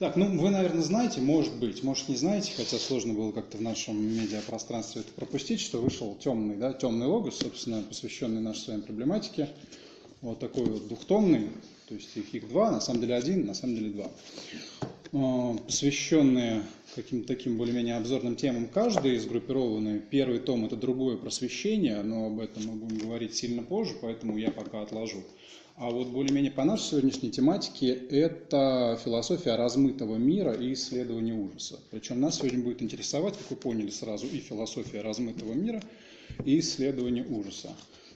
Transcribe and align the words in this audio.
Так, 0.00 0.16
ну 0.16 0.34
вы, 0.40 0.48
наверное, 0.48 0.80
знаете, 0.80 1.20
может 1.20 1.54
быть, 1.56 1.82
может 1.82 2.08
не 2.08 2.16
знаете, 2.16 2.52
хотя 2.56 2.78
сложно 2.78 3.12
было 3.12 3.32
как-то 3.32 3.58
в 3.58 3.60
нашем 3.60 4.02
медиапространстве 4.02 5.02
это 5.02 5.12
пропустить, 5.12 5.60
что 5.60 5.78
вышел 5.78 6.16
темный, 6.18 6.56
да, 6.56 6.72
темный 6.72 7.06
логос, 7.06 7.40
собственно, 7.40 7.82
посвященный 7.82 8.40
нашей 8.40 8.60
с 8.60 8.68
вами 8.68 8.80
проблематике. 8.80 9.50
Вот 10.22 10.38
такой 10.38 10.64
вот 10.64 10.88
двухтомный, 10.88 11.50
то 11.86 11.94
есть 11.94 12.16
их, 12.16 12.32
их 12.32 12.48
два, 12.48 12.70
на 12.70 12.80
самом 12.80 13.02
деле 13.02 13.14
один, 13.14 13.44
на 13.44 13.52
самом 13.52 13.76
деле 13.76 13.90
два. 13.90 14.10
А, 15.12 15.58
посвященные 15.66 16.62
каким-то 16.94 17.28
таким 17.28 17.58
более-менее 17.58 17.96
обзорным 17.98 18.36
темам 18.36 18.68
каждый, 18.68 19.18
сгруппированы. 19.18 20.00
Первый 20.00 20.38
том– 20.38 20.64
это 20.66 20.76
другое 20.76 21.18
просвещение, 21.18 22.02
но 22.02 22.28
об 22.28 22.40
этом 22.40 22.64
мы 22.64 22.72
будем 22.72 22.96
говорить 22.96 23.36
сильно 23.36 23.62
позже, 23.62 23.92
поэтому 24.00 24.38
я 24.38 24.50
пока 24.50 24.80
отложу. 24.80 25.22
А 25.80 25.88
вот 25.88 26.08
более-менее 26.08 26.52
по 26.52 26.62
нашей 26.62 26.90
сегодняшней 26.90 27.30
тематике 27.30 27.94
это 27.94 29.00
философия 29.02 29.54
размытого 29.54 30.16
мира 30.16 30.52
и 30.52 30.74
исследование 30.74 31.32
ужаса. 31.32 31.80
Причем 31.90 32.20
нас 32.20 32.36
сегодня 32.36 32.62
будет 32.62 32.82
интересовать, 32.82 33.34
как 33.38 33.48
вы 33.48 33.56
поняли 33.56 33.88
сразу, 33.88 34.26
и 34.26 34.40
философия 34.40 35.00
размытого 35.00 35.54
мира, 35.54 35.82
и 36.44 36.60
исследование 36.60 37.24
ужаса. 37.24 37.70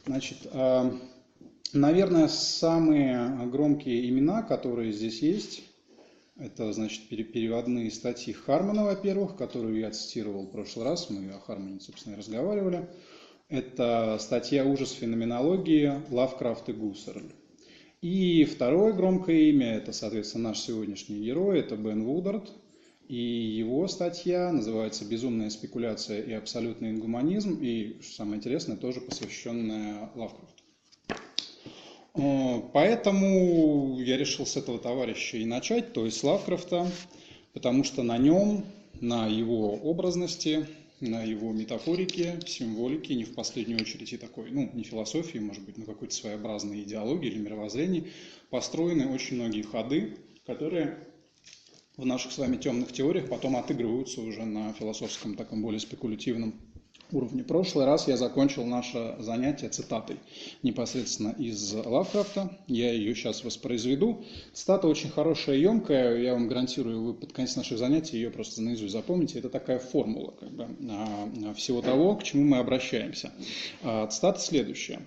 Значит, 0.04 0.46
а, 0.52 0.94
наверное, 1.72 2.28
самые 2.28 3.46
громкие 3.46 4.10
имена, 4.10 4.42
которые 4.42 4.92
здесь 4.92 5.22
есть, 5.22 5.62
это, 6.36 6.70
значит, 6.74 7.08
переводные 7.08 7.90
статьи 7.90 8.34
Хармана, 8.34 8.84
во-первых, 8.84 9.36
которую 9.38 9.78
я 9.78 9.90
цитировал 9.90 10.42
в 10.42 10.50
прошлый 10.50 10.84
раз, 10.84 11.08
мы 11.08 11.30
о 11.30 11.40
Хармане, 11.40 11.80
собственно, 11.80 12.16
и 12.16 12.18
разговаривали. 12.18 12.90
Это 13.48 14.18
статья 14.20 14.66
«Ужас 14.66 14.90
феноменологии» 14.90 16.02
Лавкрафт 16.10 16.68
и 16.68 16.74
Гуссерль. 16.74 17.32
И 18.04 18.44
второе 18.44 18.92
громкое 18.92 19.48
имя, 19.48 19.76
это, 19.76 19.94
соответственно, 19.94 20.50
наш 20.50 20.60
сегодняшний 20.60 21.24
герой, 21.24 21.60
это 21.60 21.74
Бен 21.74 22.04
Вудард. 22.04 22.52
И 23.08 23.16
его 23.16 23.88
статья 23.88 24.52
называется 24.52 25.06
«Безумная 25.06 25.48
спекуляция 25.48 26.20
и 26.20 26.32
абсолютный 26.32 26.90
ингуманизм», 26.90 27.58
и, 27.62 27.96
что 28.02 28.16
самое 28.16 28.36
интересное, 28.36 28.76
тоже 28.76 29.00
посвященная 29.00 30.10
Лавкрафту. 30.16 30.62
Поэтому 32.74 33.98
я 33.98 34.18
решил 34.18 34.44
с 34.44 34.58
этого 34.58 34.78
товарища 34.78 35.38
и 35.38 35.46
начать, 35.46 35.94
то 35.94 36.04
есть 36.04 36.18
с 36.18 36.24
Лавкрафта, 36.24 36.86
потому 37.54 37.84
что 37.84 38.02
на 38.02 38.18
нем, 38.18 38.66
на 39.00 39.28
его 39.28 39.76
образности, 39.76 40.66
на 41.04 41.22
его 41.22 41.52
метафорике, 41.52 42.40
символике, 42.46 43.14
не 43.14 43.24
в 43.24 43.34
последнюю 43.34 43.80
очередь 43.80 44.12
и 44.12 44.16
такой, 44.16 44.50
ну, 44.50 44.70
не 44.72 44.84
философии, 44.84 45.38
может 45.38 45.64
быть, 45.64 45.76
но 45.76 45.84
какой-то 45.84 46.14
своеобразной 46.14 46.82
идеологии 46.82 47.28
или 47.28 47.38
мировоззрении, 47.38 48.08
построены 48.50 49.12
очень 49.12 49.36
многие 49.36 49.62
ходы, 49.62 50.16
которые 50.46 50.98
в 51.96 52.04
наших 52.04 52.32
с 52.32 52.38
вами 52.38 52.56
темных 52.56 52.92
теориях 52.92 53.28
потом 53.28 53.56
отыгрываются 53.56 54.20
уже 54.20 54.44
на 54.44 54.72
философском 54.72 55.36
таком 55.36 55.62
более 55.62 55.80
спекулятивном 55.80 56.54
уровне. 57.14 57.44
Прошлый 57.44 57.86
раз 57.86 58.08
я 58.08 58.16
закончил 58.16 58.64
наше 58.64 59.16
занятие 59.18 59.68
цитатой 59.68 60.16
непосредственно 60.62 61.30
из 61.30 61.72
Лавкрафта. 61.72 62.58
Я 62.66 62.92
ее 62.92 63.14
сейчас 63.14 63.44
воспроизведу. 63.44 64.24
Цитата 64.52 64.86
очень 64.86 65.10
хорошая, 65.10 65.56
емкая. 65.56 66.16
Я 66.18 66.34
вам 66.34 66.48
гарантирую, 66.48 67.02
вы 67.02 67.14
под 67.14 67.32
конец 67.32 67.56
наших 67.56 67.78
занятий 67.78 68.16
ее 68.16 68.30
просто 68.30 68.62
наизусть 68.62 68.92
запомните. 68.92 69.38
Это 69.38 69.48
такая 69.48 69.78
формула 69.78 70.34
как 70.38 70.50
бы, 70.50 70.68
а, 70.90 71.54
всего 71.54 71.82
того, 71.82 72.16
к 72.16 72.22
чему 72.22 72.44
мы 72.44 72.58
обращаемся. 72.58 73.32
А, 73.82 74.06
цитата 74.06 74.40
следующая. 74.40 75.00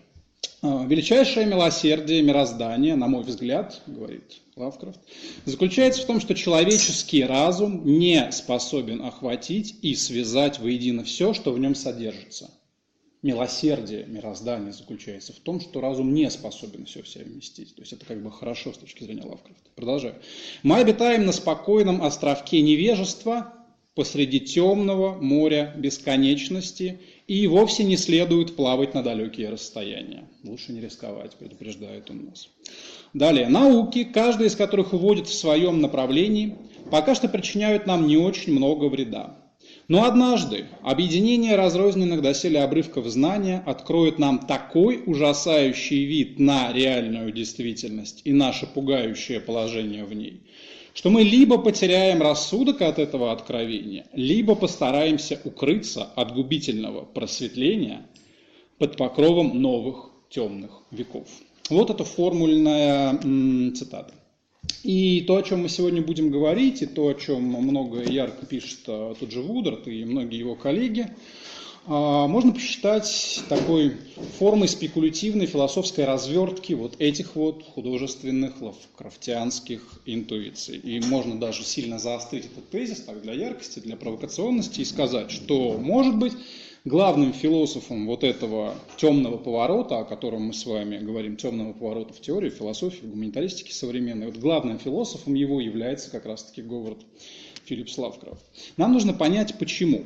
«А, 0.61 0.85
Величайшее 0.85 1.45
милосердие 1.45 2.23
мироздания, 2.23 2.95
на 2.95 3.07
мой 3.07 3.23
взгляд, 3.23 3.81
говорит 3.85 4.41
Лавкрафт, 4.55 4.99
заключается 5.45 6.01
в 6.01 6.05
том, 6.05 6.19
что 6.19 6.33
человеческий 6.33 7.23
разум 7.23 7.85
не 7.85 8.31
способен 8.31 9.03
охватить 9.03 9.75
и 9.83 9.93
связать 9.93 10.57
воедино 10.57 11.03
все, 11.03 11.33
что 11.33 11.51
в 11.51 11.59
нем 11.59 11.75
содержится. 11.75 12.49
Милосердие 13.21 14.05
мироздания 14.05 14.71
заключается 14.71 15.33
в 15.33 15.37
том, 15.37 15.59
что 15.59 15.79
разум 15.79 16.13
не 16.13 16.29
способен 16.31 16.85
все 16.85 17.03
в 17.03 17.07
себя 17.07 17.25
вместить. 17.25 17.75
То 17.75 17.81
есть 17.81 17.93
это 17.93 18.05
как 18.05 18.23
бы 18.23 18.31
хорошо 18.31 18.73
с 18.73 18.77
точки 18.77 19.03
зрения 19.03 19.23
Лавкрафта. 19.23 19.69
Продолжаю. 19.75 20.15
Мы 20.63 20.77
обитаем 20.77 21.25
на 21.25 21.33
спокойном 21.33 22.03
островке 22.03 22.61
невежества 22.61 23.53
посреди 23.95 24.39
темного 24.39 25.19
моря 25.19 25.73
бесконечности 25.75 26.99
и 27.27 27.45
вовсе 27.45 27.83
не 27.83 27.97
следует 27.97 28.55
плавать 28.55 28.93
на 28.93 29.03
далекие 29.03 29.49
расстояния. 29.49 30.27
Лучше 30.43 30.71
не 30.71 30.79
рисковать, 30.79 31.35
предупреждает 31.35 32.09
он 32.09 32.25
нас. 32.25 32.49
Далее. 33.13 33.49
Науки, 33.49 34.05
каждая 34.05 34.47
из 34.47 34.55
которых 34.55 34.93
уводит 34.93 35.27
в 35.27 35.33
своем 35.33 35.81
направлении, 35.81 36.55
пока 36.89 37.15
что 37.15 37.27
причиняют 37.27 37.85
нам 37.85 38.07
не 38.07 38.17
очень 38.17 38.53
много 38.53 38.85
вреда. 38.85 39.37
Но 39.89 40.05
однажды 40.05 40.65
объединение 40.81 41.55
разрозненных 41.55 42.21
доселе 42.21 42.61
обрывков 42.61 43.05
знания 43.07 43.63
откроет 43.65 44.19
нам 44.19 44.39
такой 44.39 45.03
ужасающий 45.05 46.05
вид 46.05 46.39
на 46.39 46.71
реальную 46.73 47.31
действительность 47.31 48.21
и 48.23 48.31
наше 48.31 48.67
пугающее 48.67 49.39
положение 49.39 50.03
в 50.03 50.13
ней, 50.13 50.43
что 50.97 51.11
мы 51.11 51.21
либо 51.21 51.59
потеряем 51.59 52.23
рассудок 52.23 52.81
от 52.81 52.97
этого 52.97 53.31
откровения, 53.31 54.07
либо 54.13 54.55
постараемся 54.55 55.39
укрыться 55.43 56.03
от 56.03 56.33
губительного 56.33 57.05
просветления 57.05 58.07
под 58.79 58.97
покровом 58.97 59.61
новых 59.61 60.09
темных 60.31 60.71
веков. 60.89 61.27
Вот 61.69 61.91
это 61.91 62.03
формульная 62.03 63.19
цитата. 63.75 64.11
И 64.83 65.21
то, 65.21 65.35
о 65.35 65.43
чем 65.43 65.61
мы 65.61 65.69
сегодня 65.69 66.01
будем 66.01 66.31
говорить, 66.31 66.81
и 66.81 66.87
то, 66.87 67.09
о 67.09 67.13
чем 67.13 67.43
много 67.43 68.01
ярко 68.01 68.47
пишет 68.47 68.79
а, 68.87 69.13
тот 69.13 69.31
же 69.31 69.41
Вудард 69.41 69.87
и 69.87 70.03
многие 70.03 70.39
его 70.39 70.55
коллеги, 70.55 71.11
можно 71.87 72.51
посчитать 72.51 73.43
такой 73.47 73.95
формой 74.37 74.67
спекулятивной 74.67 75.45
философской 75.45 76.03
развертки 76.03 76.73
вот 76.73 76.99
этих 76.99 77.35
вот 77.35 77.63
художественных 77.63 78.61
лавкрафтианских 78.61 79.81
интуиций. 80.05 80.77
И 80.77 80.99
можно 80.99 81.39
даже 81.39 81.63
сильно 81.63 81.97
заострить 81.97 82.45
этот 82.45 82.69
тезис 82.69 83.01
так, 83.01 83.21
для 83.21 83.33
яркости, 83.33 83.79
для 83.79 83.95
провокационности 83.95 84.81
и 84.81 84.85
сказать, 84.85 85.31
что, 85.31 85.77
может 85.77 86.17
быть, 86.17 86.33
главным 86.83 87.31
философом 87.31 88.05
вот 88.05 88.23
этого 88.23 88.75
темного 88.97 89.37
поворота, 89.37 89.99
о 89.99 90.03
котором 90.03 90.47
мы 90.47 90.53
с 90.53 90.65
вами 90.65 90.97
говорим, 90.97 91.37
темного 91.37 91.71
поворота 91.71 92.13
в 92.13 92.19
теории, 92.19 92.49
философии, 92.49 93.05
в 93.05 93.11
гуманитаристике 93.11 93.73
современной, 93.73 94.27
вот 94.27 94.37
главным 94.37 94.77
философом 94.77 95.35
его 95.35 95.61
является 95.61 96.11
как 96.11 96.25
раз-таки 96.25 96.61
Говард 96.61 96.99
Филипп 97.65 97.87
Лавкрафт. 97.97 98.43
Нам 98.77 98.93
нужно 98.93 99.13
понять, 99.13 99.57
почему. 99.57 100.03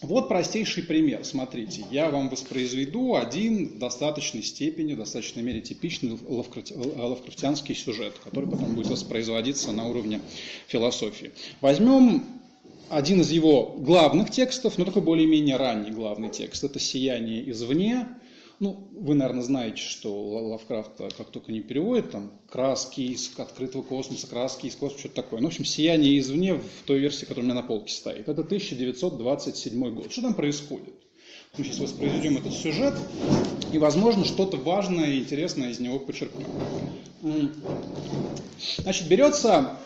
Вот 0.00 0.28
простейший 0.28 0.84
пример. 0.84 1.24
Смотрите, 1.24 1.84
я 1.90 2.08
вам 2.08 2.28
воспроизведу 2.28 3.16
один 3.16 3.74
в 3.74 3.78
достаточной 3.78 4.44
степени, 4.44 4.94
в 4.94 4.98
достаточной 4.98 5.42
мере 5.42 5.60
типичный 5.60 6.16
лавкрафтианский 6.28 7.74
сюжет, 7.74 8.14
который 8.22 8.48
потом 8.48 8.74
будет 8.74 8.88
воспроизводиться 8.88 9.72
на 9.72 9.88
уровне 9.88 10.20
философии. 10.68 11.32
Возьмем 11.60 12.24
один 12.88 13.22
из 13.22 13.32
его 13.32 13.74
главных 13.78 14.30
текстов, 14.30 14.78
но 14.78 14.84
такой 14.84 15.02
более-менее 15.02 15.56
ранний 15.56 15.90
главный 15.90 16.30
текст. 16.30 16.62
Это 16.62 16.78
«Сияние 16.78 17.50
извне», 17.50 18.06
ну, 18.60 18.88
вы, 18.92 19.14
наверное, 19.14 19.42
знаете, 19.42 19.80
что 19.80 20.12
Лавкрафт 20.48 20.96
как 21.16 21.30
только 21.30 21.52
не 21.52 21.60
переводит, 21.60 22.10
там, 22.10 22.32
краски 22.50 23.02
из 23.02 23.30
открытого 23.36 23.82
космоса, 23.82 24.26
краски 24.26 24.66
из 24.66 24.74
космоса, 24.74 25.00
что-то 25.00 25.22
такое. 25.22 25.40
Ну, 25.40 25.46
в 25.46 25.50
общем, 25.50 25.64
«Сияние 25.64 26.18
извне» 26.18 26.54
в 26.54 26.86
той 26.86 26.98
версии, 26.98 27.24
которая 27.24 27.42
у 27.42 27.44
меня 27.44 27.54
на 27.54 27.66
полке 27.66 27.92
стоит. 27.92 28.28
Это 28.28 28.42
1927 28.42 29.94
год. 29.94 30.10
Что 30.10 30.22
там 30.22 30.34
происходит? 30.34 30.94
Мы 31.56 31.64
сейчас 31.64 31.78
воспроизведем 31.78 32.36
этот 32.36 32.52
сюжет, 32.52 32.94
и, 33.72 33.78
возможно, 33.78 34.24
что-то 34.24 34.56
важное 34.56 35.12
и 35.12 35.20
интересное 35.20 35.70
из 35.70 35.78
него 35.78 35.98
подчеркнем. 35.98 36.46
Значит, 38.78 39.08
берется 39.08 39.76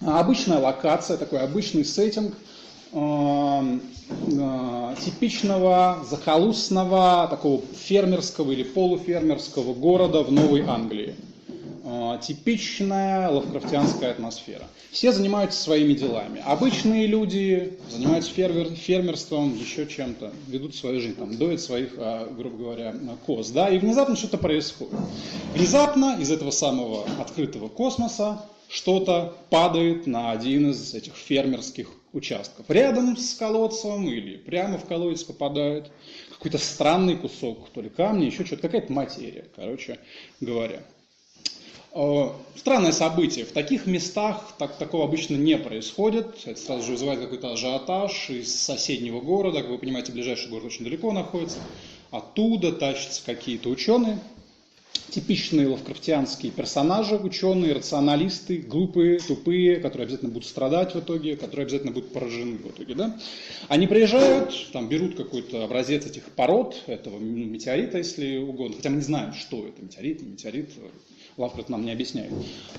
обычная 0.00 0.58
локация, 0.58 1.16
такой 1.16 1.40
обычный 1.40 1.84
сеттинг– 1.84 2.34
э, 2.44 2.51
типичного 5.04 6.04
захолустного 6.08 7.26
такого 7.30 7.62
фермерского 7.74 8.52
или 8.52 8.62
полуфермерского 8.62 9.72
города 9.72 10.22
в 10.22 10.30
Новой 10.30 10.62
Англии. 10.62 11.14
Э, 11.84 12.16
типичная 12.22 13.28
лавкрафтианская 13.28 14.12
атмосфера. 14.12 14.66
Все 14.92 15.10
занимаются 15.12 15.60
своими 15.60 15.94
делами. 15.94 16.40
Обычные 16.44 17.06
люди 17.06 17.78
занимаются 17.90 18.30
фермер, 18.30 18.70
фермерством, 18.70 19.56
еще 19.58 19.86
чем-то, 19.86 20.32
ведут 20.46 20.76
свою 20.76 21.00
жизнь, 21.00 21.16
там, 21.16 21.36
доят 21.36 21.60
своих, 21.60 21.94
э, 21.96 22.28
грубо 22.36 22.56
говоря, 22.56 22.94
коз. 23.26 23.50
Да? 23.50 23.68
И 23.68 23.78
внезапно 23.78 24.14
что-то 24.14 24.38
происходит. 24.38 24.94
Внезапно 25.54 26.16
из 26.20 26.30
этого 26.30 26.52
самого 26.52 27.04
открытого 27.20 27.68
космоса 27.68 28.42
что-то 28.68 29.34
падает 29.50 30.06
на 30.06 30.30
один 30.30 30.70
из 30.70 30.94
этих 30.94 31.14
фермерских 31.14 31.88
участков. 32.12 32.68
Рядом 32.68 33.16
с 33.16 33.34
колодцем 33.34 34.06
или 34.08 34.36
прямо 34.36 34.78
в 34.78 34.86
колодец 34.86 35.22
попадает 35.24 35.90
какой-то 36.30 36.58
странный 36.58 37.16
кусок, 37.16 37.70
то 37.70 37.80
ли 37.80 37.88
камня, 37.88 38.26
еще 38.26 38.44
что-то, 38.44 38.62
какая-то 38.62 38.92
материя, 38.92 39.46
короче 39.54 39.98
говоря. 40.40 40.82
Э, 41.94 42.30
странное 42.56 42.92
событие. 42.92 43.44
В 43.44 43.52
таких 43.52 43.86
местах 43.86 44.54
так, 44.58 44.76
такого 44.76 45.04
обычно 45.04 45.36
не 45.36 45.58
происходит. 45.58 46.38
Это 46.46 46.58
сразу 46.58 46.84
же 46.84 46.92
вызывает 46.92 47.20
какой-то 47.20 47.52
ажиотаж 47.52 48.30
из 48.30 48.54
соседнего 48.54 49.20
города. 49.20 49.60
Как 49.60 49.70
вы 49.70 49.78
понимаете, 49.78 50.12
ближайший 50.12 50.48
город 50.48 50.66
очень 50.66 50.84
далеко 50.84 51.12
находится. 51.12 51.58
Оттуда 52.10 52.72
тащатся 52.72 53.22
какие-то 53.24 53.68
ученые, 53.68 54.18
типичные 55.12 55.68
лавкрафтианские 55.68 56.50
персонажи, 56.52 57.16
ученые, 57.16 57.74
рационалисты, 57.74 58.58
глупые, 58.58 59.18
тупые, 59.18 59.76
которые 59.76 60.06
обязательно 60.06 60.30
будут 60.30 60.48
страдать 60.48 60.94
в 60.94 61.00
итоге, 61.00 61.36
которые 61.36 61.64
обязательно 61.64 61.92
будут 61.92 62.12
поражены 62.12 62.56
в 62.56 62.68
итоге. 62.68 62.94
Да? 62.94 63.20
Они 63.68 63.86
приезжают, 63.86 64.54
там 64.72 64.88
берут 64.88 65.16
какой-то 65.16 65.64
образец 65.64 66.06
этих 66.06 66.24
пород, 66.24 66.82
этого 66.86 67.18
метеорита, 67.18 67.98
если 67.98 68.38
угодно, 68.38 68.76
хотя 68.76 68.88
мы 68.88 68.96
не 68.96 69.02
знаем, 69.02 69.34
что 69.34 69.66
это, 69.66 69.82
метеорит, 69.82 70.22
не 70.22 70.30
метеорит, 70.30 70.70
Лавкрафт 71.38 71.70
нам 71.70 71.84
не 71.84 71.92
объясняет. 71.92 72.30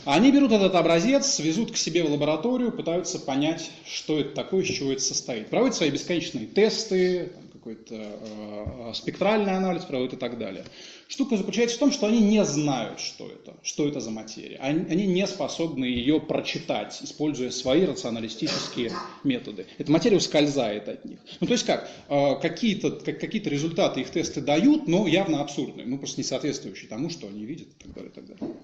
Они 0.06 0.32
берут 0.32 0.52
этот 0.52 0.76
образец, 0.76 1.40
везут 1.40 1.72
к 1.72 1.78
себе 1.78 2.04
в 2.04 2.12
лабораторию, 2.12 2.72
пытаются 2.72 3.20
понять, 3.20 3.72
что 3.84 4.20
это 4.20 4.36
такое, 4.36 4.62
из 4.62 4.68
чего 4.68 4.92
это 4.92 5.02
состоит. 5.02 5.48
Проводят 5.50 5.76
свои 5.76 5.90
бесконечные 5.90 6.46
тесты, 6.46 7.32
какой-то 7.64 7.96
э, 7.96 8.92
спектральный 8.94 9.56
анализ 9.56 9.86
проводят 9.86 10.14
и 10.14 10.18
так 10.18 10.38
далее. 10.38 10.66
Штука 11.14 11.38
заключается 11.38 11.76
в 11.76 11.80
том, 11.80 11.92
что 11.92 12.08
они 12.08 12.20
не 12.22 12.44
знают, 12.44 13.00
что 13.00 13.28
это, 13.28 13.54
что 13.62 13.88
это 13.88 14.00
за 14.00 14.10
материя. 14.10 14.58
Они, 14.58 14.84
они 14.90 15.06
не 15.06 15.28
способны 15.28 15.86
ее 15.86 16.20
прочитать, 16.20 17.00
используя 17.04 17.52
свои 17.52 17.86
рационалистические 17.86 18.92
методы. 19.24 19.68
Эта 19.78 19.92
материя 19.92 20.18
ускользает 20.18 20.90
от 20.90 21.06
них. 21.06 21.20
Ну, 21.40 21.46
то 21.46 21.54
есть 21.54 21.68
как? 21.68 21.88
Э, 22.10 22.34
какие-то, 22.42 22.90
как, 22.90 23.20
какие-то 23.20 23.52
результаты 23.52 24.02
их 24.02 24.10
тесты 24.10 24.42
дают, 24.42 24.88
но 24.88 25.06
явно 25.06 25.42
абсурдные, 25.42 25.86
ну, 25.86 26.00
просто 26.00 26.20
не 26.20 26.24
соответствующие 26.24 26.90
тому, 26.90 27.12
что 27.12 27.28
они 27.28 27.46
видят 27.46 27.68
и 27.68 27.84
так 27.84 27.94
далее. 27.94 28.10
И 28.10 28.16
так 28.16 28.26
далее. 28.26 28.56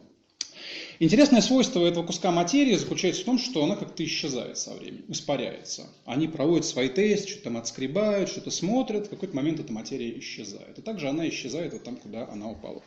Интересное 1.02 1.40
свойство 1.40 1.86
этого 1.86 2.06
куска 2.06 2.30
материи 2.30 2.76
заключается 2.76 3.22
в 3.22 3.26
том, 3.26 3.40
что 3.40 3.64
она 3.64 3.78
как-то 3.78 4.04
исчезает 4.04 4.58
со 4.58 4.74
временем, 4.74 5.06
испаряется. 5.08 5.88
Они 6.06 6.28
проводят 6.28 6.66
свои 6.66 6.90
тесты, 6.90 7.30
что-то 7.30 7.46
там 7.46 7.56
отскребают, 7.56 8.28
что-то 8.28 8.52
смотрят, 8.52 9.08
в 9.08 9.10
какой-то 9.10 9.34
момент 9.34 9.62
эта 9.62 9.72
материя 9.72 10.20
исчезает. 10.20 10.78
И 10.78 10.82
также 10.82 11.08
она 11.08 11.28
исчезает 11.30 11.72
вот 11.72 11.86
там, 11.86 11.96
куда 11.96 12.28
она 12.28 12.50
упала. 12.50 12.84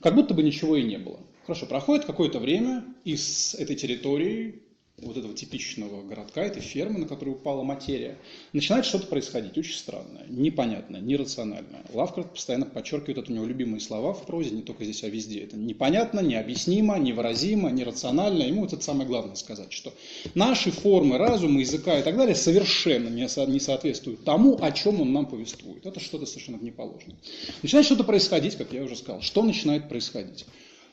Как 0.00 0.14
будто 0.14 0.32
бы 0.32 0.42
ничего 0.42 0.76
и 0.76 0.82
не 0.82 0.96
было. 0.96 1.20
Хорошо, 1.46 1.66
проходит 1.66 2.06
какое-то 2.06 2.38
время, 2.38 2.84
и 3.04 3.16
с 3.16 3.54
этой 3.54 3.76
территории 3.76 4.62
вот 4.98 5.16
этого 5.16 5.34
типичного 5.34 6.02
городка, 6.02 6.42
этой 6.42 6.62
фермы, 6.62 7.00
на 7.00 7.06
которую 7.06 7.36
упала 7.36 7.62
материя, 7.62 8.16
начинает 8.54 8.86
что-то 8.86 9.06
происходить 9.08 9.58
очень 9.58 9.76
странное, 9.76 10.24
непонятное, 10.26 11.00
нерациональное. 11.00 11.84
Лавкрафт 11.92 12.30
постоянно 12.30 12.64
подчеркивает, 12.64 13.18
это 13.18 13.30
у 13.30 13.34
него 13.34 13.44
любимые 13.44 13.80
слова 13.80 14.14
в 14.14 14.24
прозе, 14.24 14.50
не 14.50 14.62
только 14.62 14.84
здесь, 14.84 15.04
а 15.04 15.08
везде. 15.08 15.40
Это 15.40 15.56
непонятно, 15.56 16.20
необъяснимо, 16.20 16.98
невыразимо, 16.98 17.70
нерационально. 17.70 18.44
Ему 18.44 18.62
вот 18.62 18.72
это 18.72 18.82
самое 18.82 19.06
главное 19.06 19.36
сказать, 19.36 19.70
что 19.70 19.92
наши 20.34 20.70
формы 20.70 21.18
разума, 21.18 21.60
языка 21.60 21.98
и 21.98 22.02
так 22.02 22.16
далее 22.16 22.34
совершенно 22.34 23.08
не, 23.08 23.28
со, 23.28 23.44
не 23.44 23.60
соответствуют 23.60 24.24
тому, 24.24 24.58
о 24.62 24.72
чем 24.72 25.02
он 25.02 25.12
нам 25.12 25.26
повествует. 25.26 25.84
Это 25.84 26.00
что-то 26.00 26.24
совершенно 26.24 26.56
неположенное. 26.56 27.16
Начинает 27.62 27.84
что-то 27.84 28.04
происходить, 28.04 28.56
как 28.56 28.72
я 28.72 28.82
уже 28.82 28.96
сказал. 28.96 29.20
Что 29.20 29.42
начинает 29.42 29.90
происходить? 29.90 30.46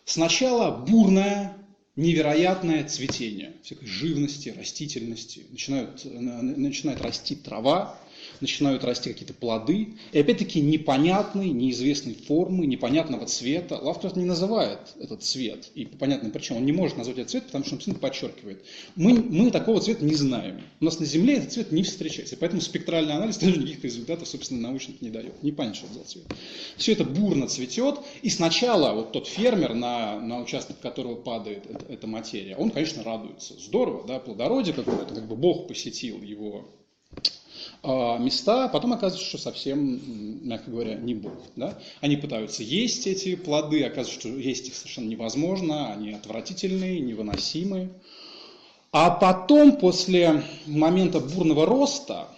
Сначала 0.04 0.72
бурная 0.72 1.56
невероятное 1.96 2.84
цветение 2.88 3.54
всякой 3.64 3.88
живности, 3.88 4.50
растительности. 4.50 5.46
Начинают, 5.52 6.04
начинает 6.06 7.02
расти 7.02 7.36
трава, 7.36 7.98
начинают 8.44 8.84
расти 8.84 9.12
какие-то 9.12 9.34
плоды. 9.34 9.96
И 10.12 10.20
опять-таки 10.20 10.62
непонятной, 10.62 11.50
неизвестной 11.50 12.14
формы, 12.14 12.68
непонятного 12.68 13.26
цвета. 13.26 13.78
Лавкрафт 13.78 14.16
не 14.16 14.26
называет 14.26 14.80
этот 15.00 15.24
цвет. 15.24 15.72
И 15.74 15.86
по 15.86 15.98
понятным 15.98 16.32
причинам 16.32 16.62
он 16.62 16.66
не 16.66 16.74
может 16.74 16.98
назвать 16.98 17.18
этот 17.18 17.32
цвет, 17.32 17.46
потому 17.46 17.64
что 17.64 17.74
он 17.74 17.78
абсолютно 17.78 18.02
подчеркивает. 18.02 18.66
Мы, 18.96 19.14
мы 19.14 19.50
такого 19.50 19.80
цвета 19.80 20.06
не 20.06 20.16
знаем. 20.16 20.62
У 20.82 20.86
нас 20.86 21.00
на 21.00 21.06
Земле 21.06 21.36
этот 21.36 21.54
цвет 21.54 21.72
не 21.72 21.84
встречается. 21.84 22.38
Поэтому 22.38 22.62
спектральный 22.62 23.14
анализ 23.14 23.38
тоже 23.38 23.58
никаких 23.58 23.84
результатов, 23.86 24.28
собственно, 24.28 24.62
научных 24.62 25.02
не 25.02 25.10
дает. 25.10 25.42
Не 25.42 25.52
понятно, 25.52 25.78
что 25.78 25.88
это 25.88 26.00
за 26.00 26.06
цвет. 26.06 26.26
Все 26.78 26.92
это 26.92 27.06
бурно 27.06 27.48
цветет. 27.48 28.00
И 28.22 28.30
сначала 28.30 28.94
вот 28.94 29.14
тот 29.14 29.28
фермер, 29.28 29.74
на, 29.74 30.20
на 30.20 30.42
участок 30.42 30.80
которого 30.82 31.16
падает 31.16 31.66
эта, 31.70 31.86
эта 31.94 32.08
материя, 32.08 32.58
он, 32.58 32.72
конечно, 32.72 33.04
радуется. 33.04 33.54
Здорово, 33.58 34.06
да, 34.06 34.20
плодородие 34.20 34.74
какое-то, 34.74 35.16
как 35.16 35.28
бы 35.28 35.38
Бог 35.38 35.68
посетил 35.70 36.22
его 36.22 36.70
места, 37.84 38.70
потом 38.70 38.94
оказывается, 38.94 39.28
что 39.28 39.38
совсем, 39.38 40.48
мягко 40.48 40.72
говоря, 40.72 40.96
не 40.96 41.14
Бог. 41.14 41.34
Да? 41.56 41.78
Они 42.00 42.16
пытаются 42.16 42.64
есть 42.64 43.08
эти 43.08 43.36
плоды, 43.36 43.84
оказывается, 43.84 44.20
что 44.20 44.30
есть 44.30 44.70
их 44.70 44.76
совершенно 44.76 45.10
невозможно, 45.10 45.92
они 45.92 46.14
отвратительные, 46.14 47.02
невыносимые. 47.02 47.90
А 48.92 49.10
потом, 49.10 49.78
после 49.78 50.44
момента 50.66 51.20
бурного 51.20 51.66
роста, 51.66 52.30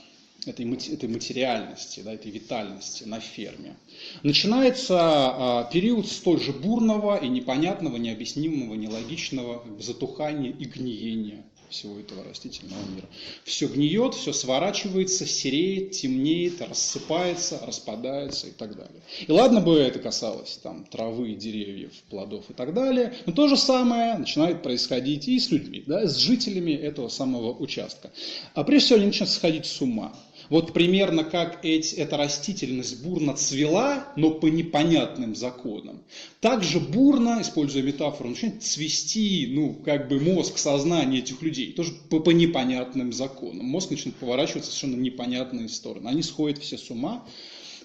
этой, 0.46 0.66
этой 0.74 1.10
материальности, 1.10 2.00
да, 2.00 2.14
этой 2.14 2.32
витальности 2.32 3.04
на 3.04 3.20
ферме, 3.20 3.76
начинается 4.24 4.98
а, 5.00 5.64
период 5.72 6.08
столь 6.08 6.40
же 6.40 6.54
бурного 6.54 7.18
и 7.18 7.28
непонятного, 7.28 7.98
необъяснимого, 7.98 8.76
нелогичного 8.76 9.64
затухания 9.80 10.52
и 10.52 10.66
гниения 10.66 11.44
всего 11.70 12.00
этого 12.00 12.24
растительного 12.24 12.80
мира. 12.94 13.08
Все 13.44 13.68
гниет, 13.68 14.14
все 14.14 14.34
сворачивается, 14.34 15.26
сереет, 15.26 15.92
темнеет, 15.92 16.62
рассыпается, 16.62 17.60
распадается 17.66 18.48
и 18.48 18.52
так 18.52 18.76
далее. 18.76 19.02
И 19.28 19.32
ладно 19.32 19.62
бы 19.62 19.78
это 19.78 20.00
касалось 20.00 20.60
там, 20.62 20.86
травы, 20.86 21.34
деревьев, 21.34 21.92
плодов 22.10 22.50
и 22.50 22.54
так 22.54 22.74
далее, 22.74 23.16
но 23.26 23.34
то 23.34 23.48
же 23.48 23.58
самое 23.58 24.18
начинает 24.18 24.64
происходить 24.64 25.28
и 25.28 25.40
с 25.40 25.52
людьми, 25.52 25.84
да, 25.86 26.08
с 26.08 26.18
жителями 26.18 26.72
этого 26.72 27.10
самого 27.10 27.56
участка. 27.58 28.12
А 28.54 28.64
прежде 28.64 28.86
всего 28.86 28.98
они 28.98 29.08
начинают 29.08 29.34
сходить 29.34 29.66
с 29.66 29.82
ума. 29.82 30.14
Вот 30.50 30.74
примерно 30.74 31.24
как 31.24 31.60
эти, 31.64 31.96
эта 31.96 32.18
растительность 32.18 33.04
бурно 33.04 33.34
цвела, 33.34 34.12
но 34.16 34.32
по 34.32 34.48
непонятным 34.48 35.36
законам. 35.36 36.02
Также 36.40 36.80
бурно, 36.80 37.40
используя 37.42 37.84
метафору, 37.84 38.30
начинает 38.30 38.64
цвести, 38.64 39.48
ну, 39.50 39.74
как 39.74 40.08
бы 40.08 40.20
мозг, 40.20 40.58
сознание 40.58 41.22
этих 41.22 41.42
людей, 41.42 41.74
тоже 41.74 41.94
по, 42.10 42.20
по 42.20 42.30
непонятным 42.30 43.12
законам. 43.12 43.66
Мозг 43.66 43.92
начинает 43.92 44.18
поворачиваться 44.18 44.72
в 44.72 44.74
совершенно 44.74 45.02
непонятные 45.02 45.70
стороны. 45.70 46.08
Они 46.08 46.22
сходят 46.22 46.60
все 46.60 46.78
с 46.78 46.90
ума, 46.90 47.26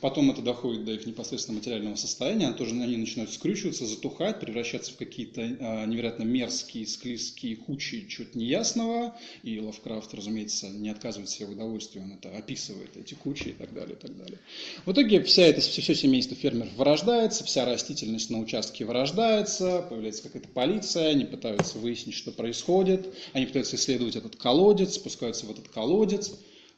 Потом 0.01 0.31
это 0.31 0.41
доходит 0.41 0.85
до 0.85 0.93
их 0.93 1.07
непосредственно 1.07 1.59
материального 1.59 1.95
состояния, 1.95 2.53
тоже 2.53 2.75
они 2.75 2.97
начинают 2.97 3.33
скрючиваться, 3.33 3.85
затухать, 3.85 4.41
превращаться 4.41 4.93
в 4.93 4.97
какие-то 4.97 5.43
э, 5.43 5.87
невероятно 5.87 6.23
мерзкие, 6.23 6.87
склизкие 6.87 7.57
кучи 7.57 8.07
чего-то 8.09 8.39
неясного. 8.39 9.15
И 9.43 9.61
Лавкрафт, 9.61 10.15
разумеется, 10.15 10.69
не 10.71 10.89
отказывает 10.89 11.29
себе 11.29 11.47
в 11.47 11.51
удовольствии, 11.51 12.01
он 12.01 12.13
это 12.13 12.35
описывает, 12.35 12.97
эти 12.97 13.13
кучи 13.15 13.49
и 13.49 13.53
так 13.53 13.75
далее, 13.75 13.95
и 13.95 13.99
так 13.99 14.17
далее. 14.17 14.39
В 14.87 14.93
итоге 14.93 15.23
вся 15.23 15.43
это, 15.43 15.61
все, 15.61 15.83
все 15.83 15.95
семейство 15.95 16.35
фермеров 16.35 16.73
вырождается, 16.77 17.45
вся 17.45 17.67
растительность 17.67 18.31
на 18.31 18.39
участке 18.39 18.87
вырождается, 18.87 19.85
появляется 19.89 20.23
какая-то 20.23 20.49
полиция, 20.49 21.09
они 21.09 21.27
пытаются 21.27 21.79
выяснить, 21.79 22.15
что 22.15 22.31
происходит, 22.31 23.15
они 23.35 23.45
пытаются 23.45 23.77
исследовать 23.77 24.17
этот 24.17 24.37
колодец, 24.37 24.95
спускаются 24.95 25.45
в 25.45 25.51
этот 25.51 25.69
колодец, 25.69 26.33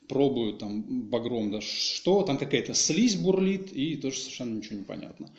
пробую 0.09 0.55
там 0.55 0.83
багром, 1.09 1.51
да 1.51 1.61
что, 1.61 2.23
там 2.23 2.39
какая-то 2.39 2.75
слизь 2.75 3.17
бурлит, 3.17 3.73
и 3.73 3.97
тоже 3.97 4.19
совершенно 4.19 4.57
ничего 4.57 4.79
не 4.79 4.85
понятно. 4.85 5.31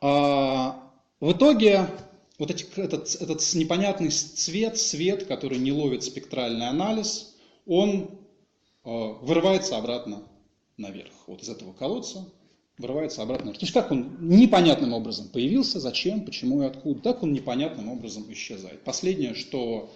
А, 0.00 0.90
в 1.20 1.32
итоге 1.32 1.88
вот 2.38 2.50
эти, 2.50 2.66
этот, 2.76 3.14
этот 3.20 3.54
непонятный 3.54 4.10
цвет, 4.10 4.78
свет, 4.78 5.24
который 5.26 5.58
не 5.58 5.72
ловит 5.72 6.04
спектральный 6.04 6.68
анализ, 6.68 7.36
он 7.66 8.10
а, 8.84 9.12
вырывается 9.20 9.76
обратно 9.76 10.22
наверх. 10.76 11.12
Вот 11.26 11.42
из 11.42 11.48
этого 11.48 11.72
колодца 11.72 12.26
вырывается 12.78 13.22
обратно 13.22 13.46
наверх. 13.46 13.60
То 13.60 13.64
есть 13.64 13.74
как 13.74 13.90
он 13.90 14.16
непонятным 14.20 14.92
образом 14.92 15.28
появился, 15.28 15.80
зачем, 15.80 16.24
почему 16.24 16.62
и 16.62 16.66
откуда, 16.66 17.00
так 17.00 17.22
он 17.22 17.32
непонятным 17.32 17.88
образом 17.88 18.24
исчезает. 18.32 18.82
Последнее, 18.82 19.34
что 19.34 19.90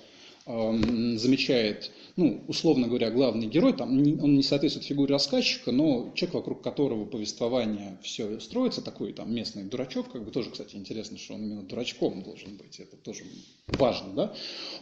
замечает, 0.49 1.91
ну, 2.17 2.43
условно 2.49 2.89
говоря, 2.89 3.11
главный 3.11 3.47
герой, 3.47 3.75
там, 3.75 3.91
он 3.91 4.35
не 4.35 4.43
соответствует 4.43 4.87
фигуре 4.87 5.13
рассказчика, 5.13 5.73
но 5.73 6.11
человек, 6.15 6.35
вокруг 6.37 6.63
которого 6.63 7.05
повествование 7.05 7.99
все 8.03 8.41
строится, 8.41 8.81
такой 8.81 9.13
там 9.13 9.35
местный 9.35 9.65
дурачок, 9.65 10.11
как 10.11 10.25
бы 10.25 10.31
тоже, 10.31 10.51
кстати, 10.51 10.77
интересно, 10.77 11.19
что 11.19 11.35
он 11.35 11.45
именно 11.45 11.63
дурачком 11.63 12.23
должен 12.23 12.57
быть, 12.57 12.81
это 12.81 12.97
тоже 12.97 13.25
важно, 13.67 14.15
да. 14.15 14.35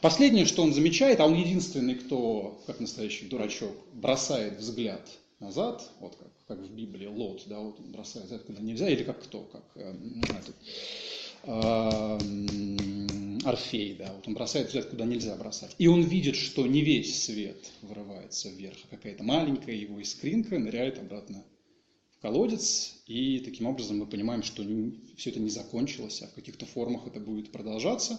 Последнее, 0.02 0.44
что 0.44 0.62
он 0.62 0.73
замечает, 0.73 1.18
а 1.18 1.26
он 1.26 1.35
единственный, 1.35 1.96
кто, 1.96 2.62
как 2.66 2.78
настоящий 2.78 3.26
дурачок, 3.26 3.73
бросает 3.92 4.58
взгляд 4.58 5.02
назад, 5.40 5.82
вот 5.99 6.14
как, 6.14 6.28
как 6.46 6.58
в 6.61 6.70
Библии 6.73 7.06
Лот, 7.06 7.42
да, 7.46 7.58
вот 7.58 7.80
он 7.80 7.90
бросает 7.90 8.26
взгляд 8.26 8.44
куда 8.44 8.62
нельзя, 8.62 8.88
или 8.88 9.02
как 9.02 9.20
кто, 9.20 9.40
как 9.40 9.64
э, 9.75 9.94
этот, 10.30 10.54
Орфей, 13.46 13.94
да, 13.94 14.12
вот 14.12 14.26
он 14.26 14.34
бросает 14.34 14.66
взгляд, 14.66 14.86
куда 14.86 15.04
нельзя 15.04 15.36
бросать. 15.36 15.74
И 15.78 15.86
он 15.86 16.02
видит, 16.02 16.34
что 16.34 16.66
не 16.66 16.82
весь 16.82 17.24
свет 17.24 17.70
вырывается 17.82 18.50
вверх, 18.50 18.76
а 18.84 18.96
какая-то 18.96 19.22
маленькая 19.22 19.76
его 19.76 20.00
искринка 20.00 20.58
ныряет 20.58 20.98
обратно 20.98 21.44
в 22.10 22.20
колодец, 22.20 22.96
и 23.06 23.38
таким 23.38 23.66
образом 23.66 23.98
мы 23.98 24.06
понимаем, 24.06 24.42
что 24.42 24.64
все 25.16 25.30
это 25.30 25.38
не 25.38 25.50
закончилось, 25.50 26.22
а 26.22 26.26
в 26.26 26.34
каких-то 26.34 26.66
формах 26.66 27.06
это 27.06 27.20
будет 27.20 27.52
продолжаться 27.52 28.18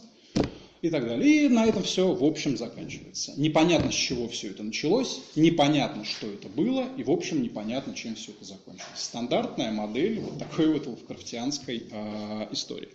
и 0.82 0.90
так 0.90 1.06
далее. 1.06 1.46
И 1.46 1.50
на 1.50 1.66
этом 1.66 1.84
все 1.84 2.14
в 2.14 2.24
общем 2.24 2.56
заканчивается. 2.56 3.34
Непонятно, 3.36 3.92
с 3.92 3.96
чего 3.96 4.30
все 4.30 4.52
это 4.52 4.64
началось, 4.64 5.20
непонятно, 5.36 6.06
что 6.06 6.28
это 6.28 6.48
было, 6.48 6.88
и 6.98 7.04
в 7.04 7.12
общем 7.12 7.42
непонятно, 7.42 7.94
чем 7.94 8.16
все 8.16 8.32
это 8.32 8.46
закончилось. 8.46 8.88
Стандартная 8.96 9.72
модель 9.72 10.22
вот 10.22 10.40
такой 10.40 10.72
вот 10.72 10.88
лавкрафтианской 10.88 11.84
э, 11.92 12.48
истории. 12.52 12.90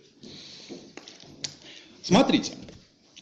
Смотрите, 2.03 2.51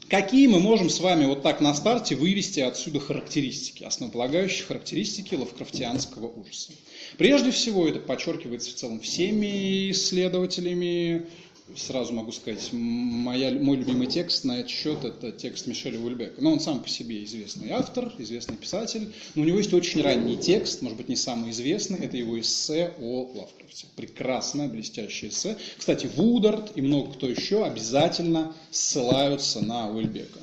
какие 0.10 0.48
мы 0.48 0.60
можем 0.60 0.90
с 0.90 1.00
вами 1.00 1.26
вот 1.26 1.44
так 1.44 1.62
на 1.62 1.76
старте 1.76 2.16
вывести 2.16 2.62
отсюда 2.62 3.00
характеристики, 3.00 3.84
основополагающие 3.84 4.66
характеристики 4.66 5.36
лавкрафтианского 5.36 6.26
ужаса. 6.26 6.72
Прежде 7.20 7.52
всего, 7.52 7.88
это 7.88 8.00
подчеркивается 8.00 8.72
в 8.72 8.74
целом 8.74 9.00
всеми 9.00 9.92
исследователями, 9.92 11.28
сразу 11.76 12.14
могу 12.14 12.32
сказать, 12.32 12.70
моя, 12.72 13.52
мой 13.52 13.78
любимый 13.78 14.08
текст 14.08 14.44
на 14.44 14.60
этот 14.60 14.72
счет– 14.72 15.04
это 15.04 15.32
текст 15.32 15.68
Мишеля 15.68 16.00
Ульбека. 16.00 16.42
Но 16.42 16.54
он 16.54 16.60
сам 16.60 16.82
по 16.82 16.90
себе 16.90 17.24
известный 17.24 17.72
автор, 17.72 18.14
известный 18.18 18.58
писатель. 18.58 19.14
Но 19.36 19.44
у 19.44 19.46
него 19.46 19.58
есть 19.58 19.74
очень 19.74 20.02
ранний 20.02 20.38
текст, 20.38 20.82
может 20.82 20.98
быть, 20.98 21.10
не 21.10 21.16
самый 21.16 21.52
известный, 21.52 22.00
это 22.00 22.18
его 22.18 22.40
эссе 22.40 22.94
о 23.00 23.32
Лавкрафте. 23.36 23.88
Прекрасное, 23.96 24.68
блестящее 24.68 25.32
эссе. 25.32 25.58
Кстати, 25.78 26.10
Вудард 26.16 26.72
и 26.76 26.82
много 26.82 27.14
кто 27.14 27.28
еще 27.28 27.66
обязательно 27.66 28.54
ссылаются 28.72 29.62
на 29.62 29.90
Ульбека. 29.90 30.40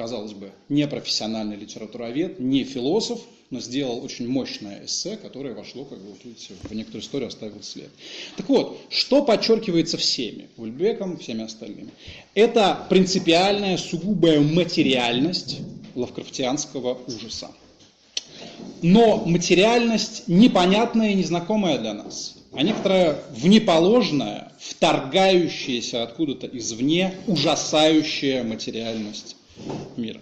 Казалось 0.00 0.32
бы, 0.32 0.50
не 0.70 0.88
профессиональный 0.88 1.56
литературовед, 1.56 2.40
не 2.40 2.64
философ– 2.64 3.20
но 3.50 3.60
сделал 3.60 4.02
очень 4.04 4.28
мощное 4.28 4.84
эссе, 4.84 5.16
которое 5.16 5.54
вошло, 5.54 5.84
как 5.84 5.98
вот 5.98 6.24
видите, 6.24 6.54
в 6.62 6.72
некоторую 6.72 7.02
историю 7.02 7.28
оставил 7.28 7.62
след. 7.62 7.90
Так 8.36 8.48
вот, 8.48 8.80
что 8.88 9.22
подчеркивается 9.22 9.98
всеми, 9.98 10.48
Ульбеком, 10.56 11.18
всеми 11.18 11.44
остальными? 11.44 11.90
Это 12.34 12.86
принципиальная, 12.88 13.76
сугубая 13.76 14.40
материальность 14.40 15.58
лавкрафтианского 15.96 17.00
ужаса. 17.08 17.50
Но 18.82 19.24
материальность 19.26 20.28
непонятная 20.28 21.10
и 21.10 21.14
незнакомая 21.14 21.78
для 21.78 21.92
нас, 21.92 22.36
а 22.52 22.62
некоторая 22.62 23.20
внеположная, 23.32 24.52
вторгающаяся 24.60 26.04
откуда-то 26.04 26.46
извне, 26.46 27.14
ужасающая 27.26 28.44
материальность 28.44 29.36
мира. 29.96 30.20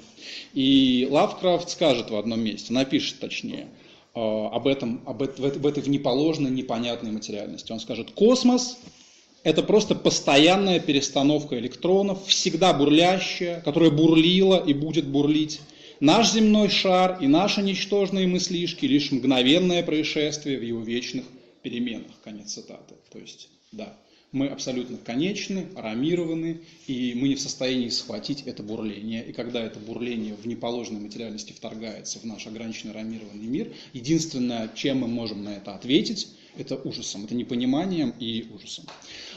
И 0.55 1.07
Лавкрафт 1.11 1.71
скажет 1.71 2.11
в 2.11 2.17
одном 2.17 2.41
месте, 2.41 2.73
напишет 2.73 3.21
точнее, 3.21 3.69
э, 4.15 4.21
об 4.21 4.67
этом, 4.67 5.03
об 5.07 5.23
в 5.23 5.67
этой 5.67 5.83
внеположной, 5.83 6.51
непонятной 6.51 7.11
материальности. 7.11 7.73
Он 7.73 7.81
скажет, 7.81 8.11
космос– 8.13 8.79
это 9.43 9.63
просто 9.63 9.95
постоянная 9.95 10.81
перестановка 10.81 11.59
электронов, 11.59 12.27
всегда 12.27 12.73
бурлящая, 12.73 13.61
которая 13.61 13.91
бурлила 13.91 14.57
и 14.57 14.75
будет 14.75 15.07
бурлить. 15.07 15.61
Наш 16.01 16.33
земной 16.33 16.69
шар 16.69 17.19
и 17.21 17.27
наши 17.27 17.63
ничтожные 17.63 18.27
мыслишки– 18.27 18.85
лишь 18.87 19.11
мгновенное 19.11 19.83
происшествие 19.83 20.59
в 20.59 20.63
его 20.63 20.81
вечных 20.81 21.25
переменах. 21.63 22.13
Конец 22.23 22.53
цитаты. 22.53 22.95
То 23.11 23.19
есть, 23.19 23.49
да, 23.73 23.97
мы 24.31 24.49
абсолютно 24.49 24.99
конечны, 24.99 25.69
арамированы, 25.75 26.61
и 26.87 27.15
мы 27.15 27.29
не 27.29 27.35
в 27.35 27.41
состоянии 27.41 27.89
схватить 27.89 28.43
это 28.47 28.63
бурление. 28.63 29.25
И 29.27 29.33
когда 29.33 29.63
это 29.63 29.79
бурление 29.79 30.35
в 30.35 30.47
неположенной 30.47 31.01
материальности 31.01 31.53
вторгается 31.53 32.19
в 32.19 32.25
наш 32.25 32.47
ограниченный 32.47 32.93
арамированный 32.93 33.47
мир, 33.47 33.73
единственное, 33.95 34.71
чем 34.75 34.99
мы 34.99 35.09
можем 35.09 35.45
на 35.45 35.57
это 35.57 35.75
ответить, 35.75 36.29
это 36.59 36.77
ужасом, 36.77 37.25
это 37.25 37.35
непониманием 37.35 38.13
и 38.19 38.47
ужасом. 38.55 38.85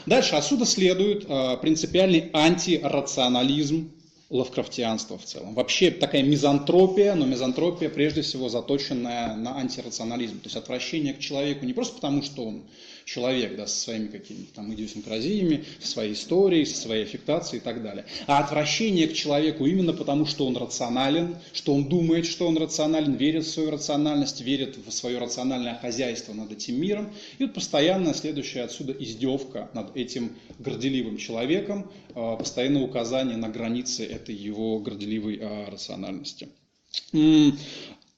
Дальше 0.06 0.34
отсюда 0.34 0.66
следует 0.66 1.24
э, 1.28 1.56
принципиальный 1.60 2.28
антирационализм 2.32 3.92
лавкрафтианства 4.28 5.18
в 5.18 5.24
целом. 5.24 5.54
Вообще 5.54 5.90
такая 5.90 6.22
мизантропия, 6.22 7.14
но 7.14 7.26
мизантропия 7.26 7.90
прежде 7.90 8.22
всего 8.22 8.48
заточенная 8.48 9.36
на 9.36 9.58
антирационализм, 9.58 10.40
то 10.40 10.46
есть 10.46 10.56
отвращение 10.56 11.12
к 11.12 11.18
человеку 11.18 11.66
не 11.66 11.74
просто 11.74 11.94
потому, 11.96 12.22
что 12.22 12.44
он 12.44 12.62
человек, 13.04 13.56
да, 13.56 13.66
со 13.66 13.78
своими 13.78 14.08
какими-то 14.08 14.54
там 14.54 14.72
идиосинкразиями, 14.74 15.64
со 15.80 15.88
своей 15.88 16.12
историей, 16.14 16.64
со 16.64 16.76
своей 16.76 17.04
аффектацией 17.04 17.60
и 17.60 17.64
так 17.64 17.82
далее. 17.82 18.04
А 18.26 18.38
отвращение 18.38 19.08
к 19.08 19.14
человеку 19.14 19.66
именно 19.66 19.92
потому, 19.92 20.26
что 20.26 20.46
он 20.46 20.56
рационален, 20.56 21.36
что 21.52 21.74
он 21.74 21.84
думает, 21.88 22.26
что 22.26 22.46
он 22.46 22.56
рационален, 22.56 23.14
верит 23.14 23.44
в 23.44 23.50
свою 23.50 23.70
рациональность, 23.70 24.40
верит 24.40 24.76
в 24.76 24.90
свое 24.90 25.18
рациональное 25.18 25.78
хозяйство 25.80 26.32
над 26.32 26.52
этим 26.52 26.80
миром. 26.80 27.12
И 27.38 27.44
вот 27.44 27.54
постоянно 27.54 28.14
следующая 28.14 28.62
отсюда 28.62 28.92
издевка 28.92 29.70
над 29.74 29.96
этим 29.96 30.36
горделивым 30.58 31.16
человеком, 31.16 31.90
а, 32.14 32.36
постоянное 32.36 32.82
указание 32.82 33.36
на 33.36 33.48
границы 33.48 34.04
этой 34.04 34.34
его 34.34 34.78
горделивой 34.78 35.38
а, 35.40 35.70
рациональности. 35.70 36.48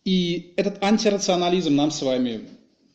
И 0.04 0.52
этот 0.56 0.82
антирационализм 0.82 1.74
нам 1.74 1.90
с 1.90 2.02
вами 2.02 2.42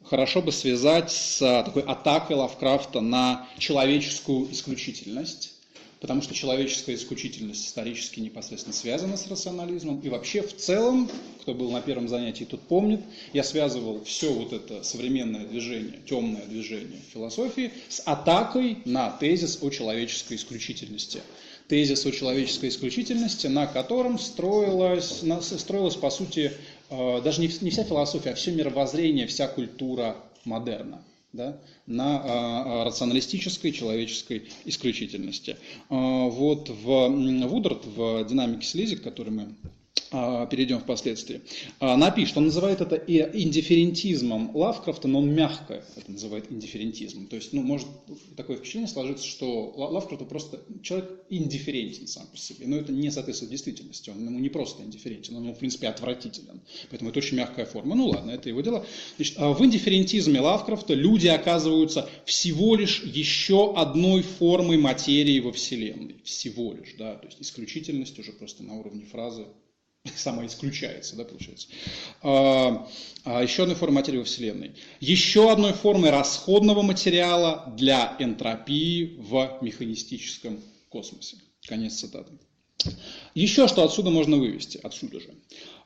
хорошо 0.09 0.41
бы 0.41 0.51
связать 0.51 1.11
с 1.11 1.41
а, 1.41 1.63
такой 1.63 1.83
атакой 1.83 2.35
Лавкрафта 2.35 2.99
на 2.99 3.47
человеческую 3.59 4.51
исключительность, 4.51 5.53
потому 6.01 6.21
что 6.21 6.33
человеческая 6.33 6.95
исключительность 6.95 7.67
исторически 7.67 8.19
непосредственно 8.19 8.73
связана 8.73 9.17
с 9.17 9.27
рационализмом. 9.27 9.99
И 9.99 10.09
вообще 10.09 10.41
в 10.41 10.55
целом, 10.55 11.09
кто 11.41 11.53
был 11.53 11.69
на 11.71 11.81
первом 11.81 12.07
занятии, 12.07 12.45
тот 12.45 12.61
помнит, 12.61 13.01
я 13.33 13.43
связывал 13.43 14.03
все 14.03 14.33
вот 14.33 14.51
это 14.51 14.81
современное 14.83 15.45
движение, 15.45 15.99
темное 16.07 16.45
движение 16.45 17.01
философии 17.13 17.71
с 17.87 18.01
атакой 18.05 18.79
на 18.85 19.11
тезис 19.11 19.59
о 19.61 19.69
человеческой 19.69 20.37
исключительности 20.37 21.21
тезис 21.67 22.03
о 22.03 22.11
человеческой 22.11 22.69
исключительности, 22.69 23.45
на 23.45 23.67
котором 23.67 24.17
строилась, 24.17 25.23
строилась 25.41 25.95
по 25.95 26.09
сути, 26.09 26.51
даже 26.89 27.41
не, 27.41 27.47
вся 27.47 27.83
философия, 27.83 28.31
а 28.31 28.35
все 28.35 28.51
мировоззрение, 28.51 29.27
вся 29.27 29.47
культура 29.47 30.15
модерна. 30.45 31.03
Да, 31.31 31.59
на 31.85 32.17
а, 32.17 32.23
а, 32.25 32.83
рационалистической 32.85 33.71
человеческой 33.71 34.49
исключительности. 34.65 35.57
А, 35.87 36.25
вот 36.27 36.69
в 36.69 37.07
Вудард, 37.47 37.85
в 37.85 38.25
динамике 38.25 38.65
слизик, 38.65 39.03
который 39.03 39.31
мы 39.31 39.43
а, 39.43 39.78
перейдем 40.11 40.79
впоследствии, 40.79 41.41
а, 41.79 41.95
напишет, 41.95 42.37
он 42.37 42.45
называет 42.45 42.81
это 42.81 42.95
индифферентизмом 42.95 44.55
Лавкрафта, 44.55 45.07
но 45.07 45.19
он 45.19 45.33
мягко 45.33 45.83
это 45.95 46.11
называет 46.11 46.51
индифферентизмом. 46.51 47.27
То 47.27 47.35
есть, 47.35 47.53
ну, 47.53 47.61
может 47.61 47.87
такое 48.35 48.57
впечатление 48.57 48.87
сложиться, 48.87 49.25
что 49.25 49.71
Лавкрафт 49.75 50.27
просто 50.27 50.61
человек 50.81 51.11
индифферентен 51.29 52.07
сам 52.07 52.27
по 52.27 52.37
себе, 52.37 52.67
но 52.67 52.77
это 52.77 52.91
не 52.91 53.11
соответствует 53.11 53.51
действительности, 53.51 54.09
он 54.09 54.25
ему 54.25 54.39
не 54.39 54.49
просто 54.49 54.83
индифферентен, 54.83 55.35
он 55.35 55.43
ему, 55.43 55.53
в 55.53 55.59
принципе, 55.59 55.87
отвратителен. 55.87 56.61
Поэтому 56.89 57.11
это 57.11 57.19
очень 57.19 57.37
мягкая 57.37 57.65
форма. 57.65 57.95
Ну 57.95 58.07
ладно, 58.07 58.31
это 58.31 58.49
его 58.49 58.61
дело. 58.61 58.85
Значит, 59.17 59.35
а 59.37 59.53
в 59.53 59.63
индифферентизме 59.63 60.39
Лавкрафта 60.39 60.93
люди 60.93 61.27
оказываются 61.27 62.09
всего 62.25 62.75
лишь 62.75 63.03
еще 63.03 63.75
одной 63.75 64.23
формой 64.23 64.77
материи 64.77 65.39
во 65.39 65.51
Вселенной. 65.51 66.15
Всего 66.23 66.73
лишь, 66.73 66.95
да, 66.97 67.15
то 67.15 67.27
есть 67.27 67.41
исключительность 67.41 68.17
уже 68.19 68.31
просто 68.31 68.63
на 68.63 68.75
уровне 68.75 69.05
фразы 69.05 69.45
сама 70.17 70.45
исключается, 70.45 71.15
да, 71.15 71.23
получается. 71.23 71.67
А, 72.21 72.87
а 73.23 73.43
еще 73.43 73.63
одной 73.63 73.75
формой 73.75 73.95
материи 73.95 74.17
во 74.17 74.23
Вселенной. 74.23 74.75
Еще 74.99 75.51
одной 75.51 75.73
формой 75.73 76.09
расходного 76.09 76.81
материала 76.81 77.73
для 77.77 78.15
энтропии 78.19 79.15
в 79.17 79.59
механистическом 79.61 80.59
космосе. 80.89 81.37
Конец 81.67 81.95
цитаты. 81.95 82.31
Еще 83.33 83.67
что 83.67 83.83
отсюда 83.83 84.09
можно 84.09 84.37
вывести, 84.37 84.79
отсюда 84.81 85.19
же. 85.19 85.29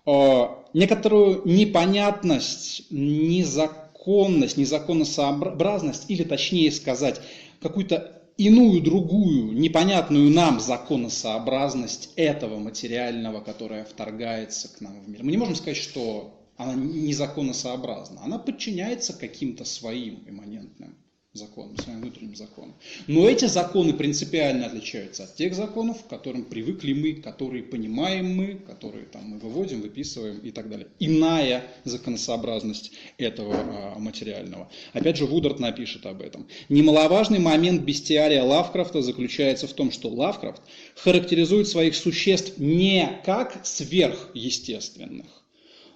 А, 0.05 0.65
некоторую 0.73 1.41
непонятность, 1.45 2.85
незаконность, 2.89 4.57
незаконносообразность, 4.57 6.09
или 6.09 6.23
точнее 6.23 6.71
сказать, 6.71 7.21
какую-то 7.61 8.22
иную, 8.37 8.81
другую, 8.81 9.53
непонятную 9.53 10.29
нам 10.29 10.59
законосообразность 10.59 12.11
этого 12.15 12.57
материального, 12.57 13.41
которое 13.41 13.85
вторгается 13.85 14.69
к 14.73 14.81
нам 14.81 15.01
в 15.01 15.09
мир. 15.09 15.23
Мы 15.23 15.31
не 15.31 15.37
можем 15.37 15.55
сказать, 15.55 15.77
что 15.77 16.39
она 16.57 16.73
незаконосообразна. 16.75 18.21
Она 18.23 18.37
подчиняется 18.39 19.13
каким-то 19.13 19.65
своим 19.65 20.23
имманентным 20.27 20.95
законам, 21.33 21.75
своим 21.77 22.01
внутренним 22.01 22.35
законам. 22.35 22.75
Но 23.07 23.27
эти 23.27 23.45
законы 23.45 23.93
принципиально 23.93 24.67
отличаются 24.67 25.23
от 25.23 25.35
тех 25.35 25.55
законов, 25.55 26.03
к 26.03 26.07
которым 26.07 26.45
привыкли 26.45 26.93
мы, 26.93 27.13
которые 27.13 27.63
понимаем 27.63 28.35
мы, 28.35 28.59
которые 28.67 29.05
там, 29.05 29.23
мы 29.23 29.39
выводим, 29.39 29.81
выписываем 29.81 30.37
и 30.37 30.51
так 30.51 30.69
далее. 30.69 30.89
Иная 30.99 31.63
законосообразность 31.85 32.91
этого 33.17 33.55
а, 33.55 33.97
материального. 33.97 34.69
Опять 34.93 35.17
же, 35.17 35.25
Вудард 35.25 35.59
напишет 35.59 36.05
об 36.05 36.21
этом. 36.21 36.47
Немаловажный 36.69 37.39
момент 37.39 37.81
бестиария 37.81 38.43
Лавкрафта 38.43 39.01
заключается 39.01 39.67
в 39.67 39.73
том, 39.73 39.91
что 39.91 40.09
Лавкрафт 40.09 40.61
характеризует 40.95 41.67
своих 41.67 41.95
существ 41.95 42.59
не 42.59 43.09
как 43.25 43.65
сверхъестественных, 43.65 45.43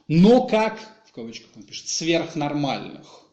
но 0.07 0.47
как, 0.47 0.79
в 1.05 1.11
кавычках 1.11 1.51
он 1.55 1.61
пишет, 1.61 1.89
сверхнормальных. 1.89 3.26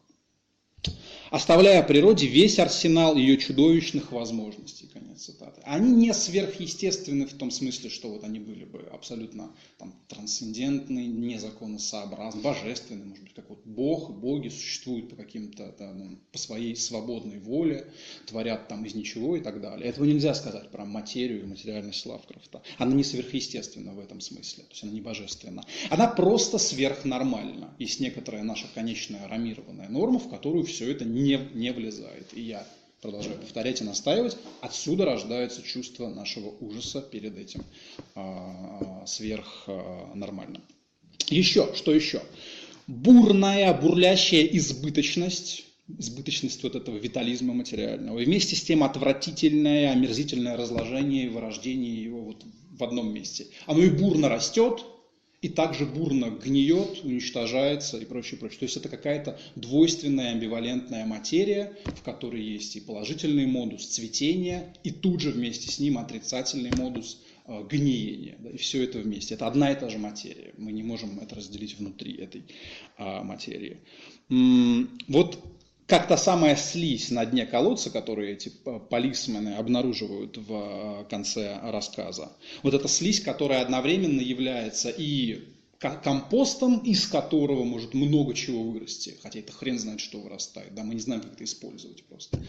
Оставляя 1.34 1.82
природе 1.82 2.28
весь 2.28 2.60
арсенал 2.60 3.16
ее 3.16 3.36
чудовищных 3.36 4.12
возможностей. 4.12 4.88
Конец 4.92 5.22
цитаты. 5.22 5.60
Они 5.64 5.90
не 5.90 6.14
сверхъестественны 6.14 7.26
в 7.26 7.32
том 7.32 7.50
смысле, 7.50 7.90
что 7.90 8.08
вот 8.08 8.22
они 8.22 8.38
были 8.38 8.64
бы 8.64 8.88
абсолютно 8.92 9.50
там, 9.78 9.94
трансцендентны, 10.06 11.06
незаконосообразны, 11.06 12.40
божественны, 12.40 13.04
может 13.06 13.24
быть, 13.24 13.34
как 13.34 13.50
вот 13.50 13.62
Бог, 13.64 14.12
боги 14.12 14.48
существуют 14.48 15.10
по 15.10 15.16
каким-то, 15.16 15.74
ну, 15.80 16.20
по 16.30 16.38
своей 16.38 16.76
свободной 16.76 17.40
воле, 17.40 17.88
творят 18.26 18.68
там 18.68 18.84
из 18.84 18.94
ничего 18.94 19.36
и 19.36 19.40
так 19.40 19.60
далее. 19.60 19.88
Этого 19.88 20.04
нельзя 20.04 20.34
сказать 20.34 20.70
про 20.70 20.84
материю 20.84 21.42
и 21.42 21.46
материальность 21.46 22.06
Лавкрафта. 22.06 22.62
Она 22.78 22.94
не 22.94 23.02
сверхъестественна 23.02 23.92
в 23.92 23.98
этом 23.98 24.20
смысле, 24.20 24.62
то 24.62 24.70
есть 24.70 24.84
она 24.84 24.92
не 24.92 25.00
божественна. 25.00 25.64
Она 25.90 26.06
просто 26.06 26.58
сверхнормальна. 26.58 27.74
Есть 27.80 27.98
некоторая 27.98 28.44
наша 28.44 28.68
конечная 28.72 29.26
рамированная 29.26 29.88
норма, 29.88 30.20
в 30.20 30.28
которую 30.28 30.64
все 30.64 30.88
это 30.92 31.04
не, 31.04 31.23
не 31.26 31.72
влезает. 31.72 32.26
И 32.32 32.40
я 32.40 32.66
продолжаю 33.04 33.36
повторять 33.36 33.82
и 33.82 33.84
настаивать, 33.84 34.38
отсюда 34.62 35.04
рождается 35.04 35.62
чувство 35.62 36.08
нашего 36.08 36.54
ужаса 36.60 37.02
перед 37.02 37.36
этим 37.36 37.62
э, 38.14 38.20
сверхнормальным. 39.06 40.62
Еще, 41.28 41.74
что 41.74 41.94
еще? 41.94 42.22
Бурная, 42.86 43.74
бурлящая 43.74 44.44
избыточность, 44.44 45.66
избыточность 45.98 46.62
вот 46.62 46.76
этого 46.76 46.96
витализма 46.96 47.52
материального, 47.52 48.20
и 48.20 48.24
вместе 48.24 48.56
с 48.56 48.62
тем 48.62 48.82
отвратительное, 48.82 49.92
омерзительное 49.92 50.56
разложение 50.56 51.24
и 51.24 51.28
вырождение 51.28 52.02
его 52.02 52.22
вот 52.22 52.42
в 52.70 52.82
одном 52.82 53.12
месте. 53.12 53.48
Оно 53.66 53.82
и 53.82 53.90
бурно 53.90 54.30
растет, 54.30 54.82
и 55.44 55.50
также 55.50 55.84
бурно 55.84 56.30
гниет, 56.30 57.04
уничтожается 57.04 57.98
и 57.98 58.06
прочее, 58.06 58.40
прочее. 58.40 58.60
То 58.60 58.64
есть 58.64 58.78
это 58.78 58.88
какая-то 58.88 59.38
двойственная 59.56 60.30
амбивалентная 60.30 61.04
материя, 61.04 61.76
в 61.84 62.02
которой 62.02 62.42
есть 62.42 62.76
и 62.76 62.80
положительный 62.80 63.44
модус 63.44 63.86
цветения, 63.88 64.74
и 64.84 64.90
тут 64.90 65.20
же 65.20 65.32
вместе 65.32 65.70
с 65.70 65.78
ним 65.78 65.98
отрицательный 65.98 66.70
модус 66.74 67.20
э, 67.46 67.62
гниения. 67.68 68.36
Да, 68.38 68.48
и 68.48 68.56
все 68.56 68.84
это 68.84 69.00
вместе. 69.00 69.34
Это 69.34 69.46
одна 69.46 69.70
и 69.70 69.78
та 69.78 69.90
же 69.90 69.98
материя. 69.98 70.54
Мы 70.56 70.72
не 70.72 70.82
можем 70.82 71.18
это 71.18 71.34
разделить 71.34 71.78
внутри 71.78 72.14
этой 72.14 72.44
а, 72.96 73.22
материи. 73.22 73.82
Вот 75.08 75.38
как 75.86 76.08
та 76.08 76.16
самая 76.16 76.56
слизь 76.56 77.10
на 77.10 77.26
дне 77.26 77.46
колодца, 77.46 77.90
которую 77.90 78.32
эти 78.32 78.50
полисмены 78.90 79.56
обнаруживают 79.56 80.38
в 80.38 80.52
э, 80.52 81.04
конце 81.10 81.58
рассказа. 81.62 82.32
Вот 82.62 82.74
эта 82.74 82.88
слизь, 82.88 83.20
которая 83.20 83.62
одновременно 83.62 84.20
является 84.20 84.90
и 84.90 85.44
компостом, 85.78 86.78
из 86.78 87.06
которого 87.06 87.64
может 87.64 87.92
много 87.92 88.32
чего 88.34 88.62
вырасти, 88.62 89.16
хотя 89.22 89.40
это 89.40 89.52
хрен 89.52 89.78
знает, 89.78 90.00
что 90.00 90.18
вырастает, 90.18 90.74
да, 90.74 90.82
мы 90.82 90.94
не 90.94 91.00
знаем, 91.00 91.20
как 91.20 91.34
это 91.34 91.44
использовать 91.44 92.02
просто. 92.04 92.40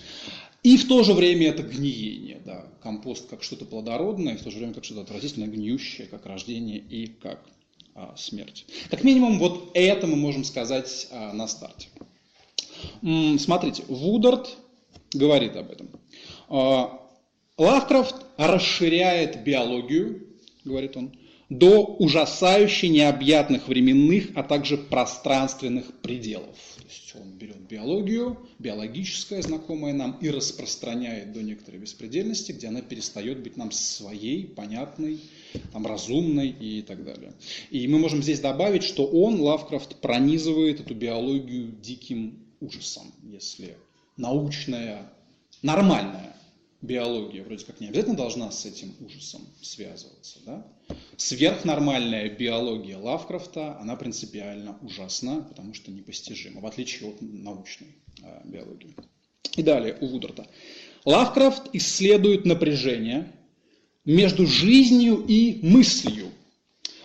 И 0.64 0.78
в 0.78 0.88
то 0.88 1.04
же 1.04 1.14
время 1.14 1.50
это 1.50 1.64
гниение, 1.64 2.42
да, 2.46 2.66
компост 2.82 3.28
как 3.28 3.44
что-то 3.44 3.66
плодородное, 3.66 4.38
в 4.38 4.44
то 4.44 4.52
же 4.52 4.60
время 4.60 4.74
как 4.74 4.86
что-то 4.86 5.02
отвратительное, 5.02 5.50
гниющее, 5.50 6.08
как 6.08 6.26
рождение 6.26 6.78
и 6.78 7.08
как 7.08 7.46
а, 7.94 8.16
смерть. 8.18 8.66
Как 8.90 9.04
минимум 9.04 9.38
вот 9.40 9.72
это 9.74 10.08
мы 10.08 10.16
можем 10.16 10.44
сказать 10.44 11.08
а, 11.12 11.34
на 11.34 11.48
старте. 11.48 11.90
Смотрите, 13.40 13.84
Вудард 13.88 14.56
говорит 15.14 15.56
об 15.56 15.72
этом. 15.72 15.90
А, 16.50 17.02
Лавкрафт 17.58 18.16
расширяет 18.38 19.44
биологию, 19.44 20.28
говорит 20.64 20.98
он, 20.98 21.14
до 21.50 21.86
ужасающе 21.86 22.90
необъятных 22.90 23.68
временных, 23.68 24.30
а 24.36 24.42
также 24.42 24.78
пространственных 24.78 25.86
пределов. 26.02 26.56
То 26.78 26.84
есть 26.90 27.16
он 27.16 27.38
берет 27.38 27.60
биологию, 27.62 28.38
биологическое, 28.58 29.42
знакомое 29.44 29.94
нам, 29.94 30.18
и 30.22 30.30
распространяет 30.30 31.34
до 31.34 31.44
некоторой 31.44 31.80
беспредельности, 31.80 32.52
где 32.52 32.68
она 32.68 32.82
перестает 32.82 33.44
быть 33.44 33.58
нам 33.58 33.72
своей, 33.72 34.48
понятной, 34.48 35.20
там, 35.72 35.86
разумной 35.86 36.50
и 36.50 36.82
так 36.82 37.06
далее. 37.06 37.34
И 37.70 37.88
мы 37.88 38.00
можем 38.00 38.24
здесь 38.24 38.40
добавить, 38.40 38.84
что 38.84 39.06
он, 39.06 39.40
Лавкрафт, 39.40 39.98
пронизывает 40.02 40.80
эту 40.80 40.96
биологию 40.96 41.68
диким 41.80 42.45
ужасом, 42.60 43.14
если 43.24 43.78
научная, 44.18 45.12
нормальная 45.62 46.36
биология 46.82 47.44
вроде 47.44 47.66
как 47.66 47.80
не 47.80 47.88
обязательно 47.88 48.16
должна 48.16 48.52
с 48.52 48.66
этим 48.66 48.94
ужасом 49.00 49.42
связываться. 49.62 50.40
Да? 50.46 50.68
Сверхнормальная 51.18 52.30
биология 52.30 52.98
Лавкрафта, 52.98 53.78
она 53.80 53.96
принципиально 53.96 54.78
ужасна, 54.82 55.42
потому 55.42 55.74
что 55.74 55.92
непостижима, 55.92 56.62
в 56.62 56.66
отличие 56.66 57.10
от 57.10 57.22
научной 57.22 57.96
э, 58.22 58.42
биологии. 58.46 58.96
И 59.56 59.64
далее 59.64 59.98
у 60.02 60.08
Вударта. 60.08 60.48
Лавкрафт 61.06 61.70
исследует 61.74 62.46
напряжение 62.46 63.32
между 64.04 64.46
жизнью 64.46 65.24
и 65.28 65.60
мыслью, 65.66 66.32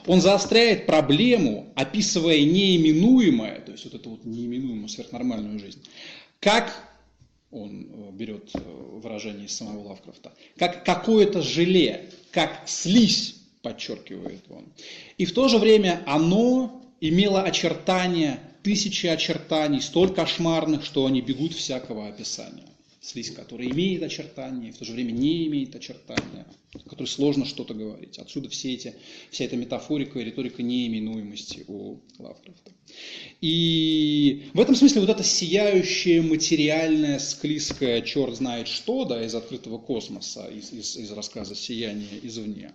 он 0.07 0.21
заостряет 0.21 0.87
проблему, 0.87 1.73
описывая 1.75 2.41
неименуемое, 2.41 3.61
то 3.61 3.73
есть 3.73 3.85
вот 3.85 3.95
эту 3.95 4.11
вот 4.11 4.25
неименуемую 4.25 4.89
сверхнормальную 4.89 5.59
жизнь, 5.59 5.83
как 6.41 6.73
он 7.51 7.87
э, 7.91 8.11
берет 8.13 8.51
э, 8.55 8.59
выражение 8.59 9.47
из 9.47 9.57
самого 9.57 9.89
Лавкрафта, 9.89 10.33
как 10.57 10.85
какое-то 10.85 11.43
желе, 11.43 12.11
как 12.31 12.63
слизь, 12.67 13.37
подчеркивает 13.63 14.45
он. 14.49 14.65
И 15.19 15.27
в 15.27 15.35
то 15.35 15.49
же 15.49 15.59
время 15.59 16.03
оно 16.07 16.83
имело 17.01 17.43
очертания, 17.43 18.41
тысячи 18.63 19.07
очертаний, 19.07 19.83
столь 19.83 20.15
кошмарных, 20.15 20.85
что 20.85 21.05
они 21.05 21.21
бегут 21.21 21.53
всякого 21.53 22.09
описания 22.09 22.70
слизь, 23.01 23.31
которая 23.31 23.69
имеет 23.69 24.03
очертания, 24.03 24.73
в 24.73 24.77
то 24.77 24.85
же 24.85 24.93
время 24.93 25.13
не 25.13 25.47
имеет 25.47 25.75
очертания, 25.75 26.47
о 26.75 26.89
которой 26.89 27.07
сложно 27.07 27.47
что-то 27.47 27.73
говорить. 27.73 28.19
Отсюда 28.19 28.51
все 28.51 28.75
эти, 28.75 28.95
вся 29.31 29.45
эта 29.45 29.57
метафорика 29.57 30.19
и 30.19 30.25
риторика 30.25 30.63
неименуемости 30.63 31.65
у 31.67 31.99
Лавкрафта. 32.19 32.73
И 33.41 34.51
в 34.53 34.61
этом 34.61 34.75
смысле 34.75 35.01
вот 35.01 35.11
это 35.11 35.23
сияющее, 35.23 36.21
материальное, 36.21 37.19
склизкое, 37.19 38.03
черт 38.03 38.37
знает 38.37 38.69
что, 38.69 39.07
да, 39.07 39.25
из 39.25 39.35
открытого 39.35 39.79
космоса, 39.79 40.47
из, 40.49 40.73
из, 40.73 40.97
из 40.97 41.11
рассказа 41.13 41.55
«Сияние 41.55 42.21
извне», 42.23 42.73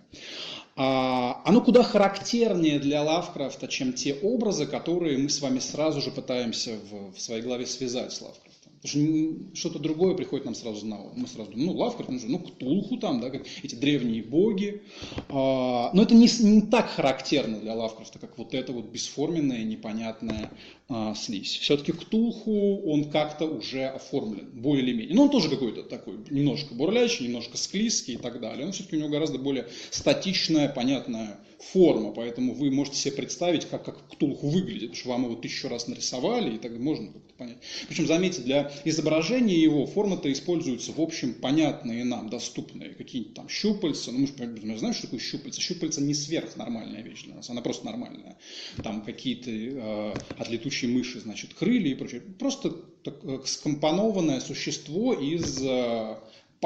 а, 0.78 1.40
оно 1.44 1.62
куда 1.62 1.82
характернее 1.82 2.78
для 2.78 3.02
Лавкрафта, 3.02 3.68
чем 3.68 3.92
те 3.94 4.12
образы, 4.14 4.66
которые 4.66 5.16
мы 5.16 5.30
с 5.30 5.40
вами 5.40 5.58
сразу 5.58 6.02
же 6.02 6.10
пытаемся 6.10 6.76
в, 6.90 7.14
в 7.14 7.20
своей 7.20 7.42
голове 7.42 7.64
связать 7.64 8.12
с 8.12 8.20
Лавкрафтом. 8.20 8.55
Потому 8.82 9.36
что 9.52 9.56
что-то 9.56 9.78
другое 9.78 10.14
приходит 10.14 10.44
нам 10.44 10.54
сразу 10.54 10.86
на 10.86 11.00
ум. 11.00 11.12
Мы 11.16 11.26
сразу 11.26 11.50
думаем, 11.50 11.72
ну, 11.72 11.78
Лавкрафт, 11.78 12.10
ну, 12.10 12.18
ну, 12.26 12.38
Ктулху 12.38 12.98
там, 12.98 13.20
да, 13.20 13.30
как 13.30 13.46
эти 13.62 13.74
древние 13.74 14.22
боги. 14.22 14.82
А, 15.28 15.90
но 15.92 16.02
это 16.02 16.14
не, 16.14 16.28
не 16.40 16.62
так 16.62 16.90
характерно 16.90 17.58
для 17.58 17.74
Лавкрафта, 17.74 18.18
как 18.18 18.36
вот 18.38 18.54
эта 18.54 18.72
вот 18.72 18.86
бесформенная, 18.86 19.64
непонятная 19.64 20.50
а, 20.88 21.14
слизь. 21.14 21.58
Все-таки 21.58 21.92
Ктулху, 21.92 22.82
он 22.86 23.10
как-то 23.10 23.46
уже 23.46 23.86
оформлен, 23.86 24.50
более 24.52 24.84
или 24.84 24.92
менее. 24.92 25.16
Но 25.16 25.24
он 25.24 25.30
тоже 25.30 25.48
какой-то 25.48 25.82
такой, 25.82 26.18
немножко 26.30 26.74
бурлящий, 26.74 27.26
немножко 27.26 27.56
склизкий 27.56 28.14
и 28.14 28.18
так 28.18 28.40
далее. 28.40 28.66
Он 28.66 28.72
все-таки 28.72 28.96
у 28.96 28.98
него 29.00 29.08
гораздо 29.08 29.38
более 29.38 29.66
статичная, 29.90 30.68
понятная 30.68 31.40
форма, 31.58 32.12
поэтому 32.12 32.54
вы 32.54 32.70
можете 32.70 32.96
себе 32.96 33.12
представить, 33.16 33.66
как, 33.66 33.84
как 33.84 34.08
Ктулху 34.10 34.48
выглядит, 34.48 34.90
потому 34.90 34.96
что 34.96 35.08
вам 35.08 35.24
его 35.24 35.34
тысячу 35.36 35.68
раз 35.68 35.88
нарисовали, 35.88 36.54
и 36.54 36.58
так 36.58 36.72
можно 36.78 37.12
как-то 37.12 37.34
понять. 37.34 37.58
Причем, 37.88 38.06
заметьте, 38.06 38.42
для 38.42 38.72
изображения 38.84 39.56
его 39.56 39.86
формы-то 39.86 40.30
используются, 40.32 40.92
в 40.92 41.00
общем, 41.00 41.34
понятные 41.34 42.04
нам, 42.04 42.28
доступные, 42.28 42.90
какие-нибудь 42.90 43.34
там 43.34 43.48
щупальца, 43.48 44.12
ну, 44.12 44.20
мы 44.20 44.26
же 44.26 44.78
знаем, 44.78 44.94
что 44.94 45.02
такое 45.04 45.20
щупальца. 45.20 45.60
Щупальца 45.60 46.00
не 46.00 46.14
сверхнормальная 46.14 47.02
вещь 47.02 47.24
для 47.24 47.36
нас, 47.36 47.50
она 47.50 47.62
просто 47.62 47.86
нормальная. 47.86 48.36
Там 48.82 49.02
какие-то 49.02 49.50
э, 49.50 50.14
от 50.38 50.48
летучей 50.48 50.88
мыши, 50.88 51.20
значит, 51.20 51.54
крылья 51.54 51.92
и 51.92 51.94
прочее. 51.94 52.20
Просто 52.38 52.70
так, 53.02 53.24
э, 53.24 53.40
скомпонованное 53.44 54.40
существо 54.40 55.14
из 55.14 55.62
э, 55.62 56.16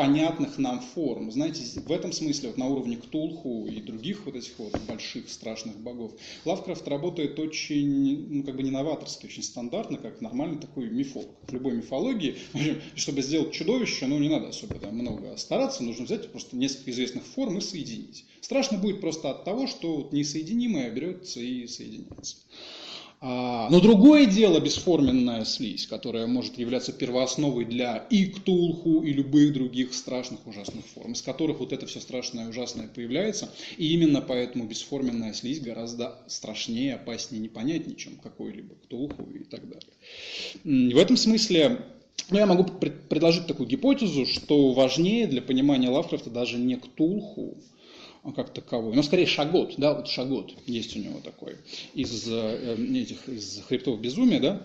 понятных 0.01 0.57
нам 0.57 0.81
форм. 0.81 1.31
Знаете, 1.31 1.63
в 1.79 1.93
этом 1.93 2.13
смысле, 2.13 2.49
вот 2.49 2.57
на 2.57 2.69
уровне 2.69 2.97
Ктулху 2.97 3.67
и 3.67 3.83
других 3.83 4.25
вот 4.25 4.35
этих 4.35 4.59
вот 4.59 4.75
больших 4.89 5.29
страшных 5.29 5.77
богов, 5.77 6.13
Лавкрафт 6.47 6.89
работает 6.89 7.39
очень, 7.39 8.27
ну, 8.31 8.43
как 8.43 8.57
бы 8.57 8.63
не 8.63 8.71
новаторски, 8.71 9.27
очень 9.27 9.43
стандартно, 9.43 9.99
как 9.99 10.23
нормальный 10.23 10.59
такой 10.59 10.89
мифолог. 10.89 11.29
В 11.47 11.53
любой 11.53 11.75
мифологии, 11.75 12.39
чтобы 12.95 13.21
сделать 13.21 13.53
чудовище, 13.53 14.07
ну, 14.07 14.19
не 14.19 14.31
надо 14.31 14.49
особо 14.49 14.77
да, 14.77 14.91
много 14.91 15.37
стараться, 15.37 15.83
нужно 15.83 16.07
взять 16.07 16.33
просто 16.33 16.57
несколько 16.57 16.93
известных 16.93 17.25
форм 17.27 17.59
и 17.59 17.61
соединить. 17.61 18.25
Страшно 18.41 18.79
будет 18.79 19.03
просто 19.03 19.31
от 19.31 19.45
того, 19.45 19.67
что 19.67 19.97
вот 19.97 20.15
несоединимое 20.15 20.91
берется 20.91 21.41
и 21.41 21.67
соединяется. 21.67 22.37
А, 23.23 23.69
но 23.69 23.81
другое 23.81 24.25
дело 24.25 24.61
бесформенная 24.61 25.45
слизь, 25.45 25.87
которая 25.87 26.27
может 26.27 26.57
являться 26.57 26.91
первоосновой 26.93 27.67
для 27.67 27.99
и 28.09 28.25
ктулху, 28.27 29.03
и 29.03 29.13
любых 29.13 29.53
других 29.53 29.93
страшных 29.93 30.47
ужасных 30.47 30.87
форм, 30.87 31.13
из 31.13 31.21
которых 31.21 31.61
вот 31.61 31.75
это 31.75 31.87
все 31.87 32.01
страшное 32.01 32.49
ужасное 32.49 32.89
появляется. 32.89 33.51
И 33.77 33.93
именно 33.93 34.23
поэтому 34.23 34.65
бесформенная 34.65 35.35
слизь 35.35 35.61
гораздо 35.61 36.17
страшнее, 36.29 36.95
опаснее, 36.95 37.43
непонятнее, 37.43 37.97
чем 37.97 38.17
какой-либо 38.17 38.75
ктулху 38.77 39.29
и 39.31 39.45
так 39.45 39.69
далее. 39.69 40.95
В 40.95 40.99
этом 40.99 41.19
смысле 41.19 41.85
Но 42.31 42.39
я 42.39 42.47
могу 42.47 42.65
предложить 42.65 43.47
такую 43.47 43.69
гипотезу, 43.69 44.25
что 44.25 44.73
важнее 44.73 45.27
для 45.27 45.43
понимания 45.43 45.89
Лавкрафта 45.89 46.31
даже 46.31 46.59
не 46.59 46.77
Ктулху, 46.77 47.59
как 48.37 48.53
таковой, 48.53 48.95
но 48.95 49.03
скорее 49.03 49.27
шагот, 49.27 49.75
да, 49.77 49.95
вот 49.95 50.09
шагот 50.09 50.53
есть 50.67 50.97
у 50.97 51.01
него 51.01 51.21
такой. 51.21 51.57
Из 51.95 52.29
э, 52.29 52.77
этих 52.95 53.29
из 53.29 53.63
хребтов 53.67 54.01
безумия, 54.01 54.41
да, 54.41 54.63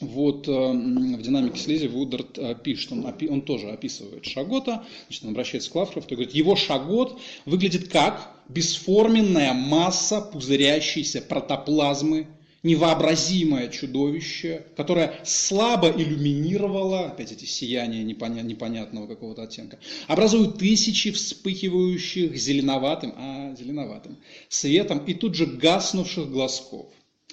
вот 0.00 0.46
э, 0.46 0.50
в 0.50 1.22
динамике 1.22 1.58
слизи 1.58 1.86
Вудерт 1.86 2.38
э, 2.38 2.54
пишет, 2.54 2.92
он, 2.92 3.06
он 3.06 3.42
тоже 3.42 3.70
описывает 3.70 4.24
Шагота, 4.24 4.84
значит, 5.06 5.24
он 5.24 5.30
обращается 5.30 5.70
к 5.70 5.74
Лавкрафту 5.74 6.14
и 6.14 6.16
говорит, 6.16 6.34
его 6.34 6.54
Шагот 6.54 7.18
выглядит 7.46 7.88
как 7.88 8.30
бесформенная 8.48 9.52
масса 9.52 10.20
пузырящейся 10.20 11.20
протоплазмы, 11.20 12.28
невообразимое 12.62 13.68
чудовище, 13.68 14.66
которое 14.76 15.14
слабо 15.24 15.90
иллюминировало, 15.90 17.06
опять 17.06 17.32
эти 17.32 17.44
сияния 17.44 18.02
непоня- 18.02 18.42
непонятного 18.42 19.06
какого-то 19.06 19.42
оттенка, 19.42 19.78
образуют 20.06 20.58
тысячи 20.58 21.10
вспыхивающих 21.10 22.36
зеленоватым, 22.36 23.14
а, 23.16 23.54
зеленоватым 23.56 24.18
светом 24.48 24.98
и 25.04 25.14
тут 25.14 25.34
же 25.34 25.46
гаснувших 25.46 26.30
глазков. 26.30 26.92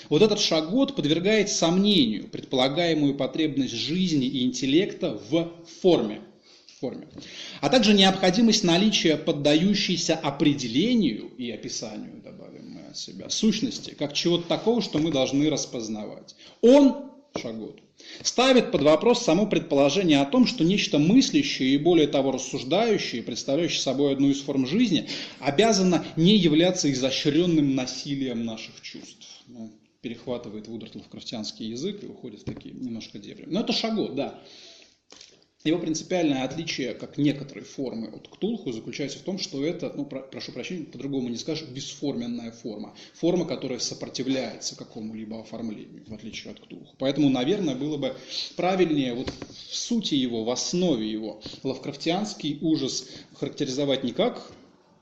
Вот 0.10 0.22
этот 0.22 0.40
шагот 0.40 0.96
подвергает 0.96 1.50
сомнению 1.50 2.28
предполагаемую 2.28 3.16
потребность 3.16 3.74
жизни 3.74 4.28
и 4.28 4.44
интеллекта 4.44 5.20
в 5.30 5.56
форме, 5.82 6.22
форме, 6.80 7.08
а 7.62 7.70
также 7.70 7.94
необходимость 7.94 8.64
наличия 8.64 9.18
поддающейся 9.18 10.16
определению 10.16 11.32
и 11.38 11.50
описанию, 11.50 12.22
добавим 12.24 12.75
себя, 12.98 13.30
сущности, 13.30 13.92
как 13.92 14.14
чего-то 14.14 14.48
такого, 14.48 14.82
что 14.82 15.00
мы 15.00 15.12
должны 15.12 15.50
распознавать. 15.50 16.36
Он, 16.62 17.12
шагот, 17.38 17.80
ставит 18.22 18.72
под 18.72 18.82
вопрос 18.84 19.24
само 19.24 19.46
предположение 19.48 20.22
о 20.22 20.26
том, 20.26 20.46
что 20.46 20.64
нечто 20.64 21.00
мыслящее 21.00 21.76
и 21.76 21.78
более 21.78 22.08
того 22.08 22.32
рассуждающее, 22.32 23.24
представляющее 23.24 23.82
собой 23.82 24.14
одну 24.14 24.30
из 24.30 24.42
форм 24.42 24.68
жизни, 24.68 25.08
обязано 25.40 26.06
не 26.16 26.36
являться 26.36 26.92
изощренным 26.92 27.76
насилием 27.76 28.46
наших 28.46 28.82
чувств. 28.82 29.28
Ну, 29.48 29.72
перехватывает 30.02 30.68
Вударт 30.68 30.96
лавкрафтианский 30.96 31.68
язык 31.68 32.04
и 32.04 32.08
уходит 32.08 32.42
в 32.42 32.44
такие 32.46 32.76
немножко 32.76 33.18
дебри. 33.18 33.46
Но 33.48 33.62
это 33.62 33.74
Шагот, 33.74 34.16
да. 34.16 34.40
Его 35.65 35.80
принципиальное 35.80 36.43
отличие, 36.43 36.93
как 36.93 37.17
некоторые 37.17 37.65
формы 37.65 38.08
от 38.10 38.28
Ктулху, 38.28 38.71
заключается 38.71 39.17
в 39.17 39.23
том, 39.23 39.39
что 39.39 39.65
это, 39.65 39.91
ну, 39.95 40.06
про, 40.06 40.19
прошу 40.19 40.51
прощения, 40.51 40.86
по-другому 40.86 41.28
не 41.28 41.38
скажешь, 41.38 41.67
бесформенная 41.67 42.51
форма. 42.51 42.93
Форма, 43.15 43.45
которая 43.45 43.80
сопротивляется 43.80 44.78
какому-либо 44.78 45.41
оформлению, 45.41 46.04
в 46.06 46.13
отличие 46.13 46.54
от 46.54 46.60
Ктулху. 46.60 46.95
Поэтому, 46.99 47.32
наверное, 47.32 47.73
было 47.73 47.97
бы 47.97 48.15
правильнее 48.56 49.15
вот 49.15 49.34
в 49.69 49.75
сути 49.75 50.13
его, 50.13 50.43
в 50.43 50.51
основе 50.51 51.10
его, 51.12 51.41
лавкрафтианский 51.63 52.60
ужас 52.62 53.10
характеризовать 53.34 54.04
не 54.04 54.12
как 54.12 54.51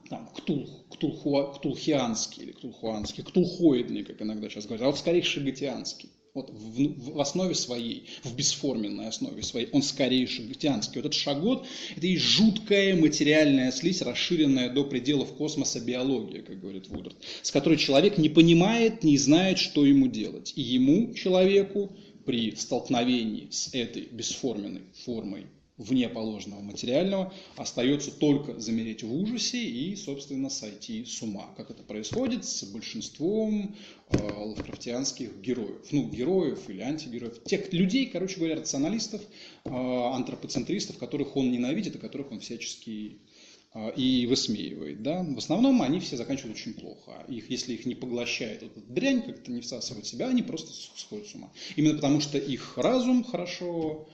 там, 0.09 0.29
ктул, 0.33 0.69
ктулхуа, 0.91 1.55
ктулхианский 1.55 2.43
или 2.43 2.51
ктулхуанский, 2.53 3.23
ктулхоидный, 3.23 4.03
как 4.03 4.21
иногда 4.21 4.47
сейчас 4.47 4.65
говорят, 4.65 4.85
а 4.85 4.91
вот 4.91 4.97
скорее 4.97 5.23
шагатианский. 5.23 6.09
Вот 6.33 6.49
в, 6.49 7.13
в 7.13 7.21
основе 7.21 7.53
своей, 7.53 8.07
в 8.23 8.35
бесформенной 8.35 9.07
основе 9.07 9.43
своей, 9.43 9.69
он 9.71 9.83
скорее 9.83 10.25
шагатианский. 10.25 10.95
Вот 10.95 11.05
этот 11.05 11.13
шагот– 11.13 11.67
это 11.95 12.07
и 12.07 12.17
жуткая 12.17 12.95
материальная 12.95 13.71
слизь, 13.71 14.01
расширенная 14.01 14.71
до 14.71 14.83
пределов 14.83 15.33
космоса 15.35 15.79
биология, 15.79 16.41
как 16.41 16.59
говорит 16.59 16.87
Вудард, 16.87 17.17
с 17.43 17.51
которой 17.51 17.77
человек 17.77 18.17
не 18.17 18.29
понимает, 18.29 19.03
не 19.03 19.19
знает, 19.19 19.59
что 19.59 19.85
ему 19.85 20.07
делать. 20.07 20.53
И 20.55 20.61
ему, 20.61 21.13
человеку, 21.13 21.91
при 22.25 22.55
столкновении 22.55 23.49
с 23.51 23.69
этой 23.73 24.07
бесформенной 24.11 24.81
формой 25.05 25.47
вне 25.77 26.07
положенного 26.07 26.61
материального, 26.61 27.33
остается 27.55 28.11
только 28.11 28.59
замереть 28.59 29.03
в 29.03 29.13
ужасе 29.13 29.63
и, 29.63 29.95
собственно, 29.95 30.49
сойти 30.49 31.03
с 31.05 31.21
ума. 31.21 31.49
Как 31.57 31.71
это 31.71 31.81
происходит 31.83 32.45
с 32.45 32.63
большинством 32.63 33.75
э, 34.09 34.17
лавкрафтианских 34.17 35.35
героев. 35.41 35.81
Ну, 35.91 36.09
героев 36.09 36.69
или 36.69 36.81
антигероев. 36.81 37.43
Тех 37.43 37.73
людей, 37.73 38.05
короче 38.05 38.37
говоря, 38.37 38.57
рационалистов, 38.57 39.21
э, 39.65 39.69
антропоцентристов, 39.69 40.97
которых 40.97 41.35
он 41.35 41.51
ненавидит 41.51 41.95
и 41.95 41.99
которых 41.99 42.31
он 42.31 42.39
всячески 42.39 43.17
э, 43.73 43.95
и 43.95 44.27
высмеивает. 44.27 45.01
Да? 45.01 45.23
В 45.23 45.39
основном 45.39 45.81
они 45.81 45.99
все 45.99 46.17
заканчивают 46.17 46.55
очень 46.55 46.75
плохо. 46.75 47.25
Их, 47.27 47.49
если 47.49 47.73
их 47.73 47.87
не 47.87 47.95
поглощает 47.95 48.61
эта 48.61 48.79
дрянь, 48.79 49.23
как-то 49.23 49.51
не 49.51 49.61
всасывает 49.61 50.05
себя, 50.05 50.27
они 50.27 50.43
просто 50.43 50.71
сходят 50.95 51.25
с 51.25 51.33
ума. 51.33 51.51
Именно 51.75 51.95
потому 51.95 52.21
что 52.21 52.37
их 52.37 52.77
разум 52.77 53.23
хорошо 53.23 54.07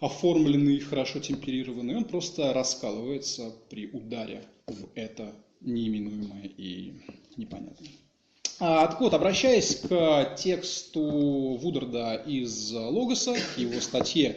оформленный, 0.00 0.80
хорошо 0.80 1.20
темперированный, 1.20 1.96
он 1.96 2.04
просто 2.04 2.52
раскалывается 2.52 3.52
при 3.70 3.86
ударе 3.88 4.44
в 4.66 4.88
это 4.94 5.34
неименуемое 5.60 6.44
и 6.44 6.94
непонятное. 7.36 8.03
А, 8.60 8.86
так 8.86 9.00
вот, 9.00 9.14
обращаясь 9.14 9.76
к 9.76 10.36
тексту 10.38 11.58
Вудерда 11.60 12.22
из 12.26 12.72
Логоса, 12.72 13.34
к 13.34 13.58
его 13.58 13.80
статье 13.80 14.36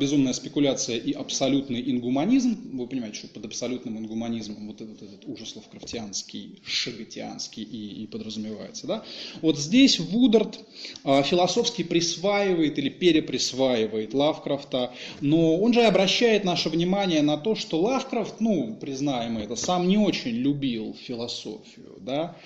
«Безумная 0.00 0.32
спекуляция 0.32 0.96
и 0.96 1.12
абсолютный 1.12 1.80
ингуманизм», 1.90 2.76
вы 2.76 2.86
понимаете, 2.88 3.18
что 3.18 3.28
под 3.28 3.44
абсолютным 3.44 3.98
ингуманизмом 3.98 4.66
вот 4.66 4.80
этот, 4.80 5.02
этот 5.02 5.26
ужас 5.26 5.54
лавкрафтианский, 5.54 6.60
шагатианский 6.64 7.62
и, 7.62 8.02
и 8.02 8.06
подразумевается. 8.06 8.86
Да? 8.86 9.04
Вот 9.42 9.58
здесь 9.58 10.00
Вудерд 10.00 10.58
а, 11.04 11.22
философски 11.22 11.82
присваивает 11.82 12.78
или 12.78 12.88
переприсваивает 12.88 14.12
Лавкрафта, 14.12 14.92
но 15.20 15.56
он 15.56 15.72
же 15.72 15.82
обращает 15.82 16.42
наше 16.42 16.68
внимание 16.68 17.22
на 17.22 17.36
то, 17.36 17.54
что 17.54 17.80
Лавкрафт, 17.80 18.40
ну, 18.40 18.76
признаем 18.80 19.38
это, 19.38 19.54
сам 19.54 19.86
не 19.86 19.98
очень 19.98 20.32
любил 20.32 20.96
философию. 21.00 21.98
Да? 22.00 22.36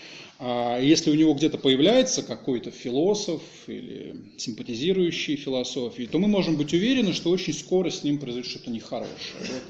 А 0.43 0.81
если 0.81 1.11
у 1.11 1.15
него 1.15 1.35
где-то 1.35 1.59
появляется 1.59 2.23
какой-то 2.23 2.71
философ 2.71 3.43
или 3.67 4.17
симпатизирующий 4.39 5.37
философии, 5.37 6.05
то 6.05 6.19
мы 6.19 6.29
можем 6.29 6.57
быть 6.57 6.73
уверены, 6.73 7.13
что 7.13 7.29
очень 7.29 7.53
скоро 7.53 7.91
с 7.91 8.03
ним 8.05 8.19
произойдет 8.19 8.51
что-то 8.51 8.71
нехорошее. 8.71 9.61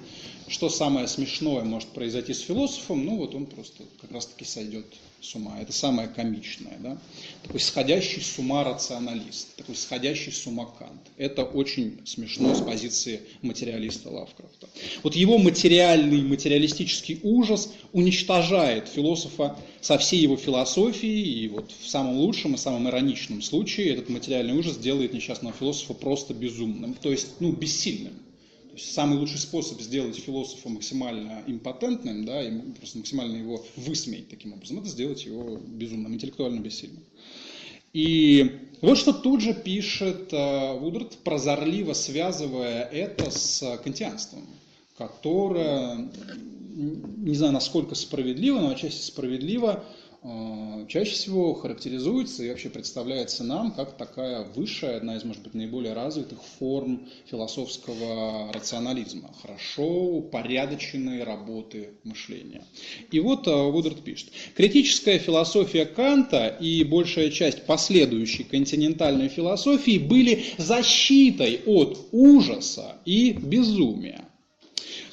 Что 0.51 0.69
самое 0.69 1.07
смешное 1.07 1.63
может 1.63 1.91
произойти 1.91 2.35
с 2.35 2.41
философом, 2.41 3.05
ну 3.05 3.19
вот 3.19 3.37
он 3.37 3.47
просто 3.47 3.85
как 4.01 4.11
раз-таки 4.11 4.45
сойдет 4.45 4.85
с 5.21 5.33
ума. 5.37 5.57
Это 5.61 5.73
самое 5.73 6.09
комичное. 6.09 6.77
Да? 6.81 6.99
Такой 7.45 7.61
сходящий 7.61 8.21
с 8.21 8.37
ума 8.37 8.65
рационалист, 8.65 9.55
такой 9.55 9.77
сходящий 9.77 10.33
с 10.33 10.45
ума 10.49 10.67
Кант. 10.67 11.03
Это 11.17 11.45
очень 11.45 12.01
смешно 12.05 12.53
с 12.53 12.63
позиции 12.63 13.21
материалиста 13.43 14.11
Лавкрафта. 14.11 14.69
Вот 15.05 15.15
его 15.15 15.39
материальный, 15.39 16.23
материалистический 16.23 17.21
ужас 17.23 17.73
уничтожает 17.93 18.89
философа 18.89 19.57
со 19.81 19.99
всей 19.99 20.21
его 20.21 20.37
философией, 20.37 21.45
и 21.45 21.49
вот 21.49 21.71
в 21.81 21.89
самом 21.89 22.17
лучшем 22.17 22.55
и 22.55 22.59
самом 22.59 22.89
ироничном 22.89 23.41
случае 23.41 23.91
этот 23.91 24.09
материальный 24.09 24.59
ужас 24.59 24.79
делает 24.79 25.15
несчастного 25.15 25.55
философа 25.55 25.95
просто 25.95 26.35
безумным, 26.35 26.95
то 26.95 27.13
есть 27.13 27.29
ну, 27.39 27.53
бессильным 27.53 28.15
самый 28.78 29.18
лучший 29.18 29.38
способ 29.38 29.80
сделать 29.80 30.16
философа 30.16 30.68
максимально 30.68 31.42
импотентным, 31.46 32.24
да, 32.24 32.42
и 32.42 32.50
просто 32.72 32.98
максимально 32.98 33.37
его 33.37 33.64
высмеять 33.76 34.28
таким 34.28 34.52
образом, 34.52 34.78
это 34.78 34.88
сделать 34.88 35.24
его 35.24 35.56
безумным, 35.56 36.14
интеллектуально 36.14 36.61
бессильным. 36.61 37.02
И 37.92 38.61
вот 38.80 38.98
что 38.98 39.12
тут 39.12 39.40
же 39.40 39.52
пишет 39.52 40.33
э, 40.33 40.78
Вудрат, 40.78 41.18
прозорливо 41.24 41.92
связывая 41.92 42.85
это 42.85 43.30
с 43.30 43.78
кантианством, 43.83 44.46
которое, 44.96 46.09
не 46.76 47.35
знаю, 47.35 47.52
насколько 47.52 47.94
справедливо, 47.94 48.61
но 48.61 48.70
отчасти 48.70 49.02
справедливо 49.02 49.85
Э, 50.10 50.10
чаще 50.22 51.12
всего 51.12 51.54
характеризуется 51.54 52.44
и 52.44 52.50
вообще 52.50 52.68
представляется 52.68 53.42
нам 53.42 53.70
как 53.70 53.96
такая 53.96 54.44
высшая, 54.54 54.96
одна 54.96 55.16
из, 55.16 55.24
может 55.24 55.42
быть, 55.42 55.54
наиболее 55.54 55.94
развитых 55.94 56.40
форм 56.59 57.09
философского 57.30 58.52
рационализма. 58.52 59.33
Хорошо 59.40 59.85
упорядоченные 59.85 61.24
работы 61.24 61.94
мышления. 62.04 62.64
И 63.11 63.18
вот 63.18 63.48
э, 63.48 63.50
Вудерт 63.50 64.02
пишет. 64.02 64.30
Критическая 64.54 65.18
философия 65.18 65.87
Канта 65.87 66.48
и 66.48 66.85
большая 66.85 67.30
часть 67.30 67.64
последующей 67.64 68.44
континентальной 68.44 69.28
философии 69.28 69.98
были 69.98 70.44
защитой 70.59 71.62
от 71.64 72.09
ужаса 72.12 72.96
и 73.06 73.33
безумия. 73.33 74.24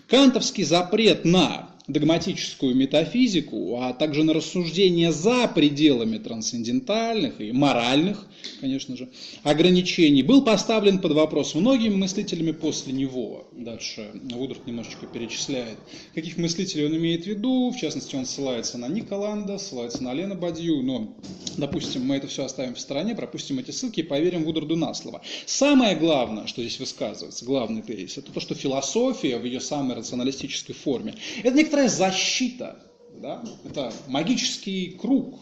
Кантовский 0.07 0.63
запрет 0.63 1.23
на 1.23 1.66
догматическую 1.87 2.75
метафизику, 2.75 3.79
а 3.79 3.93
также 3.93 4.23
на 4.23 4.33
рассуждения 4.33 5.11
за 5.13 5.47
пределами 5.47 6.17
трансцендентальных 6.17 7.39
и 7.39 7.53
моральных, 7.53 8.27
конечно 8.59 8.97
же, 8.97 9.09
ограничений, 9.43 10.21
был 10.21 10.43
поставлен 10.43 10.99
под 10.99 11.13
вопрос 11.13 11.55
многими 11.55 11.95
мыслителями 11.95 12.51
после 12.51 12.91
него. 12.91 13.47
Дальше 13.53 14.11
Вудрат 14.13 14.67
немножечко 14.67 15.07
перечисляет, 15.07 15.77
каких 16.13 16.37
мыслителей 16.37 16.87
он 16.87 16.97
имеет 16.97 17.23
в 17.23 17.27
виду, 17.27 17.71
в 17.71 17.79
частности, 17.79 18.17
он 18.17 18.25
ссылается 18.25 18.77
на 18.77 18.89
Николанда, 18.89 19.57
ссылается 19.57 20.03
на 20.03 20.13
Лена 20.13 20.35
Бадью, 20.35 20.83
но, 20.83 21.15
допустим, 21.55 22.05
мы 22.05 22.17
это 22.17 22.27
все 22.27 22.43
оставим 22.43 22.75
в 22.75 22.79
стороне, 22.79 23.15
пропустим 23.15 23.59
эти 23.59 23.71
ссылки 23.71 24.01
и 24.01 24.03
поверим 24.03 24.43
Вудраду 24.43 24.75
на 24.75 24.93
слово. 24.93 25.21
Самое 25.45 25.95
главное, 25.95 26.47
что 26.47 26.61
здесь 26.61 26.79
высказывается, 26.79 27.45
главный 27.45 27.81
тезис, 27.81 28.17
это 28.17 28.33
то, 28.33 28.41
что 28.41 28.55
философия 28.55 29.37
в 29.37 29.45
ее 29.45 29.61
самой 29.61 29.95
рационалистической 29.95 30.75
форме, 30.75 31.15
это 31.43 31.55
некоторая 31.55 31.76
некоторая 31.77 31.89
защита, 31.89 32.79
да? 33.21 33.43
это 33.65 33.93
магический 34.07 34.97
круг, 34.99 35.39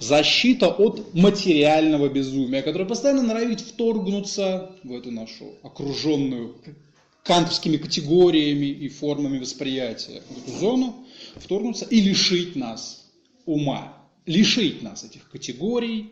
защита 0.00 0.68
от 0.68 1.14
материального 1.14 2.08
безумия, 2.08 2.62
которое 2.62 2.86
постоянно 2.86 3.22
норовит 3.22 3.60
вторгнуться 3.60 4.74
в 4.82 4.92
эту 4.92 5.10
нашу 5.10 5.54
окруженную 5.62 6.56
кантовскими 7.22 7.76
категориями 7.76 8.66
и 8.66 8.88
формами 8.88 9.38
восприятия, 9.38 10.22
в 10.28 10.38
эту 10.38 10.58
зону, 10.58 11.06
вторгнуться 11.36 11.84
и 11.84 12.00
лишить 12.00 12.56
нас 12.56 13.10
ума, 13.46 13.96
лишить 14.26 14.82
нас 14.82 15.04
этих 15.04 15.30
категорий, 15.30 16.10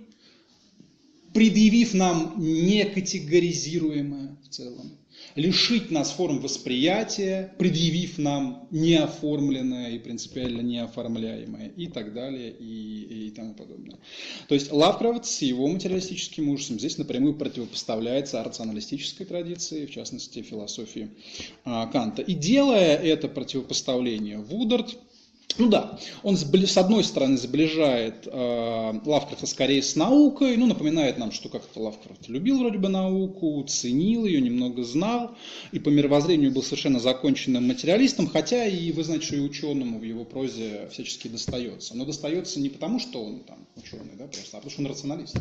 предъявив 1.34 1.94
нам 1.94 2.34
некатегоризируемое 2.38 4.36
в 4.44 4.48
целом 4.48 4.98
лишить 5.34 5.90
нас 5.90 6.10
форм 6.10 6.40
восприятия, 6.40 7.54
предъявив 7.58 8.18
нам 8.18 8.68
неоформленное 8.70 9.90
и 9.90 9.98
принципиально 9.98 10.60
неоформляемое 10.60 11.68
и 11.76 11.86
так 11.86 12.12
далее 12.12 12.50
и, 12.50 13.26
и 13.28 13.30
тому 13.30 13.54
подобное. 13.54 13.98
То 14.48 14.54
есть 14.54 14.72
Лавкрафт 14.72 15.24
с 15.24 15.42
его 15.42 15.66
материалистическим 15.68 16.48
ужасом 16.48 16.78
здесь 16.78 16.98
напрямую 16.98 17.34
противопоставляется 17.34 18.42
рационалистической 18.42 19.26
традиции, 19.26 19.86
в 19.86 19.90
частности 19.90 20.42
философии 20.42 21.10
а, 21.64 21.86
Канта. 21.86 22.22
И 22.22 22.34
делая 22.34 22.96
это 22.96 23.28
противопоставление, 23.28 24.38
Вудард 24.38 24.96
ну 25.58 25.68
да, 25.68 25.98
он 26.22 26.36
с 26.36 26.76
одной 26.76 27.04
стороны 27.04 27.36
сближает 27.36 28.26
э, 28.26 29.00
Лавкрафта 29.04 29.46
скорее 29.46 29.82
с 29.82 29.96
наукой, 29.96 30.56
ну 30.56 30.66
напоминает 30.66 31.18
нам, 31.18 31.32
что 31.32 31.48
как-то 31.48 31.80
Лавкрафт 31.80 32.28
любил 32.28 32.58
вроде 32.58 32.78
бы 32.78 32.88
науку, 32.88 33.64
ценил 33.68 34.24
ее, 34.24 34.40
немного 34.40 34.84
знал, 34.84 35.36
и 35.72 35.78
по 35.78 35.88
мировоззрению 35.88 36.52
был 36.52 36.62
совершенно 36.62 37.00
законченным 37.00 37.66
материалистом, 37.66 38.28
хотя 38.28 38.66
и, 38.66 38.92
вы 38.92 39.02
знаете, 39.02 39.26
что 39.26 39.36
и 39.36 39.40
ученому 39.40 39.98
в 39.98 40.04
его 40.04 40.24
прозе 40.24 40.88
всячески 40.92 41.28
достается. 41.28 41.96
Но 41.96 42.04
достается 42.04 42.60
не 42.60 42.68
потому, 42.68 43.00
что 43.00 43.22
он 43.22 43.40
там 43.40 43.58
ученый, 43.76 44.14
да, 44.16 44.26
просто, 44.26 44.56
а 44.56 44.60
потому 44.60 44.70
что 44.70 44.82
он 44.82 44.86
рационалист. 44.86 45.36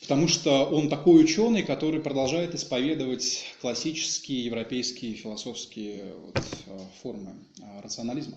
Потому 0.00 0.26
что 0.26 0.64
он 0.64 0.88
такой 0.88 1.22
ученый, 1.22 1.62
который 1.62 2.00
продолжает 2.00 2.54
исповедовать 2.54 3.44
классические 3.60 4.44
европейские 4.44 5.14
философские 5.14 6.14
вот, 6.24 6.38
э, 6.66 6.78
формы 7.02 7.34
э, 7.60 7.80
рационализма. 7.82 8.36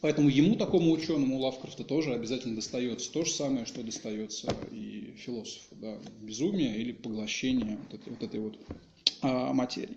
Поэтому 0.00 0.30
ему, 0.30 0.56
такому 0.56 0.92
ученому 0.92 1.38
Лавкрафта, 1.38 1.84
тоже 1.84 2.14
обязательно 2.14 2.56
достается 2.56 3.12
то 3.12 3.24
же 3.24 3.30
самое, 3.30 3.66
что 3.66 3.82
достается 3.82 4.54
и 4.70 5.14
философу. 5.18 5.74
Да, 5.74 5.98
безумие 6.22 6.78
или 6.78 6.92
поглощение 6.92 7.76
вот 7.76 8.00
этой 8.00 8.10
вот, 8.10 8.22
этой 8.22 8.40
вот 8.40 8.58
а, 9.20 9.52
материи. 9.52 9.96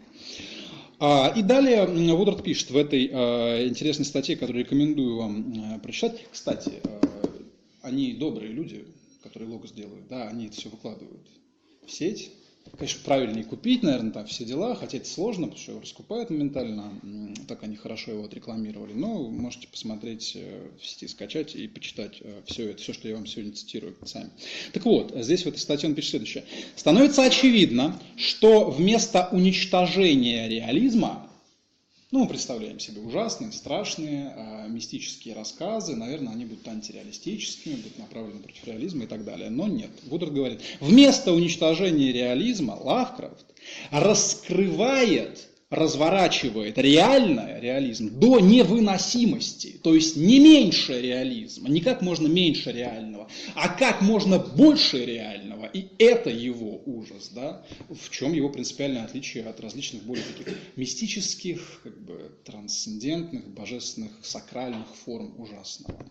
А, 0.99 1.33
и 1.35 1.41
далее 1.41 1.85
Вудард 1.85 2.43
пишет 2.43 2.71
в 2.71 2.77
этой 2.77 3.09
а, 3.11 3.65
интересной 3.65 4.05
статье, 4.05 4.35
которую 4.35 4.65
рекомендую 4.65 5.15
вам 5.15 5.53
а, 5.57 5.79
прочитать. 5.79 6.25
Кстати, 6.31 6.81
они 7.81 8.13
добрые 8.13 8.51
люди, 8.51 8.85
которые 9.21 9.49
логос 9.49 9.71
делают, 9.71 10.07
да, 10.09 10.27
они 10.27 10.47
это 10.47 10.57
все 10.57 10.69
выкладывают 10.69 11.27
в 11.85 11.91
сеть 11.91 12.31
Конечно, 12.78 13.02
правильнее 13.06 13.43
купить, 13.43 13.84
наверное, 13.84 14.12
там 14.12 14.26
все 14.26 14.45
дела, 14.45 14.76
хотя 14.76 14.97
это 14.97 15.08
сложно, 15.08 15.47
потому 15.47 15.62
что 15.62 15.71
его 15.73 15.82
раскупают 15.82 16.30
моментально, 16.30 16.91
так 17.47 17.62
они 17.63 17.76
хорошо 17.76 18.12
его 18.12 18.23
отрекламировали. 18.23 18.93
Но 18.93 19.30
можете 19.30 19.67
посмотреть 19.67 20.34
э, 20.36 20.69
в 20.80 20.86
сети, 20.86 21.08
скачать 21.08 21.56
и 21.56 21.67
почитать 21.67 22.17
э, 22.21 22.41
все 22.45 22.71
это, 22.71 22.82
все, 22.82 22.93
что 22.93 23.08
я 23.08 23.15
вам 23.15 23.28
сегодня 23.28 23.54
цитирую 23.54 23.95
сами. 24.06 24.32
Так 24.71 24.86
вот, 24.86 25.13
здесь 25.15 25.43
в 25.43 25.47
этой 25.47 25.60
статье 25.60 25.88
он 25.88 25.95
пишет 25.95 26.12
следующее. 26.12 26.45
Становится 26.76 27.23
очевидно, 27.23 27.99
что 28.15 28.71
вместо 28.71 29.28
уничтожения 29.32 30.47
реализма 30.47 31.30
ну, 32.13 32.19
мы 32.19 32.28
представляем 32.28 32.78
себе 32.80 33.02
ужасные, 33.02 33.52
страшные, 33.52 34.36
э, 34.38 34.69
мистические 34.69 35.34
рассказы. 35.34 35.95
Наверное, 35.95 36.32
они 36.32 36.45
будут 36.45 36.67
антиреалистическими, 36.67 37.73
будут 37.73 37.97
направлены 37.97 38.39
против 38.39 38.67
реализма 38.67 39.06
и 39.06 39.08
так 39.08 39.26
далее. 39.26 39.49
Но 39.49 39.67
нет. 39.67 39.89
Вудрат 40.04 40.32
говорит, 40.32 40.62
вместо 40.80 41.34
уничтожения 41.34 42.12
реализма 42.12 42.78
Лавкрафт 42.80 43.47
раскрывает 43.89 45.49
разворачивает 45.73 46.78
реальное, 46.78 47.60
реализм, 47.60 48.19
до 48.19 48.39
невыносимости, 48.39 49.80
то 49.82 49.95
есть 49.95 50.15
не 50.15 50.39
меньше 50.39 51.02
реализма, 51.02 51.67
не 51.67 51.82
как 51.82 52.04
можно 52.04 52.28
меньше 52.28 52.71
реального, 52.71 53.28
а 53.56 53.69
как 53.69 54.02
можно 54.02 54.38
больше 54.38 55.04
реального, 55.04 55.42
и 55.65 55.88
это 55.97 56.30
его 56.30 56.82
ужас, 56.86 57.30
да, 57.30 57.65
в 57.89 58.10
чем 58.10 58.34
его 58.34 58.49
принципиальное 58.49 59.04
отличие 59.04 59.45
от 59.45 59.60
различных 59.60 60.04
более 60.04 60.26
таких 60.26 60.58
мистических, 60.76 61.82
как 61.84 61.97
бы 62.04 62.32
трансцендентных, 62.43 63.47
божественных, 63.49 64.12
сакральных 64.23 64.88
форм 64.95 65.39
ужасного 65.39 66.06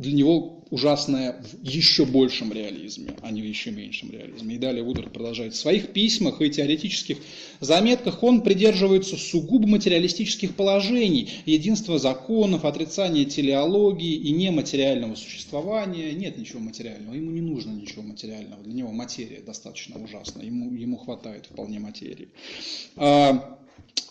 для 0.00 0.12
него 0.12 0.64
ужасное 0.70 1.42
в 1.42 1.66
еще 1.66 2.06
большем 2.06 2.52
реализме, 2.52 3.10
а 3.22 3.30
не 3.30 3.42
в 3.42 3.44
еще 3.44 3.70
меньшем 3.70 4.10
реализме. 4.10 4.54
И 4.54 4.58
далее 4.58 4.82
Вудард 4.82 5.12
продолжает. 5.12 5.54
В 5.54 5.56
своих 5.56 5.92
письмах 5.92 6.40
и 6.40 6.48
теоретических 6.48 7.18
заметках 7.60 8.22
он 8.22 8.42
придерживается 8.42 9.16
сугубо 9.16 9.66
материалистических 9.66 10.54
положений, 10.54 11.30
единства 11.44 11.98
законов, 11.98 12.64
отрицания 12.64 13.24
телеологии 13.24 14.14
и 14.14 14.30
нематериального 14.30 15.16
существования. 15.16 16.12
Нет 16.12 16.38
ничего 16.38 16.60
материального, 16.60 17.14
ему 17.14 17.30
не 17.30 17.40
нужно 17.40 17.72
ничего 17.72 18.02
материального, 18.02 18.62
для 18.62 18.72
него 18.72 18.92
материя 18.92 19.40
достаточно 19.44 20.02
ужасна, 20.02 20.40
ему, 20.42 20.72
ему 20.72 20.96
хватает 20.96 21.46
вполне 21.46 21.78
материи. 21.80 22.28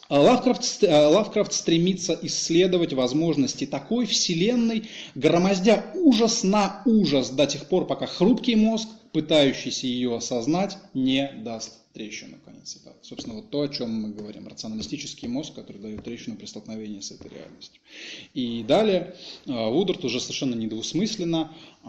А, 0.10 0.20
Лавкрафт, 0.20 0.84
э, 0.84 1.08
Лавкрафт 1.08 1.54
стремится 1.54 2.18
исследовать 2.24 2.94
возможности 2.94 3.66
такой 3.66 4.08
вселенной, 4.08 4.90
громоздя 5.14 5.92
ужас 5.94 6.44
на 6.44 6.82
ужас 6.86 7.30
до 7.30 7.46
тех 7.46 7.68
пор, 7.68 7.86
пока 7.86 8.08
хрупкий 8.08 8.56
мозг, 8.56 8.90
пытающийся 9.12 9.88
ее 9.88 10.16
осознать, 10.16 10.78
не 10.94 11.32
даст 11.44 11.80
трещину, 11.94 12.38
конец 12.46 12.70
цитаты. 12.70 12.98
Собственно, 13.02 13.36
вот 13.36 13.50
то, 13.50 13.62
о 13.62 13.68
чем 13.68 13.92
мы 13.92 14.10
говорим, 14.10 14.48
рационалистический 14.48 15.28
мозг, 15.28 15.56
который 15.56 15.82
дает 15.82 16.04
трещину 16.04 16.38
при 16.38 16.46
столкновении 16.46 17.00
с 17.00 17.12
этой 17.12 17.30
реальностью. 17.32 17.82
И 18.34 18.64
далее 18.64 19.16
э, 19.48 19.70
Вудард 19.70 20.06
уже 20.06 20.20
совершенно 20.20 20.54
недвусмысленно 20.54 21.52
э, 21.84 21.88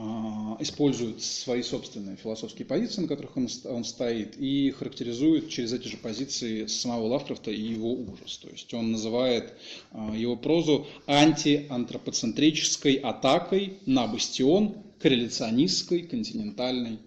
использует 0.60 1.22
свои 1.22 1.62
собственные 1.62 2.16
философские 2.16 2.64
позиции, 2.66 3.02
на 3.02 3.08
которых 3.08 3.36
он, 3.36 3.48
он 3.64 3.84
стоит, 3.84 4.36
и 4.38 4.70
характеризует 4.70 5.50
через 5.50 5.74
эти 5.74 5.88
же 5.88 5.98
позиции 5.98 6.66
самого 6.66 7.06
Лавкрафта 7.06 7.50
и 7.50 7.60
его 7.60 7.92
ужас. 7.92 8.38
То 8.38 8.48
есть 8.48 8.72
он 8.72 8.92
называет 8.92 9.52
э, 9.92 10.12
его 10.16 10.34
прозу 10.34 10.86
антиантропоцентрической 11.06 12.94
атакой 12.94 13.78
на 13.84 14.06
бастион 14.06 14.76
корреляционистской 14.98 16.02
континентальной 16.02 16.98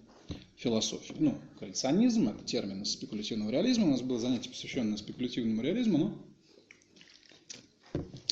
философии. 0.63 1.15
Ну, 1.19 1.37
коллекционизм– 1.59 2.29
это 2.29 2.43
термин 2.43 2.81
из 2.81 2.91
спекулятивного 2.93 3.51
реализма. 3.51 3.87
У 3.87 3.91
нас 3.91 4.01
было 4.01 4.19
занятие, 4.19 4.49
посвященное 4.49 4.97
спекулятивному 4.97 5.61
реализму, 5.61 5.97
но 5.97 6.17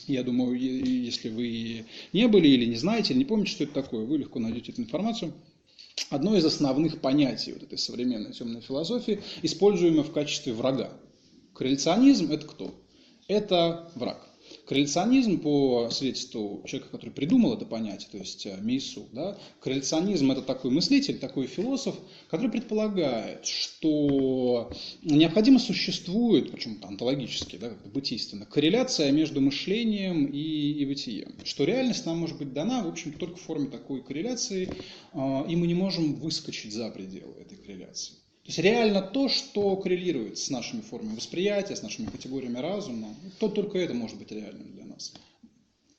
я 0.07 0.23
думаю, 0.23 0.57
если 0.57 1.29
вы 1.29 1.85
не 2.13 2.27
были 2.27 2.47
или 2.47 2.65
не 2.65 2.77
знаете, 2.77 3.13
или 3.13 3.19
не 3.19 3.25
помните, 3.25 3.51
что 3.51 3.63
это 3.65 3.73
такое, 3.73 4.05
вы 4.05 4.17
легко 4.17 4.39
найдете 4.39 4.71
эту 4.71 4.81
информацию. 4.81 5.33
Одно 6.09 6.35
из 6.35 6.45
основных 6.45 7.01
понятий 7.01 7.53
вот 7.53 7.63
этой 7.63 7.77
современной 7.77 8.33
темной 8.33 8.61
философии, 8.61 9.21
используемое 9.41 10.03
в 10.03 10.11
качестве 10.11 10.53
врага. 10.53 10.91
Корреляционизм– 11.53 12.31
это 12.31 12.47
кто? 12.47 12.73
Это 13.27 13.91
враг. 13.95 14.30
Корреляционизм, 14.71 15.41
по 15.41 15.89
свидетельству 15.91 16.63
человека, 16.65 16.93
который 16.93 17.09
придумал 17.09 17.55
это 17.55 17.65
понятие, 17.65 18.07
то 18.09 18.17
есть 18.17 18.45
э, 18.45 18.57
Мису, 18.61 19.09
да, 19.11 19.37
корреляционизм– 19.59 20.31
это 20.31 20.43
такой 20.43 20.71
мыслитель, 20.71 21.19
такой 21.19 21.47
философ, 21.47 21.99
который 22.29 22.49
предполагает, 22.49 23.45
что 23.45 24.71
необходимо 25.03 25.59
существует, 25.59 26.53
причем 26.53 26.79
онтологически, 26.83 27.57
да, 27.57 27.71
как 27.71 27.91
бытийственно, 27.91 28.45
корреляция 28.45 29.11
между 29.11 29.41
мышлением 29.41 30.27
и, 30.27 30.39
и 30.39 30.85
бытием. 30.85 31.35
Что 31.43 31.65
реальность 31.65 32.05
нам 32.05 32.19
может 32.19 32.37
быть 32.37 32.53
дана, 32.53 32.81
в 32.81 32.87
общем, 32.87 33.11
только 33.11 33.35
в 33.35 33.41
форме 33.41 33.67
такой 33.67 34.01
корреляции, 34.01 34.69
э, 35.11 35.43
и 35.49 35.55
мы 35.57 35.67
не 35.67 35.75
можем 35.75 36.15
выскочить 36.15 36.71
за 36.71 36.89
пределы 36.91 37.33
этой 37.41 37.57
корреляции. 37.57 38.20
Есть 38.51 38.59
реально 38.59 39.01
то, 39.01 39.29
что 39.29 39.77
коррелирует 39.77 40.37
с 40.37 40.49
нашими 40.49 40.81
формами 40.81 41.15
восприятия, 41.15 41.73
с 41.73 41.83
нашими 41.83 42.07
категориями 42.07 42.57
разума, 42.57 43.15
то 43.39 43.47
только 43.47 43.77
это 43.77 43.93
может 43.93 44.17
быть 44.17 44.29
реальным 44.29 44.73
для 44.73 44.83
нас. 44.83 45.13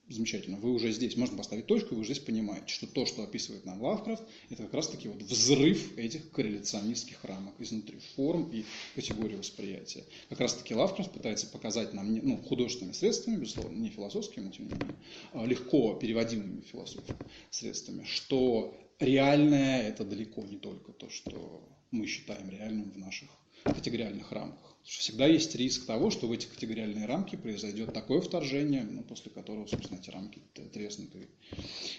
Замечательно. 0.06 0.58
Вы 0.58 0.72
уже 0.72 0.92
здесь, 0.92 1.16
можно 1.16 1.38
поставить 1.38 1.64
точку, 1.64 1.94
вы 1.94 2.02
уже 2.02 2.12
здесь 2.12 2.22
понимаете, 2.22 2.66
что 2.66 2.86
то, 2.86 3.06
что 3.06 3.22
описывает 3.22 3.64
нам 3.64 3.80
Лавкрафт, 3.80 4.22
это 4.50 4.64
как 4.64 4.74
раз-таки 4.74 5.08
вот 5.08 5.22
взрыв 5.22 5.96
этих 5.96 6.30
корреляционистских 6.30 7.24
рамок 7.24 7.54
изнутри 7.58 7.98
форм 8.16 8.50
и 8.52 8.66
категорий 8.94 9.36
восприятия. 9.36 10.04
Как 10.28 10.40
раз-таки 10.40 10.74
Лавкрафт 10.74 11.10
пытается 11.10 11.46
показать 11.46 11.94
нам 11.94 12.14
ну, 12.14 12.36
художественными 12.36 12.92
средствами, 12.92 13.36
безусловно, 13.36 13.78
не 13.78 13.88
философскими, 13.88 14.50
тем 14.50 14.66
не 14.66 14.74
менее, 14.74 14.96
а 15.32 15.46
легко 15.46 15.94
переводимыми 15.94 16.60
философскими 16.60 17.16
средствами, 17.48 18.04
что 18.04 18.76
реальное 18.98 19.88
это 19.88 20.04
далеко 20.04 20.42
не 20.42 20.58
только 20.58 20.92
то, 20.92 21.08
что 21.08 21.71
мы 21.92 22.06
считаем 22.06 22.50
реальным 22.50 22.90
в 22.90 22.98
наших 22.98 23.28
категориальных 23.64 24.32
рамках. 24.32 24.76
Всегда 24.82 25.26
есть 25.26 25.54
риск 25.54 25.86
того, 25.86 26.10
что 26.10 26.26
в 26.26 26.32
эти 26.32 26.46
категориальные 26.46 27.06
рамки 27.06 27.36
произойдет 27.36 27.92
такое 27.94 28.20
вторжение, 28.20 28.82
ну, 28.82 29.02
после 29.02 29.30
которого, 29.30 29.66
собственно, 29.66 29.98
эти 30.00 30.10
рамки 30.10 30.40
треснут, 30.72 31.10
и, 31.14 31.28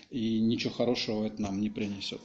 и 0.09 0.39
ничего 0.41 0.73
хорошего 0.73 1.25
это 1.25 1.41
нам 1.41 1.61
не 1.61 1.69
принесет. 1.69 2.21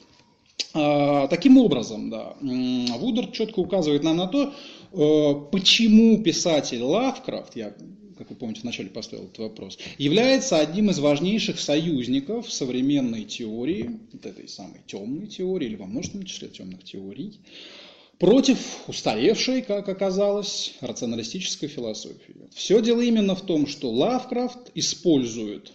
А, 0.75 1.29
таким 1.29 1.59
образом, 1.59 2.11
да, 2.11 2.37
Вудер 2.41 3.29
четко 3.31 3.61
указывает 3.61 4.03
нам 4.03 4.17
на 4.17 4.27
то, 4.27 4.53
э, 4.93 5.51
почему 5.53 6.21
писатель 6.23 6.83
Лавкрафт, 6.83 7.55
я, 7.55 7.75
как 8.19 8.31
вы 8.31 8.37
помните, 8.37 8.63
вначале 8.63 8.91
поставил 8.91 9.25
этот 9.25 9.39
вопрос, 9.39 9.79
является 9.97 10.59
одним 10.59 10.91
из 10.91 10.99
важнейших 10.99 11.61
союзников 11.61 12.53
современной 12.53 13.25
теории, 13.25 14.01
вот 14.13 14.27
этой 14.27 14.49
самой 14.49 14.81
темной 14.87 15.29
теории, 15.29 15.67
или 15.69 15.77
во 15.77 15.87
множественном 15.87 16.27
числе 16.27 16.49
темных 16.49 16.83
теорий, 16.83 17.39
против 18.19 18.59
устаревшей, 18.89 19.63
как 19.63 19.89
оказалось, 19.89 20.75
рационалистической 20.81 21.69
философии. 21.69 22.35
Все 22.53 22.83
дело 22.83 23.01
именно 23.01 23.37
в 23.37 23.43
том, 23.43 23.69
что 23.69 23.91
Лавкрафт 23.91 24.73
использует 24.75 25.73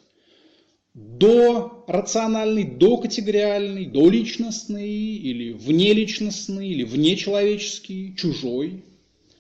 до 0.94 1.86
рациональный, 1.88 2.66
до 2.66 2.98
категориальный, 2.98 3.86
до 3.86 4.10
личностный 4.10 4.92
или 4.92 5.52
внеличностный 5.52 6.68
или 6.68 6.84
внечеловеческий, 6.84 8.16
чужой, 8.16 8.84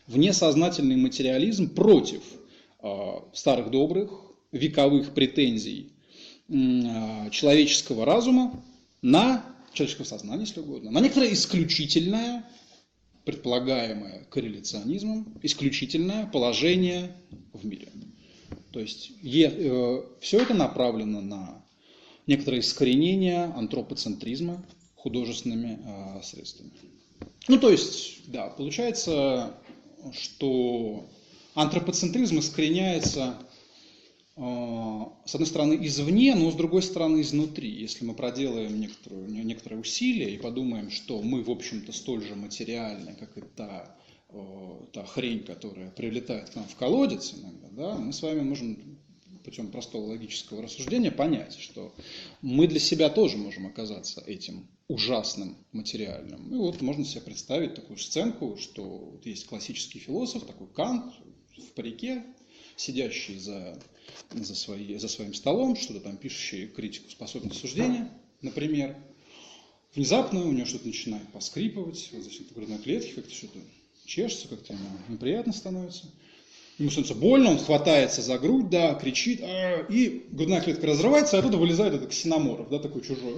внесознательный 0.07 0.95
материализм 0.95 1.69
против 1.69 2.21
старых 3.33 3.71
добрых 3.71 4.33
вековых 4.53 5.13
претензий 5.13 5.93
э, 6.47 7.29
человеческого 7.31 8.05
разума 8.05 8.63
на 9.01 9.43
человеческого 9.73 10.05
сознания, 10.05 10.41
если 10.41 10.61
угодно, 10.61 10.91
на 10.91 10.99
некоторое 10.99 11.33
исключительное 11.33 12.45
предполагаемое 13.25 14.25
корреляционизмом 14.29 15.39
исключительное 15.41 16.27
положение 16.27 17.15
в 17.53 17.65
мире. 17.65 17.89
То 18.71 18.79
есть 18.79 19.11
е, 19.21 19.51
э, 19.51 20.03
все 20.21 20.41
это 20.41 20.53
направлено 20.53 21.21
на 21.21 21.65
некоторое 22.27 22.59
искоренение 22.59 23.45
антропоцентризма 23.45 24.63
художественными 24.95 25.79
э, 25.83 26.23
средствами. 26.23 26.71
Ну, 27.47 27.57
то 27.57 27.69
есть, 27.69 28.29
да, 28.31 28.49
получается, 28.49 29.55
что 30.11 31.09
антропоцентризм 31.55 32.39
искореняется 32.39 33.37
а, 34.35 35.13
с 35.25 35.35
одной 35.35 35.47
стороны, 35.47 35.77
извне, 35.81 36.33
но 36.35 36.49
с 36.49 36.55
другой 36.55 36.81
стороны, 36.81 37.21
изнутри. 37.21 37.69
Если 37.69 38.03
мы 38.03 38.15
проделаем 38.15 38.79
некоторую, 38.79 39.29
некоторое 39.29 39.77
усилие 39.77 40.33
и 40.33 40.39
подумаем, 40.39 40.89
что 40.89 41.21
мы, 41.21 41.43
в 41.43 41.51
общем-то, 41.51 41.91
столь 41.91 42.23
же 42.23 42.35
материальны, 42.35 43.13
как 43.13 43.37
и 43.37 43.41
та, 43.41 43.95
та 44.91 45.05
хрень, 45.05 45.43
которая 45.43 45.91
прилетает 45.91 46.49
к 46.49 46.55
нам 46.55 46.65
в 46.65 46.75
колодец 46.75 47.35
иногда, 47.35 47.67
да, 47.69 47.97
мы 47.97 48.11
с 48.11 48.21
вами 48.23 48.41
можем 48.41 48.97
путем 49.43 49.69
простого 49.71 50.07
логического 50.07 50.63
рассуждения 50.63 51.11
понять, 51.11 51.57
что 51.59 51.93
мы 52.41 52.65
для 52.67 52.79
себя 52.79 53.09
тоже 53.09 53.37
можем 53.37 53.67
оказаться 53.67 54.23
этим 54.25 54.67
ужасным 54.87 55.57
материальным. 55.73 56.51
И 56.51 56.57
вот 56.57 56.81
можно 56.81 57.05
себе 57.05 57.21
представить 57.21 57.75
такую 57.75 57.97
сценку, 57.97 58.57
что 58.57 58.83
вот 58.83 59.25
есть 59.25 59.45
классический 59.45 59.99
философ, 59.99 60.45
такой 60.45 60.67
Кант 60.67 61.13
в 61.57 61.71
парике, 61.73 62.23
сидящий 62.75 63.39
за 63.39 63.77
за, 64.31 64.55
свои, 64.55 64.97
за 64.97 65.07
своим 65.07 65.33
столом, 65.33 65.75
что-то 65.75 66.01
там 66.01 66.17
пишущий 66.17 66.67
критику 66.67 67.09
способность 67.09 67.59
суждения, 67.59 68.09
например. 68.41 68.95
Внезапно 69.95 70.41
у 70.41 70.51
него 70.51 70.65
что-то 70.65 70.87
начинает 70.87 71.31
поскрипывать, 71.31 72.09
вот 72.11 72.23
здесь 72.23 72.39
в 72.39 72.53
грудной 72.53 72.79
клетке 72.79 73.13
как-то 73.13 73.31
что-то 73.31 73.59
чешется, 74.05 74.47
как-то 74.47 74.73
ему 74.73 74.89
неприятно 75.07 75.53
становится. 75.53 76.05
Ему 76.79 76.89
становится 76.89 77.13
больно, 77.15 77.51
он 77.51 77.59
хватается 77.59 78.23
за 78.23 78.39
грудь, 78.39 78.69
да, 78.69 78.95
кричит, 78.95 79.41
а, 79.43 79.85
и 79.89 80.25
грудная 80.31 80.61
клетка 80.61 80.87
разрывается, 80.87 81.37
а 81.37 81.39
оттуда 81.39 81.57
вылезает 81.57 81.93
этот 81.93 82.09
ксеноморф, 82.09 82.69
да, 82.69 82.79
такой 82.79 83.03
чужой. 83.03 83.35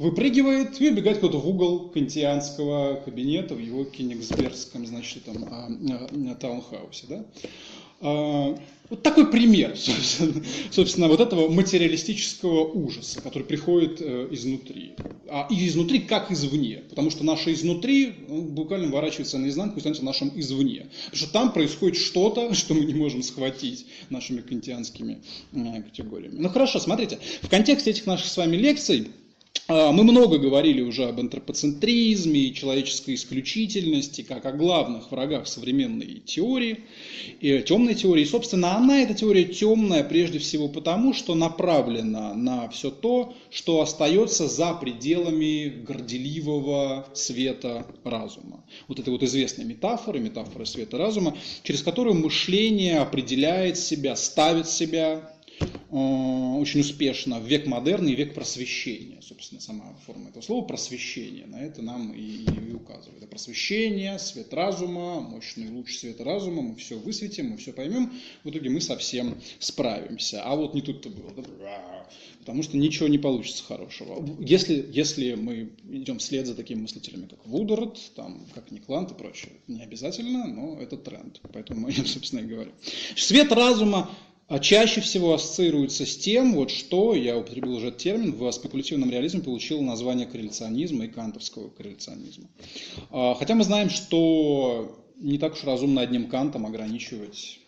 Выпрыгивает 0.00 0.80
и 0.80 0.88
убегает 0.88 1.18
куда-то 1.18 1.36
в 1.36 1.46
угол 1.46 1.90
кантианского 1.90 3.02
кабинета 3.04 3.54
в 3.54 3.58
его 3.58 3.84
кенигсбергском, 3.84 4.86
значит, 4.86 5.24
там, 5.24 5.44
а, 5.44 5.68
а, 5.68 6.34
таунхаусе, 6.36 7.04
да. 7.06 7.26
А, 8.00 8.58
вот 8.88 9.02
такой 9.02 9.30
пример, 9.30 9.76
собственно, 9.76 10.42
собственно, 10.70 11.08
вот 11.08 11.20
этого 11.20 11.50
материалистического 11.50 12.64
ужаса, 12.64 13.20
который 13.20 13.42
приходит 13.42 14.00
э, 14.00 14.28
изнутри. 14.30 14.94
А 15.28 15.46
и 15.50 15.68
изнутри, 15.68 15.98
как 15.98 16.32
извне. 16.32 16.82
Потому 16.88 17.10
что 17.10 17.22
наше 17.22 17.52
изнутри 17.52 18.14
ну, 18.26 18.40
буквально 18.40 18.90
ворачивается 18.90 19.36
наизнанку 19.36 19.76
и 19.76 19.80
становится 19.80 20.06
нашим 20.06 20.32
извне. 20.34 20.88
Потому 21.10 21.16
что 21.16 21.30
там 21.30 21.52
происходит 21.52 21.98
что-то, 21.98 22.54
что 22.54 22.72
мы 22.72 22.86
не 22.86 22.94
можем 22.94 23.22
схватить 23.22 23.84
нашими 24.08 24.40
кантианскими 24.40 25.22
э, 25.52 25.82
категориями. 25.82 26.36
Ну 26.38 26.48
хорошо, 26.48 26.78
смотрите, 26.78 27.18
в 27.42 27.50
контексте 27.50 27.90
этих 27.90 28.06
наших 28.06 28.28
с 28.28 28.36
вами 28.38 28.56
лекций 28.56 29.08
мы 29.68 30.02
много 30.02 30.38
говорили 30.38 30.80
уже 30.80 31.04
об 31.04 31.20
антропоцентризме 31.20 32.40
и 32.40 32.54
человеческой 32.54 33.14
исключительности, 33.14 34.22
как 34.22 34.44
о 34.46 34.52
главных 34.52 35.10
врагах 35.10 35.46
современной 35.46 36.22
теории, 36.26 36.80
и 37.40 37.60
темной 37.60 37.94
теории. 37.94 38.22
И, 38.22 38.26
собственно, 38.26 38.76
она, 38.76 39.02
эта 39.02 39.14
теория 39.14 39.44
темная 39.44 40.04
прежде 40.04 40.38
всего 40.38 40.68
потому, 40.68 41.14
что 41.14 41.34
направлена 41.34 42.34
на 42.34 42.68
все 42.68 42.90
то, 42.90 43.34
что 43.50 43.80
остается 43.80 44.48
за 44.48 44.74
пределами 44.74 45.68
горделивого 45.68 47.06
света 47.14 47.86
разума. 48.04 48.64
Вот 48.88 48.98
это 48.98 49.10
вот 49.10 49.22
известная 49.22 49.64
метафора, 49.64 50.18
метафора 50.18 50.64
света 50.64 50.98
разума, 50.98 51.36
через 51.62 51.82
которую 51.82 52.16
мышление 52.16 52.98
определяет 52.98 53.78
себя, 53.78 54.16
ставит 54.16 54.68
себя 54.68 55.30
Э, 55.39 55.39
очень 55.90 56.80
успешно 56.80 57.40
в 57.40 57.46
век 57.46 57.66
модерна 57.66 58.08
и 58.08 58.14
век 58.14 58.34
просвещения. 58.34 59.20
Собственно, 59.22 59.60
сама 59.60 59.96
форма 60.06 60.28
этого 60.28 60.42
слова 60.42 60.64
просвещение. 60.64 61.46
На 61.46 61.60
это 61.60 61.82
нам 61.82 62.12
и, 62.12 62.44
и 62.44 62.72
указывает. 62.72 63.18
Это 63.18 63.26
просвещение, 63.26 64.18
свет 64.18 64.52
разума, 64.54 65.20
мощный 65.20 65.68
луч 65.70 65.96
света 65.96 66.22
разума. 66.22 66.62
Мы 66.62 66.76
все 66.76 66.96
высветим, 66.96 67.50
мы 67.50 67.56
все 67.56 67.72
поймем. 67.72 68.12
В 68.44 68.50
итоге 68.50 68.70
мы 68.70 68.80
совсем 68.80 69.40
справимся. 69.58 70.42
А 70.44 70.54
вот 70.54 70.74
не 70.74 70.82
тут-то 70.82 71.08
было. 71.08 71.32
Потому 72.40 72.62
что 72.62 72.76
ничего 72.76 73.08
не 73.08 73.18
получится 73.18 73.64
хорошего. 73.64 74.24
Если, 74.40 74.86
если 74.92 75.34
мы 75.34 75.70
идем 75.90 76.18
вслед 76.18 76.46
за 76.46 76.54
такими 76.54 76.82
мыслителями, 76.82 77.26
как 77.26 77.44
Вудерт, 77.46 77.98
там, 78.14 78.46
как 78.54 78.70
Никланд 78.70 79.12
и 79.12 79.14
прочее, 79.14 79.52
не 79.68 79.82
обязательно, 79.82 80.46
но 80.46 80.78
это 80.80 80.96
тренд. 80.96 81.40
Поэтому 81.52 81.80
мы, 81.80 81.92
собственно, 82.06 82.40
и 82.40 82.46
говорим. 82.46 82.72
Свет 83.16 83.52
разума 83.52 84.10
чаще 84.58 85.00
всего 85.00 85.34
ассоциируется 85.34 86.04
с 86.04 86.16
тем, 86.16 86.54
вот 86.54 86.70
что, 86.70 87.14
я 87.14 87.38
употребил 87.38 87.76
уже 87.76 87.88
этот 87.88 88.00
термин, 88.00 88.32
в 88.32 88.50
спекулятивном 88.50 89.10
реализме 89.10 89.40
получил 89.40 89.80
название 89.80 90.26
корреляционизма 90.26 91.04
и 91.04 91.08
кантовского 91.08 91.68
корреляционизма. 91.68 92.48
А, 93.10 93.34
хотя 93.34 93.54
мы 93.54 93.62
знаем, 93.62 93.90
что 93.90 94.98
не 95.16 95.38
так 95.38 95.52
уж 95.52 95.62
разумно 95.62 96.00
одним 96.00 96.28
кантом 96.28 96.66
ограничивать 96.66 97.60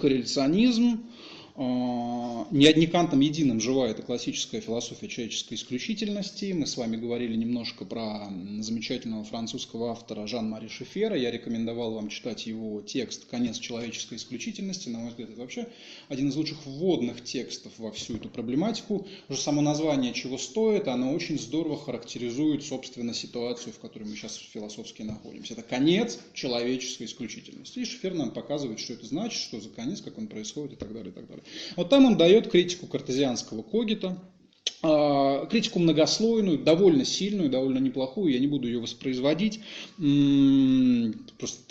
корреляционизм, 0.00 1.04
а, 1.04 1.19
не 1.56 2.66
одни 2.66 2.86
кантом 2.86 3.20
единым 3.20 3.60
жива 3.60 3.88
это 3.88 4.02
классическая 4.02 4.60
философия 4.60 5.08
человеческой 5.08 5.54
исключительности. 5.54 6.52
Мы 6.52 6.66
с 6.66 6.76
вами 6.76 6.96
говорили 6.96 7.36
немножко 7.36 7.84
про 7.84 8.28
замечательного 8.60 9.24
французского 9.24 9.90
автора 9.90 10.26
Жан-Мари 10.26 10.68
Шефера. 10.68 11.16
Я 11.16 11.30
рекомендовал 11.30 11.94
вам 11.94 12.08
читать 12.08 12.46
его 12.46 12.80
текст 12.82 13.26
«Конец 13.26 13.58
человеческой 13.58 14.16
исключительности». 14.16 14.88
На 14.88 14.98
мой 14.98 15.10
взгляд, 15.10 15.30
это 15.30 15.40
вообще 15.40 15.68
один 16.08 16.28
из 16.28 16.36
лучших 16.36 16.64
вводных 16.66 17.22
текстов 17.24 17.72
во 17.78 17.90
всю 17.92 18.16
эту 18.16 18.28
проблематику. 18.28 19.06
Уже 19.28 19.40
само 19.40 19.60
название 19.60 20.12
чего 20.12 20.38
стоит, 20.38 20.88
оно 20.88 21.12
очень 21.12 21.38
здорово 21.38 21.78
характеризует, 21.78 22.64
собственно, 22.64 23.14
ситуацию, 23.14 23.72
в 23.72 23.78
которой 23.78 24.04
мы 24.04 24.16
сейчас 24.16 24.36
философски 24.36 25.02
находимся. 25.02 25.54
Это 25.54 25.62
конец 25.62 26.18
человеческой 26.32 27.04
исключительности. 27.04 27.80
И 27.80 27.84
Шефер 27.84 28.14
нам 28.14 28.30
показывает, 28.30 28.80
что 28.80 28.94
это 28.94 29.06
значит, 29.06 29.40
что 29.40 29.60
за 29.60 29.68
конец, 29.68 30.00
как 30.00 30.18
он 30.18 30.26
происходит 30.26 30.72
и 30.72 30.76
так 30.76 30.92
далее, 30.92 31.10
и 31.10 31.14
так 31.14 31.26
далее. 31.26 31.44
Вот 31.76 31.88
там 31.88 32.04
он 32.04 32.16
дает 32.16 32.50
критику 32.50 32.86
картезианского 32.86 33.62
когита, 33.62 34.18
а, 34.82 35.46
критику 35.46 35.78
многослойную, 35.78 36.58
довольно 36.58 37.04
сильную, 37.04 37.50
довольно 37.50 37.78
неплохую, 37.78 38.32
я 38.32 38.38
не 38.38 38.46
буду 38.46 38.66
ее 38.66 38.80
воспроизводить, 38.80 39.60
просто 41.38 41.70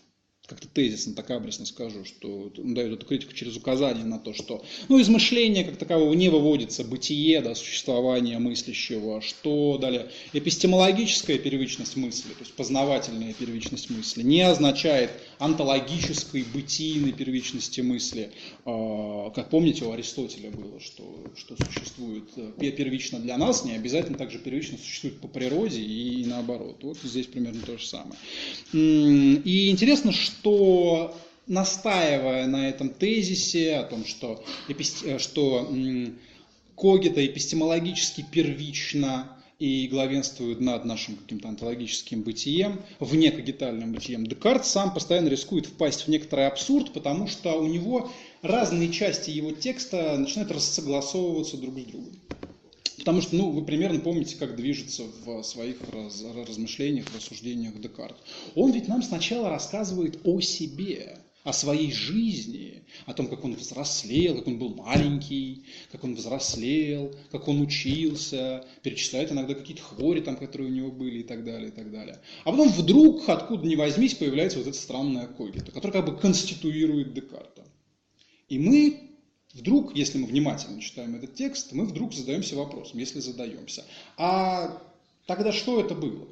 как-то 0.49 0.67
тезисно, 0.67 1.13
так 1.13 1.29
абресно 1.29 1.65
скажу, 1.65 2.03
что 2.05 2.51
он 2.57 2.73
дает 2.73 2.93
эту 2.93 3.05
критику 3.05 3.33
через 3.33 3.55
указание 3.55 4.03
на 4.03 4.17
то, 4.17 4.33
что 4.33 4.65
ну, 4.89 4.97
из 4.97 5.07
мышления 5.07 5.63
как 5.63 5.77
такового 5.77 6.13
не 6.13 6.29
выводится 6.29 6.83
бытие, 6.83 7.41
да, 7.41 7.53
существование 7.53 8.39
мыслящего, 8.39 9.21
что 9.21 9.77
далее? 9.77 10.09
Эпистемологическая 10.33 11.37
первичность 11.37 11.95
мысли, 11.95 12.29
то 12.29 12.39
есть 12.39 12.53
познавательная 12.53 13.33
первичность 13.33 13.91
мысли, 13.91 14.23
не 14.23 14.41
означает 14.41 15.11
онтологической, 15.39 16.43
бытийной 16.43 17.13
первичности 17.13 17.79
мысли. 17.81 18.31
А, 18.65 19.31
как 19.31 19.49
помните, 19.49 19.85
у 19.85 19.91
Аристотеля 19.91 20.51
было, 20.51 20.79
что, 20.81 21.31
что 21.35 21.55
существует 21.65 22.29
э, 22.35 22.71
первично 22.71 23.19
для 23.19 23.37
нас, 23.37 23.63
не 23.63 23.73
обязательно 23.73 24.17
также 24.17 24.37
первично 24.37 24.77
существует 24.77 25.21
по 25.21 25.29
природе 25.29 25.81
и 25.81 26.25
наоборот. 26.25 26.83
Вот 26.83 26.97
здесь 27.01 27.27
примерно 27.27 27.61
то 27.61 27.77
же 27.77 27.87
самое. 27.87 28.19
И 28.73 29.69
интересно, 29.69 30.11
что 30.11 31.17
настаивая 31.47 32.45
на 32.45 32.67
этом 32.67 32.89
тезисе 32.89 33.77
о 33.77 33.83
том, 33.83 34.05
что, 34.05 34.43
эписти... 34.67 35.17
что 35.19 35.73
когита 36.75 37.25
эпистемологически 37.25 38.25
первично 38.29 39.38
и 39.59 39.87
главенствует 39.87 40.61
над 40.61 40.85
нашим 40.85 41.17
каким-то 41.17 41.49
онтологическим 41.49 42.23
бытием, 42.23 42.81
вне 42.99 43.29
когитальным 43.29 43.91
бытием, 43.91 44.25
Декарт 44.25 44.65
сам 44.65 44.93
постоянно 44.93 45.27
рискует 45.27 45.65
впасть 45.65 46.03
в 46.03 46.07
некоторый 46.07 46.47
абсурд, 46.47 46.93
потому 46.93 47.27
что 47.27 47.59
у 47.59 47.67
него 47.67 48.09
разные 48.41 48.89
части 48.89 49.29
его 49.31 49.51
текста 49.51 50.17
начинают 50.17 50.51
рассогласовываться 50.51 51.57
друг 51.57 51.77
с 51.77 51.83
другом. 51.83 52.13
Потому 52.99 53.21
что, 53.21 53.35
ну, 53.35 53.51
вы 53.51 53.63
примерно 53.63 53.99
помните, 53.99 54.35
как 54.37 54.55
движется 54.55 55.03
в 55.25 55.43
своих 55.43 55.77
раз, 55.91 56.23
размышлениях, 56.47 57.05
рассуждениях 57.15 57.79
Декарт. 57.79 58.15
Он 58.55 58.71
ведь 58.71 58.87
нам 58.87 59.03
сначала 59.03 59.49
рассказывает 59.49 60.19
о 60.25 60.41
себе, 60.41 61.17
о 61.43 61.53
своей 61.53 61.91
жизни, 61.91 62.83
о 63.05 63.13
том, 63.13 63.27
как 63.27 63.43
он 63.43 63.55
взрослел, 63.55 64.35
как 64.37 64.47
он 64.47 64.59
был 64.59 64.75
маленький, 64.75 65.65
как 65.91 66.03
он 66.03 66.15
взрослел, 66.15 67.15
как 67.31 67.47
он 67.47 67.61
учился, 67.61 68.65
перечисляет 68.83 69.31
иногда 69.31 69.53
какие-то 69.53 69.81
хвори, 69.83 70.21
там, 70.21 70.35
которые 70.35 70.69
у 70.69 70.73
него 70.73 70.91
были 70.91 71.19
и 71.19 71.23
так 71.23 71.43
далее, 71.43 71.69
и 71.69 71.71
так 71.71 71.91
далее. 71.91 72.19
А 72.43 72.51
потом 72.51 72.69
вдруг, 72.69 73.27
откуда 73.29 73.65
ни 73.67 73.75
возьмись, 73.75 74.15
появляется 74.15 74.59
вот 74.59 74.67
эта 74.67 74.77
странная 74.77 75.27
когита, 75.27 75.71
которая 75.71 76.01
как 76.01 76.13
бы 76.13 76.19
конституирует 76.19 77.13
Декарта. 77.13 77.65
И 78.49 78.59
мы 78.59 79.09
Вдруг, 79.53 79.95
если 79.95 80.19
мы 80.19 80.27
внимательно 80.27 80.79
читаем 80.79 81.15
этот 81.15 81.33
текст, 81.33 81.71
мы 81.71 81.85
вдруг 81.85 82.13
задаемся 82.13 82.55
вопросом, 82.55 82.99
если 82.99 83.19
задаемся, 83.19 83.83
а 84.15 84.79
тогда 85.25 85.51
что 85.51 85.81
это 85.81 85.95
было? 85.95 86.27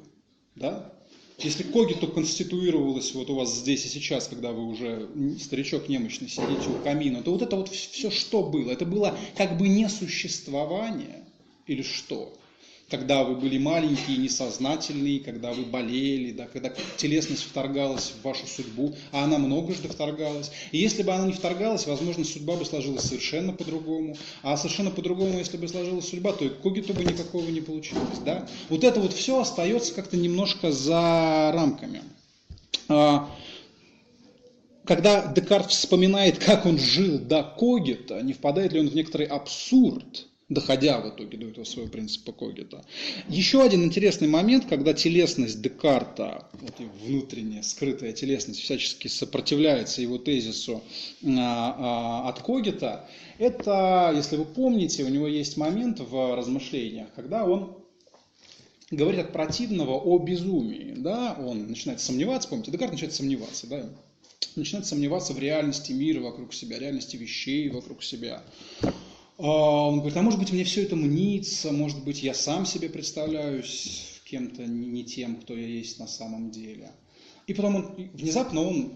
Да? 0.54 0.97
Если 1.38 1.62
когито 1.62 2.08
конституировалось 2.08 3.14
вот 3.14 3.30
у 3.30 3.36
вас 3.36 3.54
здесь 3.54 3.86
и 3.86 3.88
сейчас, 3.88 4.26
когда 4.26 4.50
вы 4.50 4.66
уже 4.66 5.08
старичок 5.38 5.88
немощный 5.88 6.28
сидите 6.28 6.68
у 6.70 6.82
камина, 6.82 7.22
то 7.22 7.30
вот 7.30 7.42
это 7.42 7.54
вот 7.54 7.68
все 7.68 8.10
что 8.10 8.42
было? 8.42 8.72
Это 8.72 8.84
было 8.84 9.16
как 9.36 9.56
бы 9.56 9.68
несуществование 9.68 11.24
или 11.66 11.82
что? 11.82 12.32
Когда 12.90 13.22
вы 13.22 13.34
были 13.34 13.58
маленькие, 13.58 14.16
несознательные, 14.16 15.20
когда 15.20 15.52
вы 15.52 15.64
болели, 15.64 16.32
да, 16.32 16.46
когда 16.46 16.72
телесность 16.96 17.42
вторгалась 17.42 18.12
в 18.12 18.24
вашу 18.24 18.46
судьбу, 18.46 18.94
а 19.12 19.24
она 19.24 19.38
многожды 19.38 19.88
вторгалась. 19.88 20.50
И 20.72 20.78
если 20.78 21.02
бы 21.02 21.12
она 21.12 21.26
не 21.26 21.32
вторгалась, 21.32 21.86
возможно, 21.86 22.24
судьба 22.24 22.56
бы 22.56 22.64
сложилась 22.64 23.04
совершенно 23.04 23.52
по-другому. 23.52 24.16
А 24.42 24.56
совершенно 24.56 24.90
по-другому, 24.90 25.38
если 25.38 25.58
бы 25.58 25.68
сложилась 25.68 26.08
судьба, 26.08 26.32
то 26.32 26.46
и 26.46 26.48
когиту 26.48 26.94
бы 26.94 27.04
никакого 27.04 27.46
не 27.50 27.60
получилось. 27.60 28.18
Да? 28.24 28.48
Вот 28.70 28.82
это 28.84 29.00
вот 29.00 29.12
все 29.12 29.38
остается 29.40 29.92
как-то 29.92 30.16
немножко 30.16 30.72
за 30.72 31.52
рамками. 31.54 32.02
А, 32.88 33.28
когда 34.86 35.30
Декарт 35.30 35.70
вспоминает, 35.70 36.38
как 36.38 36.64
он 36.64 36.78
жил 36.78 37.18
до 37.18 37.42
когита, 37.42 38.22
не 38.22 38.32
впадает 38.32 38.72
ли 38.72 38.80
он 38.80 38.88
в 38.88 38.94
некоторый 38.94 39.26
абсурд– 39.26 40.26
доходя 40.48 41.00
в 41.00 41.08
итоге 41.10 41.36
до 41.36 41.48
этого 41.48 41.64
своего 41.64 41.90
принципа 41.90 42.32
Когита. 42.32 42.84
Еще 43.28 43.62
один 43.62 43.84
интересный 43.84 44.28
момент, 44.28 44.64
когда 44.66 44.94
телесность 44.94 45.60
Декарта, 45.60 46.48
вот 46.52 46.74
внутренняя 47.04 47.62
скрытая 47.62 48.12
телесность 48.12 48.60
всячески 48.60 49.08
сопротивляется 49.08 50.00
его 50.00 50.16
тезису 50.18 50.82
а, 51.24 52.24
а, 52.26 52.28
от 52.28 52.42
Когита, 52.42 53.08
это, 53.38 54.12
если 54.14 54.36
вы 54.36 54.46
помните, 54.46 55.04
у 55.04 55.08
него 55.08 55.28
есть 55.28 55.56
момент 55.56 56.00
в 56.00 56.34
размышлениях, 56.34 57.08
когда 57.14 57.44
он 57.44 57.76
говорит 58.90 59.20
от 59.20 59.32
противного 59.32 59.98
о 59.98 60.18
безумии. 60.18 60.94
Да? 60.96 61.36
Он 61.38 61.68
начинает 61.68 62.00
сомневаться, 62.00 62.48
помните, 62.48 62.70
Декарт 62.70 62.92
начинает 62.92 63.14
сомневаться, 63.14 63.66
да? 63.66 63.84
начинает 64.56 64.86
сомневаться 64.86 65.32
в 65.34 65.38
реальности 65.38 65.92
мира 65.92 66.20
вокруг 66.20 66.54
себя, 66.54 66.78
реальности 66.78 67.16
вещей 67.16 67.68
вокруг 67.68 68.02
себя. 68.02 68.42
Он 69.38 69.98
говорит, 69.98 70.16
а 70.16 70.22
может 70.22 70.40
быть 70.40 70.52
мне 70.52 70.64
все 70.64 70.82
это 70.82 70.96
мнится, 70.96 71.72
может 71.72 72.04
быть 72.04 72.24
я 72.24 72.34
сам 72.34 72.66
себе 72.66 72.88
представляюсь 72.90 74.20
кем-то 74.24 74.66
не 74.66 75.04
тем, 75.04 75.36
кто 75.36 75.56
я 75.56 75.66
есть 75.66 76.00
на 76.00 76.08
самом 76.08 76.50
деле. 76.50 76.90
И 77.46 77.54
потом 77.54 77.76
он, 77.76 78.10
внезапно 78.14 78.62
он 78.62 78.92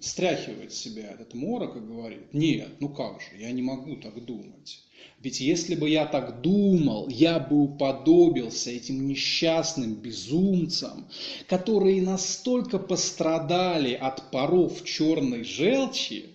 стряхивает 0.00 0.72
с 0.74 0.78
себя 0.78 1.10
этот 1.10 1.32
морок 1.32 1.76
и 1.76 1.80
говорит, 1.80 2.34
нет, 2.34 2.68
ну 2.80 2.90
как 2.90 3.22
же, 3.22 3.38
я 3.38 3.50
не 3.50 3.62
могу 3.62 3.96
так 3.96 4.22
думать. 4.24 4.82
Ведь 5.20 5.40
если 5.40 5.74
бы 5.74 5.88
я 5.88 6.04
так 6.04 6.42
думал, 6.42 7.08
я 7.08 7.40
бы 7.40 7.62
уподобился 7.62 8.70
этим 8.70 9.06
несчастным 9.06 9.94
безумцам, 9.94 11.08
которые 11.48 12.02
настолько 12.02 12.78
пострадали 12.78 13.94
от 13.94 14.30
паров 14.30 14.84
черной 14.84 15.44
желчи, 15.44 16.31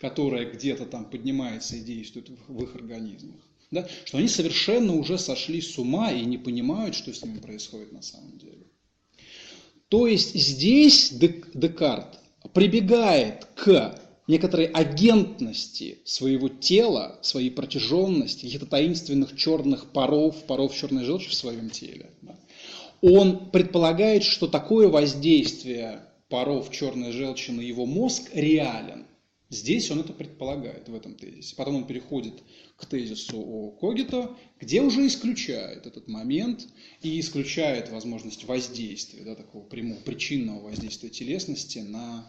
которая 0.00 0.50
где-то 0.50 0.86
там 0.86 1.08
поднимается 1.10 1.76
и 1.76 1.80
действует 1.80 2.30
в 2.48 2.62
их 2.62 2.74
организмах, 2.74 3.40
да, 3.70 3.88
что 4.04 4.18
они 4.18 4.28
совершенно 4.28 4.94
уже 4.94 5.18
сошли 5.18 5.60
с 5.60 5.78
ума 5.78 6.12
и 6.12 6.24
не 6.24 6.38
понимают, 6.38 6.94
что 6.94 7.12
с 7.12 7.22
ними 7.22 7.38
происходит 7.38 7.92
на 7.92 8.02
самом 8.02 8.38
деле. 8.38 8.66
То 9.88 10.06
есть 10.06 10.34
здесь 10.34 11.12
Декарт 11.12 12.18
прибегает 12.52 13.46
к 13.54 14.00
некоторой 14.26 14.66
агентности 14.66 15.98
своего 16.04 16.48
тела, 16.48 17.18
своей 17.22 17.50
протяженности, 17.50 18.46
каких-то 18.46 18.66
таинственных 18.66 19.36
черных 19.36 19.92
паров, 19.92 20.44
паров 20.44 20.74
черной 20.74 21.04
желчи 21.04 21.28
в 21.28 21.34
своем 21.34 21.70
теле. 21.70 22.10
Да. 22.22 22.36
Он 23.00 23.50
предполагает, 23.50 24.24
что 24.24 24.48
такое 24.48 24.88
воздействие 24.88 26.02
паров 26.28 26.72
черной 26.72 27.12
желчи 27.12 27.50
на 27.52 27.60
его 27.60 27.86
мозг 27.86 28.30
реален. 28.32 29.05
Здесь 29.48 29.90
он 29.92 30.00
это 30.00 30.12
предполагает 30.12 30.88
в 30.88 30.94
этом 30.94 31.14
тезисе. 31.14 31.54
Потом 31.54 31.76
он 31.76 31.86
переходит 31.86 32.42
к 32.76 32.86
тезису 32.86 33.38
о 33.38 33.70
когито, 33.70 34.36
где 34.60 34.82
уже 34.82 35.06
исключает 35.06 35.86
этот 35.86 36.08
момент 36.08 36.66
и 37.00 37.20
исключает 37.20 37.90
возможность 37.90 38.44
воздействия, 38.44 39.22
да, 39.22 39.36
такого 39.36 39.62
прямого 39.62 40.00
причинного 40.00 40.62
воздействия 40.62 41.10
телесности 41.10 41.78
на 41.78 42.28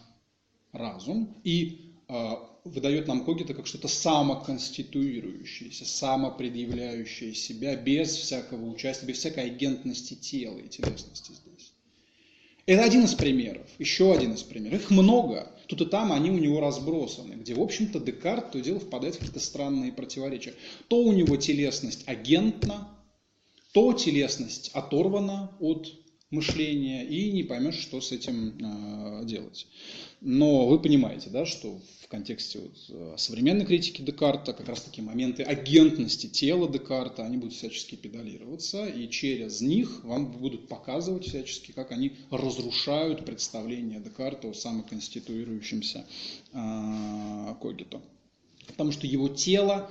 разум 0.72 1.36
и 1.43 1.95
э, 2.07 2.32
выдает 2.63 3.07
нам 3.07 3.26
когито 3.26 3.55
как 3.55 3.65
что-то 3.65 3.88
самоконституирующееся, 3.88 5.86
самопредъявляющее 5.86 7.34
себя 7.34 7.76
без 7.76 8.15
всякого 8.15 8.70
участия, 8.70 9.07
без 9.07 9.18
всякой 9.18 9.45
агентности 9.45 10.13
тела 10.13 10.59
и 10.59 10.68
телесности 10.68 11.32
здесь. 11.32 11.74
Это 12.68 12.84
один 12.84 13.05
из 13.05 13.15
примеров, 13.15 13.68
еще 13.80 14.13
один 14.13 14.34
из 14.34 14.43
примеров. 14.43 14.82
Их 14.82 14.91
много. 14.91 15.51
Тут 15.68 15.82
и 15.82 15.86
там 15.86 16.13
они 16.13 16.32
у 16.32 16.38
него 16.38 16.59
разбросаны, 16.61 17.34
где, 17.34 17.53
в 17.53 17.61
общем-то, 17.61 17.99
Декарт 17.99 18.51
то 18.51 18.59
дело 18.59 18.80
впадает 18.80 19.15
в 19.15 19.20
какие-то 19.20 19.39
странные 19.39 19.91
противоречия. 19.91 20.53
То 20.88 20.97
у 21.01 21.11
него 21.11 21.36
телесность 21.36 22.03
агентна, 22.07 22.88
то 23.74 23.93
телесность 23.93 24.72
оторвана 24.74 25.51
от 25.59 25.93
мышления, 26.30 27.06
и 27.06 27.32
не 27.32 27.44
поймешь, 27.44 27.80
что 27.80 28.02
с 28.02 28.12
этим 28.12 28.58
э, 28.60 29.26
делать. 29.26 29.66
Но 30.20 30.68
вы 30.68 30.80
понимаете, 30.80 31.30
да, 31.30 31.46
что 31.46 31.80
в 32.02 32.08
контексте 32.10 32.60
вот 32.60 32.76
э, 32.90 33.16
современной 33.18 33.66
критики 33.66 34.02
Декарта 34.02 34.52
как 34.52 34.68
раз 34.68 34.82
таки 34.82 35.02
моменты 35.02 35.44
агентности 35.44 36.28
тела 36.28 36.70
Декарта, 36.70 37.24
они 37.24 37.38
будут 37.38 37.54
всячески 37.54 37.96
педалироваться, 37.96 38.86
и 38.88 39.10
через 39.10 39.62
них 39.62 40.04
вам 40.04 40.34
будут 40.34 40.68
показывать 40.68 41.26
всячески, 41.26 41.72
как 41.72 41.92
они 41.92 42.14
разрушают 42.30 43.26
представление 43.26 44.02
Декарта 44.02 44.50
о 44.50 44.54
самоконституирующемся 44.54 46.06
э, 46.52 47.56
когито. 47.62 48.02
Потому 48.68 48.92
что 48.92 49.08
его 49.08 49.30
тело 49.30 49.90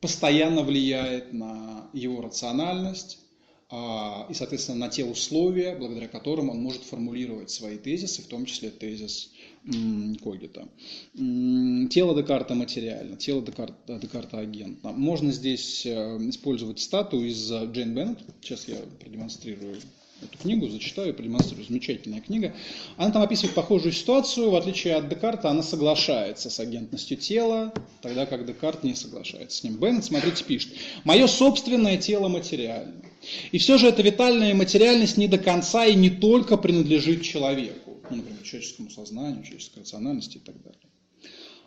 постоянно 0.00 0.62
влияет 0.62 1.32
на 1.32 1.88
его 1.92 2.20
рациональность, 2.20 3.18
а, 3.18 3.27
и, 3.70 4.34
соответственно, 4.34 4.78
на 4.78 4.88
те 4.88 5.04
условия, 5.04 5.76
благодаря 5.76 6.08
которым 6.08 6.48
он 6.48 6.58
может 6.58 6.84
формулировать 6.84 7.50
свои 7.50 7.76
тезисы, 7.76 8.22
в 8.22 8.26
том 8.26 8.46
числе 8.46 8.70
тезис 8.70 9.30
Когита. 9.64 10.66
Тело 11.14 12.14
Декарта 12.16 12.54
материально, 12.54 13.16
тело 13.16 13.42
Декарта, 13.42 13.98
Декарта 13.98 14.38
агентно. 14.38 14.92
Можно 14.92 15.32
здесь 15.32 15.84
э, 15.84 15.90
использовать 16.30 16.80
статую 16.80 17.28
из 17.28 17.52
Джейн 17.52 17.94
Беннет. 17.94 18.18
Сейчас 18.40 18.66
я 18.68 18.76
продемонстрирую 19.00 19.76
эту 20.22 20.38
книгу, 20.38 20.68
зачитаю, 20.68 21.14
продемонстрирую. 21.14 21.66
Замечательная 21.66 22.20
книга. 22.20 22.54
Она 22.96 23.10
там 23.10 23.22
описывает 23.22 23.54
похожую 23.54 23.92
ситуацию. 23.92 24.50
В 24.50 24.56
отличие 24.56 24.96
от 24.96 25.08
Декарта, 25.08 25.50
она 25.50 25.62
соглашается 25.62 26.50
с 26.50 26.58
агентностью 26.60 27.16
тела, 27.16 27.72
тогда 28.02 28.26
как 28.26 28.46
Декарт 28.46 28.84
не 28.84 28.94
соглашается 28.94 29.58
с 29.58 29.64
ним. 29.64 29.76
Беннет, 29.76 30.04
смотрите, 30.04 30.44
пишет. 30.44 30.72
«Мое 31.04 31.26
собственное 31.26 31.96
тело 31.96 32.28
материально. 32.28 33.02
И 33.52 33.58
все 33.58 33.78
же 33.78 33.88
эта 33.88 34.02
витальная 34.02 34.54
материальность 34.54 35.16
не 35.16 35.28
до 35.28 35.38
конца 35.38 35.86
и 35.86 35.94
не 35.94 36.10
только 36.10 36.56
принадлежит 36.56 37.22
человеку, 37.22 37.98
ну, 38.10 38.16
например, 38.16 38.42
человеческому 38.42 38.90
сознанию, 38.90 39.42
человеческой 39.42 39.80
рациональности 39.80 40.38
и 40.38 40.40
так 40.40 40.56
далее. 40.62 40.80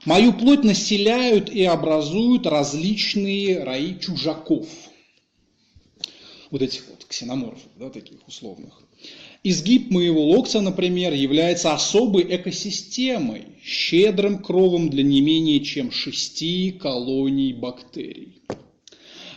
Мою 0.06 0.34
плоть 0.34 0.64
населяют 0.64 1.50
и 1.50 1.64
образуют 1.64 2.48
различные 2.48 3.64
раи 3.64 3.98
чужаков– 4.00 4.68
вот 6.52 6.62
этих 6.62 6.84
ксеноморфов, 7.12 7.70
да, 7.78 7.90
таких 7.90 8.28
условных. 8.28 8.82
Изгиб 9.44 9.92
моего 9.92 10.24
локтя, 10.24 10.62
например, 10.62 11.14
является 11.14 11.74
особой 11.74 12.24
экосистемой, 12.36 13.48
щедрым 13.64 14.40
кровом 14.40 14.90
для 14.90 15.04
не 15.04 15.22
менее 15.22 15.60
чем 15.62 15.92
шести 15.92 16.72
колоний 16.72 17.54
бактерий. 17.54 18.42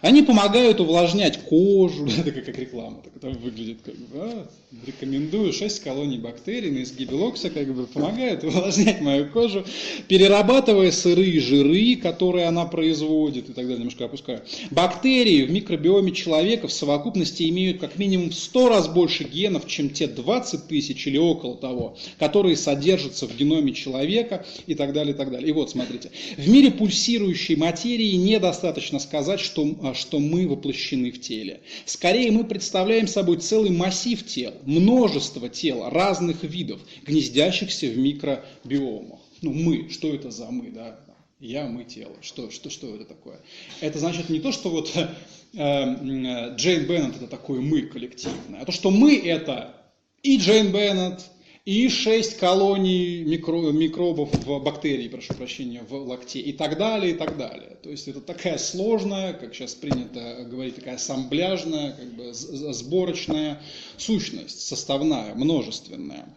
Они 0.03 0.23
помогают 0.23 0.81
увлажнять 0.81 1.39
кожу, 1.45 2.07
это 2.19 2.31
как, 2.31 2.59
реклама, 2.59 3.01
так 3.03 3.17
это 3.17 3.31
выглядит 3.31 3.79
как 3.83 3.97
бы, 3.97 4.09
а, 4.15 4.49
рекомендую 4.87 5.53
6 5.53 5.83
колоний 5.83 6.19
бактерий 6.19 6.71
на 6.71 6.83
изгибе 6.83 7.15
локтя, 7.15 7.51
как 7.51 7.73
бы 7.75 7.87
помогают 7.87 8.45
увлажнять 8.45 9.01
мою 9.01 9.31
кожу, 9.31 9.65
перерабатывая 10.09 10.91
сырые 10.91 11.41
жиры, 11.41 11.97
которые 11.97 12.47
она 12.47 12.65
производит 12.65 13.51
и 13.51 13.53
так 13.53 13.65
далее, 13.65 13.79
немножко 13.79 14.07
опускаю. 14.07 14.43
Бактерии 14.71 15.43
в 15.43 15.51
микробиоме 15.51 16.13
человека 16.13 16.69
в 16.69 16.73
совокупности 16.73 17.49
имеют 17.49 17.81
как 17.81 17.99
минимум 17.99 18.31
в 18.31 18.35
100 18.35 18.69
раз 18.69 18.89
больше 18.89 19.25
генов, 19.25 19.67
чем 19.67 19.91
те 19.91 20.07
20 20.07 20.69
тысяч 20.69 21.07
или 21.07 21.19
около 21.19 21.57
того, 21.57 21.97
которые 22.19 22.57
содержатся 22.57 23.27
в 23.27 23.37
геноме 23.37 23.73
человека 23.73 24.45
и 24.67 24.75
так 24.75 24.93
далее, 24.93 25.15
и 25.15 25.17
так 25.17 25.31
далее. 25.31 25.49
И 25.49 25.53
вот, 25.53 25.71
смотрите, 25.71 26.11
в 26.37 26.49
мире 26.49 26.71
пульсирующей 26.71 27.57
материи 27.57 28.13
недостаточно 28.13 28.99
сказать, 28.99 29.41
что 29.41 29.75
а, 29.83 29.95
что 29.95 30.19
мы 30.19 30.47
воплощены 30.49 31.11
в 31.11 31.21
теле. 31.21 31.61
Скорее 31.85 32.31
мы 32.31 32.45
представляем 32.45 33.07
собой 33.07 33.39
целый 33.39 33.71
массив 33.71 34.25
тел, 34.25 34.53
множество 34.67 35.49
тел 35.49 35.89
разных 35.89 36.43
видов, 36.43 36.81
гнездящихся 37.05 37.87
в 37.87 37.99
микробиомах. 37.99 39.21
Ну 39.43 39.53
мы, 39.53 39.89
что 39.91 40.09
это 40.15 40.31
за 40.31 40.51
мы, 40.51 40.71
да? 40.71 40.99
Я, 41.41 41.67
мы, 41.67 41.85
тело. 41.85 42.17
Что, 42.23 42.51
что, 42.51 42.71
что 42.71 42.95
это 42.95 43.05
такое? 43.05 43.41
Это 43.81 43.99
значит 43.99 44.31
не 44.31 44.41
то, 44.41 44.53
что 44.53 44.71
вот 44.71 44.91
э, 44.95 45.09
э, 45.53 46.57
Джейн 46.57 46.87
Беннет 46.87 47.17
это 47.17 47.27
такое 47.27 47.61
мы 47.61 47.83
коллективное, 47.83 48.63
а 48.63 48.65
то, 48.65 48.73
что 48.73 48.91
мы 48.91 49.17
это 49.17 49.75
и 50.23 50.39
Джейн 50.39 50.73
Беннет, 50.73 51.21
и 51.65 51.89
6 51.89 52.37
колоний 52.37 53.25
микро, 53.25 53.73
микробов 53.73 54.31
в 54.35 54.59
бактерии, 54.63 55.09
прошу 55.09 55.33
прощения, 55.35 55.83
в 55.89 55.95
лакте 55.95 56.41
и 56.41 56.53
так 56.53 56.77
далее, 56.77 57.15
и 57.15 57.17
так 57.17 57.39
далее. 57.39 57.79
То 57.83 57.91
есть 57.91 58.07
это 58.07 58.21
такая 58.21 58.59
сложная, 58.59 59.33
как 59.33 59.55
сейчас 59.55 59.75
принято 59.75 60.45
говорить, 60.45 60.77
такая 60.77 60.97
ассамбляжная, 60.97 61.93
как 61.93 62.15
бы 62.15 62.35
сборочная 62.35 63.63
сущность, 63.97 64.61
составная, 64.61 65.35
множественная, 65.35 66.29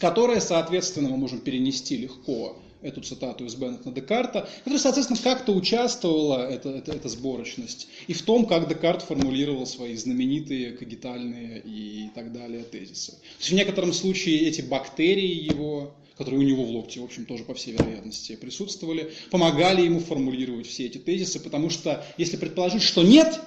которая, 0.00 0.40
соответственно, 0.40 1.08
мы 1.08 1.18
можем 1.18 1.38
перенести 1.38 1.96
легко 1.96 2.56
эту 2.84 3.00
цитату 3.00 3.46
из 3.46 3.54
Беннета 3.54 3.90
Декарта, 3.90 4.48
которая, 4.58 4.78
соответственно, 4.78 5.18
как-то 5.22 5.52
участвовала, 5.52 6.48
эта, 6.48 6.68
эта, 6.68 6.92
эта 6.92 7.08
сборочность, 7.08 7.88
и 8.06 8.12
в 8.12 8.22
том, 8.22 8.46
как 8.46 8.68
Декарт 8.68 9.02
формулировал 9.02 9.66
свои 9.66 9.96
знаменитые 9.96 10.72
когитальные 10.72 11.62
и 11.64 12.10
так 12.14 12.32
далее 12.32 12.62
тезисы. 12.64 13.12
То 13.12 13.38
есть 13.38 13.50
в 13.50 13.54
некотором 13.54 13.92
случае 13.92 14.40
эти 14.42 14.60
бактерии 14.60 15.50
его, 15.50 15.94
которые 16.16 16.40
у 16.40 16.42
него 16.42 16.64
в 16.64 16.70
локте, 16.70 17.00
в 17.00 17.04
общем, 17.04 17.24
тоже 17.24 17.44
по 17.44 17.54
всей 17.54 17.72
вероятности 17.72 18.36
присутствовали, 18.36 19.12
помогали 19.30 19.82
ему 19.82 20.00
формулировать 20.00 20.66
все 20.66 20.86
эти 20.86 20.98
тезисы, 20.98 21.40
потому 21.40 21.70
что 21.70 22.04
если 22.18 22.36
предположить, 22.36 22.82
что 22.82 23.02
нет, 23.02 23.40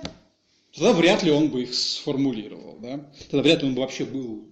тогда 0.74 0.94
вряд 0.94 1.24
ли 1.24 1.32
он 1.32 1.50
бы 1.50 1.64
их 1.64 1.74
сформулировал. 1.76 2.80
Да? 2.82 3.12
Тогда 3.30 3.44
вряд 3.44 3.62
ли 3.62 3.70
он 3.70 3.76
бы 3.76 3.82
вообще 3.82 4.06
был 4.06 4.48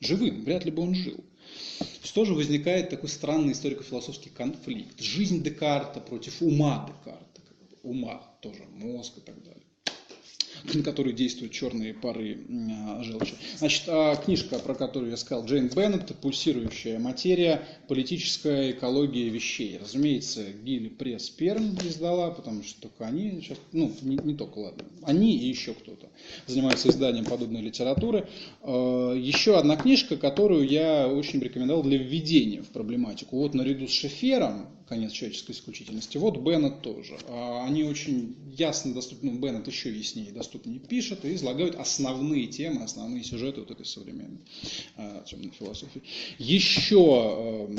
живым, 0.00 0.44
вряд 0.44 0.64
ли 0.64 0.72
бы 0.72 0.82
он 0.82 0.94
жил. 0.94 1.24
Что 2.02 2.24
же 2.24 2.34
возникает 2.34 2.90
такой 2.90 3.08
странный 3.08 3.52
историко-философский 3.52 4.30
конфликт. 4.30 5.00
Жизнь 5.00 5.42
Декарта 5.42 6.00
против 6.00 6.42
ума 6.42 6.86
Декарта. 6.88 7.40
Ума 7.82 8.22
тоже, 8.42 8.64
мозг 8.64 9.18
и 9.18 9.20
так 9.20 9.42
далее 9.42 9.69
на 10.74 10.82
которую 10.82 11.14
действуют 11.14 11.52
черные 11.52 11.94
пары 11.94 12.38
а, 12.70 13.02
желчи. 13.02 13.34
Значит, 13.58 13.84
а 13.88 14.16
книжка, 14.16 14.58
про 14.58 14.74
которую 14.74 15.10
я 15.10 15.16
сказал, 15.16 15.44
Джейн 15.44 15.68
Беннет 15.68 16.14
«Пульсирующая 16.20 16.98
материя. 16.98 17.62
Политическая 17.88 18.72
экология 18.72 19.28
вещей». 19.28 19.78
Разумеется, 19.80 20.44
Гилли 20.64 20.88
Пресс 20.88 21.30
Перм 21.30 21.76
издала, 21.84 22.30
потому 22.30 22.62
что 22.62 22.82
только 22.82 23.06
они, 23.06 23.40
сейчас, 23.40 23.58
ну, 23.72 23.92
не, 24.02 24.16
не 24.16 24.34
только, 24.34 24.58
ладно, 24.58 24.84
они 25.02 25.36
и 25.36 25.48
еще 25.48 25.74
кто-то 25.74 26.08
занимаются 26.46 26.88
изданием 26.88 27.24
подобной 27.24 27.62
литературы. 27.62 28.28
А, 28.62 29.14
еще 29.14 29.58
одна 29.58 29.76
книжка, 29.76 30.16
которую 30.16 30.68
я 30.68 31.08
очень 31.08 31.40
рекомендовал 31.40 31.82
для 31.82 31.98
введения 31.98 32.62
в 32.62 32.68
проблематику. 32.68 33.38
Вот 33.38 33.54
наряду 33.54 33.86
с 33.86 33.92
Шефером 33.92 34.66
конец 34.90 35.12
человеческой 35.12 35.52
исключительности. 35.52 36.18
Вот 36.18 36.38
Беннет 36.38 36.82
тоже. 36.82 37.16
А, 37.28 37.64
они 37.64 37.84
очень 37.84 38.34
ясно 38.58 38.92
доступны, 38.92 39.30
ну, 39.30 39.38
Беннет 39.38 39.66
еще 39.68 39.96
яснее 39.96 40.32
доступнее 40.32 40.80
пишет 40.80 41.24
и 41.24 41.32
излагают 41.36 41.76
основные 41.76 42.48
темы, 42.48 42.82
основные 42.82 43.22
сюжеты 43.22 43.60
вот 43.60 43.70
этой 43.70 43.86
современной 43.86 44.40
а, 44.96 45.22
темной 45.22 45.52
философии. 45.52 46.02
Еще 46.38 46.96
эм, 46.96 47.76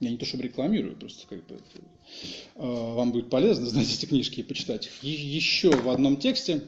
я 0.00 0.10
не 0.10 0.16
то 0.16 0.26
чтобы 0.26 0.42
рекламирую, 0.42 0.96
просто 0.96 1.28
как 1.28 1.46
бы 1.46 1.60
а, 2.56 2.94
вам 2.94 3.12
будет 3.12 3.30
полезно 3.30 3.66
знать 3.66 3.94
эти 3.94 4.06
книжки 4.06 4.40
и 4.40 4.42
почитать 4.42 4.86
их. 4.86 5.02
Еще 5.04 5.70
в 5.70 5.88
одном 5.90 6.16
тексте 6.16 6.62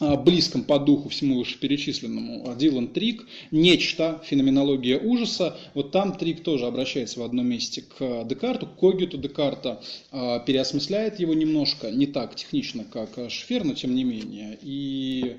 близком 0.00 0.64
по 0.64 0.78
духу 0.78 1.08
всему 1.08 1.38
вышеперечисленному 1.38 2.42
а 2.46 2.54
Дилан 2.54 2.88
Трик, 2.88 3.26
нечто, 3.50 4.22
феноменология 4.24 4.98
ужаса. 4.98 5.56
Вот 5.74 5.90
там 5.90 6.16
Трик 6.16 6.42
тоже 6.42 6.66
обращается 6.66 7.20
в 7.20 7.22
одном 7.22 7.46
месте 7.46 7.82
к 7.82 8.24
Декарту, 8.24 8.66
к 8.66 8.78
Когиту 8.78 9.18
Декарта, 9.18 9.82
а, 10.10 10.38
переосмысляет 10.40 11.20
его 11.20 11.34
немножко, 11.34 11.90
не 11.90 12.06
так 12.06 12.34
технично, 12.34 12.84
как 12.84 13.30
Шфер, 13.30 13.64
но 13.64 13.74
тем 13.74 13.94
не 13.94 14.04
менее. 14.04 14.58
И 14.62 15.36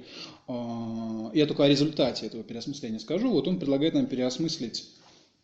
а, 0.47 1.31
я 1.33 1.45
только 1.45 1.65
о 1.65 1.69
результате 1.69 2.25
этого 2.25 2.43
переосмысления 2.43 2.99
скажу. 2.99 3.29
Вот 3.29 3.47
он 3.47 3.59
предлагает 3.59 3.93
нам 3.93 4.07
переосмыслить 4.07 4.85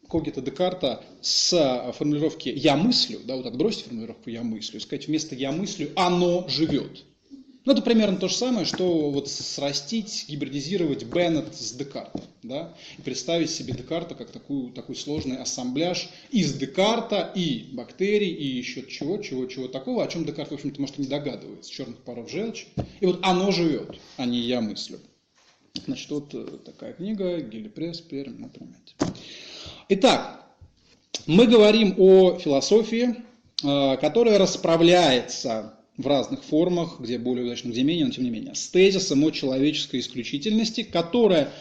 Когита 0.10 0.42
Декарта 0.42 1.04
с 1.22 1.94
формулировки 1.96 2.50
«я 2.50 2.76
мыслю», 2.76 3.20
да, 3.26 3.36
вот 3.36 3.46
отбросить 3.46 3.84
формулировку 3.84 4.32
«я 4.32 4.42
мыслю», 4.42 4.80
сказать 4.80 5.08
вместо 5.08 5.36
«я 5.36 5.52
мыслю» 5.52 5.92
«оно 5.96 6.48
живет». 6.48 7.04
Ну, 7.70 7.74
это 7.74 7.84
примерно 7.84 8.18
то 8.18 8.28
же 8.28 8.34
самое, 8.34 8.66
что 8.66 9.12
вот 9.12 9.30
срастить, 9.30 10.26
гибридизировать 10.28 11.04
Беннет 11.04 11.54
с 11.54 11.72
Декартом, 11.74 12.24
да, 12.42 12.74
и 12.98 13.02
представить 13.04 13.52
себе 13.52 13.74
Декарта 13.74 14.16
как 14.16 14.32
такую, 14.32 14.72
такой 14.72 14.96
сложный 14.96 15.38
ассамбляж 15.38 16.10
из 16.32 16.52
Декарта 16.56 17.32
и 17.36 17.70
бактерий, 17.72 18.32
и 18.32 18.44
еще 18.44 18.82
чего, 18.88 19.20
чего, 19.20 19.46
чего 19.46 19.68
такого, 19.68 20.04
о 20.04 20.08
чем 20.08 20.26
Декарт, 20.26 20.50
в 20.50 20.56
общем-то, 20.56 20.82
может, 20.82 20.98
и 20.98 21.04
не 21.04 21.08
догадывается, 21.08 21.72
черных 21.72 21.98
паров 21.98 22.32
желчь. 22.32 22.66
И 23.02 23.06
вот 23.06 23.20
оно 23.22 23.52
живет, 23.52 24.00
а 24.18 24.26
не 24.26 24.40
я 24.40 24.62
мыслю. 24.62 25.00
Значит, 25.86 26.10
вот 26.10 26.34
э, 26.34 26.48
такая 26.66 26.94
книга, 26.94 27.40
Гилли 27.40 27.68
Пресс, 27.68 28.02
Пермь, 28.02 28.40
например. 28.40 28.78
Итак, 29.90 30.44
мы 31.28 31.46
говорим 31.46 31.94
о 32.00 32.40
философии, 32.40 33.16
э, 33.64 33.98
которая 33.98 34.40
расправляется 34.40 35.76
в 36.00 36.08
разных 36.08 36.44
формах, 36.46 37.02
где 37.02 37.20
более 37.20 37.46
удачно, 37.46 37.70
где 37.70 37.84
менее, 37.84 38.06
но 38.06 38.12
тем 38.12 38.24
не 38.24 38.30
менее, 38.30 38.56
с 38.56 38.70
тезисом 38.70 39.22
о 39.26 39.32
человеческой 39.32 40.00
исключительности, 40.00 40.84
которая 40.84 41.52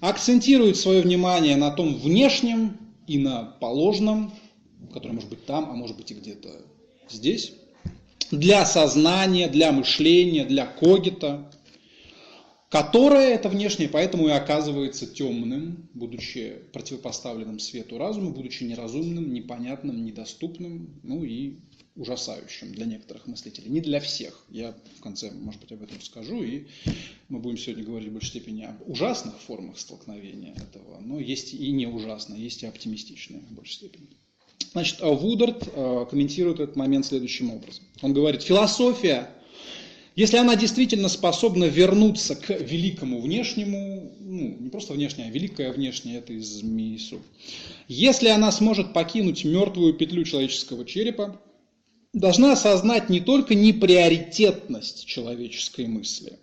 акцентирует 0.00 0.78
свое 0.78 1.02
внимание 1.02 1.56
на 1.56 1.70
том 1.70 1.94
внешнем 1.94 2.78
и 3.06 3.18
на 3.18 3.42
положенном, 3.44 4.32
которое 4.90 5.12
может 5.12 5.28
быть 5.28 5.44
там, 5.44 5.70
а 5.70 5.74
может 5.74 5.98
быть 5.98 6.10
и 6.10 6.14
где-то 6.14 6.62
здесь, 7.10 7.52
для 8.30 8.64
сознания, 8.64 9.48
для 9.48 9.70
мышления, 9.70 10.46
для 10.46 10.64
когита, 10.64 11.50
которое 12.70 13.34
это 13.34 13.50
внешнее, 13.50 13.90
поэтому 13.90 14.28
и 14.28 14.30
оказывается 14.30 15.06
темным, 15.06 15.90
будучи 15.92 16.62
противопоставленным 16.72 17.58
свету 17.58 17.98
разума, 17.98 18.30
будучи 18.30 18.64
неразумным, 18.64 19.34
непонятным, 19.34 20.02
недоступным, 20.06 21.00
ну 21.02 21.22
и 21.22 21.58
ужасающим 21.96 22.72
для 22.72 22.86
некоторых 22.86 23.26
мыслителей, 23.26 23.70
не 23.70 23.80
для 23.80 24.00
всех. 24.00 24.44
Я 24.50 24.74
в 24.98 25.00
конце, 25.00 25.30
может 25.30 25.60
быть, 25.60 25.72
об 25.72 25.82
этом 25.82 26.00
скажу, 26.00 26.42
и 26.42 26.66
мы 27.28 27.38
будем 27.38 27.56
сегодня 27.56 27.84
говорить 27.84 28.08
в 28.08 28.12
большей 28.12 28.30
степени 28.30 28.64
об 28.64 28.88
ужасных 28.88 29.40
формах 29.40 29.78
столкновения 29.78 30.54
этого, 30.54 31.00
но 31.00 31.20
есть 31.20 31.54
и 31.54 31.70
не 31.70 31.86
ужасные, 31.86 32.42
есть 32.42 32.62
и 32.62 32.66
оптимистичные 32.66 33.42
в 33.42 33.52
большей 33.52 33.74
степени. 33.74 34.08
Значит, 34.72 34.98
Вудард 35.02 35.68
э, 35.72 36.06
комментирует 36.10 36.58
этот 36.58 36.74
момент 36.74 37.06
следующим 37.06 37.50
образом. 37.50 37.84
Он 38.02 38.12
говорит, 38.12 38.42
философия, 38.42 39.30
если 40.16 40.36
она 40.36 40.56
действительно 40.56 41.08
способна 41.08 41.64
вернуться 41.64 42.34
к 42.34 42.50
великому 42.50 43.20
внешнему, 43.20 44.12
ну, 44.18 44.56
не 44.58 44.70
просто 44.70 44.94
внешнее, 44.94 45.28
а 45.28 45.30
великое 45.30 45.72
внешнее, 45.72 46.18
это 46.18 46.32
из 46.32 46.60
Мису, 46.62 47.22
если 47.86 48.28
она 48.28 48.50
сможет 48.50 48.92
покинуть 48.92 49.44
мертвую 49.44 49.94
петлю 49.94 50.24
человеческого 50.24 50.84
черепа, 50.84 51.40
должна 52.14 52.52
осознать 52.52 53.10
не 53.10 53.20
только 53.20 53.54
неприоритетность 53.54 55.04
человеческой 55.04 55.86
мысли, 55.86 56.38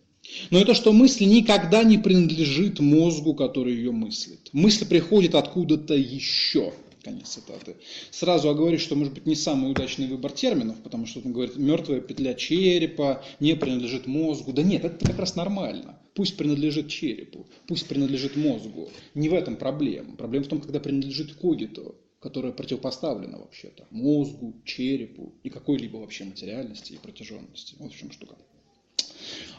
но 0.50 0.60
и 0.60 0.66
то, 0.66 0.74
что 0.74 0.94
мысль 0.94 1.26
никогда 1.26 1.84
не 1.84 1.98
принадлежит 1.98 2.80
мозгу, 2.80 3.34
который 3.34 3.74
ее 3.74 3.92
мыслит. 3.92 4.50
Мысль 4.54 4.86
приходит 4.86 5.36
откуда-то 5.36 5.96
еще. 5.96 6.74
Конец 7.04 7.30
цитаты. 7.30 7.78
Сразу 8.12 8.48
оговорю, 8.50 8.78
что 8.78 8.96
может 8.96 9.14
быть 9.16 9.26
не 9.26 9.34
самый 9.34 9.72
удачный 9.72 10.06
выбор 10.06 10.32
терминов, 10.32 10.78
потому 10.84 11.08
что 11.08 11.20
он 11.26 11.34
говорит, 11.34 11.58
мертвая 11.58 12.00
петля 12.00 12.36
черепа 12.36 13.24
не 13.40 13.56
принадлежит 13.56 14.06
мозгу. 14.06 14.54
Да 14.54 14.62
нет, 14.62 14.86
это 14.86 15.04
как 15.04 15.18
раз 15.18 15.36
нормально. 15.36 16.00
Пусть 16.14 16.38
принадлежит 16.38 16.90
черепу, 16.90 17.48
пусть 17.68 17.88
принадлежит 17.88 18.36
мозгу. 18.36 18.90
Не 19.16 19.30
в 19.30 19.34
этом 19.34 19.56
проблема. 19.56 20.16
Проблема 20.16 20.46
в 20.46 20.50
том, 20.50 20.62
когда 20.62 20.80
принадлежит 20.80 21.34
когиту 21.34 21.96
которое 22.22 22.54
противопоставлено 22.54 23.40
вообще-то 23.40 23.88
мозгу, 23.90 24.54
черепу 24.64 25.34
и 25.44 25.50
какой-либо 25.50 25.98
вообще 25.98 26.24
материальности 26.24 26.94
и 26.94 26.98
протяженности. 26.98 27.76
Вот 27.80 27.92
в 27.92 27.98
чем 27.98 28.12
штука. 28.12 28.36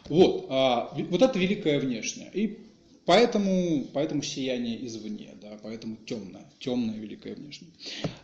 Вот, 0.09 0.47
а, 0.49 0.95
вот 1.11 1.23
это 1.23 1.39
великое 1.39 1.81
внешнее. 1.81 2.31
И 2.33 2.59
поэтому, 3.05 3.85
поэтому 3.93 4.23
сияние 4.23 4.87
извне, 4.87 5.35
да, 5.41 5.59
поэтому 5.61 5.97
темное, 6.07 6.45
темное 6.61 6.97
великое 6.97 7.35
внешнее. 7.35 7.73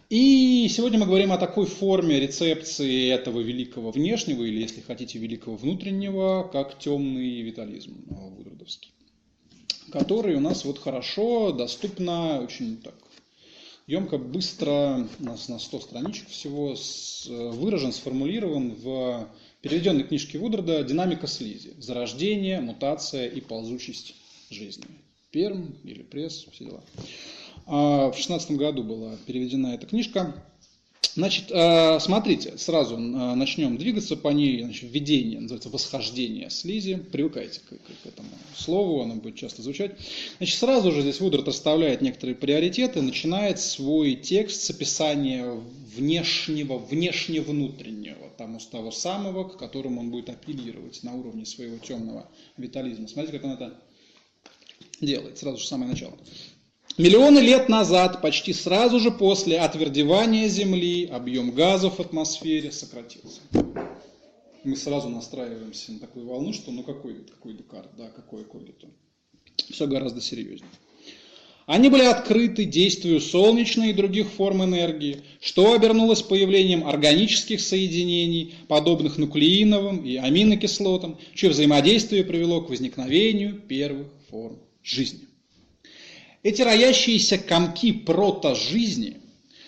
И 0.09 0.69
сегодня 0.71 1.01
мы 1.01 1.07
говорим 1.07 1.33
о 1.33 1.39
такой 1.39 1.67
форме 1.67 2.21
рецепции 2.21 3.09
этого 3.09 3.41
великого 3.41 3.91
внешнего, 3.91 4.45
или, 4.45 4.61
если 4.61 4.81
хотите, 4.83 5.19
великого 5.19 5.57
внутреннего, 5.57 6.49
как 6.53 6.79
темный 6.79 7.41
витализм 7.41 8.05
вудардовский, 8.09 8.93
который 9.91 10.37
у 10.37 10.41
нас 10.41 10.65
вот 10.65 10.79
хорошо, 10.79 11.51
доступно, 11.51 12.41
очень 12.41 12.77
так 12.77 12.95
емко, 13.89 14.19
быстро, 14.19 15.09
у 15.19 15.25
нас 15.25 15.49
на 15.49 15.59
100 15.59 15.81
страничек 15.81 16.29
всего, 16.29 16.77
выражен, 17.27 17.93
сформулирован 17.93 18.75
в 18.75 19.29
переведенной 19.63 20.05
книжке 20.05 20.39
Вударда 20.39 20.85
«Динамика 20.85 21.27
слизи. 21.27 21.75
Зарождение, 21.79 22.61
мутация 22.61 23.27
и 23.27 23.41
ползучесть 23.41 24.15
жизни». 24.51 24.85
Перм 25.33 25.75
или 25.85 26.03
пресс, 26.03 26.47
все 26.53 26.65
дела. 26.65 26.85
А 27.67 28.11
в 28.11 28.17
16 28.17 28.53
году 28.53 28.83
была 28.83 29.17
переведена 29.27 29.75
эта 29.75 29.87
книжка. 29.87 30.43
Значит, 31.19 31.51
э, 31.51 31.99
смотрите, 32.01 32.57
сразу 32.59 32.95
э, 32.95 32.99
начнем 32.99 33.77
двигаться 33.77 34.17
по 34.17 34.29
ней. 34.29 34.63
Значит, 34.63 34.91
введение, 34.93 35.41
называется 35.41 35.69
восхождение 35.69 36.49
слизи. 36.49 36.95
Привыкайте 36.95 37.59
к, 37.59 37.71
к, 37.71 38.03
к 38.03 38.07
этому 38.07 38.29
слову, 38.57 39.03
оно 39.03 39.17
будет 39.17 39.35
часто 39.35 39.63
звучать. 39.63 39.97
Значит, 40.37 40.59
сразу 40.59 40.93
же 40.93 41.03
здесь 41.03 41.19
Вудрат 41.21 41.49
расставляет 41.49 42.03
некоторые 42.03 42.37
приоритеты, 42.37 43.03
начинает 43.03 43.59
свой 43.59 44.15
текст 44.15 44.63
с 44.63 44.71
описания 44.71 45.61
внешнего, 45.97 46.79
внешне-внутреннего, 46.79 48.31
там, 48.37 48.61
с 48.61 48.67
того 48.67 48.93
самого, 48.93 49.49
к 49.49 49.59
которому 49.59 50.01
он 50.03 50.11
будет 50.11 50.31
апеллировать 50.31 51.03
на 51.03 51.15
уровне 51.15 51.45
своего 51.47 51.79
темного 51.79 52.29
витализма. 52.57 53.09
Смотрите, 53.09 53.39
как 53.39 53.45
он 53.45 53.55
это 53.55 53.75
делает. 55.01 55.39
Сразу 55.39 55.59
же 55.59 55.67
самое 55.67 55.91
начало. 55.91 56.17
Миллионы 56.99 57.39
лет 57.39 57.69
назад, 57.69 58.21
почти 58.23 58.53
сразу 58.53 58.99
же 58.99 59.13
после 59.13 59.61
отвердевания 59.61 60.49
Земли, 60.49 61.07
объем 61.07 61.53
газов 61.53 61.99
в 61.99 62.01
атмосфере 62.01 62.73
сократился. 62.73 63.41
Мы 64.65 64.75
сразу 64.75 65.09
настраиваемся 65.09 65.93
на 65.93 66.01
такую 66.01 66.27
волну, 66.27 66.53
что 66.53 66.73
ну 66.73 66.83
какой, 66.83 67.15
какой 67.23 67.53
Декарт, 67.53 67.91
да, 67.97 68.09
какой 68.09 68.43
Когито. 68.43 68.89
Все 69.71 69.87
гораздо 69.87 70.21
серьезнее. 70.21 70.69
Они 71.67 71.89
были 71.89 72.03
открыты 72.03 72.65
действию 72.65 73.21
солнечной 73.21 73.91
и 73.91 73.93
других 73.93 74.27
форм 74.27 74.65
энергии, 74.65 75.19
что 75.41 75.75
обернулось 75.75 76.23
появлением 76.23 76.85
органических 76.85 77.61
соединений, 77.61 78.55
подобных 78.67 79.19
нуклеиновым 79.19 80.05
и 80.05 80.17
аминокислотам, 80.17 81.17
чье 81.37 81.51
взаимодействие 81.51 82.25
привело 82.25 82.61
к 82.61 82.71
возникновению 82.71 83.55
первых 83.55 84.09
форм 84.29 84.59
жизни. 84.83 85.28
Эти 86.49 86.63
роящиеся 86.63 87.37
комки 87.37 87.93
протожизни, 87.93 89.19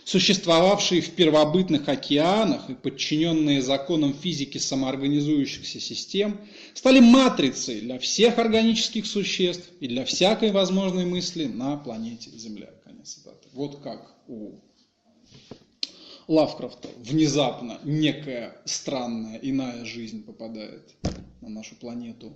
существовавшие 0.06 1.02
в 1.02 1.10
первобытных 1.10 1.86
океанах 1.90 2.70
и 2.70 2.74
подчиненные 2.74 3.60
законам 3.60 4.14
физики 4.14 4.56
самоорганизующихся 4.56 5.78
систем, 5.78 6.40
стали 6.72 7.00
матрицей 7.00 7.82
для 7.82 7.98
всех 7.98 8.38
органических 8.38 9.04
существ 9.04 9.68
и 9.80 9.88
для 9.88 10.06
всякой 10.06 10.52
возможной 10.52 11.04
мысли 11.04 11.44
на 11.44 11.76
планете 11.76 12.30
Земля. 12.30 12.70
Конец 12.82 13.10
цитаты. 13.10 13.46
Вот 13.52 13.82
как 13.82 14.14
у 14.26 14.52
Лавкрафта 16.28 16.88
внезапно 16.96 17.78
некая 17.84 18.56
странная 18.64 19.38
иная 19.42 19.84
жизнь 19.84 20.24
попадает 20.24 20.94
на 21.42 21.50
нашу 21.50 21.74
планету. 21.74 22.32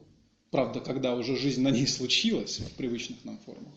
Правда, 0.51 0.81
когда 0.81 1.15
уже 1.15 1.35
жизнь 1.35 1.63
на 1.63 1.71
ней 1.71 1.87
случилась 1.87 2.59
в 2.59 2.75
привычных 2.75 3.25
нам 3.25 3.39
формах. 3.47 3.73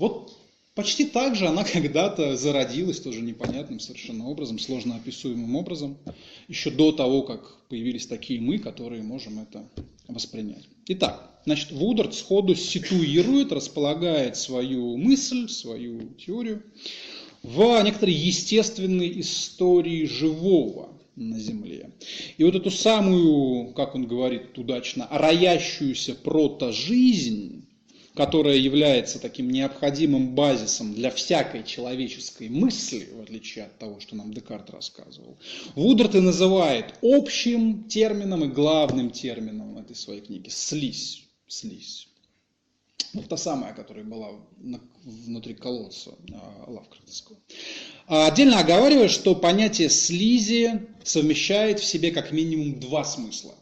Вот 0.00 0.32
почти 0.74 1.04
так 1.04 1.36
же 1.36 1.46
она 1.46 1.62
когда-то 1.72 2.34
зародилась 2.34 3.00
тоже 3.00 3.20
непонятным 3.20 3.78
совершенно 3.78 4.28
образом, 4.28 4.58
сложно 4.58 4.96
описуемым 4.96 5.54
образом, 5.56 5.98
еще 6.48 6.70
до 6.70 6.90
того, 6.90 7.22
как 7.22 7.68
появились 7.68 8.06
такие 8.06 8.40
мы, 8.40 8.58
которые 8.58 9.02
можем 9.02 9.40
это 9.40 9.62
воспринять. 10.08 10.64
Итак, 10.86 11.30
значит, 11.44 11.70
Вудард 11.70 12.14
сходу 12.14 12.54
ситуирует, 12.54 13.52
располагает 13.52 14.38
свою 14.38 14.96
мысль, 14.96 15.50
свою 15.50 16.14
теорию 16.14 16.62
в 17.42 17.82
некоторой 17.82 18.14
естественной 18.14 19.20
истории 19.20 20.06
живого 20.06 20.98
на 21.14 21.38
Земле. 21.38 21.90
И 22.38 22.44
вот 22.44 22.54
эту 22.54 22.70
самую, 22.70 23.74
как 23.74 23.94
он 23.94 24.06
говорит 24.06 24.56
удачно, 24.56 25.06
роящуюся 25.10 26.14
прото-жизнь, 26.14 27.59
которая 28.20 28.56
является 28.56 29.18
таким 29.18 29.48
необходимым 29.48 30.34
базисом 30.34 30.92
для 30.92 31.10
всякой 31.10 31.64
человеческой 31.64 32.50
мысли, 32.50 33.08
в 33.14 33.22
отличие 33.22 33.64
от 33.64 33.78
того, 33.78 33.98
что 33.98 34.14
нам 34.14 34.34
Декарт 34.34 34.68
рассказывал, 34.68 35.38
Вударт 35.74 36.14
и 36.14 36.20
называет 36.20 36.96
общим 37.00 37.84
термином 37.84 38.44
и 38.44 38.48
главным 38.48 39.10
термином 39.10 39.78
этой 39.78 39.96
своей 39.96 40.20
книги– 40.20 40.48
слизь. 40.50 41.24
слизь. 41.46 42.08
Вот 43.14 43.26
та 43.26 43.38
самая, 43.38 43.72
которая 43.72 44.04
была 44.04 44.32
внутри 45.02 45.54
колодца 45.54 46.10
а, 46.30 46.70
Лавкрафтского. 46.70 47.38
А 48.06 48.26
отдельно 48.26 48.60
оговариваю, 48.60 49.08
что 49.08 49.34
понятие 49.34 49.88
слизи 49.88 50.88
совмещает 51.02 51.80
в 51.80 51.86
себе 51.86 52.10
как 52.10 52.32
минимум 52.32 52.80
два 52.80 53.02
смысла. 53.02 53.54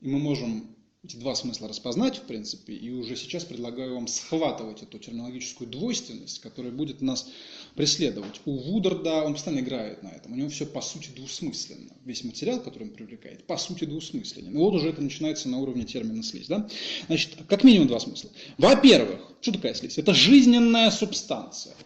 И 0.00 0.06
мы 0.06 0.20
можем 0.20 0.75
эти 1.06 1.16
два 1.16 1.34
смысла 1.34 1.68
распознать, 1.68 2.18
в 2.18 2.22
принципе, 2.22 2.74
и 2.74 2.90
уже 2.90 3.16
сейчас 3.16 3.44
предлагаю 3.44 3.94
вам 3.94 4.08
схватывать 4.08 4.82
эту 4.82 4.98
терминологическую 4.98 5.70
двойственность, 5.70 6.40
которая 6.40 6.72
будет 6.72 7.00
нас 7.00 7.28
преследовать. 7.76 8.40
У 8.44 8.56
Вударда 8.56 9.22
он 9.22 9.34
постоянно 9.34 9.60
играет 9.60 10.02
на 10.02 10.08
этом, 10.08 10.32
у 10.32 10.34
него 10.34 10.48
все 10.48 10.66
по 10.66 10.80
сути 10.80 11.10
двусмысленно. 11.14 11.92
Весь 12.04 12.24
материал, 12.24 12.60
который 12.60 12.84
он 12.84 12.90
привлекает, 12.90 13.46
по 13.46 13.56
сути 13.56 13.84
двусмысленен. 13.84 14.52
И 14.52 14.56
вот 14.56 14.74
уже 14.74 14.88
это 14.88 15.00
начинается 15.00 15.48
на 15.48 15.58
уровне 15.58 15.84
термина 15.84 16.22
слизь. 16.24 16.48
Да? 16.48 16.68
Значит, 17.06 17.36
как 17.48 17.62
минимум 17.62 17.86
два 17.86 18.00
смысла. 18.00 18.30
Во-первых, 18.58 19.20
что 19.40 19.52
такое 19.52 19.74
слизь? 19.74 19.98
Это 19.98 20.12
жизненная 20.12 20.90
субстанция, 20.90 21.76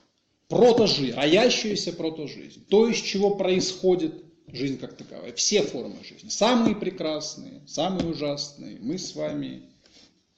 протожи, 0.49 1.13
роящаяся 1.13 1.93
протожизнь. 1.93 2.65
То, 2.71 2.89
из 2.89 2.97
чего 2.97 3.35
происходит 3.35 4.30
жизнь 4.53 4.79
как 4.79 4.97
таковая, 4.97 5.33
все 5.33 5.63
формы 5.63 6.03
жизни, 6.05 6.29
самые 6.29 6.77
прекрасные, 6.77 7.63
самые 7.67 8.09
ужасные, 8.09 8.79
мы 8.81 8.99
с 8.99 9.15
вами, 9.15 9.63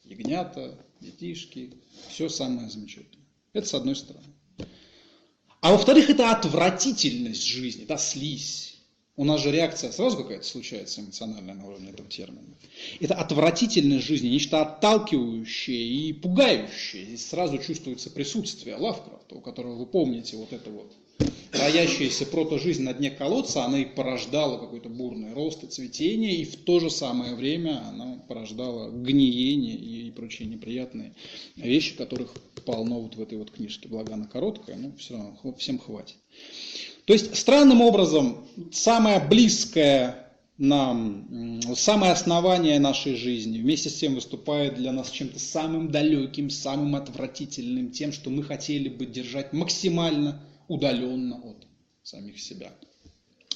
ягнята, 0.04 0.78
детишки, 1.00 1.74
все 2.08 2.28
самое 2.28 2.68
замечательное. 2.70 3.26
Это 3.52 3.68
с 3.68 3.74
одной 3.74 3.96
стороны. 3.96 4.26
А 5.60 5.72
во-вторых, 5.72 6.10
это 6.10 6.30
отвратительность 6.32 7.44
жизни, 7.44 7.84
да, 7.84 7.96
слизь. 7.96 8.72
У 9.14 9.24
нас 9.24 9.42
же 9.42 9.52
реакция 9.52 9.92
сразу 9.92 10.16
какая-то 10.16 10.44
случается 10.44 11.02
эмоциональная 11.02 11.54
на 11.54 11.66
уровне 11.66 11.90
этого 11.90 12.08
термина. 12.08 12.56
Это 12.98 13.14
отвратительность 13.14 14.06
жизни, 14.06 14.28
нечто 14.28 14.62
отталкивающее 14.62 15.82
и 15.82 16.12
пугающее. 16.14 17.04
Здесь 17.04 17.28
сразу 17.28 17.58
чувствуется 17.58 18.10
присутствие 18.10 18.76
Лавкрафта, 18.76 19.34
у 19.34 19.40
которого 19.40 19.76
вы 19.76 19.86
помните 19.86 20.36
вот 20.36 20.52
это 20.52 20.70
вот 20.70 20.90
роящаяся 21.52 22.26
прото-жизнь 22.26 22.82
на 22.82 22.92
дне 22.94 23.10
колодца, 23.10 23.64
она 23.64 23.80
и 23.80 23.84
порождала 23.84 24.58
какой-то 24.58 24.88
бурный 24.88 25.32
рост 25.34 25.62
и 25.64 25.66
цветение, 25.66 26.36
и 26.36 26.44
в 26.44 26.56
то 26.56 26.80
же 26.80 26.90
самое 26.90 27.34
время 27.34 27.82
она 27.88 28.16
порождала 28.28 28.90
гниение 28.90 29.76
и 29.76 30.10
прочие 30.10 30.48
неприятные 30.48 31.14
вещи, 31.56 31.96
которых 31.96 32.34
полно 32.64 33.00
вот 33.00 33.16
в 33.16 33.20
этой 33.20 33.38
вот 33.38 33.50
книжке. 33.50 33.88
Благо 33.88 34.14
она 34.14 34.26
короткая, 34.26 34.76
но 34.76 34.92
все 34.96 35.14
равно 35.14 35.54
всем 35.58 35.78
хватит. 35.78 36.16
То 37.04 37.12
есть 37.12 37.36
странным 37.36 37.80
образом 37.80 38.46
самое 38.70 39.20
близкое 39.20 40.18
нам, 40.58 41.60
самое 41.74 42.12
основание 42.12 42.78
нашей 42.78 43.16
жизни, 43.16 43.58
вместе 43.58 43.90
с 43.90 43.94
тем 43.94 44.14
выступает 44.14 44.76
для 44.76 44.92
нас 44.92 45.10
чем-то 45.10 45.40
самым 45.40 45.90
далеким, 45.90 46.50
самым 46.50 46.94
отвратительным, 46.94 47.90
тем, 47.90 48.12
что 48.12 48.30
мы 48.30 48.44
хотели 48.44 48.88
бы 48.88 49.06
держать 49.06 49.52
максимально 49.52 50.40
удаленно 50.72 51.36
от 51.36 51.66
самих 52.02 52.40
себя. 52.40 52.72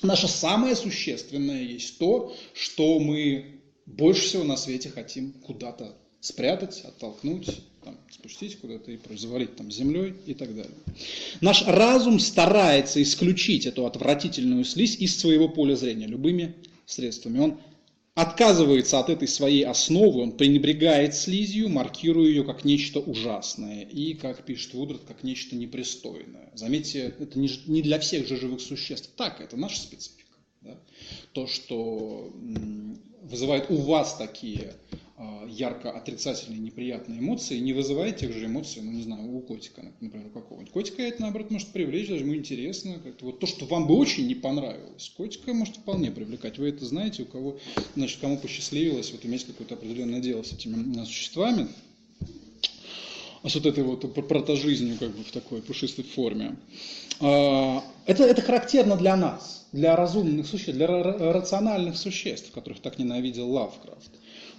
Наше 0.03 0.29
самое 0.29 0.77
существенное 0.77 1.63
есть 1.63 1.99
то, 1.99 2.35
что 2.53 2.99
мы 2.99 3.61
больше 3.87 4.23
всего 4.23 4.45
на 4.45 4.57
свете 4.57 4.91
хотим 4.91 5.33
куда-то 5.33 5.97
спрятать, 6.21 6.83
оттолкнуть, 6.85 7.49
там, 7.85 7.97
спустить 8.11 8.59
куда-то 8.59 8.91
и 8.91 8.99
завалить 9.17 9.57
там 9.57 9.71
землей 9.71 10.15
и 10.27 10.35
так 10.35 10.55
далее. 10.55 10.75
Наш 11.41 11.65
разум 11.67 12.19
старается 12.19 13.03
исключить 13.03 13.65
эту 13.65 13.87
отвратительную 13.87 14.65
слизь 14.65 14.97
из 14.97 15.17
своего 15.19 15.49
поля 15.49 15.77
зрения 15.77 16.07
любыми 16.07 16.55
средствами. 16.85 17.39
Он 17.39 17.61
отказывается 18.17 18.99
от 18.99 19.11
этой 19.11 19.29
своей 19.29 19.65
основы, 19.65 20.23
он 20.23 20.33
пренебрегает 20.33 21.15
слизью, 21.15 21.69
маркируя 21.69 22.27
ее 22.27 22.45
как 22.45 22.65
нечто 22.65 22.99
ужасное 22.99 23.83
и, 23.83 24.15
как 24.15 24.43
пишет 24.45 24.73
Вудрат, 24.73 25.03
как 25.07 25.23
нечто 25.23 25.55
непристойное. 25.55 26.51
Заметьте, 26.55 27.15
это 27.21 27.39
не 27.39 27.83
для 27.83 28.01
всех 28.01 28.27
же 28.27 28.39
живых 28.39 28.63
существ. 28.63 29.11
Так, 29.17 29.43
это 29.43 29.59
наша 29.59 29.79
специфика. 29.79 30.26
Да? 30.67 30.77
То, 31.33 31.47
что 31.47 32.33
вызывает 33.23 33.71
у 33.71 33.77
вас 33.77 34.17
такие 34.17 34.75
а, 35.19 35.47
ярко 35.49 35.91
отрицательные, 35.91 36.61
неприятные 36.61 37.21
эмоции, 37.21 37.59
не 37.59 37.73
вызывает 37.73 38.19
тех 38.19 38.35
же 38.35 38.45
эмоций, 38.45 38.83
ну, 38.83 38.93
не 38.93 39.03
знаю, 39.03 39.35
у 39.35 39.41
котика, 39.41 39.83
например, 40.01 40.27
у 40.27 40.31
какого-нибудь. 40.31 40.73
Котика 40.73 41.03
это, 41.03 41.23
наоборот, 41.23 41.51
может 41.51 41.69
привлечь, 41.69 42.09
даже 42.09 42.25
ему 42.25 42.35
интересно. 42.35 42.99
Как-то. 43.03 43.25
Вот 43.25 43.41
то, 43.41 43.47
что 43.47 43.65
вам 43.65 43.87
бы 43.87 43.95
очень 43.95 44.27
не 44.27 44.35
понравилось, 44.35 45.11
котика 45.17 45.55
может 45.55 45.77
вполне 45.77 46.11
привлекать. 46.11 46.59
Вы 46.59 46.69
это 46.69 46.85
знаете, 46.85 47.23
у 47.23 47.27
кого, 47.27 47.59
значит, 47.95 48.21
кому 48.21 48.37
посчастливилось 48.37 49.11
вот 49.13 49.25
иметь 49.25 49.47
какое-то 49.47 49.75
определенное 49.75 50.21
дело 50.21 50.43
с 50.43 50.53
этими 50.53 51.03
существами, 51.05 51.69
с 53.43 53.55
вот 53.55 53.65
этой 53.65 53.85
вот 53.85 54.13
протожизнью 54.29 54.99
как 54.99 55.17
бы 55.17 55.25
в 55.25 55.33
такой 55.33 55.63
пушистой 55.63 56.05
форме. 56.05 56.57
А, 57.21 57.83
это, 58.05 58.25
это 58.25 58.43
характерно 58.43 58.97
для 58.97 59.17
нас, 59.17 59.56
для 59.73 59.97
разумных 59.97 60.47
существ, 60.47 60.75
для 60.75 60.87
рациональных 60.87 61.97
существ, 61.97 62.51
которых 62.53 62.81
так 62.81 62.99
ненавидел 62.99 63.51
Лавкрафт. 63.51 64.11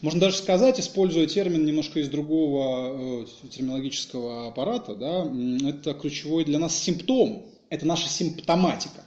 Можно 0.01 0.21
даже 0.21 0.37
сказать, 0.37 0.79
используя 0.79 1.25
термин 1.25 1.65
немножко 1.65 1.99
из 1.99 2.09
другого 2.09 3.23
э, 3.23 3.25
терминологического 3.49 4.47
аппарата, 4.47 4.95
да, 4.95 5.31
это 5.67 5.93
ключевой 5.93 6.45
для 6.45 6.59
нас 6.59 6.77
симптом, 6.77 7.45
это 7.69 7.85
наша 7.87 8.07
симптоматика, 8.07 9.03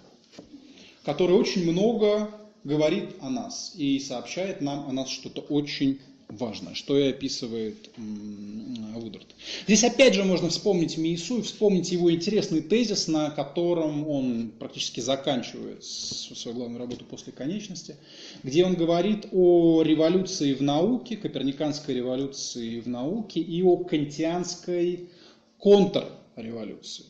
которая 1.05 1.37
очень 1.39 1.71
много 1.71 2.31
говорит 2.65 3.17
о 3.21 3.31
нас 3.31 3.73
и 3.77 3.99
сообщает 4.01 4.61
нам 4.61 4.89
о 4.89 4.93
нас 4.93 5.09
что-то 5.09 5.41
очень 5.43 6.01
важное, 6.31 6.75
что 6.75 6.99
и 6.99 7.11
описывает 7.11 7.91
Вудард. 7.97 9.27
Здесь 9.67 9.85
опять 9.85 10.15
же 10.15 10.25
можно 10.25 10.49
вспомнить 10.49 10.97
Миису 10.97 11.39
и 11.39 11.43
вспомнить 11.43 11.91
его 11.93 12.13
интересный 12.13 12.61
тезис, 12.61 13.09
на 13.09 13.31
котором 13.31 14.09
он 14.09 14.53
практически 14.59 15.01
заканчивает 15.01 15.85
свою 15.85 16.57
главную 16.57 16.79
работу 16.79 17.05
после 17.05 17.33
конечности, 17.33 17.97
где 18.43 18.65
он 18.65 18.75
говорит 18.75 19.27
о 19.33 19.83
революции 19.83 20.55
в 20.55 20.63
науке, 20.63 21.17
коперниканской 21.17 21.95
революции 21.95 22.81
в 22.81 22.89
науке 22.89 23.41
и 23.41 23.63
о 23.63 23.77
кантианской 23.77 25.09
контрреволюции 25.59 27.05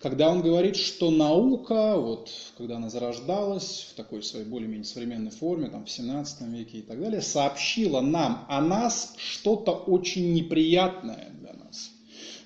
когда 0.00 0.30
он 0.30 0.40
говорит, 0.40 0.76
что 0.76 1.10
наука, 1.10 1.96
вот, 1.96 2.30
когда 2.56 2.76
она 2.76 2.88
зарождалась 2.88 3.86
в 3.90 3.94
такой 3.94 4.22
своей 4.22 4.46
более-менее 4.46 4.84
современной 4.84 5.30
форме, 5.30 5.68
там, 5.68 5.84
в 5.84 5.90
17 5.90 6.48
веке 6.48 6.78
и 6.78 6.82
так 6.82 7.00
далее, 7.00 7.20
сообщила 7.20 8.00
нам 8.00 8.46
о 8.48 8.60
нас 8.60 9.14
что-то 9.18 9.72
очень 9.72 10.32
неприятное 10.32 11.32
для 11.40 11.52
нас. 11.52 11.90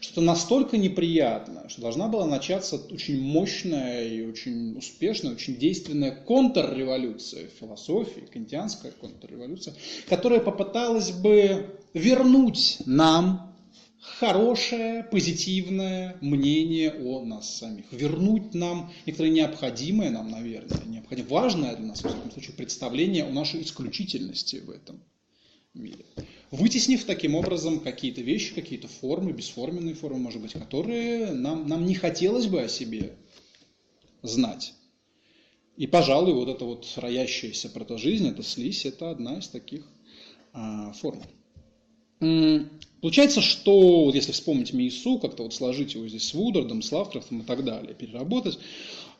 Что-то 0.00 0.20
настолько 0.20 0.76
неприятное, 0.76 1.68
что 1.68 1.80
должна 1.80 2.08
была 2.08 2.26
начаться 2.26 2.76
очень 2.76 3.22
мощная 3.22 4.06
и 4.06 4.22
очень 4.22 4.76
успешная, 4.76 5.32
очень 5.32 5.56
действенная 5.56 6.10
контрреволюция 6.10 7.48
в 7.48 7.58
философии, 7.58 8.28
кантианская 8.30 8.92
контрреволюция, 8.92 9.74
которая 10.08 10.40
попыталась 10.40 11.10
бы 11.10 11.80
вернуть 11.94 12.78
нам 12.84 13.53
хорошее, 14.18 15.04
позитивное 15.04 16.16
мнение 16.20 16.92
о 16.92 17.24
нас 17.24 17.58
самих. 17.58 17.92
Вернуть 17.92 18.54
нам 18.54 18.92
некоторое 19.06 19.30
необходимое 19.30 20.10
нам, 20.10 20.30
наверное, 20.30 20.84
необходимое, 20.86 21.30
важное 21.30 21.76
для 21.76 21.86
нас, 21.86 21.98
в 22.02 22.06
всяком 22.06 22.30
случае, 22.30 22.54
представление 22.54 23.24
о 23.24 23.30
нашей 23.30 23.62
исключительности 23.62 24.56
в 24.56 24.70
этом 24.70 25.02
мире. 25.74 26.04
Вытеснив 26.50 27.04
таким 27.04 27.34
образом 27.34 27.80
какие-то 27.80 28.20
вещи, 28.20 28.54
какие-то 28.54 28.88
формы, 28.88 29.32
бесформенные 29.32 29.94
формы, 29.94 30.20
может 30.20 30.40
быть, 30.40 30.52
которые 30.52 31.32
нам, 31.32 31.68
нам 31.68 31.84
не 31.84 31.94
хотелось 31.94 32.46
бы 32.46 32.62
о 32.62 32.68
себе 32.68 33.16
знать. 34.22 34.74
И, 35.76 35.88
пожалуй, 35.88 36.34
вот 36.34 36.48
эта 36.48 36.64
вот 36.64 36.86
роящаяся 36.96 37.68
протожизнь, 37.68 38.28
эта 38.28 38.44
слизь, 38.44 38.86
это 38.86 39.10
одна 39.10 39.38
из 39.38 39.48
таких 39.48 39.84
а, 40.52 40.92
форм. 40.92 41.20
Получается, 43.00 43.42
что, 43.42 44.06
вот 44.06 44.14
если 44.14 44.32
вспомнить 44.32 44.72
Мейсу, 44.72 45.18
как-то 45.18 45.42
вот 45.42 45.52
сложить 45.52 45.94
его 45.94 46.08
здесь 46.08 46.26
с 46.26 46.32
Вудардом, 46.32 46.80
с 46.80 46.90
Лавкрафтом 46.90 47.40
и 47.40 47.44
так 47.44 47.62
далее, 47.62 47.94
переработать, 47.94 48.58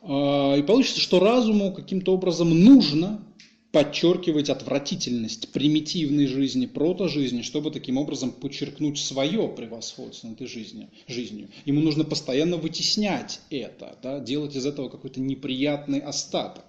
а, 0.01 0.55
и 0.55 0.63
получится, 0.63 0.99
что 0.99 1.19
разуму 1.19 1.71
каким-то 1.71 2.13
образом 2.13 2.49
нужно 2.49 3.23
подчеркивать 3.71 4.49
отвратительность 4.49 5.49
примитивной 5.51 6.27
жизни, 6.27 6.65
прото-жизни, 6.65 7.41
чтобы 7.41 7.71
таким 7.71 7.97
образом 7.97 8.31
подчеркнуть 8.31 8.97
свое 8.97 9.49
превосходство 9.49 10.29
над 10.29 10.37
этой 10.37 10.47
жизнью. 10.47 10.89
жизнью. 11.07 11.49
Ему 11.65 11.81
нужно 11.81 12.05
постоянно 12.05 12.57
вытеснять 12.57 13.41
это, 13.49 13.99
да, 14.01 14.19
делать 14.19 14.55
из 14.55 14.65
этого 14.65 14.89
какой-то 14.89 15.19
неприятный 15.19 15.99
остаток, 15.99 16.63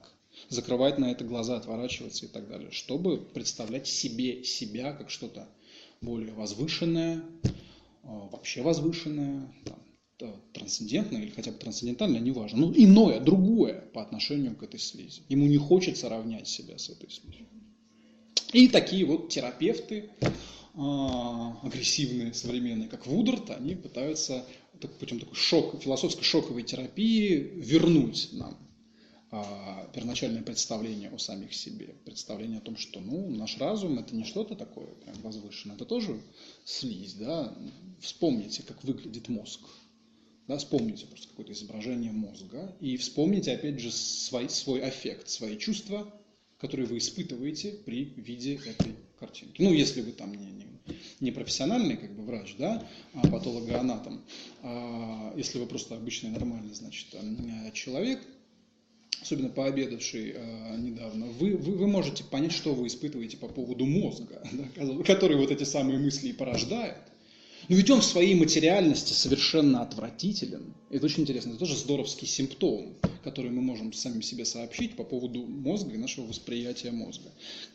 закрывать 0.48 0.98
на 0.98 1.12
это 1.12 1.24
глаза, 1.24 1.56
отворачиваться 1.56 2.26
и 2.26 2.28
так 2.28 2.48
далее, 2.48 2.72
чтобы 2.72 3.18
представлять 3.18 3.86
себе 3.86 4.42
себя 4.42 4.92
как 4.92 5.08
что-то 5.08 5.48
более 6.00 6.32
возвышенное, 6.32 7.22
а, 8.02 8.28
вообще 8.30 8.62
возвышенное, 8.62 9.52
там, 9.64 9.78
трансцендентное 10.52 11.22
или 11.22 11.30
хотя 11.30 11.52
бы 11.52 11.58
трансцендентальное, 11.58 12.20
неважно, 12.20 12.58
ну 12.58 12.72
иное, 12.74 13.20
другое 13.20 13.82
по 13.92 14.02
отношению 14.02 14.56
к 14.56 14.62
этой 14.62 14.80
слизи. 14.80 15.22
Ему 15.28 15.46
не 15.46 15.58
хочется 15.58 16.08
равнять 16.08 16.48
себя 16.48 16.78
с 16.78 16.88
этой 16.88 17.10
слизью. 17.10 17.46
И 18.52 18.68
такие 18.68 19.04
вот 19.04 19.28
терапевты, 19.28 20.10
а, 20.74 21.58
агрессивные, 21.62 22.32
современные, 22.32 22.88
как 22.88 23.06
Вударт, 23.06 23.50
они 23.50 23.74
пытаются 23.74 24.44
путем 25.00 25.20
такой 25.20 25.34
шок, 25.34 25.82
философской 25.82 26.24
шоковой 26.24 26.62
терапии 26.62 27.34
вернуть 27.56 28.28
нам 28.32 28.65
первоначальное 29.92 30.42
представление 30.42 31.10
о 31.10 31.18
самих 31.18 31.54
себе, 31.54 31.94
представление 32.04 32.58
о 32.58 32.62
том, 32.62 32.76
что 32.76 33.00
ну, 33.00 33.28
наш 33.30 33.58
разум 33.58 33.98
это 33.98 34.14
не 34.14 34.24
что-то 34.24 34.54
такое 34.54 34.86
прям 34.86 35.20
возвышенное, 35.22 35.76
это 35.76 35.84
тоже 35.84 36.20
слизь, 36.64 37.14
да, 37.14 37.56
вспомните, 38.00 38.62
как 38.62 38.84
выглядит 38.84 39.28
мозг, 39.28 39.60
да, 40.48 40.58
вспомните 40.58 41.06
просто 41.06 41.28
какое-то 41.28 41.52
изображение 41.52 42.12
мозга 42.12 42.76
и 42.80 42.96
вспомните, 42.96 43.52
опять 43.52 43.80
же, 43.80 43.90
свой, 43.90 44.48
свой 44.48 44.80
аффект, 44.80 45.28
свои 45.28 45.58
чувства, 45.58 46.12
которые 46.58 46.86
вы 46.86 46.98
испытываете 46.98 47.72
при 47.72 48.04
виде 48.04 48.54
этой 48.54 48.94
картинки. 49.18 49.60
Ну, 49.62 49.72
если 49.72 50.00
вы 50.02 50.12
там 50.12 50.34
не, 50.34 50.50
не, 50.50 50.66
не 51.20 51.30
профессиональный 51.32 51.96
как 51.96 52.14
бы 52.14 52.22
врач, 52.22 52.56
да, 52.58 52.86
а 53.14 53.26
патологоанатом, 53.28 54.24
а 54.62 55.34
если 55.36 55.58
вы 55.58 55.66
просто 55.66 55.96
обычный 55.96 56.30
нормальный, 56.30 56.74
значит, 56.74 57.14
человек, 57.74 58.20
особенно 59.26 59.48
пообедавший 59.48 60.34
э, 60.36 60.76
недавно, 60.78 61.26
вы, 61.26 61.56
вы, 61.56 61.72
вы 61.72 61.86
можете 61.88 62.22
понять, 62.22 62.52
что 62.52 62.72
вы 62.72 62.86
испытываете 62.86 63.36
по 63.36 63.48
поводу 63.48 63.84
мозга, 63.84 64.40
да, 64.52 65.02
который 65.04 65.36
вот 65.36 65.50
эти 65.50 65.64
самые 65.64 65.98
мысли 65.98 66.28
и 66.28 66.32
порождает. 66.32 66.96
Но 67.68 67.74
ведь 67.74 67.90
он 67.90 68.00
в 68.00 68.04
своей 68.04 68.36
материальности 68.36 69.12
совершенно 69.12 69.82
отвратителен. 69.82 70.72
Это 70.90 71.06
очень 71.06 71.22
интересно. 71.24 71.50
Это 71.50 71.58
тоже 71.58 71.74
здоровский 71.74 72.28
симптом, 72.28 72.94
который 73.24 73.50
мы 73.50 73.60
можем 73.60 73.92
самим 73.92 74.22
себе 74.22 74.44
сообщить 74.44 74.94
по 74.94 75.02
поводу 75.02 75.44
мозга 75.44 75.94
и 75.94 75.98
нашего 75.98 76.26
восприятия 76.26 76.92
мозга. 76.92 77.28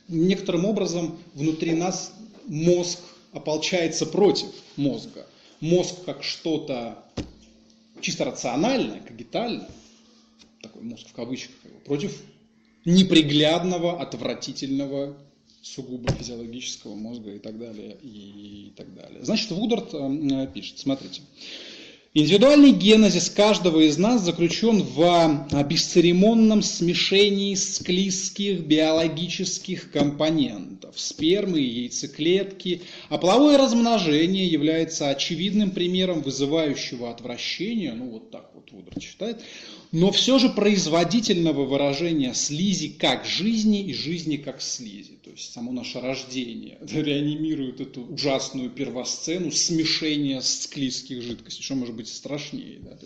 Некоторым 0.07 0.63
образом 0.63 1.19
внутри 1.33 1.73
нас 1.73 2.13
мозг 2.47 2.99
ополчается 3.33 4.05
против 4.05 4.47
мозга. 4.77 5.27
Мозг 5.59 5.95
как 6.05 6.23
что-то 6.23 7.03
чисто 7.99 8.23
рациональное, 8.23 9.01
когитальное, 9.01 9.69
такой 10.61 10.83
мозг 10.83 11.07
в 11.07 11.13
кавычках, 11.13 11.55
против 11.85 12.15
неприглядного, 12.85 14.01
отвратительного, 14.01 15.17
сугубо 15.61 16.11
физиологического 16.13 16.95
мозга 16.95 17.35
и 17.35 17.39
так 17.39 17.59
далее, 17.59 17.97
и 18.01 18.73
так 18.75 18.93
далее. 18.95 19.23
Значит, 19.23 19.51
Вудард 19.51 19.93
э, 19.93 20.47
пишет, 20.53 20.79
смотрите. 20.79 21.21
Индивидуальный 22.13 22.73
генезис 22.73 23.29
каждого 23.29 23.79
из 23.79 23.97
нас 23.97 24.21
заключен 24.21 24.83
в 24.83 25.47
бесцеремонном 25.65 26.61
смешении 26.61 27.55
склизких 27.55 28.59
биологических 28.65 29.91
компонентов, 29.91 30.99
спермы 30.99 31.61
и 31.61 31.83
яйцеклетки, 31.83 32.81
а 33.07 33.17
половое 33.17 33.57
размножение 33.57 34.45
является 34.45 35.07
очевидным 35.09 35.71
примером 35.71 36.21
вызывающего 36.21 37.09
отвращение, 37.09 37.93
ну 37.93 38.09
вот 38.09 38.29
так 38.29 38.51
вот 38.55 38.69
Вудард 38.71 39.01
считает, 39.01 39.41
но 39.91 40.11
все 40.11 40.39
же 40.39 40.49
производительного 40.49 41.65
выражения 41.65 42.33
слизи 42.33 42.89
как 42.89 43.25
жизни 43.25 43.83
и 43.83 43.93
жизни 43.93 44.37
как 44.37 44.61
слизи. 44.61 45.17
То 45.23 45.31
есть 45.31 45.51
само 45.51 45.71
наше 45.71 45.99
рождение 45.99 46.77
реанимирует 46.81 47.81
эту 47.81 48.05
ужасную 48.05 48.69
первосцену 48.69 49.51
смешения 49.51 50.39
склизких 50.41 51.21
жидкостей, 51.21 51.63
что 51.63 51.75
может 51.75 51.95
быть 51.95 52.07
страшнее. 52.07 52.79
Да? 52.79 52.97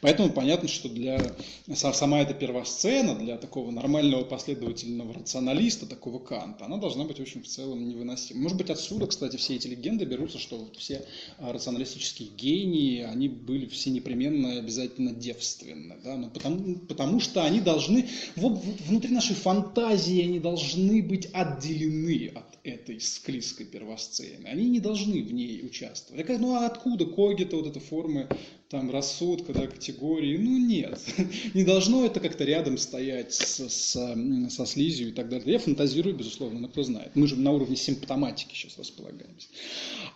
Поэтому 0.00 0.30
понятно, 0.30 0.68
что 0.68 0.88
для 0.88 1.36
сама 1.74 2.20
эта 2.20 2.34
первосцена, 2.34 3.14
для 3.14 3.36
такого 3.36 3.70
нормального 3.70 4.24
последовательного 4.24 5.14
рационалиста, 5.14 5.86
такого 5.86 6.18
Канта, 6.18 6.64
она 6.64 6.78
должна 6.78 7.04
быть 7.04 7.20
очень 7.20 7.42
в 7.42 7.46
целом 7.46 7.88
невыносима. 7.88 8.40
Может 8.40 8.58
быть 8.58 8.70
отсюда, 8.70 9.06
кстати, 9.06 9.36
все 9.36 9.54
эти 9.54 9.68
легенды 9.68 10.04
берутся, 10.04 10.38
что 10.38 10.68
все 10.76 11.04
а, 11.38 11.52
рационалистические 11.52 12.28
гении, 12.30 13.02
они 13.02 13.28
были 13.28 13.66
все 13.66 13.90
непременно 13.90 14.58
обязательно 14.58 15.12
девственны. 15.12 15.96
Да? 16.02 16.23
Ну, 16.24 16.30
потому, 16.30 16.76
потому 16.86 17.20
что 17.20 17.44
они 17.44 17.60
должны, 17.60 18.08
вот, 18.36 18.62
внутри 18.88 19.12
нашей 19.12 19.36
фантазии 19.36 20.22
они 20.22 20.40
должны 20.40 21.02
быть 21.02 21.28
отделены 21.32 22.32
от 22.34 22.58
этой 22.64 23.00
склизкой 23.00 23.66
первосцены. 23.66 24.46
Они 24.46 24.68
не 24.68 24.80
должны 24.80 25.22
в 25.22 25.32
ней 25.32 25.64
участвовать. 25.64 26.26
Ну 26.40 26.54
а 26.54 26.66
откуда 26.66 27.04
когита, 27.04 27.56
вот 27.56 27.66
эта 27.66 27.80
форма 27.80 28.28
там 28.70 28.90
рассудка, 28.90 29.52
да, 29.52 29.66
категории? 29.66 30.36
Ну 30.36 30.58
нет. 30.58 31.00
Не 31.54 31.64
должно 31.64 32.04
это 32.04 32.20
как-то 32.20 32.44
рядом 32.44 32.78
стоять 32.78 33.32
с, 33.32 33.68
с, 33.68 34.16
со 34.50 34.66
слизью 34.66 35.08
и 35.08 35.12
так 35.12 35.28
далее. 35.28 35.52
Я 35.52 35.58
фантазирую, 35.58 36.16
безусловно, 36.16 36.60
но 36.60 36.68
кто 36.68 36.82
знает. 36.82 37.14
Мы 37.14 37.26
же 37.26 37.36
на 37.36 37.52
уровне 37.52 37.76
симптоматики 37.76 38.54
сейчас 38.54 38.78
располагаемся. 38.78 39.48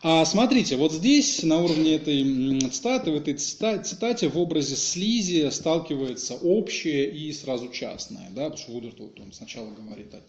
А 0.03 0.24
смотрите, 0.24 0.76
вот 0.76 0.92
здесь 0.92 1.42
на 1.42 1.59
уровне 1.59 1.96
этой 1.96 2.61
цитаты, 2.70 3.11
в 3.11 3.16
этой 3.16 3.34
цитате 3.34 4.28
в 4.28 4.38
образе 4.38 4.76
слизи 4.76 5.49
сталкивается 5.51 6.34
общее 6.34 7.11
и 7.11 7.32
сразу 7.32 7.68
частное. 7.68 8.30
Да, 8.30 8.44
потому 8.44 8.57
что 8.57 8.72
Вудерт 8.72 8.99
вот, 9.01 9.20
он 9.20 9.32
сначала 9.32 9.70
говорит 9.70 10.14
о 10.14 10.20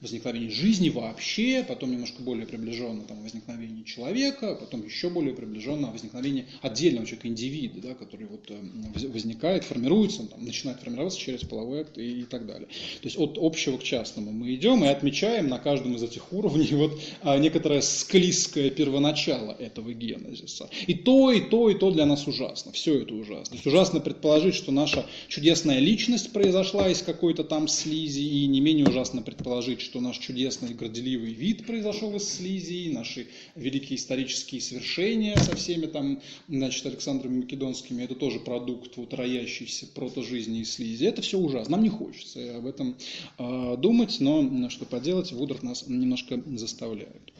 возникновении 0.00 0.50
жизни 0.50 0.90
вообще, 0.90 1.64
потом 1.66 1.90
немножко 1.92 2.22
более 2.22 2.46
приближенно 2.46 3.02
там, 3.04 3.22
возникновение 3.22 3.84
человека, 3.84 4.54
потом 4.54 4.84
еще 4.84 5.08
более 5.08 5.34
приближенно 5.34 5.90
возникновение 5.90 6.46
отдельного 6.60 7.06
человека, 7.06 7.28
индивида, 7.28 7.80
да, 7.80 7.94
который 7.94 8.26
вот 8.26 8.50
э, 8.50 9.08
возникает, 9.08 9.64
формируется, 9.64 10.24
там, 10.24 10.44
начинает 10.44 10.80
формироваться 10.80 11.18
через 11.18 11.40
половой 11.40 11.80
акт 11.80 11.96
и, 11.96 12.20
и 12.20 12.24
так 12.24 12.46
далее. 12.46 12.66
То 12.66 13.04
есть 13.04 13.18
от 13.18 13.38
общего 13.40 13.78
к 13.78 13.82
частному 13.82 14.32
мы 14.32 14.54
идем 14.54 14.84
и 14.84 14.88
отмечаем 14.88 15.48
на 15.48 15.58
каждом 15.58 15.94
из 15.94 16.02
этих 16.02 16.32
уровней 16.32 16.68
вот 16.72 17.00
а, 17.22 17.38
некоторое 17.38 17.80
склизкое 17.80 18.70
первоначало 18.70 19.52
этого 19.52 19.94
генезиса. 19.94 20.68
И 20.86 20.94
то, 20.94 21.32
и 21.32 21.40
то, 21.40 21.70
и 21.70 21.74
то 21.74 21.90
для 21.90 22.04
нас 22.04 22.26
ужасно. 22.26 22.72
Все 22.72 23.00
это 23.00 23.14
ужасно. 23.14 23.44
То 23.46 23.54
есть 23.54 23.66
ужасно 23.66 24.00
предположить, 24.00 24.54
что 24.54 24.72
наша 24.72 25.06
чудесная 25.28 25.78
личность 25.78 26.32
произошла 26.32 26.88
из 26.88 27.00
какой-то 27.00 27.44
там 27.44 27.68
слизи, 27.68 28.20
и 28.20 28.46
не 28.46 28.60
менее 28.60 28.86
ужасно 28.86 29.22
предположить, 29.22 29.85
что 29.86 30.00
наш 30.00 30.18
чудесный 30.18 30.74
горделивый 30.74 31.32
вид 31.32 31.64
произошел 31.64 32.14
из 32.16 32.28
слизи, 32.28 32.90
наши 32.92 33.28
великие 33.54 33.96
исторические 33.96 34.60
свершения 34.60 35.36
со 35.36 35.54
всеми 35.54 35.86
там, 35.86 36.20
значит, 36.48 36.84
Александрами 36.84 37.38
Македонскими, 37.38 38.02
это 38.02 38.16
тоже 38.16 38.40
продукт 38.40 38.96
вот 38.96 39.14
роящейся 39.14 39.86
протожизни 39.86 40.60
и 40.60 40.64
слизи. 40.64 41.04
Это 41.04 41.22
все 41.22 41.38
ужасно. 41.38 41.76
Нам 41.76 41.84
не 41.84 41.88
хочется 41.88 42.56
об 42.56 42.66
этом 42.66 42.96
э, 43.38 43.76
думать, 43.78 44.16
но 44.18 44.68
что 44.68 44.84
поделать, 44.84 45.32
Вудрат 45.32 45.62
нас 45.62 45.86
немножко 45.86 46.42
заставляет. 46.56 47.32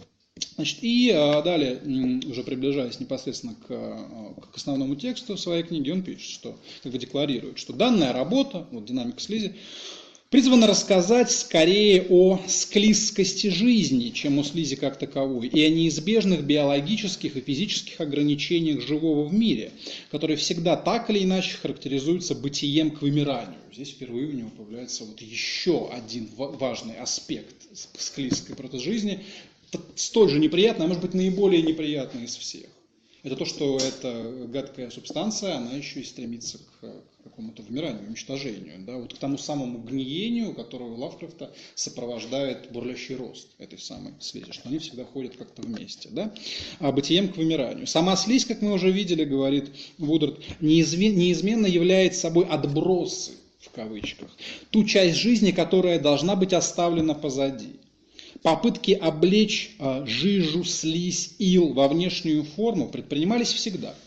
Значит, 0.57 0.79
и 0.83 1.11
а, 1.11 1.43
далее, 1.43 1.81
уже 2.29 2.43
приближаясь 2.43 3.01
непосредственно 3.01 3.55
к, 3.55 3.67
а, 3.71 4.35
к 4.53 4.57
основному 4.57 4.95
тексту 4.95 5.37
своей 5.37 5.63
книги, 5.63 5.91
он 5.91 6.03
пишет, 6.03 6.31
что, 6.31 6.59
как 6.83 6.93
бы 6.93 6.99
декларирует, 6.99 7.59
что 7.59 7.73
данная 7.73 8.13
работа, 8.13 8.67
вот 8.71 8.85
динамика 8.85 9.21
слизи, 9.21 9.57
призвана 10.31 10.67
рассказать 10.67 11.31
скорее 11.31 12.07
о 12.09 12.41
склизкости 12.47 13.49
жизни, 13.49 14.11
чем 14.11 14.39
о 14.39 14.45
слизи 14.45 14.77
как 14.77 14.99
таковой, 14.99 15.49
и 15.49 15.63
о 15.63 15.69
неизбежных 15.69 16.43
биологических 16.43 17.37
и 17.37 17.41
физических 17.41 18.01
ограничениях 18.01 18.81
живого 18.81 19.27
в 19.27 19.33
мире, 19.33 19.73
которые 20.11 20.37
всегда 20.37 20.77
так 20.77 21.11
или 21.11 21.23
иначе 21.23 21.57
характеризуются 21.57 22.35
бытием 22.35 22.91
к 22.91 23.03
вымиранию. 23.03 23.61
Здесь 23.73 23.91
впервые 23.91 24.29
у 24.29 24.33
него 24.33 24.51
появляется 24.51 25.05
вот 25.05 25.21
еще 25.21 25.89
один 25.91 26.29
важный 26.37 26.97
аспект 26.97 27.55
склизкой 27.99 28.57
протожизни, 28.57 29.25
столь 29.95 30.31
же 30.31 30.39
неприятный, 30.39 30.87
а 30.87 30.89
может 30.89 31.03
быть 31.03 31.15
наиболее 31.15 31.63
неприятный 31.63 32.25
из 32.25 32.37
всех. 32.37 32.67
Это 33.27 33.35
то, 33.35 33.45
что 33.45 33.77
эта 33.77 34.47
гадкая 34.47 34.89
субстанция, 34.89 35.57
она 35.57 35.73
еще 35.73 35.99
и 35.99 36.05
стремится 36.05 36.59
к 36.59 37.03
какому-то 37.25 37.63
вымиранию, 37.63 38.07
уничтожению, 38.07 38.85
да, 38.87 38.99
вот 38.99 39.15
к 39.15 39.19
тому 39.19 39.37
самому 39.37 39.79
гниению, 39.79 40.55
которое 40.55 40.91
у 40.91 40.95
Лавкрафта 40.95 41.51
сопровождает 41.75 42.71
бурлящий 42.71 43.17
рост 43.17 43.49
этой 43.59 43.81
самой 43.81 44.13
слизи, 44.21 44.53
что 44.53 44.69
они 44.69 44.79
всегда 44.79 45.05
ходят 45.05 45.37
как-то 45.37 45.63
вместе, 45.63 46.09
да, 46.13 46.33
а 46.79 46.93
бытием 46.93 47.33
к 47.33 47.37
вымиранию. 47.37 47.89
Сама 47.89 48.15
слизь, 48.15 48.45
как 48.45 48.63
мы 48.63 48.73
уже 48.73 48.93
видели, 48.93 49.25
говорит 49.25 49.73
Вудард, 49.99 50.39
неизменно 50.61 51.67
является 51.67 52.21
собой 52.21 52.47
отбросы, 52.47 53.33
в 53.59 53.71
кавычках, 53.71 54.31
ту 54.71 54.85
часть 54.85 55.17
жизни, 55.17 55.51
которая 55.51 55.99
должна 55.99 56.37
быть 56.37 56.53
оставлена 56.53 57.15
позади. 57.15 57.81
Попытки 58.43 58.93
облечь 58.93 59.77
а, 59.79 60.05
жижу, 60.07 60.65
слизь, 60.65 61.35
ил 61.39 61.73
во 61.73 61.89
внешнюю 61.89 62.45
форму 62.45 62.89
предпринимались 62.89 63.53
всегда– 63.53 63.95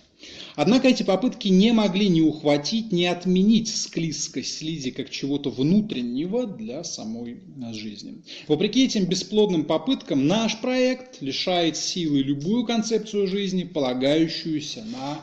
Однако 0.56 0.90
эти 0.90 1.04
попытки 1.04 1.48
не 1.48 1.72
могли 1.72 2.10
ни 2.10 2.20
ухватить, 2.20 2.92
ни 2.92 3.06
отменить 3.06 3.74
склизкость 3.74 4.58
слизи 4.58 4.92
как 4.92 5.10
чего-то 5.10 5.50
внутреннего 5.50 6.46
для 6.46 6.84
самой 6.84 7.40
жизни. 7.72 8.22
Вопреки 8.48 8.84
этим 8.86 9.06
бесплодным 9.06 9.64
попыткам 9.64 10.28
наш 10.28 10.60
проект 10.60 11.22
лишает 11.22 11.78
силы 11.78 12.20
любую 12.20 12.66
концепцию 12.66 13.28
жизни, 13.28 13.64
полагающуюся 13.64 14.84
на, 14.84 15.22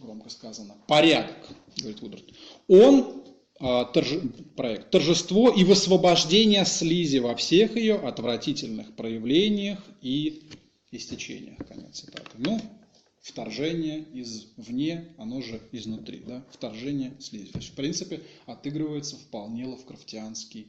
громко 0.00 0.30
сказано, 0.30 0.74
порядок, 0.88 1.36
говорит 1.76 2.00
Вудард. 2.00 2.24
Он 2.66 3.21
а, 3.62 3.84
торж... 3.84 4.18
проект 4.56 4.90
торжество 4.90 5.48
и 5.48 5.62
высвобождение 5.62 6.64
слизи 6.64 7.18
во 7.18 7.36
всех 7.36 7.76
ее 7.76 7.94
отвратительных 7.94 8.96
проявлениях 8.96 9.78
и 10.00 10.42
истечениях. 10.90 11.58
Конец 11.68 12.00
цитаты. 12.00 12.30
Ну, 12.38 12.60
вторжение 13.20 14.04
извне, 14.12 15.14
оно 15.16 15.40
же 15.42 15.60
изнутри, 15.70 16.24
да, 16.26 16.44
вторжение 16.50 17.14
слизи. 17.20 17.52
То 17.52 17.58
есть, 17.58 17.70
в 17.70 17.74
принципе, 17.76 18.20
отыгрывается 18.46 19.16
вполне 19.16 19.66
лавкрафтианский 19.66 20.66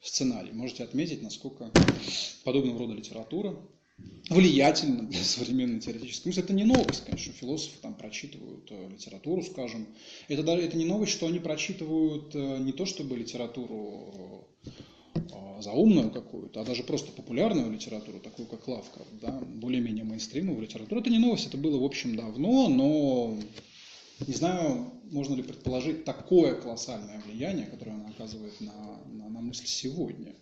сценарий. 0.00 0.52
Можете 0.52 0.84
отметить, 0.84 1.20
насколько 1.20 1.70
подобного 2.44 2.78
рода 2.78 2.94
литература 2.94 3.54
влиятельна 4.28 5.02
для 5.06 5.22
современной 5.24 5.80
теоретической 5.80 6.30
мысли. 6.30 6.42
Это 6.42 6.52
не 6.52 6.64
новость, 6.64 7.04
конечно, 7.04 7.32
философы 7.32 7.76
там 7.82 7.94
прочитывают 7.94 8.66
э, 8.70 8.88
литературу, 8.88 9.42
скажем. 9.42 9.86
Это, 10.28 10.42
даже, 10.42 10.62
это 10.62 10.76
не 10.76 10.86
новость, 10.86 11.12
что 11.12 11.26
они 11.26 11.38
прочитывают 11.38 12.34
э, 12.34 12.58
не 12.58 12.72
то 12.72 12.86
чтобы 12.86 13.16
литературу 13.16 14.48
а, 15.32 15.60
заумную 15.62 16.10
какую-то, 16.10 16.60
а 16.60 16.64
даже 16.64 16.82
просто 16.82 17.12
популярную 17.12 17.70
литературу, 17.70 18.20
такую 18.20 18.46
как 18.46 18.66
Лавкрафт, 18.68 19.10
да, 19.20 19.40
более-менее 19.40 20.04
мейнстримовую 20.04 20.62
литературу. 20.62 21.00
Это 21.00 21.10
не 21.10 21.18
новость, 21.18 21.46
это 21.46 21.56
было 21.56 21.78
в 21.78 21.84
общем 21.84 22.16
давно, 22.16 22.68
но 22.68 23.36
не 24.26 24.34
знаю, 24.34 24.92
можно 25.10 25.34
ли 25.34 25.42
предположить 25.42 26.04
такое 26.04 26.54
колоссальное 26.54 27.20
влияние, 27.20 27.66
которое 27.66 27.92
она 27.92 28.08
оказывает 28.08 28.60
на, 28.60 29.00
на, 29.06 29.28
на 29.28 29.40
мысль 29.40 29.66
сегодня. 29.66 30.34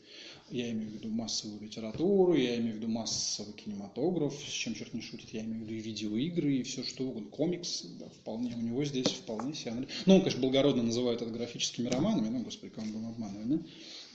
Я 0.50 0.70
имею 0.70 0.90
в 0.90 0.94
виду 0.94 1.10
массовую 1.10 1.60
литературу, 1.60 2.34
я 2.34 2.56
имею 2.56 2.74
в 2.74 2.76
виду 2.76 2.88
массовый 2.88 3.52
кинематограф, 3.52 4.34
с 4.34 4.50
чем 4.50 4.74
черт 4.74 4.94
не 4.94 5.02
шутит, 5.02 5.28
я 5.32 5.42
имею 5.42 5.58
в 5.58 5.62
виду 5.64 5.74
и 5.74 5.80
видеоигры, 5.80 6.56
и 6.56 6.62
все 6.62 6.84
что 6.84 7.04
угодно, 7.04 7.28
комикс, 7.28 7.82
да, 7.98 8.06
вполне, 8.08 8.54
у 8.56 8.60
него 8.60 8.82
здесь 8.84 9.08
вполне 9.08 9.54
себе... 9.54 9.86
Ну, 10.06 10.14
он, 10.14 10.20
конечно, 10.20 10.40
благородно 10.40 10.82
называет 10.82 11.20
это 11.20 11.30
графическими 11.30 11.88
романами, 11.88 12.28
ну, 12.28 12.42
господи, 12.44 12.72
кого 12.72 12.86
мы 12.86 12.92
будем 12.92 13.08
обманывать, 13.08 13.62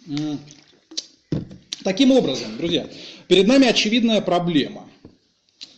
да? 0.08 0.40
Таким 1.84 2.12
образом, 2.12 2.58
друзья, 2.58 2.90
перед 3.28 3.46
нами 3.46 3.68
очевидная 3.68 4.22
проблема. 4.22 4.90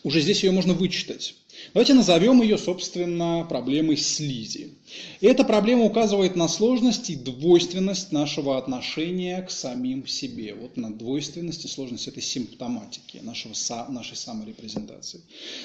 Уже 0.04 0.22
здесь 0.22 0.44
ее 0.44 0.52
можно 0.52 0.74
вычитать. 0.74 1.36
Давайте 1.74 1.96
назовем 1.96 2.42
ее, 2.42 2.58
собственно, 2.58 3.46
проблемой 3.50 3.98
слизи. 3.98 4.76
И 5.22 5.28
эта 5.28 5.44
проблема 5.44 5.86
указывает 5.86 6.36
на 6.36 6.48
сложность 6.48 7.10
и 7.10 7.16
двойственность 7.16 8.12
нашего 8.12 8.58
отношения 8.58 9.42
к 9.42 9.52
самим 9.52 10.08
себе. 10.08 10.54
Вот 10.54 10.78
на 10.78 10.94
двойственность 10.94 11.66
и 11.66 11.68
сложность 11.68 12.08
этой 12.08 12.22
симптоматики, 12.22 13.18
нашего, 13.18 13.54
нашей 13.90 14.18
саморепрезентации. 14.18 15.22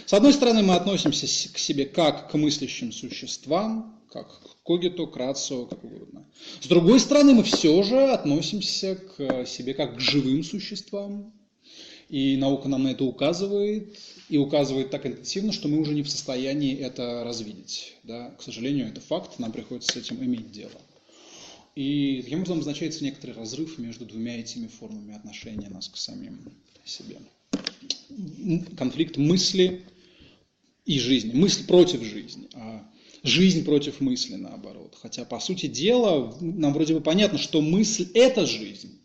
С 0.06 0.12
одной 0.12 0.32
стороны, 0.32 0.62
мы 0.62 0.74
относимся 0.74 1.26
к 1.52 1.58
себе 1.58 1.86
как 1.86 2.30
к 2.30 2.34
мыслящим 2.34 2.92
существам, 2.92 4.00
как 4.10 4.40
к 4.40 4.62
когиту, 4.64 5.06
к 5.06 5.16
рацио, 5.16 5.66
как 5.66 5.84
угодно. 5.84 6.26
С 6.60 6.66
другой 6.66 7.00
стороны, 7.00 7.34
мы 7.34 7.42
все 7.42 7.82
же 7.82 8.10
относимся 8.10 8.96
к 8.96 9.46
себе 9.46 9.74
как 9.74 9.96
к 9.96 10.00
живым 10.00 10.42
существам, 10.42 11.32
и 12.10 12.36
наука 12.36 12.68
нам 12.68 12.82
на 12.82 12.88
это 12.88 13.04
указывает, 13.04 13.96
и 14.28 14.36
указывает 14.36 14.90
так 14.90 15.06
интенсивно, 15.06 15.52
что 15.52 15.68
мы 15.68 15.78
уже 15.78 15.94
не 15.94 16.02
в 16.02 16.10
состоянии 16.10 16.76
это 16.76 17.22
развидеть. 17.24 17.94
Да? 18.02 18.30
К 18.30 18.42
сожалению, 18.42 18.88
это 18.88 19.00
факт, 19.00 19.38
нам 19.38 19.52
приходится 19.52 19.92
с 19.92 19.96
этим 19.96 20.22
иметь 20.22 20.50
дело. 20.50 20.80
И 21.76 22.20
таким 22.24 22.40
образом 22.40 22.58
означается 22.58 23.04
некоторый 23.04 23.36
разрыв 23.36 23.78
между 23.78 24.04
двумя 24.04 24.38
этими 24.38 24.66
формами 24.66 25.14
отношения 25.14 25.68
нас 25.68 25.88
к 25.88 25.96
самим 25.96 26.52
себе. 26.84 27.18
Конфликт 28.76 29.16
мысли 29.16 29.82
и 30.84 30.98
жизни. 30.98 31.32
Мысль 31.32 31.64
против 31.64 32.02
жизни, 32.02 32.48
а 32.54 32.84
жизнь 33.22 33.64
против 33.64 34.00
мысли 34.00 34.34
наоборот. 34.34 34.96
Хотя, 35.00 35.24
по 35.24 35.38
сути 35.38 35.66
дела, 35.66 36.36
нам 36.40 36.72
вроде 36.74 36.94
бы 36.94 37.00
понятно, 37.00 37.38
что 37.38 37.60
мысль– 37.60 38.08
это 38.14 38.46
жизнь. 38.46 38.98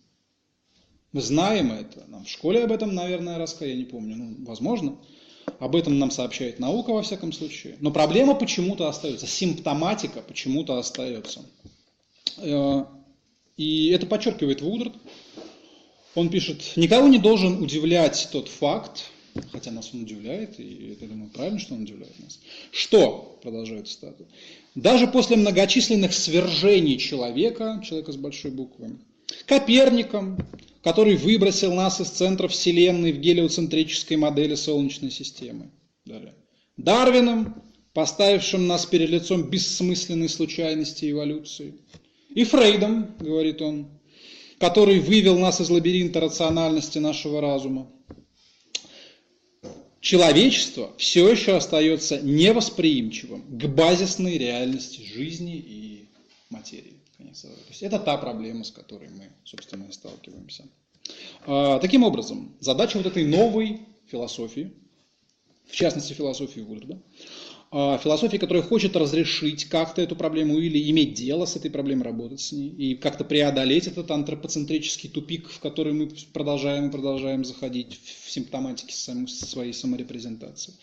Мы 1.16 1.22
знаем 1.22 1.72
это. 1.72 2.04
Нам 2.10 2.26
в 2.26 2.30
школе 2.30 2.66
об 2.66 2.74
этом, 2.74 2.94
наверное, 2.94 3.38
рассказали, 3.38 3.70
я 3.70 3.78
не 3.78 3.86
помню, 3.86 4.18
ну, 4.18 4.36
возможно. 4.46 4.98
Об 5.60 5.78
этом 5.78 5.98
нам 5.98 6.12
сообщает 6.12 6.60
наука, 6.60 6.92
во 6.92 7.04
всяком 7.04 7.32
случае. 7.32 7.78
Но 7.80 7.90
проблема 7.90 8.36
почему-то 8.36 8.90
остается, 8.90 9.26
симптоматика 9.26 10.22
почему-то 10.22 10.78
остается. 10.78 11.46
Э, 12.36 12.84
и 13.56 13.92
это 13.92 14.08
подчеркивает 14.08 14.62
Вудрат. 14.62 14.92
Он 16.16 16.28
пишет, 16.28 16.74
никого 16.76 17.08
не 17.08 17.20
должен 17.20 17.64
удивлять 17.64 18.28
тот 18.34 18.50
факт, 18.50 19.06
хотя 19.54 19.72
нас 19.72 19.92
он 19.94 20.02
удивляет, 20.02 20.60
и 20.60 20.98
это, 20.98 21.08
думаю, 21.08 21.30
правильно, 21.30 21.60
что 21.60 21.76
он 21.76 21.84
удивляет 21.84 22.20
нас, 22.20 22.42
что, 22.72 23.40
продолжает 23.42 23.88
цитату, 23.88 24.28
даже 24.76 25.08
после 25.08 25.38
многочисленных 25.38 26.14
свержений 26.14 26.98
человека, 26.98 27.82
человека 27.86 28.12
с 28.12 28.18
большой 28.18 28.52
буквы, 28.52 28.98
Коперником, 29.46 30.38
который 30.86 31.16
выбросил 31.16 31.74
нас 31.74 32.00
из 32.00 32.10
центра 32.10 32.48
Вселенной 32.48 33.12
в 33.12 33.20
гелиоцентрической 33.20 34.18
модели 34.18 34.54
Солнечной 34.54 35.10
системы. 35.10 35.72
Далее. 36.06 36.36
Дарвином, 36.78 37.64
поставившим 37.94 38.68
нас 38.68 38.86
перед 38.86 39.10
лицом 39.10 39.50
бессмысленной 39.50 40.30
случайности 40.30 41.10
эволюции. 41.10 41.74
И 42.30 42.44
Фрейдом, 42.44 43.16
говорит 43.20 43.64
он, 43.64 44.00
который 44.60 45.00
вывел 45.00 45.40
нас 45.40 45.60
из 45.60 45.72
лабиринта 45.72 46.20
рациональности 46.20 47.00
нашего 47.00 47.42
разума. 47.42 47.92
Человечество 50.02 50.94
все 51.00 51.28
еще 51.28 51.56
остается 51.56 52.22
невосприимчивым 52.22 53.42
к 53.58 53.66
базисной 53.66 54.38
реальности 54.38 55.02
жизни 55.02 55.56
и 55.56 56.10
материи. 56.52 56.95
То 57.34 57.48
есть 57.70 57.84
это 57.84 58.00
та 58.00 58.18
проблема, 58.18 58.64
с 58.64 58.72
которой 58.72 59.10
мы, 59.10 59.30
собственно, 59.44 59.86
и 59.86 59.92
сталкиваемся. 59.92 60.66
А, 61.46 61.80
таким 61.80 62.04
образом, 62.04 62.56
задача 62.60 62.98
вот 62.98 63.06
этой 63.06 63.26
новой 63.26 63.82
философии, 64.08 64.74
в 65.68 65.76
частности 65.76 66.14
философии 66.14 66.62
Вульфда, 66.62 67.02
а, 67.72 67.98
философии, 67.98 68.38
которая 68.38 68.64
хочет 68.64 68.96
разрешить 68.96 69.66
как-то 69.66 70.02
эту 70.02 70.16
проблему 70.16 70.58
или 70.60 70.90
иметь 70.92 71.14
дело 71.14 71.46
с 71.46 71.56
этой 71.56 71.70
проблемой, 71.70 72.06
работать 72.06 72.40
с 72.40 72.52
ней, 72.52 72.70
и 72.70 72.96
как-то 72.96 73.24
преодолеть 73.24 73.88
этот 73.88 74.10
антропоцентрический 74.12 75.10
тупик, 75.10 75.50
в 75.50 75.60
который 75.60 75.94
мы 75.94 76.10
продолжаем 76.32 76.88
и 76.88 76.92
продолжаем 76.92 77.44
заходить 77.44 78.00
в 78.24 78.32
симптоматике 78.32 78.96
своей 78.96 79.74
саморепрезентации. 79.74 80.74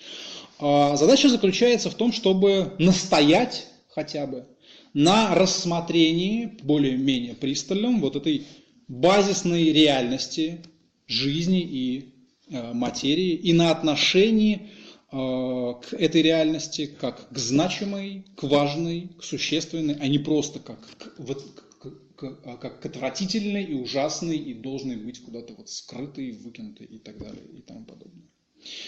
А, 0.59 0.97
задача 0.97 1.29
заключается 1.29 1.89
в 1.89 1.95
том, 1.95 2.13
чтобы 2.13 2.75
настоять 2.79 3.67
хотя 3.89 4.27
бы 4.27 4.47
на 4.95 5.35
рассмотрении 5.35 6.59
более-менее 6.63 7.35
пристальном 7.35 8.01
вот 8.01 8.17
этой 8.17 8.47
базисной 8.89 9.73
реальности 9.73 10.61
жизни 11.07 11.61
и 11.63 12.15
э, 12.49 12.73
материи 12.73 13.33
и 13.33 13.53
на 13.53 13.71
отношении 13.71 14.69
э, 15.11 15.17
к 15.17 15.95
этой 15.95 16.23
реальности 16.23 16.87
как 16.87 17.29
к 17.31 17.39
значимой, 17.39 18.27
к 18.37 18.43
важной, 18.43 19.09
к 19.19 19.25
существенной, 19.25 19.95
а 19.95 20.09
не 20.09 20.19
просто 20.19 20.59
как 20.59 20.81
к, 20.99 21.15
вот, 21.19 21.43
к, 21.79 22.17
к, 22.17 22.41
а 22.45 22.57
как 22.57 22.81
к 22.81 22.87
отвратительной 22.87 23.65
и 23.65 23.75
ужасной 23.75 24.37
и 24.37 24.55
должной 24.55 24.97
быть 24.97 25.21
куда-то 25.23 25.55
вот 25.55 25.71
скрытой, 25.71 26.33
выкинутой 26.33 26.87
и 26.87 26.99
так 26.99 27.19
далее 27.19 27.45
и 27.57 27.63
тому 27.63 27.85
подобное. 27.85 28.29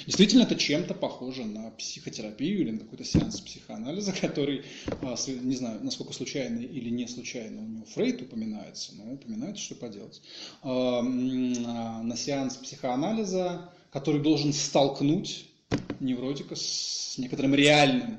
Действительно, 0.06 0.42
это 0.42 0.56
чем-то 0.56 0.94
похоже 0.94 1.44
на 1.44 1.70
психотерапию 1.72 2.60
или 2.60 2.70
на 2.70 2.78
какой-то 2.80 3.04
сеанс 3.04 3.40
психоанализа, 3.40 4.12
который, 4.20 4.64
а, 4.86 5.16
не 5.26 5.56
знаю, 5.56 5.80
насколько 5.82 6.12
случайно 6.12 6.60
или 6.60 6.90
не 6.90 7.06
случайно 7.08 7.62
у 7.62 7.66
него 7.66 7.84
Фрейд 7.86 8.22
упоминается, 8.22 8.94
но 8.94 9.12
упоминается, 9.12 9.62
что 9.62 9.74
поделать. 9.74 10.20
А, 10.62 11.00
а, 11.00 11.02
на 12.02 12.16
сеанс 12.16 12.56
психоанализа, 12.56 13.70
который 13.90 14.20
должен 14.20 14.52
столкнуть 14.52 15.46
невротика 16.00 16.54
с 16.56 17.16
некоторым 17.18 17.54
реальным 17.54 18.18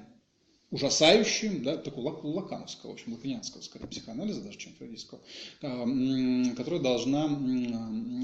ужасающим, 0.72 1.64
да, 1.64 1.78
такого 1.78 2.20
лакановского, 2.22 2.90
в 2.90 2.94
общем, 2.94 3.14
лаканианского, 3.14 3.62
скорее, 3.62 3.88
психоанализа 3.88 4.42
даже, 4.42 4.58
чем 4.58 4.74
фрейдистского, 4.74 5.22
который, 5.62 6.80
должна, 6.82 7.30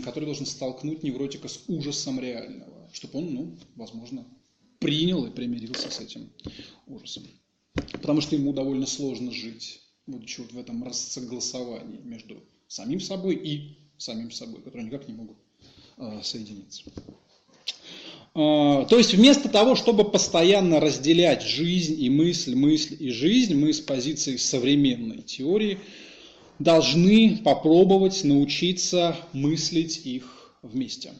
который 0.03 0.25
должен 0.25 0.45
столкнуть 0.45 1.03
невротика 1.03 1.47
с 1.47 1.63
ужасом 1.67 2.19
реального 2.19 2.80
чтобы 2.92 3.20
он, 3.20 3.34
ну, 3.34 3.58
возможно, 3.76 4.26
принял 4.80 5.26
и 5.26 5.32
примирился 5.32 5.89
с 5.89 6.00
этим 6.00 6.30
ужасом. 6.88 7.24
Потому 7.94 8.22
что 8.22 8.36
ему 8.36 8.52
довольно 8.52 8.86
сложно 8.86 9.32
жить, 9.32 9.82
будучи 10.08 10.42
вот 10.42 10.52
в 10.52 10.58
этом 10.58 10.84
рассогласовании 10.84 12.00
между 12.04 12.44
самим 12.68 13.00
собой 13.00 13.36
и 13.36 13.78
самим 13.98 14.32
собой, 14.32 14.62
которые 14.62 14.88
никак 14.88 15.08
не 15.08 15.14
могут 15.14 15.38
э, 15.98 16.22
соединиться. 16.24 16.84
Э, 18.34 18.86
то 18.89 18.98
есть 18.98 19.14
вместо 19.14 19.50
того, 19.50 19.76
чтобы 19.76 20.10
постоянно 20.10 20.80
разделять 20.80 21.44
жизнь 21.44 22.02
и 22.02 22.10
мысль, 22.10 22.56
мысль 22.56 22.98
и 23.00 23.12
жизнь, 23.12 23.56
мы 23.56 23.74
с 23.74 23.80
позиции 23.80 24.38
современной 24.38 25.22
теории 25.22 25.80
должны 26.60 27.38
попробовать 27.44 28.24
научиться 28.24 29.16
мыслить 29.34 30.06
их 30.06 30.56
вместе. 30.62 31.14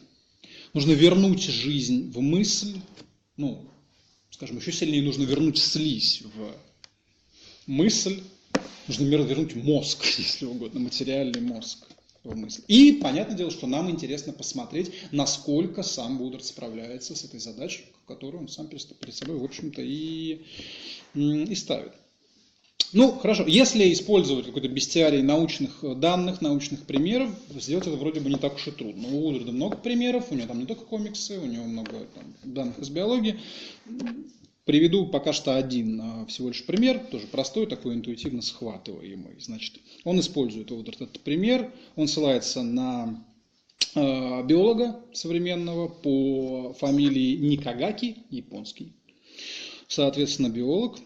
Нужно 0.72 0.92
вернуть 0.92 1.42
жизнь 1.42 2.10
в 2.10 2.20
мысль, 2.20 2.80
ну, 3.36 3.62
скажем, 4.30 4.56
еще 4.58 4.72
сильнее 4.72 5.02
нужно 5.02 5.24
вернуть 5.24 5.58
слизь 5.58 6.22
в 6.22 6.54
мысль, 7.66 8.22
нужно 8.88 9.04
вернуть 9.04 9.54
мозг, 9.54 10.04
если 10.18 10.46
угодно, 10.46 10.80
материальный 10.80 11.40
мозг 11.40 11.86
в 12.24 12.36
мысль. 12.36 12.62
И 12.68 12.92
понятное 12.92 13.36
дело, 13.36 13.50
что 13.50 13.66
нам 13.66 13.90
интересно 13.90 14.32
посмотреть, 14.32 14.92
насколько 15.10 15.82
сам 15.82 16.18
Буддарт 16.18 16.44
справляется 16.44 17.14
с 17.14 17.24
этой 17.24 17.40
задачей, 17.40 17.84
которую 18.06 18.42
он 18.42 18.48
сам 18.48 18.68
перед 18.68 19.14
собой, 19.14 19.36
в 19.36 19.44
общем-то, 19.44 19.82
и, 19.82 20.40
и 21.14 21.54
ставит. 21.54 21.92
Ну, 22.92 23.12
хорошо, 23.12 23.44
если 23.46 23.90
использовать 23.92 24.46
какой-то 24.46 24.68
бестиарий 24.68 25.22
научных 25.22 25.82
э, 25.82 25.94
данных, 25.94 26.42
научных 26.42 26.84
примеров, 26.84 27.30
сделать 27.54 27.86
это 27.86 27.96
вроде 27.96 28.20
бы 28.20 28.28
не 28.28 28.36
так 28.36 28.56
уж 28.56 28.68
и 28.68 28.70
трудно. 28.70 29.08
У 29.08 29.28
Удрда 29.28 29.52
много 29.52 29.76
примеров, 29.76 30.30
у 30.30 30.34
него 30.34 30.46
там 30.46 30.58
не 30.58 30.66
только 30.66 30.84
комиксы, 30.84 31.38
у 31.38 31.46
него 31.46 31.64
много 31.64 32.06
там, 32.14 32.34
данных 32.44 32.78
из 32.78 32.90
биологии. 32.90 33.40
Приведу 34.64 35.06
пока 35.06 35.32
что 35.32 35.56
один 35.56 36.00
а, 36.00 36.26
всего 36.26 36.48
лишь 36.48 36.64
пример, 36.64 37.00
тоже 37.10 37.26
простой, 37.26 37.66
такой 37.66 37.94
интуитивно 37.94 38.42
схватываемый. 38.42 39.40
Значит, 39.40 39.80
он 40.04 40.20
использует 40.20 40.70
вот 40.70 40.88
этот 40.88 41.18
пример, 41.20 41.72
он 41.96 42.06
ссылается 42.06 42.62
на 42.62 43.24
э, 43.94 44.42
биолога 44.44 45.00
современного 45.12 45.88
по 45.88 46.74
фамилии 46.74 47.36
Никагаки, 47.36 48.18
японский, 48.30 48.92
соответственно, 49.88 50.48
биолог. 50.48 50.98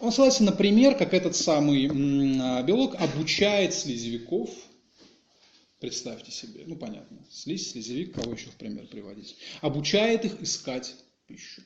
Он 0.00 0.12
ссылается 0.12 0.44
на 0.44 0.52
пример, 0.52 0.96
как 0.96 1.12
этот 1.12 1.34
самый 1.34 1.88
а, 1.88 2.62
белок 2.62 2.94
обучает 2.94 3.74
слизевиков, 3.74 4.50
представьте 5.80 6.30
себе, 6.30 6.64
ну 6.66 6.76
понятно, 6.76 7.18
слизь, 7.30 7.72
слизевик, 7.72 8.14
кого 8.14 8.32
еще 8.32 8.50
в 8.50 8.56
пример 8.56 8.86
приводить, 8.86 9.36
обучает 9.60 10.24
их 10.24 10.40
искать 10.40 10.94
пищу. 11.26 11.62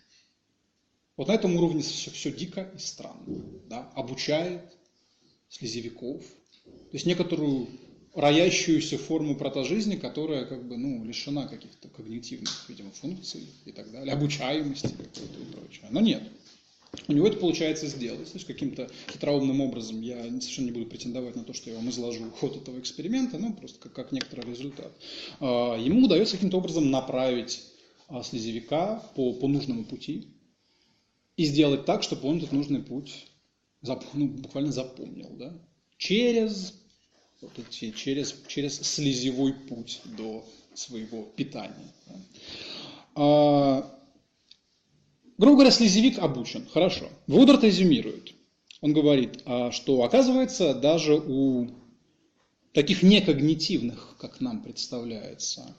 Вот 1.16 1.28
на 1.28 1.32
этом 1.32 1.54
уровне 1.56 1.82
все, 1.82 2.10
все 2.10 2.32
дико 2.32 2.70
и 2.74 2.78
странно. 2.78 3.22
Да? 3.68 3.90
Обучает 3.94 4.62
слезевиков, 5.50 6.22
то 6.64 6.94
есть 6.94 7.04
некоторую 7.04 7.68
роящуюся 8.14 8.98
форму 8.98 9.36
протожизни, 9.36 9.96
которая 9.96 10.44
как 10.46 10.66
бы, 10.66 10.76
ну, 10.76 11.04
лишена 11.04 11.46
каких-то 11.46 11.88
когнитивных, 11.88 12.66
видимо, 12.68 12.90
функций 12.90 13.46
и 13.64 13.72
так 13.72 13.90
далее, 13.90 14.12
обучаемости 14.14 14.88
какой-то 14.88 15.20
и 15.20 15.52
прочее. 15.52 15.86
Но 15.90 16.00
нет. 16.00 16.22
У 17.08 17.12
него 17.12 17.26
это 17.26 17.38
получается 17.38 17.86
сделать. 17.86 18.30
То 18.30 18.34
есть 18.34 18.46
каким-то 18.46 18.88
хитроумным 19.10 19.60
образом 19.60 20.02
я 20.02 20.22
совершенно 20.24 20.66
не 20.66 20.72
буду 20.72 20.86
претендовать 20.86 21.36
на 21.36 21.44
то, 21.44 21.54
что 21.54 21.70
я 21.70 21.76
вам 21.76 21.88
изложу 21.88 22.30
ход 22.30 22.56
этого 22.56 22.78
эксперимента, 22.78 23.38
ну, 23.38 23.54
просто 23.54 23.78
как, 23.80 23.92
как 23.92 24.12
некоторый 24.12 24.50
результат. 24.50 24.92
А, 25.40 25.76
ему 25.76 26.04
удается 26.04 26.36
каким-то 26.36 26.58
образом 26.58 26.90
направить 26.90 27.62
а, 28.08 28.22
слезевика 28.22 29.02
по, 29.14 29.32
по 29.32 29.48
нужному 29.48 29.84
пути 29.84 30.28
и 31.36 31.44
сделать 31.44 31.86
так, 31.86 32.02
чтобы 32.02 32.28
он 32.28 32.38
этот 32.38 32.52
нужный 32.52 32.82
путь 32.82 33.26
ну, 33.82 34.26
буквально 34.28 34.70
запомнил. 34.70 35.30
Да? 35.30 35.52
Через 35.96 36.74
вот 37.40 37.52
эти, 37.58 37.90
через, 37.90 38.34
через 38.46 38.80
слезевой 38.80 39.54
путь 39.54 40.00
до 40.04 40.44
своего 40.74 41.22
питания. 41.36 41.92
А, 43.14 43.98
грубо 45.38 45.56
говоря, 45.56 45.70
слезевик 45.70 46.18
обучен. 46.18 46.66
Хорошо. 46.72 47.08
Вудард 47.26 47.64
резюмирует. 47.64 48.34
Он 48.80 48.92
говорит, 48.92 49.42
а, 49.44 49.70
что 49.70 50.02
оказывается 50.02 50.74
даже 50.74 51.14
у 51.14 51.68
таких 52.72 53.02
некогнитивных, 53.02 54.16
как 54.18 54.40
нам 54.40 54.62
представляется, 54.62 55.74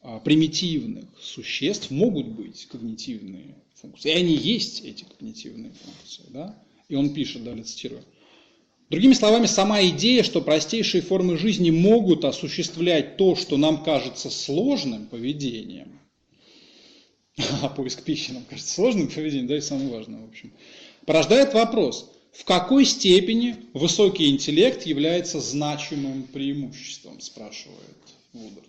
а, 0.00 0.18
примитивных 0.18 1.08
существ 1.20 1.90
могут 1.90 2.28
быть 2.28 2.66
когнитивные 2.66 3.56
функции. 3.74 4.10
И 4.10 4.14
они 4.14 4.34
есть, 4.34 4.80
эти 4.80 5.04
когнитивные 5.04 5.72
функции. 5.72 6.24
Да? 6.30 6.58
И 6.88 6.94
он 6.94 7.12
пишет, 7.12 7.44
далее 7.44 7.64
цитирую. 7.64 8.02
Другими 8.90 9.14
словами, 9.14 9.46
сама 9.46 9.82
идея, 9.84 10.22
что 10.22 10.42
простейшие 10.42 11.02
формы 11.02 11.38
жизни 11.38 11.70
могут 11.70 12.24
осуществлять 12.26 13.16
то, 13.16 13.36
что 13.36 13.56
нам 13.56 13.82
кажется 13.84 14.28
сложным 14.28 15.06
поведением, 15.06 15.98
а 17.62 17.68
поиск 17.68 18.02
пищи 18.02 18.32
нам 18.32 18.44
кажется 18.44 18.74
сложным 18.74 19.08
поведением, 19.08 19.46
да 19.46 19.56
и 19.56 19.60
самое 19.60 19.88
важное, 19.88 20.20
в 20.20 20.28
общем, 20.28 20.52
порождает 21.06 21.54
вопрос, 21.54 22.10
в 22.32 22.44
какой 22.44 22.84
степени 22.84 23.56
высокий 23.74 24.30
интеллект 24.30 24.86
является 24.86 25.40
значимым 25.40 26.24
преимуществом, 26.24 27.20
спрашивает 27.20 27.78
Вудард. 28.32 28.68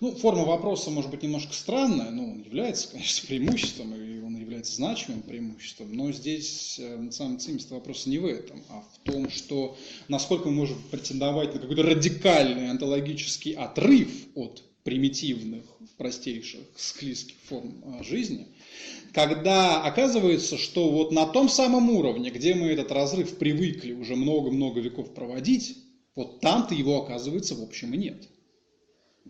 Ну, 0.00 0.14
форма 0.14 0.44
вопроса 0.44 0.90
может 0.90 1.10
быть 1.10 1.22
немножко 1.22 1.52
странная, 1.52 2.10
но 2.10 2.24
он 2.24 2.42
является, 2.42 2.88
конечно, 2.88 3.26
преимуществом, 3.26 3.94
и 3.94 4.20
он 4.20 4.34
является 4.34 4.74
значимым 4.74 5.20
преимуществом, 5.20 5.92
но 5.92 6.10
здесь 6.10 6.78
э, 6.78 6.96
на 6.96 7.12
самом 7.12 7.38
цимист 7.38 7.70
вопроса 7.70 8.08
не 8.08 8.18
в 8.18 8.24
этом, 8.24 8.62
а 8.70 8.80
в 8.80 8.98
том, 9.04 9.28
что 9.28 9.76
насколько 10.08 10.48
мы 10.48 10.54
можем 10.54 10.78
претендовать 10.90 11.52
на 11.54 11.60
какой-то 11.60 11.82
радикальный 11.82 12.70
онтологический 12.70 13.52
отрыв 13.52 14.10
от 14.34 14.62
примитивных, 14.84 15.64
простейших, 15.96 16.60
склизких 16.76 17.36
форм 17.44 17.82
э, 17.84 18.04
жизни, 18.04 18.46
когда 19.12 19.82
оказывается, 19.82 20.56
что 20.56 20.90
вот 20.90 21.12
на 21.12 21.26
том 21.26 21.48
самом 21.48 21.90
уровне, 21.90 22.30
где 22.30 22.54
мы 22.54 22.68
этот 22.68 22.92
разрыв 22.92 23.36
привыкли 23.36 23.92
уже 23.92 24.16
много-много 24.16 24.80
веков 24.80 25.12
проводить, 25.14 25.76
вот 26.14 26.40
там-то 26.40 26.74
его, 26.74 27.02
оказывается, 27.02 27.54
в 27.54 27.62
общем 27.62 27.94
и 27.94 27.98
нет 27.98 28.28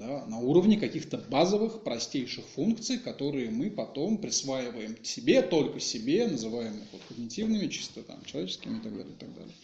да, 0.01 0.25
на 0.27 0.39
уровне 0.39 0.79
каких-то 0.79 1.19
базовых, 1.19 1.83
простейших 1.83 2.45
функций, 2.47 2.99
которые 2.99 3.51
мы 3.51 3.71
потом 3.71 4.19
присваиваем 4.19 4.97
себе, 5.05 5.43
только 5.43 5.79
себе, 5.79 6.27
называем 6.27 6.75
их 6.75 6.89
вот 6.93 7.03
когнитивными, 7.09 7.67
чисто 7.69 8.03
там, 8.03 8.25
человеческими 8.25 8.79
и 8.79 8.81
так 8.81 8.93
далее, 8.93 9.13
и 9.13 9.19
так 9.19 9.35
далее. 9.35 9.55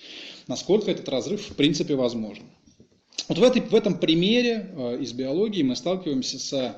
Насколько 0.47 0.91
этот 0.91 1.09
разрыв 1.09 1.49
в 1.49 1.55
принципе 1.55 1.95
возможен. 1.95 2.45
Вот 3.29 3.39
в, 3.39 3.43
этой, 3.43 3.63
в 3.63 3.75
этом 3.75 3.99
примере 3.99 4.71
э, 4.77 4.99
из 5.01 5.13
биологии 5.13 5.63
мы 5.63 5.75
сталкиваемся 5.77 6.39
с 6.39 6.77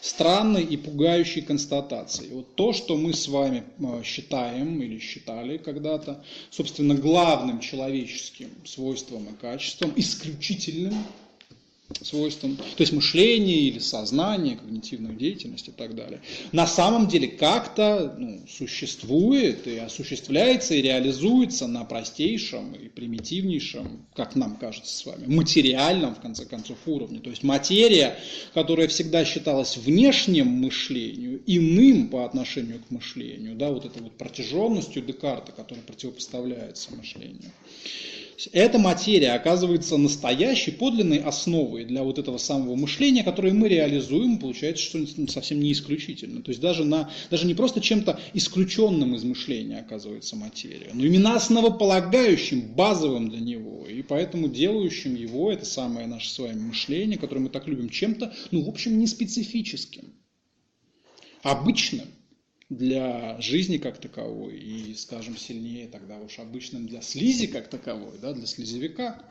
странной 0.00 0.62
и 0.62 0.76
пугающей 0.76 1.42
констатацией. 1.42 2.32
Вот 2.32 2.54
то, 2.54 2.72
что 2.72 2.96
мы 2.96 3.12
с 3.12 3.26
вами 3.28 3.64
э, 3.78 4.02
считаем 4.04 4.80
или 4.80 4.98
считали 4.98 5.58
когда-то, 5.58 6.24
собственно, 6.50 6.94
главным 6.94 7.60
человеческим 7.60 8.50
свойством 8.64 9.26
и 9.26 9.36
качеством, 9.40 9.92
исключительным 9.96 10.94
свойствам, 12.02 12.56
то 12.56 12.80
есть 12.80 12.92
мышление 12.92 13.56
или 13.56 13.78
сознание, 13.78 14.56
когнитивную 14.56 15.16
деятельность 15.16 15.68
и 15.68 15.72
так 15.72 15.94
далее, 15.94 16.20
на 16.52 16.66
самом 16.66 17.08
деле 17.08 17.28
как-то 17.28 18.14
ну, 18.18 18.40
существует 18.48 19.66
и 19.66 19.78
осуществляется 19.78 20.74
и 20.74 20.82
реализуется 20.82 21.66
на 21.66 21.84
простейшем 21.84 22.72
и 22.74 22.88
примитивнейшем, 22.88 24.06
как 24.14 24.36
нам 24.36 24.56
кажется 24.56 24.94
с 24.94 25.06
вами, 25.06 25.26
материальном, 25.26 26.14
в 26.14 26.20
конце 26.20 26.44
концов, 26.44 26.76
уровне. 26.86 27.20
То 27.20 27.30
есть 27.30 27.42
материя, 27.42 28.18
которая 28.54 28.88
всегда 28.88 29.24
считалась 29.24 29.76
внешним 29.76 30.48
мышлению, 30.48 31.40
иным 31.46 32.08
по 32.08 32.24
отношению 32.24 32.80
к 32.80 32.90
мышлению, 32.90 33.56
да, 33.56 33.70
вот 33.70 33.86
этой 33.86 34.02
вот 34.02 34.12
протяженностью 34.12 35.02
Декарта, 35.02 35.52
которая 35.52 35.84
противопоставляется 35.84 36.94
мышлению. 36.94 37.50
Эта 38.52 38.78
материя 38.78 39.32
оказывается 39.32 39.96
настоящей, 39.96 40.70
подлинной 40.70 41.18
основой 41.18 41.84
для 41.84 42.04
вот 42.04 42.20
этого 42.20 42.38
самого 42.38 42.76
мышления, 42.76 43.24
которое 43.24 43.52
мы 43.52 43.68
реализуем, 43.68 44.38
получается, 44.38 44.84
что 44.84 45.26
совсем 45.28 45.60
не 45.60 45.72
исключительно. 45.72 46.42
То 46.42 46.50
есть 46.50 46.60
даже, 46.60 46.84
на, 46.84 47.10
даже 47.30 47.46
не 47.46 47.54
просто 47.54 47.80
чем-то 47.80 48.20
исключенным 48.34 49.16
из 49.16 49.24
мышления 49.24 49.78
оказывается 49.78 50.36
материя, 50.36 50.90
но 50.92 51.04
именно 51.04 51.34
основополагающим, 51.34 52.60
базовым 52.74 53.28
для 53.28 53.40
него, 53.40 53.86
и 53.88 54.02
поэтому 54.02 54.48
делающим 54.48 55.16
его, 55.16 55.50
это 55.50 55.64
самое 55.64 56.06
наше 56.06 56.30
с 56.30 56.38
вами 56.38 56.60
мышление, 56.60 57.18
которое 57.18 57.40
мы 57.40 57.48
так 57.48 57.66
любим, 57.66 57.88
чем-то, 57.88 58.32
ну, 58.52 58.62
в 58.62 58.68
общем, 58.68 58.98
не 58.98 59.08
специфическим, 59.08 60.14
обычным 61.42 62.06
для 62.68 63.40
жизни 63.40 63.78
как 63.78 63.98
таковой 63.98 64.58
и, 64.58 64.94
скажем, 64.94 65.36
сильнее 65.36 65.88
тогда 65.88 66.18
уж 66.18 66.38
обычным 66.38 66.86
для 66.86 67.00
слизи 67.00 67.46
как 67.46 67.68
таковой, 67.68 68.18
да, 68.20 68.32
для 68.32 68.46
слизевика. 68.46 69.22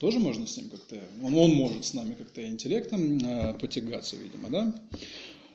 Тоже 0.00 0.18
можно 0.18 0.46
с 0.46 0.56
ним 0.56 0.68
как-то, 0.68 0.96
он, 1.22 1.34
он 1.34 1.54
может 1.54 1.84
с 1.84 1.94
нами 1.94 2.14
как-то 2.14 2.46
интеллектом 2.46 3.18
э, 3.18 3.54
потягаться, 3.54 4.16
видимо, 4.16 4.50
да. 4.50 4.74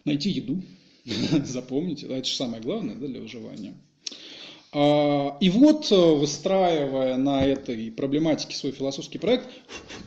Найти 0.06 0.30
еду, 0.30 0.64
запомните, 1.46 2.08
да, 2.08 2.18
это 2.18 2.28
же 2.28 2.36
самое 2.36 2.62
главное 2.62 2.96
да, 2.96 3.08
для 3.08 3.22
выживания. 3.22 3.76
А, 4.74 5.38
и 5.40 5.50
вот, 5.50 5.92
э, 5.92 5.96
выстраивая 5.96 7.18
на 7.18 7.46
этой 7.46 7.92
проблематике 7.92 8.56
свой 8.56 8.72
философский 8.72 9.20
проект, 9.20 9.50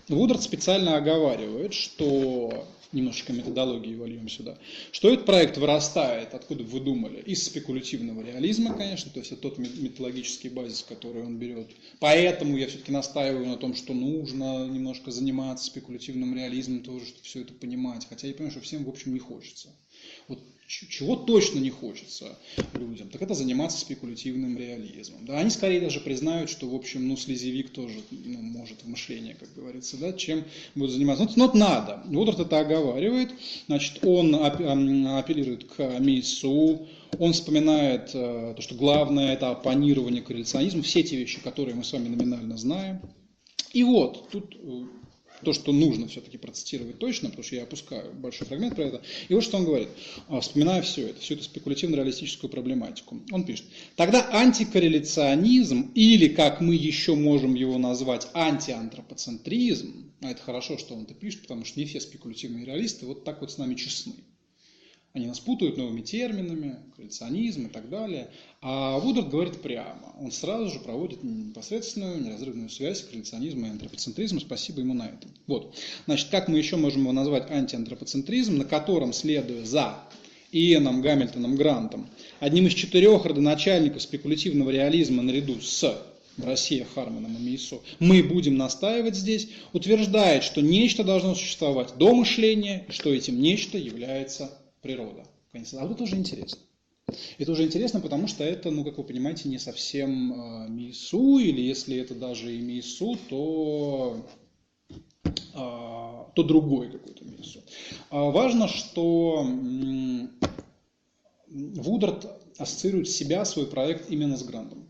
Вудард 0.09 0.42
специально 0.42 0.96
оговаривает, 0.96 1.74
что 1.74 2.66
немножечко 2.95 3.32
методологии 3.32 3.95
вольем 3.95 4.28
сюда. 4.28 4.59
Что 4.92 5.11
этот 5.11 5.26
проект 5.26 5.59
вырастает, 5.59 6.34
откуда 6.34 6.64
вы 6.64 6.80
думали? 6.80 7.20
Из 7.20 7.45
спекулятивного 7.45 8.22
реализма, 8.22 8.74
конечно, 8.74 9.11
то 9.11 9.18
есть 9.18 9.32
это 9.32 9.42
тот 9.42 9.59
методологический 9.59 10.51
базис, 10.51 10.82
который 10.82 11.22
он 11.22 11.38
берет. 11.38 11.70
Поэтому 12.01 12.57
я 12.57 12.66
все-таки 12.68 12.92
настаиваю 12.92 13.47
на 13.47 13.57
том, 13.57 13.74
что 13.74 13.92
нужно 13.92 14.66
немножко 14.66 15.11
заниматься 15.11 15.66
спекулятивным 15.66 16.34
реализмом 16.34 16.82
тоже, 16.82 17.07
чтобы 17.07 17.22
все 17.24 17.40
это 17.42 17.53
понимать. 17.53 18.07
Хотя 18.09 18.28
я 18.28 18.34
понимаю, 18.34 18.53
что 18.53 18.61
всем, 18.61 18.84
в 18.84 18.88
общем, 18.88 19.12
не 19.12 19.20
хочется. 19.20 19.68
Вот 20.28 20.40
чего 20.67 21.17
точно 21.17 21.59
не 21.59 21.71
хочется 21.71 22.39
людям, 22.73 23.09
так 23.09 23.21
это 23.23 23.35
заниматься 23.35 23.79
спекулятивным 23.79 24.57
реализмом. 24.57 25.27
Да, 25.27 25.39
они 25.39 25.51
скорее 25.51 25.81
даже 25.81 26.01
признают, 26.01 26.49
что, 26.51 26.69
в 26.69 26.75
общем, 26.75 27.07
ну, 27.07 27.17
слезевик 27.17 27.71
тоже 27.71 28.01
ну, 28.11 28.41
может 28.41 28.83
в 28.83 28.89
мышлении, 28.89 29.37
как 29.39 29.53
говорится, 29.55 29.97
да, 29.99 30.12
чем 30.12 30.45
будут 30.75 30.93
заниматься. 30.93 31.29
Но, 31.37 31.47
но 31.47 31.53
надо. 31.53 32.03
Вудард 32.07 32.41
это 32.41 32.61
оговаривает. 32.61 33.33
Значит, 33.67 34.05
он 34.05 34.35
апеллирует 34.35 35.65
к 35.65 36.01
Мейсу, 36.01 36.87
он 37.19 37.33
вспоминает 37.33 38.11
э, 38.15 38.55
то, 38.57 38.62
что 38.62 38.75
главное 38.75 39.35
это 39.35 39.51
оппонирование 39.51 40.23
корреляционизму, 40.23 40.83
все 40.83 41.01
эти 41.01 41.15
вещи, 41.15 41.41
которые 41.41 41.75
мы 41.75 41.85
с 41.85 41.93
вами 41.93 42.09
номинально 42.09 42.57
знаем. 42.57 43.01
И 43.73 43.85
вот, 43.85 44.31
тут 44.31 44.57
э, 44.57 44.85
то, 45.45 45.53
что 45.53 45.72
нужно 45.72 46.09
все-таки 46.09 46.38
процитировать 46.38 46.99
точно, 46.99 47.28
потому 47.28 47.45
что 47.45 47.57
я 47.57 47.62
опускаю 47.62 48.12
большой 48.14 48.47
фрагмент 48.47 48.74
про 48.74 48.84
это. 48.84 49.03
И 49.28 49.34
вот 49.34 49.45
что 49.45 49.59
он 49.59 49.64
говорит, 49.64 49.88
а, 50.28 50.40
вспоминая 50.40 50.82
все 50.82 51.09
это, 51.09 51.20
всю 51.20 51.34
эту 51.34 51.45
спекулятивно-реалистическую 51.45 52.51
проблематику. 52.51 53.20
Он 53.30 53.45
пишет, 53.45 53.66
тогда 53.97 54.28
антикорреляционизм, 54.32 55.92
или, 55.95 56.28
как 56.28 56.61
мы 56.61 56.74
еще 56.74 57.14
можем 57.14 57.55
его 57.55 57.78
назвать, 57.78 58.28
антиантропоцентризм, 58.34 60.12
а 60.20 60.30
это 60.30 60.42
хорошо, 60.42 60.78
что 60.78 60.95
он 60.95 61.03
это 61.03 61.14
пишет, 61.14 61.42
потому 61.42 61.64
что 61.64 61.78
не 61.78 61.86
все 61.86 62.01
спекулятивные 62.01 62.64
реалисты 62.64 63.07
вот 63.07 63.24
так 63.24 63.40
вот 63.40 63.53
с 63.53 63.59
нами 63.59 63.74
честны. 63.74 64.14
Они 65.15 65.29
нас 65.29 65.39
путают 65.39 65.77
новыми 65.77 66.01
терминами, 66.01 66.75
коллекционизм 66.97 67.67
и 67.67 67.69
так 67.69 67.89
далее. 67.89 68.31
А 68.61 68.99
Вудард 68.99 69.31
говорит 69.31 69.62
прямо. 69.62 70.12
Он 70.20 70.32
сразу 70.32 70.69
же 70.69 70.81
проводит 70.81 71.23
непосредственную, 71.23 72.20
неразрывную 72.20 72.69
связь 72.69 73.03
коллекционизма 73.03 73.69
и 73.69 73.70
антропоцентризма. 73.70 74.41
Спасибо 74.41 74.81
ему 74.81 74.93
на 74.93 75.05
этом. 75.05 75.31
Вот. 75.47 75.73
Значит, 76.07 76.31
как 76.31 76.49
мы 76.49 76.59
еще 76.59 76.74
можем 76.74 77.03
его 77.03 77.12
назвать 77.12 77.49
антиантропоцентризм, 77.49 78.59
на 78.59 78.65
котором, 78.65 79.12
следуя 79.12 79.65
за 79.65 80.01
Иеном 80.51 81.01
Гамильтоном 81.01 81.55
Грантом, 81.55 82.09
одним 82.41 82.66
из 82.66 82.74
четырех 82.74 83.24
родоначальников 83.24 84.03
спекулятивного 84.03 84.70
реализма 84.70 85.23
наряду 85.23 85.61
с 85.61 85.97
Россия 86.39 86.89
Харманом 86.93 87.36
и 87.36 87.41
Мейсо, 87.41 87.78
мы 88.01 88.24
будем 88.24 88.57
настаивать 88.57 89.15
здесь, 89.15 89.49
утверждает, 89.73 90.43
что 90.43 90.61
нечто 90.61 91.05
должно 91.05 91.36
существовать 91.36 91.97
до 91.99 92.12
мышления, 92.16 92.85
что 92.89 93.15
этим 93.15 93.41
нечто 93.41 93.78
является 93.78 94.51
природа. 94.85 95.24
А 95.52 95.86
вот 95.86 95.93
это 95.93 96.02
уже 96.05 96.16
интересно. 96.16 96.61
Это 97.39 97.52
уже 97.52 97.65
интересно, 97.65 98.01
потому 98.01 98.28
что 98.28 98.44
это, 98.44 98.70
ну, 98.70 98.85
как 98.85 98.98
вы 98.98 99.05
понимаете, 99.05 99.48
не 99.48 99.59
совсем 99.59 100.32
э, 100.32 100.69
Мейсу, 100.69 101.39
или 101.39 101.61
если 101.61 101.97
это 101.97 102.15
даже 102.15 102.55
и 102.55 102.61
Мейсу, 102.61 103.16
то, 103.28 104.27
э, 105.28 105.35
то 105.55 106.43
другой 106.43 106.90
какой-то 106.90 107.24
Мейсу. 107.24 107.61
А 108.11 108.31
важно, 108.31 108.69
что 108.69 109.47
э, 109.47 110.28
Вудард 111.48 112.27
ассоциирует 112.59 113.09
себя, 113.09 113.44
свой 113.44 113.66
проект 113.66 114.11
именно 114.11 114.36
с 114.36 114.43
Грандом. 114.43 114.84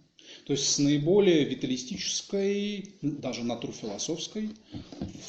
То 0.45 0.53
есть 0.53 0.69
с 0.69 0.79
наиболее 0.79 1.45
виталистической, 1.45 2.95
даже 3.01 3.45
натурфилософской 3.45 4.51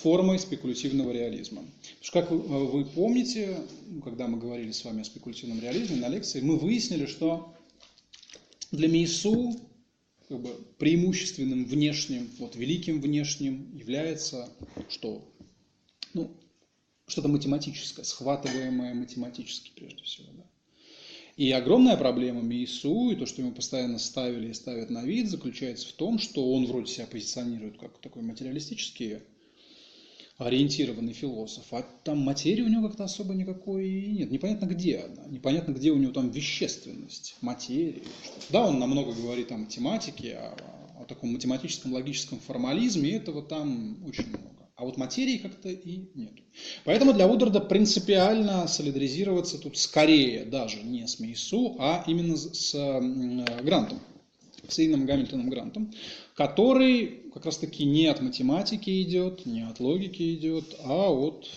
формой 0.01 0.39
спекулятивного 0.39 1.11
реализма. 1.11 1.61
Потому 1.61 2.03
что, 2.03 2.11
как 2.11 2.31
вы 2.31 2.83
помните, 2.83 3.57
когда 4.03 4.27
мы 4.27 4.37
говорили 4.37 4.71
с 4.71 4.83
вами 4.83 5.01
о 5.01 5.05
спекулятивном 5.05 5.61
реализме 5.61 5.95
на 5.97 6.09
лекции, 6.09 6.41
мы 6.41 6.57
выяснили, 6.57 7.05
что 7.05 7.53
для 8.71 8.89
Мейсу 8.89 9.57
как 10.27 10.41
бы, 10.41 10.49
преимущественным 10.79 11.65
внешним, 11.65 12.29
вот 12.39 12.57
великим 12.57 12.99
внешним 12.99 13.73
является 13.73 14.49
что? 14.89 15.25
Ну, 16.13 16.29
что-то 17.07 17.29
математическое, 17.29 18.03
схватываемое 18.03 18.93
математически 18.93 19.71
прежде 19.75 20.03
всего. 20.03 20.27
Да? 20.33 20.43
И 21.37 21.51
огромная 21.51 21.97
проблема 21.97 22.41
МИСУ, 22.41 23.11
и 23.11 23.15
то, 23.15 23.25
что 23.25 23.41
ему 23.41 23.51
постоянно 23.51 23.99
ставили 23.99 24.49
и 24.49 24.53
ставят 24.53 24.89
на 24.89 25.03
вид, 25.03 25.29
заключается 25.29 25.89
в 25.89 25.91
том, 25.91 26.17
что 26.17 26.53
он 26.53 26.65
вроде 26.65 26.91
себя 26.91 27.07
позиционирует 27.07 27.77
как 27.77 27.97
такой 27.97 28.21
материалистический 28.21 29.17
ориентированный 30.37 31.11
философ, 31.13 31.65
а 31.71 31.81
там 32.03 32.19
материи 32.19 32.61
у 32.61 32.69
него 32.69 32.87
как-то 32.87 33.03
особо 33.05 33.33
никакой 33.33 33.89
нет. 34.07 34.31
Непонятно 34.31 34.65
где 34.65 34.99
она, 34.99 35.25
непонятно 35.27 35.73
где 35.73 35.91
у 35.91 35.97
него 35.97 36.13
там 36.13 36.29
вещественность, 36.29 37.35
материи. 37.41 38.03
Да, 38.49 38.67
он 38.67 38.79
намного 38.79 39.13
говорит 39.13 39.51
о 39.51 39.57
математике, 39.57 40.35
о, 40.35 41.01
о 41.01 41.05
таком 41.05 41.33
математическом 41.33 41.93
логическом 41.93 42.39
формализме, 42.39 43.09
и 43.09 43.13
этого 43.13 43.41
там 43.41 43.97
очень 44.05 44.27
много. 44.27 44.54
А 44.75 44.83
вот 44.83 44.97
материи 44.97 45.37
как-то 45.37 45.69
и 45.69 46.09
нет. 46.15 46.33
Поэтому 46.83 47.13
для 47.13 47.27
Удорда 47.27 47.61
принципиально 47.61 48.67
солидаризироваться 48.67 49.57
тут 49.57 49.77
скорее 49.77 50.43
даже 50.43 50.83
не 50.83 51.07
с 51.07 51.19
Мейсу, 51.19 51.77
а 51.79 52.03
именно 52.07 52.35
с 52.35 52.73
Грантом, 53.63 54.01
с 54.67 54.85
Ином 54.85 55.05
Гамильтоном 55.05 55.49
Грантом, 55.49 55.93
который 56.33 57.21
как 57.33 57.45
раз 57.45 57.57
таки 57.57 57.85
не 57.85 58.07
от 58.07 58.21
математики 58.21 59.01
идет, 59.01 59.45
не 59.45 59.61
от 59.61 59.79
логики 59.79 60.35
идет, 60.35 60.75
а 60.83 61.09
от 61.09 61.49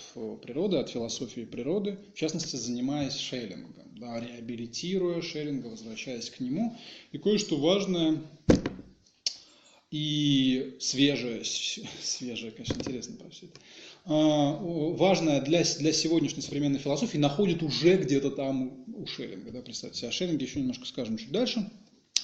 природы, 0.43 0.77
от 0.77 0.89
философии 0.89 1.41
природы, 1.41 1.99
в 2.15 2.19
частности, 2.19 2.55
занимаясь 2.55 3.17
Шеллингом, 3.17 3.95
да, 3.97 4.21
реабилитируя 4.21 5.23
Шеллинга, 5.23 5.67
возвращаясь 5.67 6.31
к 6.31 6.39
нему. 6.39 6.77
И 7.11 7.19
кое-что 7.19 7.57
важное 7.57 8.23
и 9.91 10.77
свежее, 10.81 11.45
свежее, 12.03 12.53
конечно, 12.53 12.75
интересно 12.75 13.17
про 13.17 13.31
все 13.31 13.47
это, 13.47 13.61
а, 14.05 14.57
важное 14.95 15.41
для, 15.41 15.63
для 15.63 15.93
сегодняшней 15.93 16.43
современной 16.43 16.79
философии 16.79 17.19
находит 17.19 17.63
уже 17.63 17.97
где-то 17.97 18.31
там 18.31 18.85
у 18.95 19.07
Шеллинга. 19.07 19.51
Да, 19.51 19.63
представьте 19.63 19.99
себе, 19.99 20.09
о 20.09 20.13
Шеллинге 20.13 20.47
еще 20.47 20.61
немножко 20.61 20.87
скажем 20.87 21.17
чуть 21.17 21.33
дальше. 21.33 21.71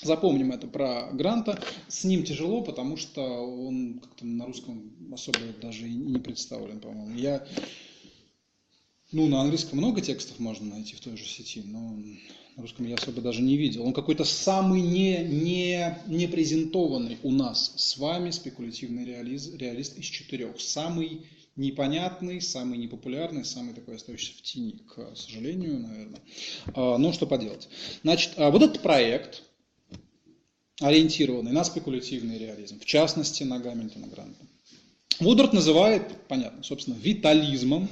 Запомним 0.03 0.53
это 0.53 0.67
про 0.67 1.11
Гранта. 1.13 1.63
С 1.89 2.05
ним 2.05 2.25
тяжело, 2.25 2.63
потому 2.63 2.99
что 2.99 3.23
он 3.23 4.01
как-то 4.01 4.27
на 4.27 4.45
русском 4.45 4.93
особо 5.13 5.39
даже 5.63 5.89
и 5.89 5.95
не 5.95 6.19
представлен, 6.19 6.81
по-моему. 6.81 7.17
Я, 7.17 7.47
ну, 9.13 9.27
на 9.29 9.41
английском 9.41 9.79
много 9.79 10.03
текстов 10.03 10.39
можно 10.39 10.75
найти 10.75 10.95
в 10.95 11.01
той 11.01 11.17
же 11.17 11.25
сети, 11.25 11.63
но 11.65 11.97
на 12.57 12.63
русском 12.63 12.87
я 12.87 12.95
особо 12.95 13.21
даже 13.21 13.43
не 13.43 13.57
видел. 13.57 13.85
Он 13.85 13.93
какой-то 13.93 14.25
самый 14.25 14.81
не, 14.81 15.19
не, 15.25 15.99
не 16.07 16.27
презентованный 16.27 17.19
у 17.23 17.33
нас 17.33 17.73
с 17.77 17.97
вами 17.99 18.31
спекулятивный 18.31 19.05
реалист, 19.05 19.55
реалист 19.57 19.99
из 19.99 20.05
четырех. 20.05 20.61
Самый 20.61 21.23
непонятный, 21.57 22.41
самый 22.41 22.79
непопулярный, 22.79 23.45
самый 23.45 23.75
такой 23.75 23.97
остающийся 23.97 24.39
в 24.39 24.43
тени, 24.43 24.81
к 24.89 25.17
сожалению, 25.17 25.81
наверное. 25.81 26.21
А, 26.75 26.99
но 26.99 27.13
что 27.13 27.27
поделать. 27.27 27.69
Значит, 28.03 28.35
а 28.37 28.51
вот 28.51 28.63
этот 28.63 28.83
проект, 28.83 29.43
ориентированный 30.81 31.53
на 31.53 31.65
спекулятивный 31.65 32.39
реализм, 32.39 32.79
в 32.79 32.85
частности 32.85 33.43
на 33.43 33.59
Гамильтона 33.59 34.07
Гранта, 34.07 34.47
Вудард 35.21 35.53
называет, 35.53 36.03
понятно, 36.29 36.63
собственно, 36.65 36.95
витализмом, 36.95 37.89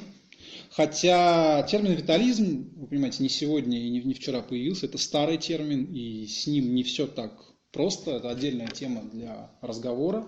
Хотя 0.74 1.62
термин 1.64 1.92
витализм, 1.92 2.70
вы 2.76 2.86
понимаете, 2.86 3.22
не 3.22 3.28
сегодня 3.28 3.78
и 3.78 3.90
не 3.90 4.14
вчера 4.14 4.40
появился, 4.40 4.86
это 4.86 4.96
старый 4.96 5.36
термин, 5.36 5.84
и 5.84 6.26
с 6.26 6.46
ним 6.46 6.74
не 6.74 6.82
все 6.82 7.06
так 7.06 7.32
просто, 7.72 8.12
это 8.12 8.30
отдельная 8.30 8.68
тема 8.68 9.02
для 9.02 9.50
разговора. 9.60 10.26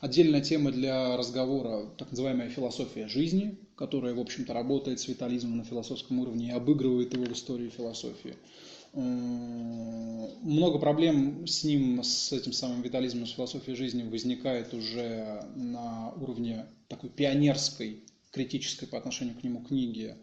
Отдельная 0.00 0.40
тема 0.40 0.72
для 0.72 1.16
разговора, 1.16 1.86
так 1.98 2.10
называемая 2.10 2.50
философия 2.50 3.06
жизни, 3.08 3.58
которая, 3.76 4.12
в 4.14 4.20
общем-то, 4.20 4.52
работает 4.52 5.00
с 5.00 5.08
витализмом 5.08 5.58
на 5.58 5.64
философском 5.64 6.18
уровне 6.18 6.48
и 6.48 6.52
обыгрывает 6.52 7.14
его 7.14 7.24
в 7.24 7.32
истории 7.32 7.68
философии. 7.68 8.34
Много 8.92 10.78
проблем 10.78 11.46
с 11.46 11.64
ним, 11.64 12.02
с 12.02 12.32
этим 12.32 12.52
самым 12.52 12.82
витализмом, 12.82 13.26
с 13.26 13.32
философией 13.32 13.76
жизни 13.76 14.02
возникает 14.02 14.74
уже 14.74 15.44
на 15.54 16.12
уровне 16.20 16.66
такой 16.88 17.08
пионерской 17.08 18.04
критической 18.36 18.86
по 18.86 18.98
отношению 18.98 19.34
к 19.34 19.42
нему 19.42 19.62
книги 19.62 20.14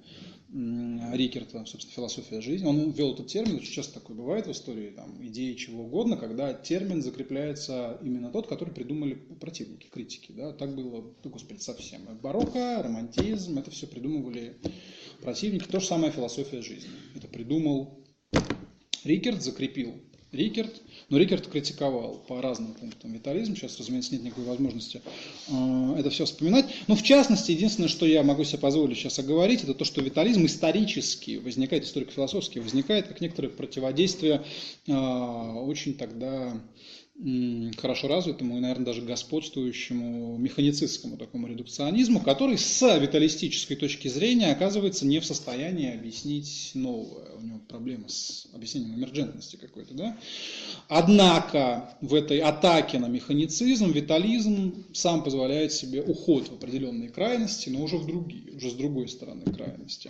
Рикерта, 0.53 1.65
собственно, 1.65 1.95
«Философия 1.95 2.40
жизни». 2.40 2.68
Он 2.68 2.91
ввел 2.91 3.15
этот 3.15 3.26
термин, 3.26 3.56
очень 3.56 3.73
часто 3.73 3.95
такое 3.95 4.15
бывает 4.15 4.45
в 4.45 4.52
истории, 4.52 4.91
там, 4.91 5.18
идеи 5.26 5.56
чего 5.56 5.85
угодно, 5.85 6.15
когда 6.15 6.53
термин 6.53 7.02
закрепляется 7.02 7.98
именно 8.03 8.30
тот, 8.30 8.45
который 8.45 8.72
придумали 8.72 9.15
противники, 9.15 9.88
критики. 9.88 10.31
Да? 10.31 10.53
Так 10.53 10.76
было, 10.76 11.11
да, 11.23 11.30
господи, 11.31 11.57
совсем. 11.60 12.02
Барокко, 12.22 12.84
романтизм, 12.84 13.57
это 13.57 13.72
все 13.72 13.88
придумывали 13.88 14.57
противники. 15.23 15.65
То 15.65 15.80
же 15.80 15.88
самое 15.88 16.11
философия 16.11 16.61
жизни. 16.61 16.91
Это 17.15 17.27
придумал 17.27 18.06
Рикерт, 19.03 19.41
закрепил 19.41 19.95
Рикерт, 20.31 20.82
но 21.09 21.17
Рикерт 21.17 21.47
критиковал 21.47 22.23
по 22.27 22.41
разным 22.41 22.73
пунктам 22.73 23.13
витализм. 23.13 23.55
Сейчас, 23.55 23.77
разумеется, 23.80 24.13
нет 24.13 24.23
никакой 24.23 24.45
возможности 24.45 25.01
э, 25.47 25.95
это 25.97 26.09
все 26.09 26.25
вспоминать. 26.25 26.65
Но 26.88 26.95
в 26.95 27.03
частности, 27.03 27.51
единственное, 27.51 27.89
что 27.89 28.05
я 28.05 28.23
могу 28.23 28.43
себе 28.43 28.59
позволить 28.59 28.97
сейчас 28.97 29.19
оговорить, 29.19 29.63
это 29.63 29.73
то, 29.73 29.85
что 29.85 30.01
витализм 30.01 30.45
исторически 30.45 31.38
возникает, 31.38 31.84
историко-философски 31.85 32.59
возникает 32.59 33.07
как 33.07 33.21
некоторое 33.21 33.49
противодействие 33.49 34.43
э, 34.88 34.93
очень 34.93 35.95
тогда 35.95 36.53
хорошо 37.77 38.07
развитому 38.07 38.57
и, 38.57 38.60
наверное, 38.60 38.88
даже 38.88 39.02
господствующему 39.02 40.35
механицистскому 40.38 41.18
такому 41.18 41.48
редукционизму, 41.48 42.19
который 42.19 42.57
с 42.57 42.99
виталистической 42.99 43.77
точки 43.77 44.07
зрения 44.07 44.52
оказывается 44.52 45.06
не 45.06 45.19
в 45.19 45.26
состоянии 45.26 45.94
объяснить 45.94 46.72
новое. 46.73 47.35
У 47.38 47.41
него 47.41 47.60
проблемы 47.68 48.10
с 48.10 48.48
объяснением 48.53 48.95
эмерджентности 48.95 49.57
какой-то. 49.57 49.94
Да? 49.94 50.18
Однако 50.88 51.95
в 52.02 52.15
этой 52.15 52.40
атаке 52.40 52.98
на 52.98 53.07
механицизм 53.07 53.91
витализм 53.91 54.85
сам 54.94 55.23
позволяет 55.23 55.72
себе 55.72 56.02
уход 56.02 56.49
в 56.49 56.53
определенные 56.53 57.10
крайности, 57.10 57.69
но 57.69 57.84
уже 57.84 57.98
в 57.98 58.07
другие, 58.07 58.56
уже 58.56 58.72
с 58.72 58.73
другой 58.73 59.07
стороны 59.07 59.44
крайности. 59.44 60.10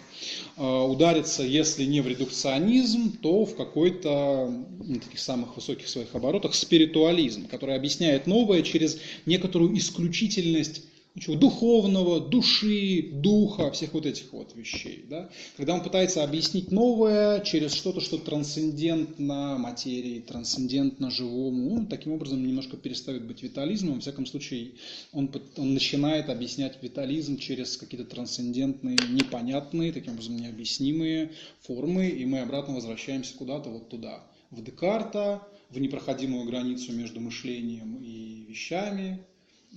А, 0.56 0.86
удариться, 0.86 1.44
если 1.44 1.84
не 1.84 2.00
в 2.00 2.08
редукционизм, 2.08 3.18
то 3.18 3.46
в 3.46 3.58
какой-то 3.58 4.50
на 4.84 5.00
таких 5.00 5.20
самых 5.20 5.58
высоких 5.58 5.90
своих 5.90 6.16
оборотах 6.16 6.56
спирит 6.56 6.93
спиритуализм, 6.94 7.48
который 7.48 7.76
объясняет 7.76 8.28
новое 8.28 8.61
через 8.61 8.99
некоторую 9.26 9.76
исключительность 9.78 10.84
чего, 11.20 11.36
духовного, 11.36 12.20
души, 12.20 13.11
духа, 13.11 13.70
всех 13.70 13.94
вот 13.94 14.07
этих 14.07 14.34
вот 14.34 14.56
вещей. 14.56 15.06
Да? 15.07 15.30
Когда 15.57 15.76
он 15.76 15.84
пытается 15.84 16.24
объяснить 16.24 16.72
новое 16.72 17.41
через 17.41 17.76
что-то, 17.76 18.02
что 18.02 18.18
трансцендентно 18.18 19.57
материи, 19.60 20.22
трансцендентно 20.22 21.11
живому, 21.11 21.76
он 21.76 21.86
таким 21.86 22.14
образом 22.14 22.44
немножко 22.44 22.78
перестает 22.78 23.28
быть 23.28 23.44
витализмом. 23.44 23.95
Во 23.95 24.02
всяком 24.02 24.26
случае, 24.26 24.72
он, 25.11 25.30
он 25.57 25.76
начинает 25.76 26.30
объяснять 26.30 26.82
витализм 26.82 27.38
через 27.38 27.78
какие-то 27.78 28.10
трансцендентные, 28.10 28.98
непонятные, 29.11 29.94
таким 29.94 30.14
образом 30.14 30.38
необъяснимые 30.38 31.34
формы, 31.61 32.07
и 32.07 32.26
мы 32.26 32.40
обратно 32.40 32.74
возвращаемся 32.74 33.36
куда-то 33.38 33.70
вот 33.70 33.88
туда, 33.88 34.24
в 34.49 34.64
Декарта, 34.64 35.44
в 35.74 35.80
непроходимую 35.80 36.45
границу 36.45 36.94
между 36.94 37.20
мышлением 37.20 37.98
и 37.98 38.45
вещами, 38.45 39.26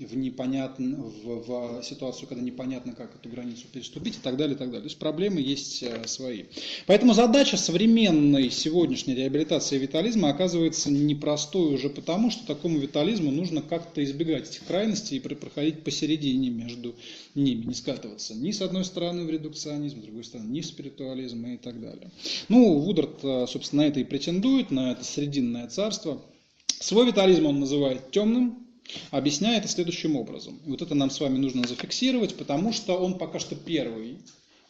в, 0.05 0.17
непонятно, 0.17 0.97
в, 0.97 1.79
в 1.79 1.83
ситуацию, 1.83 2.29
когда 2.29 2.43
непонятно, 2.43 2.93
как 2.93 3.15
эту 3.15 3.29
границу 3.31 3.67
переступить 3.73 4.17
и 4.17 4.21
так 4.21 4.37
далее, 4.37 4.55
и 4.55 4.59
так 4.59 4.69
далее. 4.69 4.83
То 4.83 4.89
есть 4.89 4.99
проблемы 4.99 5.41
есть 5.41 5.83
э, 5.83 6.07
свои. 6.07 6.45
Поэтому 6.87 7.15
задача 7.15 7.57
современной 7.57 8.51
сегодняшней 8.51 9.15
реабилитации 9.15 9.79
витализма 9.79 10.29
оказывается 10.29 10.91
непростой 10.91 11.75
уже 11.75 11.89
потому, 11.89 12.31
что 12.31 12.47
такому 12.47 12.79
витализму 12.79 13.31
нужно 13.31 13.63
как-то 13.63 14.05
избегать 14.05 14.51
этих 14.51 14.67
крайностей 14.67 15.17
и 15.17 15.21
проходить 15.21 15.83
посередине 15.83 16.51
между 16.51 16.95
ними, 17.35 17.65
не 17.65 17.75
скатываться 17.75 18.35
ни 18.35 18.51
с 18.51 18.61
одной 18.61 18.85
стороны 18.85 19.25
в 19.25 19.31
редукционизм, 19.31 20.03
с 20.03 20.05
другой 20.05 20.25
стороны 20.25 20.51
ни 20.51 20.61
в 20.61 20.67
спиритуализм 20.67 21.47
и 21.47 21.57
так 21.57 21.81
далее. 21.81 22.11
Ну, 22.49 22.79
Вудард, 22.81 23.25
э, 23.25 23.47
собственно, 23.49 23.83
на 23.83 23.87
это 23.87 24.01
и 24.01 24.05
претендует, 24.05 24.71
на 24.71 24.93
это 24.93 25.05
срединное 25.05 25.69
царство. 25.69 26.23
Свой 26.67 27.07
витализм 27.07 27.47
он 27.47 27.61
называет 27.61 28.11
темным, 28.11 28.66
объясняет 29.11 29.65
это 29.65 29.73
следующим 29.73 30.17
образом. 30.17 30.61
Вот 30.67 30.83
это 30.83 30.95
нам 30.95 31.11
с 31.11 31.21
вами 31.21 31.39
нужно 31.39 31.67
зафиксировать, 31.67 32.37
потому 32.37 32.73
что 32.73 32.97
он 32.97 33.19
пока 33.19 33.39
что 33.39 33.55
первый 33.55 34.19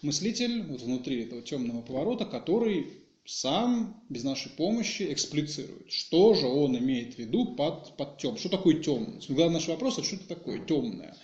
мыслитель 0.03 0.63
вот 0.63 0.83
внутри 0.83 1.23
этого 1.23 1.43
темного 1.43 1.83
поворота, 1.83 2.25
который 2.25 2.87
сам 3.27 4.01
без 4.09 4.23
нашей 4.23 4.51
помощи 4.51 5.05
эксплицирует, 5.11 5.91
что 5.91 6.35
же 6.35 6.47
он 6.47 6.79
имеет 6.79 7.15
в 7.15 7.19
виду 7.19 7.45
под, 7.45 7.97
под 7.97 8.19
тем, 8.19 8.37
что 8.37 8.49
такое 8.49 8.75
темное. 8.81 9.21
Главный 9.29 9.55
наш 9.55 9.67
вопрос, 9.67 9.95
что 9.95 10.15
это 10.15 10.29
такое 10.29 10.65
темное. 10.65 11.17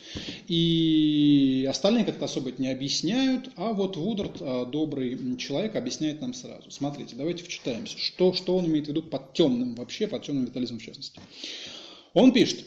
И 0.48 1.66
остальные 1.70 2.04
как-то 2.04 2.24
особо 2.24 2.50
это 2.50 2.60
не 2.60 2.68
объясняют, 2.68 3.50
а 3.56 3.72
вот 3.72 3.96
Вудард, 3.96 4.38
а, 4.40 4.66
добрый 4.66 5.36
человек, 5.36 5.76
объясняет 5.76 6.20
нам 6.20 6.34
сразу. 6.34 6.70
Смотрите, 6.72 7.14
давайте 7.14 7.44
вчитаемся, 7.44 7.96
что, 7.98 8.32
что 8.32 8.56
он 8.56 8.66
имеет 8.66 8.86
в 8.86 8.88
виду 8.88 9.02
под 9.02 9.32
темным 9.32 9.76
вообще, 9.76 10.08
под 10.08 10.24
темным 10.24 10.46
витализмом 10.46 10.80
в 10.80 10.82
частности. 10.82 11.20
Он 12.14 12.32
пишет, 12.32 12.64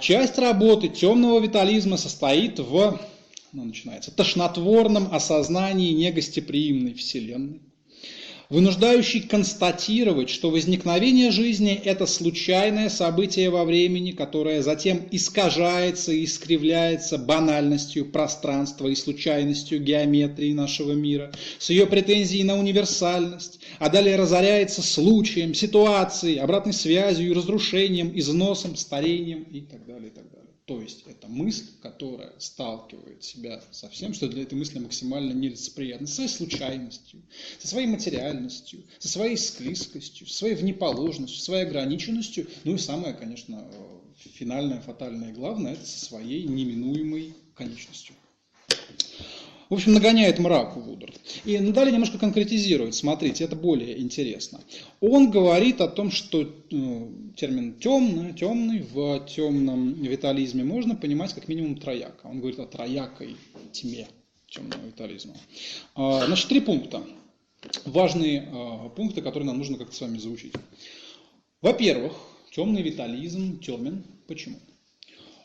часть 0.00 0.38
работы 0.38 0.88
темного 0.88 1.40
витализма 1.40 1.96
состоит 1.96 2.58
в, 2.58 2.98
ну, 3.52 3.64
начинается, 3.64 4.10
тошнотворном 4.10 5.14
осознании 5.14 5.92
негостеприимной 5.92 6.94
Вселенной, 6.94 7.60
вынуждающий 8.50 9.20
констатировать, 9.20 10.30
что 10.30 10.50
возникновение 10.50 11.30
жизни– 11.30 11.74
это 11.84 12.06
случайное 12.06 12.88
событие 12.88 13.50
во 13.50 13.64
времени, 13.64 14.12
которое 14.12 14.62
затем 14.62 15.02
искажается 15.10 16.12
и 16.12 16.24
искривляется 16.24 17.18
банальностью 17.18 18.06
пространства 18.06 18.88
и 18.88 18.94
случайностью 18.94 19.82
геометрии 19.82 20.54
нашего 20.54 20.92
мира, 20.92 21.30
с 21.58 21.68
ее 21.68 21.86
претензией 21.86 22.44
на 22.44 22.58
универсальность, 22.58 23.60
а 23.78 23.90
далее 23.90 24.16
разоряется 24.16 24.80
случаем, 24.80 25.52
ситуацией, 25.52 26.38
обратной 26.38 26.72
связью 26.72 27.28
и 27.28 27.34
разрушением, 27.34 28.12
износом, 28.18 28.76
старением 28.76 29.42
и 29.42 29.60
так 29.60 29.84
далее, 29.86 30.08
и 30.08 30.10
так 30.10 30.24
далее. 30.30 30.47
То 30.68 30.82
есть 30.82 31.04
это 31.06 31.28
мысль, 31.28 31.64
которая 31.80 32.34
сталкивает 32.38 33.24
себя 33.24 33.62
со 33.70 33.88
всем, 33.88 34.12
что 34.12 34.28
для 34.28 34.42
этой 34.42 34.52
мысли 34.52 34.78
максимально 34.78 35.32
нелицеприятно, 35.32 36.06
со 36.06 36.16
своей 36.16 36.28
случайностью, 36.28 37.22
со 37.58 37.68
своей 37.68 37.86
материальностью, 37.86 38.82
со 38.98 39.08
своей 39.08 39.38
склизкостью, 39.38 40.26
со 40.26 40.34
своей 40.36 40.56
внеположностью, 40.56 41.38
со 41.38 41.44
своей 41.46 41.64
ограниченностью, 41.64 42.48
ну 42.64 42.74
и 42.74 42.78
самое, 42.78 43.14
конечно, 43.14 43.66
э, 43.66 43.98
финальное, 44.34 44.82
фатальное 44.82 45.30
и 45.30 45.32
главное, 45.32 45.72
это 45.72 45.86
со 45.86 46.04
своей 46.04 46.42
неминуемой 46.44 47.32
конечностью. 47.54 48.14
В 49.68 49.74
общем, 49.74 49.92
нагоняет 49.92 50.38
мрак 50.38 50.76
Вудард. 50.76 51.20
И 51.44 51.58
далее 51.58 51.92
немножко 51.92 52.18
конкретизирует. 52.18 52.94
Смотрите, 52.94 53.44
это 53.44 53.54
более 53.54 54.00
интересно. 54.00 54.60
Он 55.00 55.30
говорит 55.30 55.82
о 55.82 55.88
том, 55.88 56.10
что 56.10 56.50
ну, 56.70 57.12
термин 57.36 57.74
темный, 57.74 58.32
темный 58.32 58.80
в 58.80 59.26
темном 59.26 59.92
витализме 59.92 60.64
можно 60.64 60.94
понимать 60.96 61.34
как 61.34 61.48
минимум 61.48 61.76
трояко. 61.76 62.26
Он 62.26 62.40
говорит 62.40 62.58
о 62.60 62.66
троякой 62.66 63.36
тьме 63.72 64.08
темного 64.48 64.86
витализма. 64.86 65.34
А, 65.94 66.24
значит, 66.24 66.48
три 66.48 66.60
пункта. 66.60 67.02
Важные 67.84 68.48
а, 68.50 68.88
пункты, 68.88 69.20
которые 69.20 69.46
нам 69.46 69.58
нужно 69.58 69.76
как-то 69.76 69.94
с 69.94 70.00
вами 70.00 70.16
заучить. 70.16 70.54
Во-первых, 71.60 72.14
темный 72.52 72.80
витализм 72.80 73.60
темен. 73.60 74.02
Почему? 74.26 74.56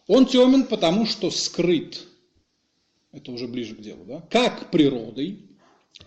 Он 0.07 0.25
темен, 0.25 0.63
потому 0.63 1.05
что 1.05 1.29
скрыт 1.29 2.07
это 3.13 3.31
уже 3.31 3.47
ближе 3.47 3.75
к 3.75 3.81
делу, 3.81 4.03
да, 4.05 4.21
как 4.29 4.71
природой, 4.71 5.39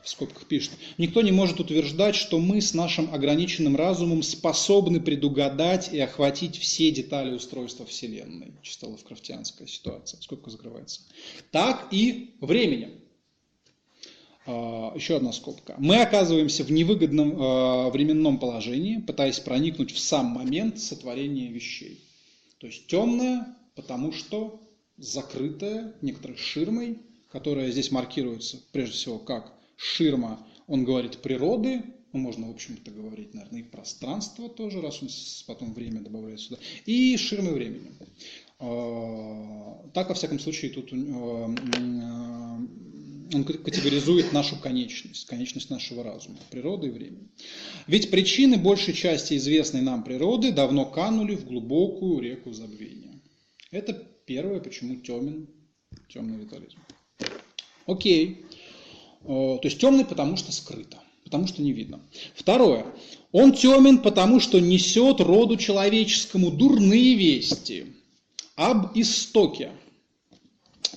в 0.02 0.08
скобках 0.08 0.46
пишет, 0.46 0.72
никто 0.98 1.22
не 1.22 1.32
может 1.32 1.60
утверждать, 1.60 2.16
что 2.16 2.38
мы 2.38 2.60
с 2.60 2.74
нашим 2.74 3.12
ограниченным 3.14 3.76
разумом 3.76 4.22
способны 4.22 5.00
предугадать 5.00 5.92
и 5.92 6.00
охватить 6.00 6.58
все 6.58 6.90
детали 6.90 7.34
устройства 7.34 7.86
Вселенной. 7.86 8.52
Чисто 8.62 8.88
лавкрафтианская 8.88 9.66
ситуация, 9.66 10.20
скобка 10.20 10.50
закрывается. 10.50 11.00
Так 11.52 11.88
и 11.92 12.34
временем. 12.40 13.00
А, 14.46 14.92
еще 14.94 15.16
одна 15.16 15.32
скобка. 15.32 15.74
Мы 15.78 16.00
оказываемся 16.00 16.64
в 16.64 16.70
невыгодном 16.70 17.36
а, 17.40 17.90
временном 17.90 18.38
положении, 18.38 18.98
пытаясь 18.98 19.40
проникнуть 19.40 19.92
в 19.92 19.98
сам 19.98 20.26
момент 20.26 20.80
сотворения 20.80 21.48
вещей. 21.48 22.00
То 22.58 22.66
есть 22.66 22.86
темное, 22.86 23.56
потому 23.74 24.12
что 24.12 24.60
закрытая 24.98 25.94
некоторой 26.02 26.36
ширмой, 26.36 26.98
которая 27.30 27.70
здесь 27.70 27.90
маркируется 27.90 28.60
прежде 28.72 28.94
всего 28.94 29.18
как 29.18 29.52
ширма, 29.76 30.46
он 30.66 30.84
говорит, 30.84 31.18
природы, 31.18 31.82
ну, 32.12 32.20
можно, 32.20 32.48
в 32.48 32.50
общем-то, 32.50 32.90
говорить, 32.90 33.34
наверное, 33.34 33.60
и 33.60 33.64
пространство 33.64 34.48
тоже, 34.48 34.80
раз 34.80 35.02
он 35.02 35.08
потом 35.46 35.74
время 35.74 36.00
добавляет 36.00 36.40
сюда, 36.40 36.58
и 36.86 37.16
ширмы 37.16 37.52
времени. 37.52 37.92
А, 38.58 39.90
так, 39.92 40.08
во 40.08 40.14
всяком 40.14 40.38
случае, 40.38 40.70
тут 40.70 40.92
он 43.34 43.44
категоризует 43.44 44.32
нашу 44.32 44.56
конечность, 44.56 45.26
конечность 45.26 45.68
нашего 45.68 46.02
разума, 46.02 46.38
природы 46.50 46.86
и 46.86 46.90
времени. 46.90 47.28
Ведь 47.86 48.10
причины 48.10 48.56
большей 48.56 48.94
части 48.94 49.36
известной 49.36 49.82
нам 49.82 50.04
природы 50.04 50.52
давно 50.52 50.86
канули 50.86 51.34
в 51.34 51.44
глубокую 51.44 52.20
реку 52.20 52.52
забвения. 52.52 53.20
Это 53.70 54.06
Первое, 54.26 54.58
почему 54.58 54.96
темен, 54.96 55.46
темный 56.08 56.38
витализм. 56.38 56.78
Окей. 57.86 58.44
То 59.24 59.60
есть 59.62 59.78
темный, 59.78 60.04
потому 60.04 60.36
что 60.36 60.50
скрыто, 60.50 60.98
потому 61.24 61.46
что 61.46 61.62
не 61.62 61.72
видно. 61.72 62.00
Второе. 62.34 62.86
Он 63.30 63.52
темен, 63.52 63.98
потому 63.98 64.40
что 64.40 64.58
несет 64.58 65.20
роду 65.20 65.56
человеческому 65.56 66.50
дурные 66.50 67.14
вести 67.14 67.86
об 68.56 68.98
истоке. 68.98 69.70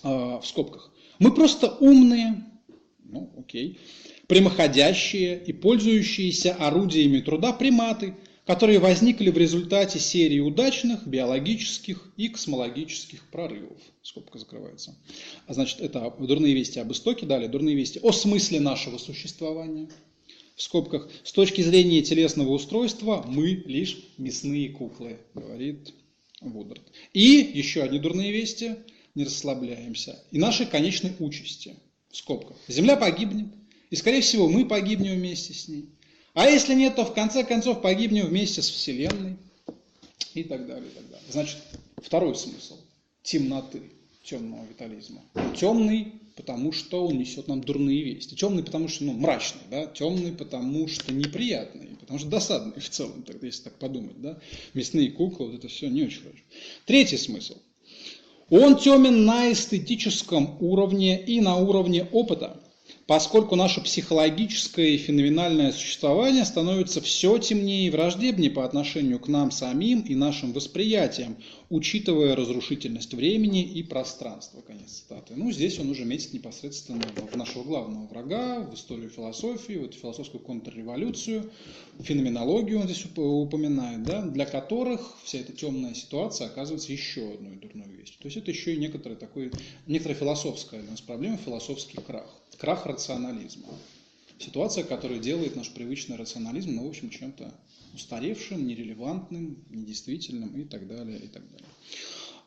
В 0.01 0.41
скобках. 0.43 0.91
Мы 1.19 1.33
просто 1.33 1.69
умные, 1.79 2.43
ну 3.03 3.31
окей, 3.37 3.79
прямоходящие 4.27 5.43
и 5.43 5.53
пользующиеся 5.53 6.53
орудиями 6.55 7.19
труда 7.19 7.53
приматы– 7.53 8.15
которые 8.45 8.79
возникли 8.79 9.29
в 9.29 9.37
результате 9.37 9.99
серии 9.99 10.39
удачных 10.39 11.05
биологических 11.05 12.11
и 12.17 12.29
космологических 12.29 13.29
прорывов. 13.29 13.77
Скобка 14.01 14.39
закрывается. 14.39 14.95
А 15.45 15.53
значит, 15.53 15.79
это 15.79 16.13
дурные 16.19 16.53
вести 16.53 16.79
об 16.79 16.91
истоке, 16.91 17.25
далее 17.25 17.47
дурные 17.47 17.75
вести 17.75 17.99
о 18.01 18.11
смысле 18.11 18.59
нашего 18.59 18.97
существования. 18.97 19.89
В 20.55 20.61
скобках, 20.61 21.09
с 21.23 21.31
точки 21.31 21.61
зрения 21.61 22.01
телесного 22.01 22.49
устройства 22.49 23.23
мы 23.27 23.63
лишь 23.65 23.97
мясные 24.17 24.69
куклы, 24.69 25.19
говорит 25.33 25.93
Вудард. 26.41 26.81
И 27.13 27.51
еще 27.53 27.81
одни 27.81 27.99
дурные 27.99 28.31
вести, 28.31 28.75
не 29.15 29.23
расслабляемся, 29.23 30.21
и 30.31 30.37
нашей 30.37 30.65
конечной 30.65 31.13
участи, 31.19 31.75
в 32.09 32.17
скобках. 32.17 32.57
Земля 32.67 32.97
погибнет, 32.97 33.47
и, 33.89 33.95
скорее 33.95 34.21
всего, 34.21 34.49
мы 34.49 34.65
погибнем 34.65 35.15
вместе 35.15 35.53
с 35.53 35.67
ней. 35.67 35.89
А 36.39 36.49
если 36.49 36.73
нет, 36.73 36.95
то 36.95 37.03
в 37.03 37.13
конце 37.13 37.43
концов 37.43 37.81
погибнем 37.81 38.27
вместе 38.27 38.61
с 38.61 38.69
Вселенной 38.69 39.35
и 40.33 40.43
так 40.43 40.65
далее. 40.67 40.89
И 40.89 40.95
так 40.95 41.03
далее. 41.09 41.25
Значит, 41.29 41.57
второй 41.97 42.33
смысл 42.33 42.77
темноты, 43.23 43.81
темного 44.23 44.65
витализма. 44.65 45.21
Темный, 45.57 46.13
потому 46.37 46.71
что 46.71 47.05
он 47.05 47.17
несет 47.17 47.49
нам 47.49 47.59
дурные 47.59 48.03
вести. 48.03 48.37
Темный, 48.37 48.63
потому 48.63 48.87
что 48.87 49.03
ну, 49.03 49.11
мрачный, 49.11 49.63
да? 49.69 49.85
темный, 49.87 50.31
потому 50.31 50.87
что 50.87 51.11
неприятный, 51.11 51.89
потому 51.99 52.19
что 52.19 52.29
досадный 52.29 52.71
в 52.79 52.89
целом, 52.89 53.25
если 53.41 53.63
так 53.63 53.73
подумать. 53.73 54.21
Да? 54.21 54.39
Мясные 54.73 55.11
куклы, 55.11 55.47
вот 55.47 55.55
это 55.55 55.67
все 55.67 55.89
не 55.89 56.03
очень 56.03 56.21
хорошо. 56.21 56.43
Третий 56.85 57.17
смысл. 57.17 57.57
Он 58.49 58.77
темен 58.77 59.25
на 59.25 59.51
эстетическом 59.51 60.55
уровне 60.61 61.21
и 61.21 61.41
на 61.41 61.57
уровне 61.57 62.07
опыта 62.13 62.61
поскольку 63.09 63.55
наше 63.55 63.81
психологическое 63.81 64.89
и 64.89 64.97
феноменальное 64.97 65.71
существование 65.71 66.45
становится 66.45 67.01
все 67.01 67.39
темнее 67.39 67.87
и 67.87 67.89
враждебнее 67.89 68.51
по 68.51 68.63
отношению 68.63 69.17
к 69.17 69.27
нам 69.27 69.49
самим 69.49 70.01
и 70.01 70.13
нашим 70.13 70.53
восприятиям, 70.53 71.35
учитывая 71.71 72.35
разрушительность 72.35 73.15
времени 73.15 73.63
и 73.63 73.81
пространства. 73.81 74.61
Конец 74.61 74.91
цитаты. 74.91 75.33
Ну, 75.35 75.51
здесь 75.51 75.79
он 75.79 75.89
уже 75.89 76.05
метит 76.05 76.33
непосредственно 76.33 77.01
в 77.31 77.35
нашего 77.35 77.63
главного 77.63 78.05
врага, 78.05 78.59
в 78.59 78.75
историю 78.75 79.09
философии, 79.09 79.77
вот 79.77 79.95
философскую 79.95 80.43
контрреволюцию, 80.43 81.49
феноменологию 82.03 82.79
он 82.81 82.85
здесь 82.85 83.03
упоминает, 83.15 84.03
да, 84.03 84.21
для 84.21 84.45
которых 84.45 85.17
вся 85.23 85.39
эта 85.39 85.51
темная 85.51 85.95
ситуация 85.95 86.45
оказывается 86.45 86.91
еще 86.91 87.33
одной 87.33 87.55
дурной 87.55 87.87
вестью. 87.87 87.99
есть. 88.09 88.19
То 88.19 88.25
есть 88.27 88.37
это 88.37 88.51
еще 88.51 88.75
и 88.75 88.77
некоторая, 88.77 89.17
такой, 89.17 89.51
некоторая 89.87 90.19
философская 90.19 90.81
для 90.81 90.91
нас 90.91 91.01
проблема, 91.01 91.37
философский 91.37 91.97
крах. 92.05 92.38
Крах 92.59 92.85
рационализма. 92.85 93.69
Ситуация, 94.37 94.83
которая 94.83 95.19
делает 95.19 95.55
наш 95.55 95.69
привычный 95.71 96.17
рационализм, 96.17 96.75
ну, 96.75 96.85
в 96.85 96.89
общем, 96.89 97.09
чем-то 97.09 97.51
устаревшим, 97.93 98.67
нерелевантным, 98.67 99.57
недействительным 99.69 100.59
и 100.59 100.63
так 100.63 100.87
далее, 100.87 101.17
и 101.17 101.27
так 101.27 101.41
далее. 101.49 101.67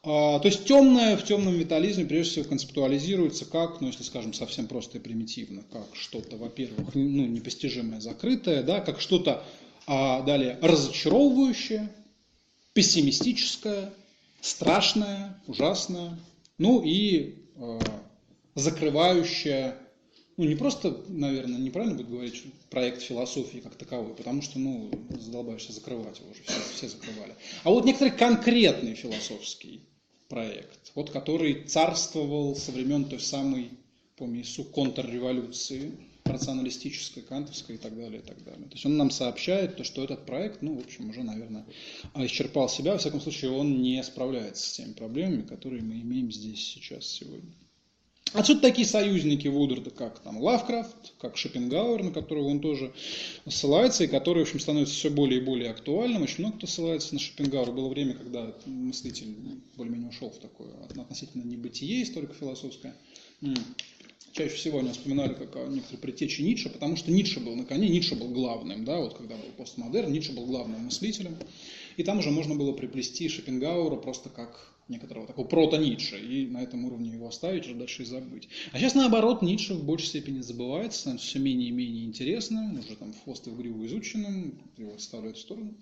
А, 0.04 0.38
то 0.38 0.48
есть 0.48 0.64
темное 0.64 1.16
в 1.16 1.24
темном 1.24 1.58
металлизме 1.58 2.04
прежде 2.04 2.32
всего 2.32 2.44
концептуализируется 2.46 3.44
как, 3.44 3.80
ну 3.80 3.86
если 3.88 4.02
скажем 4.02 4.32
совсем 4.32 4.66
просто 4.66 4.98
и 4.98 5.00
примитивно, 5.00 5.62
как 5.70 5.86
что-то, 5.94 6.36
во-первых, 6.36 6.94
ну, 6.94 7.26
непостижимое, 7.26 8.00
закрытое, 8.00 8.62
да, 8.62 8.80
как 8.80 9.00
что-то 9.00 9.44
а 9.86 10.22
далее 10.22 10.58
разочаровывающее, 10.60 11.88
пессимистическое, 12.72 13.92
страшное, 14.40 15.40
ужасное, 15.46 16.18
ну 16.58 16.82
и 16.84 17.36
э, 17.56 17.80
закрывающее, 18.54 19.76
ну 20.36 20.44
не 20.44 20.54
просто, 20.54 21.04
наверное, 21.08 21.58
неправильно 21.58 21.96
будет 21.96 22.08
говорить 22.08 22.42
проект 22.70 23.02
философии 23.02 23.58
как 23.58 23.74
таковой, 23.74 24.14
потому 24.14 24.42
что, 24.42 24.58
ну, 24.58 24.90
задолбаешься 25.10 25.72
закрывать 25.72 26.18
его 26.20 26.30
уже, 26.30 26.42
все, 26.42 26.60
все 26.74 26.88
закрывали. 26.88 27.34
А 27.64 27.70
вот 27.70 27.84
некоторый 27.84 28.10
конкретный 28.10 28.94
философский 28.94 29.82
проект, 30.28 30.92
вот 30.94 31.10
который 31.10 31.64
царствовал 31.64 32.56
со 32.56 32.72
времен 32.72 33.04
той 33.04 33.20
самой, 33.20 33.70
помню, 34.16 34.44
контрреволюции, 34.72 35.92
рационалистической, 36.24 37.22
кантовской 37.22 37.74
и 37.74 37.78
так 37.78 37.94
далее, 37.96 38.20
и 38.20 38.24
так 38.24 38.42
далее. 38.44 38.64
То 38.68 38.74
есть 38.74 38.86
он 38.86 38.96
нам 38.96 39.10
сообщает, 39.10 39.76
то, 39.76 39.84
что 39.84 40.04
этот 40.04 40.24
проект, 40.24 40.62
ну, 40.62 40.76
в 40.76 40.84
общем, 40.84 41.10
уже, 41.10 41.22
наверное, 41.22 41.66
исчерпал 42.14 42.68
себя. 42.68 42.92
Во 42.92 42.98
всяком 42.98 43.20
случае, 43.20 43.50
он 43.50 43.82
не 43.82 44.02
справляется 44.02 44.66
с 44.66 44.72
теми 44.72 44.92
проблемами, 44.92 45.42
которые 45.42 45.82
мы 45.82 46.00
имеем 46.00 46.30
здесь 46.32 46.64
сейчас, 46.64 47.06
сегодня. 47.06 47.52
Отсюда 48.32 48.60
такие 48.62 48.86
союзники 48.86 49.46
Вудерда, 49.48 49.90
как 49.90 50.20
там 50.20 50.38
Лавкрафт, 50.38 51.12
как 51.20 51.36
Шопенгауэр, 51.36 52.02
на 52.02 52.10
которого 52.12 52.48
он 52.48 52.60
тоже 52.60 52.92
ссылается, 53.46 54.04
и 54.04 54.06
который, 54.06 54.44
в 54.44 54.48
общем, 54.48 54.58
становится 54.58 54.94
все 54.94 55.10
более 55.10 55.40
и 55.40 55.44
более 55.44 55.70
актуальным. 55.70 56.22
Очень 56.22 56.44
много 56.44 56.56
кто 56.56 56.66
ссылается 56.66 57.12
на 57.12 57.20
Шопенгауэра. 57.20 57.72
Было 57.72 57.88
время, 57.88 58.14
когда 58.14 58.54
мыслитель 58.64 59.36
более-менее 59.76 60.08
ушел 60.08 60.30
в 60.30 60.38
такое 60.38 60.72
относительно 60.84 61.42
небытие 61.42 62.02
историко-философское. 62.02 62.94
Чаще 64.32 64.54
всего 64.54 64.78
они 64.78 64.92
вспоминали 64.92 65.34
как 65.34 65.54
о 65.56 65.66
некоторой 65.66 66.16
Ницше, 66.38 66.70
потому 66.70 66.96
что 66.96 67.10
Ницше 67.10 67.38
был 67.38 67.54
на 67.54 67.66
коне, 67.66 67.90
Ницше 67.90 68.14
был 68.14 68.28
главным, 68.28 68.86
да, 68.86 68.98
вот 68.98 69.14
когда 69.14 69.36
был 69.36 69.50
постмодерн, 69.58 70.10
Ницше 70.10 70.32
был 70.32 70.46
главным 70.46 70.86
мыслителем. 70.86 71.36
И 71.98 72.02
там 72.02 72.20
уже 72.20 72.30
можно 72.30 72.54
было 72.54 72.72
приплести 72.72 73.28
Шопенгауэра 73.28 73.96
просто 73.96 74.30
как 74.30 74.71
некоторого 74.88 75.26
такого 75.26 75.46
прото-Ницше, 75.46 76.18
и 76.18 76.46
на 76.46 76.62
этом 76.62 76.84
уровне 76.84 77.10
его 77.10 77.28
оставить, 77.28 77.66
уже 77.66 77.74
дальше 77.74 78.02
и 78.02 78.06
забыть. 78.06 78.48
А 78.72 78.78
сейчас 78.78 78.94
наоборот, 78.94 79.42
Ницше 79.42 79.74
в 79.74 79.84
большей 79.84 80.08
степени 80.08 80.40
забывается, 80.40 81.00
становится 81.00 81.28
все 81.28 81.38
менее 81.38 81.68
и 81.68 81.72
менее 81.72 82.04
интересным, 82.04 82.78
уже 82.78 82.96
там 82.96 83.14
хвост 83.24 83.46
и 83.46 83.50
в 83.50 83.56
гриву 83.56 83.86
изученным, 83.86 84.58
его 84.76 84.94
отставляют 84.94 85.36
в 85.36 85.40
сторону. 85.40 85.74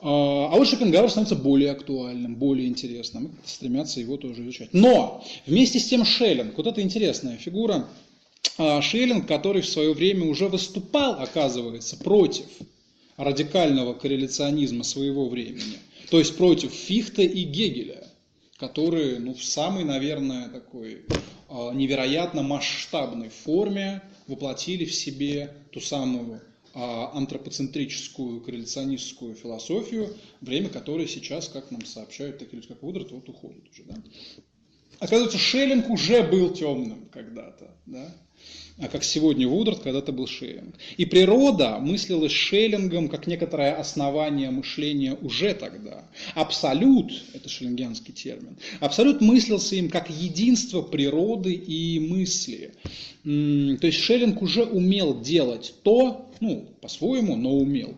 А, 0.00 0.50
а 0.52 0.56
вот 0.56 0.68
Шопенгауэр 0.68 1.08
становится 1.08 1.36
более 1.36 1.70
актуальным, 1.70 2.36
более 2.36 2.68
интересным, 2.68 3.26
и 3.26 3.48
стремятся 3.48 4.00
его 4.00 4.16
тоже 4.16 4.42
изучать. 4.42 4.68
Но 4.72 5.24
вместе 5.46 5.80
с 5.80 5.86
тем 5.86 6.04
Шеллинг, 6.04 6.56
вот 6.56 6.66
это 6.66 6.82
интересная 6.82 7.38
фигура, 7.38 7.88
а, 8.58 8.82
Шеллинг, 8.82 9.26
который 9.26 9.62
в 9.62 9.68
свое 9.68 9.94
время 9.94 10.26
уже 10.26 10.48
выступал, 10.48 11.14
оказывается, 11.14 11.96
против 11.96 12.46
радикального 13.16 13.94
корреляционизма 13.94 14.84
своего 14.84 15.28
времени, 15.28 15.78
то 16.10 16.18
есть 16.18 16.36
против 16.36 16.72
Фихта 16.72 17.22
и 17.22 17.44
Гегеля, 17.44 18.06
которые 18.58 19.18
ну, 19.18 19.34
в 19.34 19.42
самой, 19.42 19.84
наверное, 19.84 20.48
такой 20.48 21.04
а, 21.48 21.72
невероятно 21.72 22.42
масштабной 22.42 23.28
форме 23.28 24.02
воплотили 24.26 24.84
в 24.84 24.94
себе 24.94 25.54
ту 25.72 25.80
самую 25.80 26.42
а, 26.74 27.12
антропоцентрическую 27.14 28.40
корреляционистскую 28.40 29.34
философию, 29.34 30.14
время 30.40 30.68
которой 30.68 31.08
сейчас, 31.08 31.48
как 31.48 31.70
нам 31.70 31.84
сообщают 31.84 32.38
такие 32.38 32.56
люди, 32.56 32.68
как 32.68 32.82
Вудрат, 32.82 33.10
вот 33.12 33.28
уходит 33.28 33.68
уже. 33.70 33.84
Да? 33.84 33.96
Оказывается, 34.98 35.38
Шеллинг 35.38 35.90
уже 35.90 36.22
был 36.22 36.52
темным 36.52 37.08
когда-то. 37.12 37.70
Да? 37.86 38.14
а 38.78 38.88
как 38.88 39.04
сегодня 39.04 39.46
Вудрат 39.46 39.80
когда-то 39.80 40.10
был 40.10 40.26
Шеллинг. 40.26 40.74
И 40.96 41.04
природа 41.04 41.78
мыслилась 41.78 42.32
Шеллингом 42.32 43.08
как 43.08 43.26
некоторое 43.28 43.74
основание 43.74 44.50
мышления 44.50 45.14
уже 45.14 45.54
тогда. 45.54 46.04
Абсолют, 46.34 47.12
это 47.34 47.48
шеллингианский 47.48 48.12
термин, 48.12 48.56
абсолют 48.80 49.20
мыслился 49.20 49.76
им 49.76 49.88
как 49.88 50.10
единство 50.10 50.82
природы 50.82 51.52
и 51.52 52.00
мысли. 52.00 52.74
То 53.22 53.86
есть 53.86 53.98
Шеллинг 54.00 54.42
уже 54.42 54.64
умел 54.64 55.20
делать 55.20 55.74
то, 55.84 56.32
ну, 56.40 56.66
по-своему, 56.80 57.36
но 57.36 57.56
умел, 57.56 57.94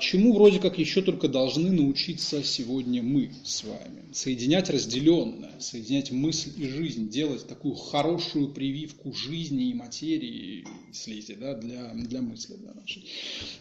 чему 0.00 0.32
вроде 0.32 0.60
как 0.60 0.78
еще 0.78 1.02
только 1.02 1.28
должны 1.28 1.70
научиться 1.70 2.42
сегодня 2.42 3.02
мы 3.02 3.32
с 3.44 3.64
вами. 3.64 4.12
Соединять 4.12 4.70
разделенное, 4.70 5.52
соединять 5.60 6.10
мысль 6.10 6.52
и 6.56 6.66
жизнь, 6.66 7.10
делать 7.10 7.46
такую 7.46 7.74
хорошую 7.74 8.48
прививку 8.48 9.12
жизни 9.12 9.68
и 9.68 9.74
материи, 9.74 10.66
слизи, 10.92 11.34
да, 11.34 11.54
для, 11.54 11.92
для 11.92 12.22
мысли 12.22 12.54
для 12.54 12.72
нашей. 12.72 13.04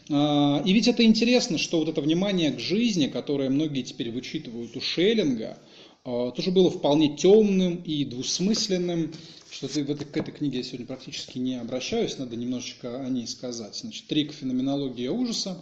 А, 0.10 0.64
и 0.66 0.72
ведь 0.72 0.88
это 0.88 1.04
интересно, 1.04 1.58
что 1.58 1.80
вот 1.80 1.90
это 1.90 2.00
внимание 2.00 2.52
к 2.52 2.60
жизни, 2.60 3.08
которое 3.08 3.50
многие 3.50 3.82
теперь 3.82 4.10
вычитывают 4.10 4.78
у 4.78 4.80
Шеллинга, 4.80 5.58
а, 6.06 6.32
тоже 6.32 6.52
было 6.52 6.72
вполне 6.72 7.18
темным 7.18 7.84
и 7.84 8.06
двусмысленным, 8.06 9.12
что 9.52 9.68
в 9.68 9.76
этой, 9.76 10.06
к 10.06 10.16
этой 10.16 10.32
книге 10.32 10.60
я 10.60 10.64
сегодня 10.64 10.86
практически 10.86 11.38
не 11.38 11.60
обращаюсь, 11.60 12.18
надо 12.18 12.38
немножечко 12.38 13.04
о 13.06 13.10
ней 13.10 13.28
сказать. 13.28 13.76
Значит, 13.76 14.08
Трик 14.08 14.32
«Феноменология 14.32 15.12
ужаса», 15.12 15.62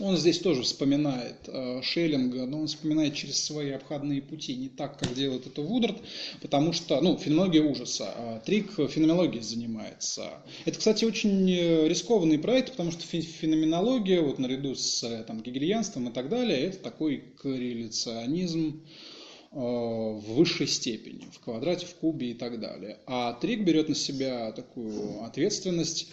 он 0.00 0.16
здесь 0.16 0.38
тоже 0.38 0.62
вспоминает 0.62 1.36
э, 1.46 1.80
Шеллинга, 1.82 2.46
но 2.46 2.60
он 2.60 2.66
вспоминает 2.66 3.14
через 3.14 3.42
свои 3.42 3.70
обходные 3.70 4.22
пути, 4.22 4.54
не 4.54 4.68
так, 4.68 4.98
как 4.98 5.14
делает 5.14 5.46
это 5.46 5.62
Вудард, 5.62 5.98
потому 6.40 6.72
что, 6.72 7.00
ну, 7.00 7.16
феноменология 7.16 7.62
ужаса, 7.62 8.12
а 8.16 8.40
Трик 8.40 8.72
феноменологией 8.76 9.42
занимается. 9.42 10.30
Это, 10.64 10.78
кстати, 10.78 11.04
очень 11.04 11.50
э, 11.50 11.88
рискованный 11.88 12.38
проект, 12.38 12.72
потому 12.72 12.92
что 12.92 13.02
феноменология, 13.02 14.20
вот 14.20 14.38
наряду 14.38 14.74
с 14.74 15.02
э, 15.02 15.24
там, 15.24 15.42
гегельянством 15.42 16.08
и 16.08 16.12
так 16.12 16.28
далее, 16.28 16.58
это 16.60 16.78
такой 16.78 17.24
корреляционизм 17.40 18.82
в 19.50 20.34
высшей 20.34 20.66
степени, 20.66 21.26
в 21.32 21.40
квадрате, 21.40 21.86
в 21.86 21.94
кубе 21.94 22.32
и 22.32 22.34
так 22.34 22.60
далее. 22.60 22.98
А 23.06 23.32
Трик 23.32 23.64
берет 23.64 23.88
на 23.88 23.94
себя 23.94 24.52
такую 24.52 25.24
ответственность 25.24 26.08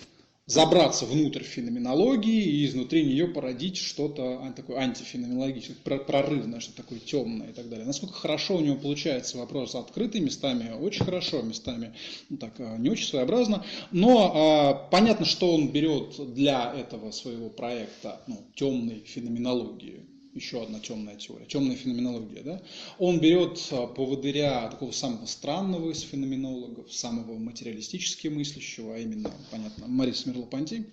забраться 0.48 1.06
внутрь 1.06 1.44
феноменологии 1.44 2.44
и 2.44 2.66
изнутри 2.66 3.04
нее 3.04 3.28
породить 3.28 3.78
что-то 3.78 4.54
такое 4.56 4.78
антифеноменологическое, 4.78 6.00
прорывное, 6.00 6.60
что-то 6.60 6.84
такое 6.84 7.00
темное 7.00 7.50
и 7.50 7.54
так 7.54 7.68
далее. 7.68 7.86
Насколько 7.86 8.14
хорошо 8.14 8.58
у 8.58 8.62
него 8.62 8.76
получается 8.76 9.38
вопрос 9.38 9.74
открытый, 9.74 10.22
местами 10.22 10.72
очень 10.80 11.04
хорошо, 11.04 11.42
местами 11.42 11.96
ну, 12.30 12.38
так, 12.38 12.54
а, 12.60 12.78
не 12.78 12.90
очень 12.90 13.08
своеобразно, 13.08 13.66
но 13.92 14.32
а, 14.34 14.74
понятно, 14.92 15.26
что 15.26 15.54
он 15.54 15.72
берет 15.72 16.34
для 16.36 16.74
этого 16.74 17.10
своего 17.10 17.50
проекта 17.50 18.22
ну, 18.28 18.46
темной 18.54 19.04
феноменологии 19.06 20.15
еще 20.36 20.62
одна 20.62 20.80
темная 20.80 21.16
теория, 21.16 21.45
темная 21.45 21.78
феноменология. 21.78 22.44
Да? 22.44 22.62
Он 22.99 23.20
берет 23.20 23.60
а, 23.72 23.88
поводыря 23.88 24.68
такого 24.70 24.91
самого 24.91 25.26
странного 25.26 25.91
из 25.91 26.02
феноменологов, 26.02 26.94
самого 26.94 27.38
материалистически 27.38 28.28
мыслящего, 28.28 28.95
а 28.95 28.99
именно, 28.99 29.32
понятно, 29.49 29.88
Марис 29.88 30.26
Мерло-Понти. 30.26 30.86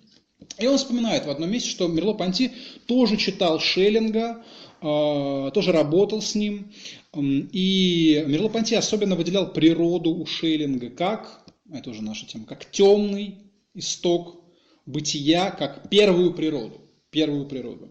И 0.59 0.67
он 0.67 0.77
вспоминает 0.77 1.25
в 1.25 1.29
одном 1.29 1.51
месте, 1.51 1.69
что 1.69 1.87
Мерло-Понти 1.87 2.51
тоже 2.85 3.17
читал 3.17 3.59
Шеллинга, 3.59 4.43
а, 4.81 5.51
тоже 5.51 5.73
работал 5.73 6.21
с 6.21 6.35
ним. 6.35 6.71
И 7.13 8.23
Мерло-Понти 8.25 8.75
особенно 8.75 9.15
выделял 9.15 9.51
природу 9.51 10.15
у 10.15 10.25
Шеллинга 10.25 10.89
как, 10.89 11.45
это 11.69 11.89
уже 11.89 12.01
наша 12.01 12.25
тема, 12.25 12.45
как 12.45 12.71
темный 12.71 13.39
исток 13.73 14.41
бытия, 14.85 15.51
как 15.51 15.89
первую 15.89 16.33
природу 16.33 16.82
первую 17.13 17.45
природу, 17.45 17.89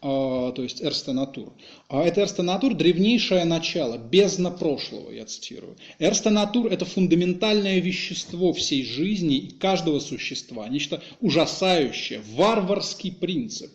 а, 0.00 0.52
то 0.52 0.62
есть 0.62 0.80
Эрста 0.80 1.12
Натур. 1.12 1.52
А 1.88 2.02
это 2.02 2.22
Эрста 2.22 2.42
Натур– 2.42 2.74
древнейшее 2.76 3.44
начало, 3.44 3.98
бездна 3.98 4.50
прошлого, 4.50 5.10
я 5.10 5.26
цитирую. 5.26 5.76
Эрста 5.98 6.30
Натур– 6.30 6.66
это 6.72 6.84
фундаментальное 6.84 7.80
вещество 7.80 8.52
всей 8.52 8.84
жизни 8.84 9.36
и 9.36 9.50
каждого 9.50 9.98
существа, 9.98 10.68
нечто 10.68 11.02
ужасающее, 11.20 12.22
варварский 12.34 13.12
принцип, 13.12 13.72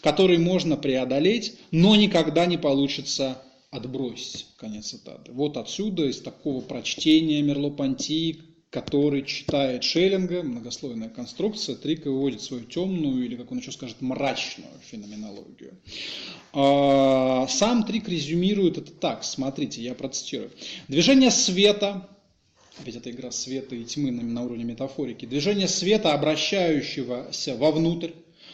который 0.00 0.38
можно 0.38 0.76
преодолеть, 0.76 1.54
но 1.70 1.94
никогда 1.94 2.46
не 2.46 2.56
получится 2.56 3.42
отбросить. 3.70 4.46
Конец 4.56 4.86
цитаты. 4.86 5.32
Вот 5.32 5.56
отсюда, 5.56 6.06
из 6.06 6.20
такого 6.20 6.60
прочтения 6.60 7.42
Мерло-Понти, 7.42 8.40
который 8.70 9.24
читает 9.24 9.82
Шеллинга, 9.82 10.42
многослойная 10.42 11.08
конструкция, 11.08 11.74
Трик 11.74 12.06
выводит 12.06 12.40
свою 12.40 12.64
темную 12.64 13.24
или, 13.24 13.34
как 13.34 13.50
он 13.50 13.58
еще 13.58 13.72
скажет, 13.72 14.00
мрачную 14.00 14.70
феноменологию. 14.82 15.76
А, 16.52 17.48
сам 17.48 17.84
Трик 17.84 18.08
резюмирует 18.08 18.78
это 18.78 18.92
так, 18.92 19.24
смотрите, 19.24 19.82
я 19.82 19.94
процитирую. 19.94 20.52
Движение 20.86 21.32
света, 21.32 22.08
ведь 22.84 22.94
это 22.94 23.10
игра 23.10 23.32
света 23.32 23.74
и 23.74 23.84
тьмы 23.84 24.12
на 24.12 24.44
уровне 24.44 24.62
метафорики, 24.62 25.26
движение 25.26 25.66
света, 25.66 26.14
обращающегося 26.14 27.56
вовнутрь, 27.56 28.12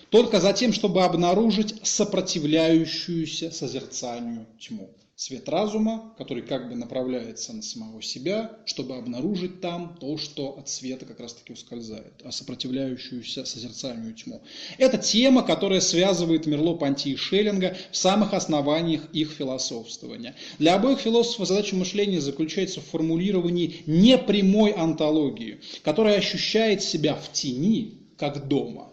только 0.08 0.40
за 0.40 0.54
тем, 0.54 0.72
чтобы 0.72 1.04
обнаружить 1.04 1.74
сопротивляющуюся 1.86 3.50
созерцанию 3.50 4.46
тьму 4.58 4.90
свет 5.16 5.48
разума, 5.48 6.14
который 6.18 6.42
как 6.42 6.68
бы 6.68 6.74
направляется 6.74 7.54
на 7.54 7.62
самого 7.62 8.02
себя, 8.02 8.58
чтобы 8.66 8.96
обнаружить 8.96 9.62
там 9.62 9.96
то, 9.98 10.18
что 10.18 10.58
от 10.58 10.68
света 10.68 11.06
как 11.06 11.20
раз-таки 11.20 11.54
ускользает, 11.54 12.12
а 12.22 12.30
сопротивляющуюся 12.30 13.46
созерцанию 13.46 14.12
тьму. 14.12 14.42
Это 14.76 14.98
тема, 14.98 15.42
которая 15.42 15.80
связывает 15.80 16.44
Мерло 16.44 16.74
Панти 16.74 17.12
и 17.12 17.16
Шеллинга 17.16 17.78
в 17.90 17.96
самых 17.96 18.34
основаниях 18.34 19.10
их 19.14 19.32
философствования. 19.32 20.36
Для 20.58 20.74
обоих 20.74 21.00
философов 21.00 21.48
задача 21.48 21.74
мышления 21.74 22.20
заключается 22.20 22.82
в 22.82 22.84
формулировании 22.84 23.82
непрямой 23.86 24.72
антологии, 24.72 25.60
которая 25.82 26.18
ощущает 26.18 26.82
себя 26.82 27.14
в 27.14 27.32
тени, 27.32 28.02
как 28.18 28.48
дома. 28.48 28.92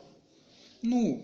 Ну, 0.82 1.22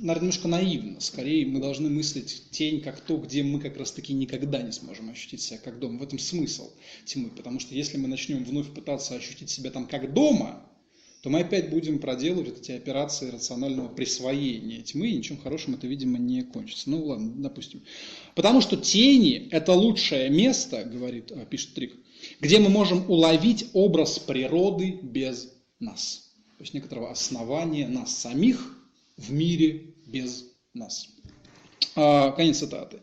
наверное, 0.00 0.28
немножко 0.28 0.48
наивно. 0.48 1.00
Скорее, 1.00 1.46
мы 1.46 1.60
должны 1.60 1.88
мыслить 1.88 2.50
тень 2.50 2.80
как 2.80 3.00
то, 3.00 3.16
где 3.16 3.42
мы 3.42 3.60
как 3.60 3.76
раз-таки 3.76 4.12
никогда 4.12 4.62
не 4.62 4.72
сможем 4.72 5.10
ощутить 5.10 5.42
себя 5.42 5.58
как 5.58 5.78
дома. 5.78 5.98
В 5.98 6.02
этом 6.02 6.18
смысл 6.18 6.70
тьмы. 7.04 7.30
Потому 7.30 7.60
что 7.60 7.74
если 7.74 7.96
мы 7.96 8.08
начнем 8.08 8.44
вновь 8.44 8.72
пытаться 8.72 9.14
ощутить 9.14 9.50
себя 9.50 9.70
там 9.70 9.86
как 9.86 10.12
дома, 10.12 10.66
то 11.22 11.28
мы 11.28 11.40
опять 11.40 11.68
будем 11.70 11.98
проделывать 11.98 12.60
эти 12.60 12.72
операции 12.72 13.30
рационального 13.30 13.88
присвоения 13.88 14.80
тьмы, 14.80 15.08
и 15.10 15.16
ничем 15.18 15.36
хорошим 15.36 15.74
это, 15.74 15.86
видимо, 15.86 16.18
не 16.18 16.42
кончится. 16.42 16.88
Ну 16.88 17.04
ладно, 17.04 17.32
допустим. 17.36 17.82
Потому 18.34 18.62
что 18.62 18.76
тени– 18.76 19.48
это 19.50 19.72
лучшее 19.74 20.30
место, 20.30 20.84
говорит, 20.84 21.30
а, 21.32 21.44
пишет 21.44 21.74
Трик, 21.74 21.94
где 22.40 22.58
мы 22.58 22.70
можем 22.70 23.08
уловить 23.10 23.66
образ 23.74 24.18
природы 24.18 24.98
без 25.02 25.52
нас. 25.78 26.32
То 26.56 26.64
есть 26.64 26.74
некоторого 26.74 27.10
основания 27.10 27.86
нас 27.86 28.16
самих– 28.16 28.76
в 29.20 29.32
мире 29.32 29.89
без 30.10 30.44
нас. 30.74 31.08
А, 31.96 32.30
конец 32.32 32.58
цитаты. 32.58 33.00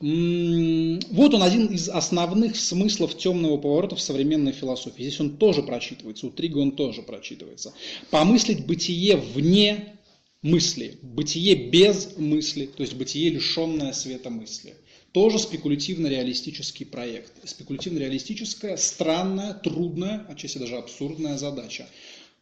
Вот 0.00 1.34
он 1.34 1.42
один 1.42 1.66
из 1.66 1.88
основных 1.88 2.56
смыслов 2.56 3.16
темного 3.16 3.58
поворота 3.58 3.96
в 3.96 4.00
современной 4.00 4.52
философии. 4.52 5.02
Здесь 5.02 5.20
он 5.20 5.36
тоже 5.36 5.62
прочитывается, 5.62 6.26
у 6.26 6.30
Трига 6.30 6.58
он 6.58 6.72
тоже 6.72 7.02
прочитывается. 7.02 7.74
Помыслить 8.10 8.64
бытие 8.66 9.16
вне 9.16 9.98
мысли, 10.40 10.98
бытие 11.02 11.54
без 11.54 12.16
мысли, 12.16 12.66
то 12.66 12.82
есть 12.82 12.94
бытие, 12.94 13.30
лишенное 13.30 13.92
света 13.92 14.30
мысли. 14.30 14.74
Тоже 15.12 15.38
спекулятивно-реалистический 15.38 16.86
проект. 16.86 17.32
Спекулятивно-реалистическая, 17.46 18.78
странная, 18.78 19.52
трудная, 19.52 20.26
отчасти 20.28 20.56
даже 20.56 20.76
абсурдная 20.76 21.36
задача. 21.36 21.86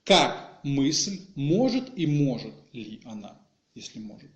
Как 0.05 0.61
мысль 0.63 1.21
может 1.35 1.85
и 1.97 2.07
может 2.07 2.55
ли 2.73 3.01
она, 3.05 3.40
если 3.75 3.99
может, 3.99 4.31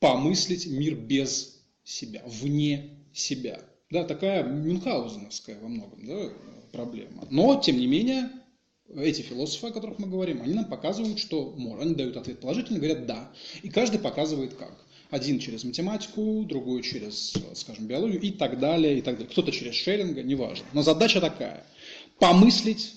помыслить 0.00 0.66
мир 0.66 0.94
без 0.94 1.62
себя, 1.84 2.22
вне 2.26 2.98
себя. 3.12 3.60
Да, 3.90 4.04
такая 4.04 4.42
мюнхгаузеновская 4.42 5.58
во 5.60 5.68
многом 5.68 6.06
да, 6.06 6.32
проблема. 6.72 7.26
Но, 7.30 7.60
тем 7.60 7.78
не 7.78 7.86
менее, 7.86 8.30
эти 8.94 9.22
философы, 9.22 9.68
о 9.68 9.72
которых 9.72 9.98
мы 9.98 10.08
говорим, 10.08 10.42
они 10.42 10.54
нам 10.54 10.66
показывают, 10.66 11.18
что 11.18 11.52
можно. 11.56 11.82
Они 11.84 11.94
дают 11.94 12.16
ответ 12.16 12.40
положительно, 12.40 12.78
говорят 12.78 13.06
«да». 13.06 13.32
И 13.62 13.68
каждый 13.68 13.98
показывает 14.00 14.54
как. 14.54 14.84
Один 15.10 15.38
через 15.38 15.62
математику, 15.62 16.44
другой 16.44 16.82
через, 16.82 17.34
скажем, 17.54 17.86
биологию 17.86 18.20
и 18.20 18.32
так 18.32 18.58
далее, 18.58 18.98
и 18.98 19.02
так 19.02 19.14
далее. 19.14 19.30
Кто-то 19.30 19.52
через 19.52 19.74
Шеринга, 19.74 20.24
неважно. 20.24 20.66
Но 20.72 20.82
задача 20.82 21.20
такая– 21.20 21.64
помыслить 22.18 22.94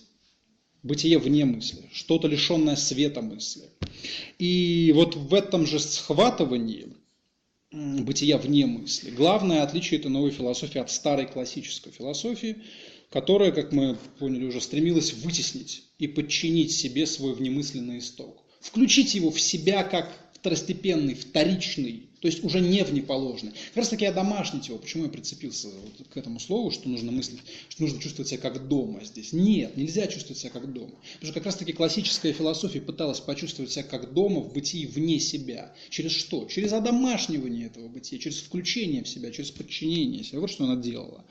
бытие 0.84 1.18
вне 1.18 1.45
мысли, 1.45 1.89
что-то 1.93 2.27
лишенное 2.27 2.76
света 2.76 3.22
мысли. 3.22 3.69
И 4.38 4.91
вот 4.95 5.15
в 5.15 5.34
этом 5.34 5.65
же 5.65 5.80
схватывании 5.80 6.93
бытия 7.72 8.38
вне 8.38 8.65
мысли 8.65 9.11
главное 9.11 9.61
отличие 9.61 9.99
этой 9.99 10.10
новой 10.10 10.31
философии 10.31 10.80
от 10.80 10.89
старой 10.89 11.27
классической 11.27 11.91
философии, 11.91 12.57
которая, 13.10 13.51
как 13.51 13.72
мы 13.72 13.97
поняли 14.19 14.45
уже, 14.45 14.61
стремилась 14.61 15.14
вытеснить 15.14 15.84
и 15.97 16.07
подчинить 16.07 16.72
себе 16.72 17.06
свой 17.06 17.34
внемысленный 17.34 17.99
исток. 17.99 18.43
Включить 18.61 19.15
его 19.15 19.31
в 19.31 19.39
себя 19.39 19.84
как 19.84 20.11
второстепенный, 20.34 21.15
вторичный 21.15 22.09
то 22.19 22.27
есть 22.27 22.43
уже 22.43 22.59
не 22.59 22.83
внеположный. 22.83 23.51
Как 23.51 23.77
раз 23.77 23.89
таки 23.89 24.05
одомашнить 24.05 24.67
его. 24.67 24.77
Почему 24.77 25.03
я 25.05 25.09
прицепился 25.09 25.69
вот 25.69 26.07
к 26.07 26.17
этому 26.17 26.39
слову, 26.39 26.71
что 26.71 26.89
нужно 26.89 27.11
мыслить, 27.11 27.39
что 27.69 27.83
нужно 27.83 28.01
чувствовать 28.01 28.29
себя 28.29 28.41
как 28.41 28.67
дома 28.67 29.03
здесь. 29.03 29.31
Нет, 29.31 29.77
нельзя 29.77 30.07
чувствовать 30.07 30.37
себя 30.37 30.51
как 30.51 30.71
дома. 30.71 30.91
Потому 31.13 31.31
что 31.31 31.33
как 31.33 31.45
раз 31.45 31.55
таки 31.55 31.71
классическая 31.71 32.33
философия 32.33 32.81
пыталась 32.81 33.19
почувствовать 33.19 33.71
себя 33.71 33.83
как 33.83 34.13
дома 34.13 34.41
в 34.41 34.53
бытии 34.53 34.85
вне 34.85 35.19
себя. 35.19 35.73
Через 35.89 36.11
что? 36.11 36.45
Через 36.45 36.73
одомашнивание 36.73 37.67
этого 37.67 37.87
бытия, 37.87 38.19
через 38.19 38.39
включение 38.39 39.03
в 39.03 39.07
себя, 39.07 39.31
через 39.31 39.51
подчинение 39.51 40.23
себя. 40.23 40.41
Вот 40.41 40.51
что 40.51 40.65
она 40.65 40.75
делала. 40.75 41.23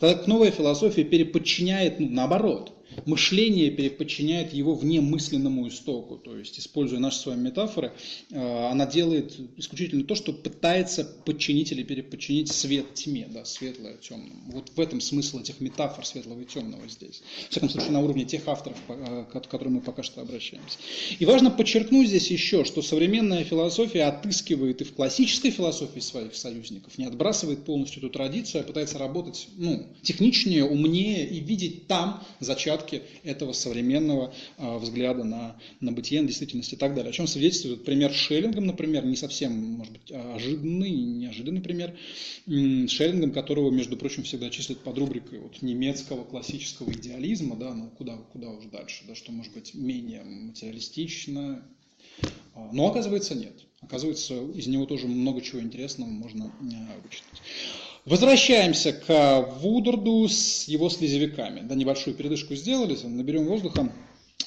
Так 0.00 0.26
новая 0.26 0.50
философия 0.50 1.04
переподчиняет, 1.04 1.98
ну, 1.98 2.10
наоборот, 2.10 2.75
мышление 3.04 3.70
переподчиняет 3.70 4.52
его 4.52 4.74
внемысленному 4.74 5.68
истоку. 5.68 6.16
То 6.16 6.36
есть, 6.36 6.58
используя 6.58 6.98
наши 6.98 7.18
с 7.18 7.26
вами 7.26 7.42
метафоры, 7.42 7.92
э, 8.30 8.66
она 8.70 8.86
делает 8.86 9.36
исключительно 9.56 10.04
то, 10.04 10.14
что 10.14 10.32
пытается 10.32 11.04
подчинить 11.04 11.72
или 11.72 11.82
переподчинить 11.82 12.50
свет 12.50 12.94
тьме, 12.94 13.28
да, 13.28 13.44
светлое 13.44 13.96
темному. 13.96 14.52
Вот 14.52 14.70
в 14.74 14.80
этом 14.80 15.00
смысл 15.00 15.40
этих 15.40 15.60
метафор 15.60 16.04
светлого 16.06 16.40
и 16.40 16.44
темного 16.44 16.88
здесь. 16.88 17.22
В 17.48 17.50
всяком 17.50 17.68
случае, 17.68 17.90
на 17.90 18.00
уровне 18.00 18.24
тех 18.24 18.46
авторов, 18.48 18.78
э, 18.88 19.24
к 19.32 19.48
которым 19.48 19.74
мы 19.74 19.80
пока 19.80 20.02
что 20.02 20.20
обращаемся. 20.20 20.78
И 21.18 21.24
важно 21.24 21.50
подчеркнуть 21.50 22.08
здесь 22.08 22.30
еще, 22.30 22.64
что 22.64 22.82
современная 22.82 23.44
философия 23.44 24.04
отыскивает 24.04 24.80
и 24.80 24.84
в 24.84 24.94
классической 24.94 25.50
философии 25.50 26.00
своих 26.00 26.34
союзников, 26.34 26.96
не 26.98 27.06
отбрасывает 27.06 27.64
полностью 27.64 28.00
эту 28.00 28.10
традицию, 28.10 28.62
а 28.62 28.64
пытается 28.64 28.98
работать 28.98 29.48
ну, 29.56 29.86
техничнее, 30.02 30.64
умнее 30.64 31.26
и 31.26 31.40
видеть 31.40 31.86
там 31.86 32.22
зачатки 32.40 32.75
недостатки 32.76 33.02
этого 33.24 33.52
современного 33.52 34.32
а, 34.58 34.78
взгляда 34.78 35.24
на, 35.24 35.56
на 35.80 35.92
бытие, 35.92 36.20
на 36.20 36.28
действительность 36.28 36.72
и 36.72 36.76
так 36.76 36.94
далее. 36.94 37.10
О 37.10 37.12
чем 37.12 37.26
свидетельствует 37.26 37.84
пример 37.84 38.12
с 38.12 38.16
Шеллингом, 38.16 38.66
например, 38.66 39.04
не 39.04 39.16
совсем, 39.16 39.52
может 39.52 39.92
быть, 39.92 40.12
ожиданный, 40.12 40.90
неожиданный 40.90 41.60
пример, 41.60 41.96
Шеллингом, 42.46 43.32
которого, 43.32 43.70
между 43.70 43.96
прочим, 43.96 44.22
всегда 44.22 44.50
числят 44.50 44.78
под 44.80 44.98
рубрикой 44.98 45.40
вот, 45.40 45.62
немецкого 45.62 46.24
классического 46.24 46.92
идеализма, 46.92 47.56
да, 47.56 47.74
ну 47.74 47.90
куда, 47.90 48.16
куда 48.32 48.50
уже 48.50 48.68
дальше, 48.68 49.04
да, 49.06 49.14
что 49.14 49.32
может 49.32 49.52
быть 49.52 49.74
менее 49.74 50.22
материалистично, 50.24 51.62
а, 52.54 52.70
но 52.72 52.88
оказывается 52.88 53.34
нет. 53.34 53.54
Оказывается, 53.82 54.34
из 54.34 54.66
него 54.66 54.86
тоже 54.86 55.06
много 55.06 55.40
чего 55.42 55.60
интересного 55.60 56.08
можно 56.08 56.46
а, 56.46 57.00
вычитать. 57.02 57.42
Возвращаемся 58.06 58.92
к 58.92 59.48
Вудерду 59.60 60.28
с 60.28 60.68
его 60.68 60.88
слезевиками. 60.88 61.62
Да, 61.62 61.74
небольшую 61.74 62.14
передышку 62.14 62.54
сделали, 62.54 62.96
наберем 63.02 63.46
воздуха. 63.46 63.92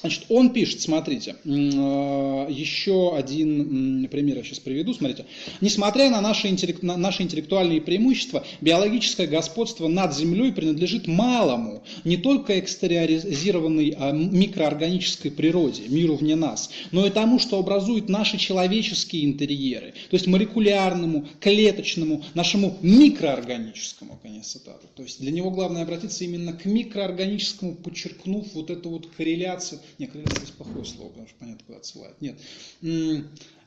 Значит, 0.00 0.24
он 0.30 0.52
пишет, 0.52 0.80
смотрите, 0.80 1.36
э, 1.44 1.48
еще 1.48 3.14
один 3.14 4.08
пример 4.08 4.38
я 4.38 4.44
сейчас 4.44 4.58
приведу, 4.58 4.94
смотрите. 4.94 5.26
Несмотря 5.60 6.08
на 6.08 6.22
наши, 6.22 6.48
интеллект, 6.48 6.82
на 6.82 6.96
наши 6.96 7.22
интеллектуальные 7.22 7.82
преимущества, 7.82 8.42
биологическое 8.62 9.26
господство 9.26 9.88
над 9.88 10.16
Землей 10.16 10.52
принадлежит 10.52 11.06
малому, 11.06 11.82
не 12.04 12.16
только 12.16 12.58
экстериоризированной 12.58 13.94
а 13.98 14.12
микроорганической 14.12 15.30
природе, 15.30 15.82
миру 15.88 16.16
вне 16.16 16.34
нас, 16.34 16.70
но 16.92 17.06
и 17.06 17.10
тому, 17.10 17.38
что 17.38 17.58
образует 17.58 18.08
наши 18.08 18.38
человеческие 18.38 19.26
интерьеры, 19.26 19.92
то 20.08 20.14
есть 20.14 20.26
молекулярному, 20.26 21.28
клеточному, 21.40 22.24
нашему 22.32 22.78
микроорганическому, 22.80 24.18
конец 24.22 24.46
цитаты. 24.46 24.86
То 24.96 25.02
есть 25.02 25.20
для 25.20 25.30
него 25.30 25.50
главное 25.50 25.82
обратиться 25.82 26.24
именно 26.24 26.54
к 26.54 26.64
микроорганическому, 26.64 27.74
подчеркнув 27.74 28.46
вот 28.54 28.70
эту 28.70 28.88
вот 28.88 29.06
корреляцию 29.14 29.80
не, 29.98 30.06
корреляция 30.06 30.44
здесь 30.44 30.54
плохое 30.54 30.84
слово, 30.84 31.08
потому 31.08 31.28
что 31.28 31.36
понятно, 31.38 31.64
куда 31.66 31.78
отсылает. 31.78 32.20
Нет. 32.20 32.38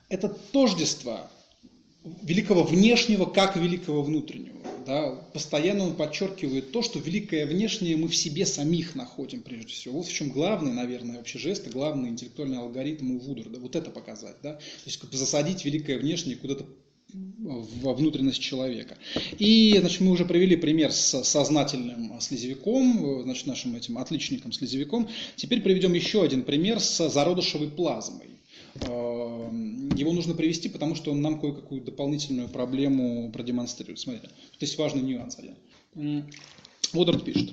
Это 0.10 0.30
тождество 0.30 1.30
великого 2.22 2.64
внешнего 2.64 3.26
как 3.26 3.56
великого 3.56 4.04
внутреннего. 4.04 4.58
Да? 4.86 5.12
Постоянно 5.34 5.86
он 5.86 5.96
подчеркивает 5.96 6.72
то, 6.72 6.82
что 6.82 7.00
великое 7.00 7.46
внешнее 7.46 7.96
мы 7.96 8.10
в 8.10 8.16
себе 8.16 8.46
самих 8.46 8.96
находим 8.96 9.42
прежде 9.42 9.74
всего. 9.74 9.98
Вот 9.98 10.08
в 10.08 10.14
чем 10.14 10.30
главный, 10.30 10.74
наверное, 10.74 11.18
вообще 11.18 11.40
жест, 11.40 11.70
главный 11.70 12.10
интеллектуальный 12.10 12.58
алгоритм 12.58 13.12
у 13.12 13.20
Вудерда. 13.20 13.60
Вот 13.60 13.76
это 13.76 13.90
показать. 13.90 14.36
Да? 14.44 14.56
То 14.56 14.62
есть 14.86 15.02
засадить 15.14 15.64
великое 15.64 15.98
внешнее 15.98 16.36
куда-то 16.36 16.66
во 17.14 17.94
внутренность 17.94 18.42
человека. 18.42 18.98
И 19.38 19.78
значит, 19.80 20.02
мы 20.02 20.12
уже 20.12 20.26
привели 20.26 20.56
пример 20.56 20.92
с 20.92 21.24
сознательным 21.24 22.20
слезевиком, 22.20 23.24
значит, 23.24 23.46
нашим 23.48 23.76
этим 23.76 23.98
отличником 23.98 24.52
слезевиком. 24.52 25.08
Теперь 25.36 25.62
приведем 25.62 25.94
еще 25.94 26.24
один 26.24 26.44
пример 26.44 26.80
с 26.80 27.10
зародышевой 27.10 27.70
плазмой. 27.70 28.40
Его 28.76 30.14
нужно 30.14 30.34
привести, 30.34 30.70
потому 30.70 30.96
что 30.96 31.12
он 31.12 31.22
нам 31.22 31.40
кое-какую 31.40 31.82
дополнительную 31.82 32.50
проблему 32.50 33.32
продемонстрирует. 33.32 34.00
Смотрите, 34.00 34.30
тут 34.52 34.62
есть 34.62 34.78
важный 34.78 35.02
нюанс 35.02 35.38
один. 35.38 36.26
Вудард 36.92 37.24
пишет. 37.24 37.52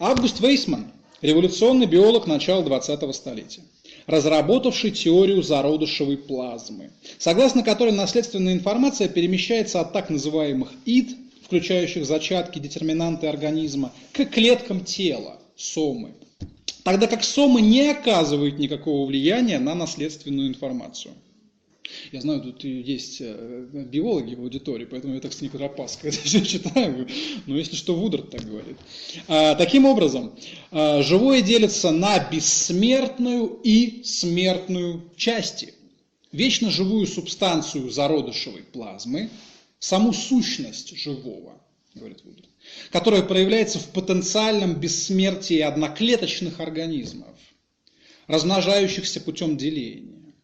Август 0.00 0.40
Вейсман– 0.40 0.92
революционный 1.22 1.86
биолог 1.86 2.26
начала 2.26 2.62
20-го 2.62 3.12
столетия 3.12 3.62
разработавший 4.08 4.90
теорию 4.90 5.42
зародышевой 5.42 6.16
плазмы, 6.16 6.90
согласно 7.18 7.62
которой 7.62 7.92
наследственная 7.92 8.54
информация 8.54 9.06
перемещается 9.06 9.80
от 9.80 9.92
так 9.92 10.08
называемых 10.10 10.72
ид, 10.86 11.10
включающих 11.44 12.06
зачатки, 12.06 12.58
детерминанты 12.58 13.26
организма, 13.26 13.92
к 14.12 14.24
клеткам 14.24 14.84
тела, 14.84 15.38
сомы, 15.56 16.14
тогда 16.84 17.06
как 17.06 17.22
сомы 17.22 17.60
не 17.60 17.90
оказывают 17.90 18.58
никакого 18.58 19.06
влияния 19.06 19.58
на 19.58 19.74
наследственную 19.74 20.48
информацию. 20.48 21.12
Я 22.12 22.20
знаю, 22.20 22.42
тут 22.42 22.64
есть 22.64 23.18
э, 23.20 23.66
биологи 23.72 24.34
в 24.34 24.40
аудитории, 24.40 24.84
поэтому 24.84 25.14
я 25.14 25.20
так 25.20 25.32
с 25.32 25.40
некоторой 25.40 25.68
опаской 25.68 26.10
это 26.10 26.18
все 26.20 26.44
читаю, 26.44 27.08
но 27.46 27.56
если 27.56 27.76
что, 27.76 27.94
Вудрат 27.94 28.30
так 28.30 28.44
говорит. 28.44 28.76
А, 29.26 29.54
таким 29.54 29.84
образом, 29.84 30.34
а, 30.70 31.02
живое 31.02 31.42
делится 31.42 31.90
на 31.90 32.18
бессмертную 32.18 33.60
и 33.62 34.02
смертную 34.04 35.10
части. 35.16 35.74
Вечно 36.32 36.70
живую 36.70 37.06
субстанцию 37.06 37.90
зародышевой 37.90 38.62
плазмы, 38.62 39.30
саму 39.78 40.12
сущность 40.12 40.96
живого, 40.96 41.60
говорит 41.94 42.22
Вудрат, 42.24 42.50
которая 42.90 43.22
проявляется 43.22 43.78
в 43.78 43.86
потенциальном 43.92 44.74
бессмертии 44.74 45.60
одноклеточных 45.60 46.60
организмов, 46.60 47.34
размножающихся 48.26 49.20
путем 49.20 49.56
деления. 49.56 50.34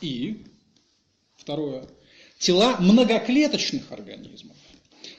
И 0.00 0.44
Второе. 1.46 1.86
Тела 2.40 2.76
многоклеточных 2.80 3.92
организмов, 3.92 4.56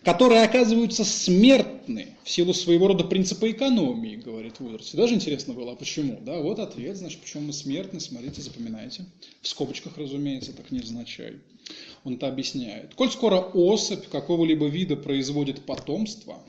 которые 0.03 0.43
оказываются 0.43 1.05
смертны 1.05 2.17
в 2.25 2.29
силу 2.29 2.53
своего 2.53 2.89
рода 2.89 3.05
принципа 3.05 3.49
экономии, 3.49 4.17
говорит 4.17 4.59
Вудерс. 4.59 4.91
Даже 4.91 5.13
интересно 5.13 5.53
было, 5.53 5.71
а 5.71 5.75
почему? 5.77 6.19
Да, 6.19 6.41
вот 6.41 6.59
ответ, 6.59 6.97
значит, 6.97 7.21
почему 7.21 7.43
мы 7.43 7.53
смертны, 7.53 8.01
смотрите, 8.01 8.41
запоминайте. 8.41 9.05
В 9.41 9.47
скобочках, 9.47 9.97
разумеется, 9.97 10.51
так 10.51 10.69
не 10.69 10.81
означай. 10.81 11.39
Он 12.03 12.15
это 12.15 12.27
объясняет. 12.27 12.93
Коль 12.95 13.09
скоро 13.09 13.37
особь 13.37 14.09
какого-либо 14.09 14.67
вида 14.67 14.97
производит 14.97 15.65
потомство, 15.65 16.43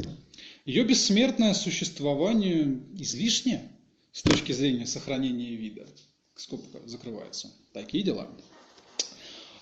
ее 0.64 0.82
бессмертное 0.82 1.54
существование 1.54 2.80
излишне 2.98 3.70
с 4.10 4.22
точки 4.22 4.50
зрения 4.50 4.86
сохранения 4.86 5.54
вида. 5.54 5.86
Скобка 6.34 6.80
закрывается. 6.84 7.52
Такие 7.72 8.02
дела. 8.02 8.28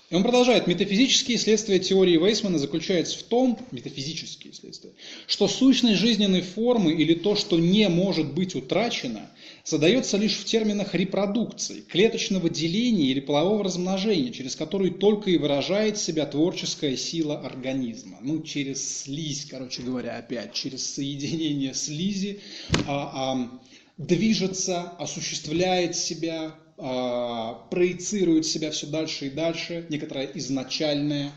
И 0.09 0.15
он 0.15 0.23
продолжает, 0.23 0.67
метафизические 0.67 1.37
следствия 1.37 1.79
теории 1.79 2.15
Вейсмана 2.15 2.57
заключаются 2.59 3.19
в 3.19 3.23
том, 3.23 3.59
метафизические 3.71 4.53
следствия, 4.53 4.91
что 5.27 5.49
сущность 5.49 5.99
жизненной 5.99 6.41
формы 6.41 6.93
или 6.93 7.13
то, 7.13 7.35
что 7.35 7.59
не 7.59 7.89
может 7.89 8.33
быть 8.33 8.55
утрачено, 8.55 9.29
задается 9.65 10.15
лишь 10.15 10.37
в 10.37 10.45
терминах 10.45 10.95
репродукции, 10.95 11.81
клеточного 11.81 12.49
деления 12.49 13.07
или 13.07 13.19
полового 13.19 13.65
размножения, 13.65 14.31
через 14.31 14.55
который 14.55 14.91
только 14.91 15.29
и 15.29 15.37
выражает 15.37 15.97
себя 15.97 16.25
творческая 16.25 16.95
сила 16.95 17.41
организма. 17.41 18.19
Ну, 18.21 18.41
через 18.43 19.01
слизь, 19.01 19.45
короче 19.49 19.81
говоря, 19.81 20.17
опять, 20.17 20.53
через 20.53 20.87
соединение 20.89 21.73
слизи 21.73 22.39
а, 22.87 23.11
а, 23.13 23.59
движется, 23.97 24.83
осуществляет 24.83 25.97
себя, 25.97 26.55
проецирует 26.77 28.45
себя 28.45 28.69
все 28.69 28.87
дальше 28.87 29.27
и 29.27 29.29
дальше, 29.31 29.85
некоторое 29.89 30.29
изначальное, 30.35 31.31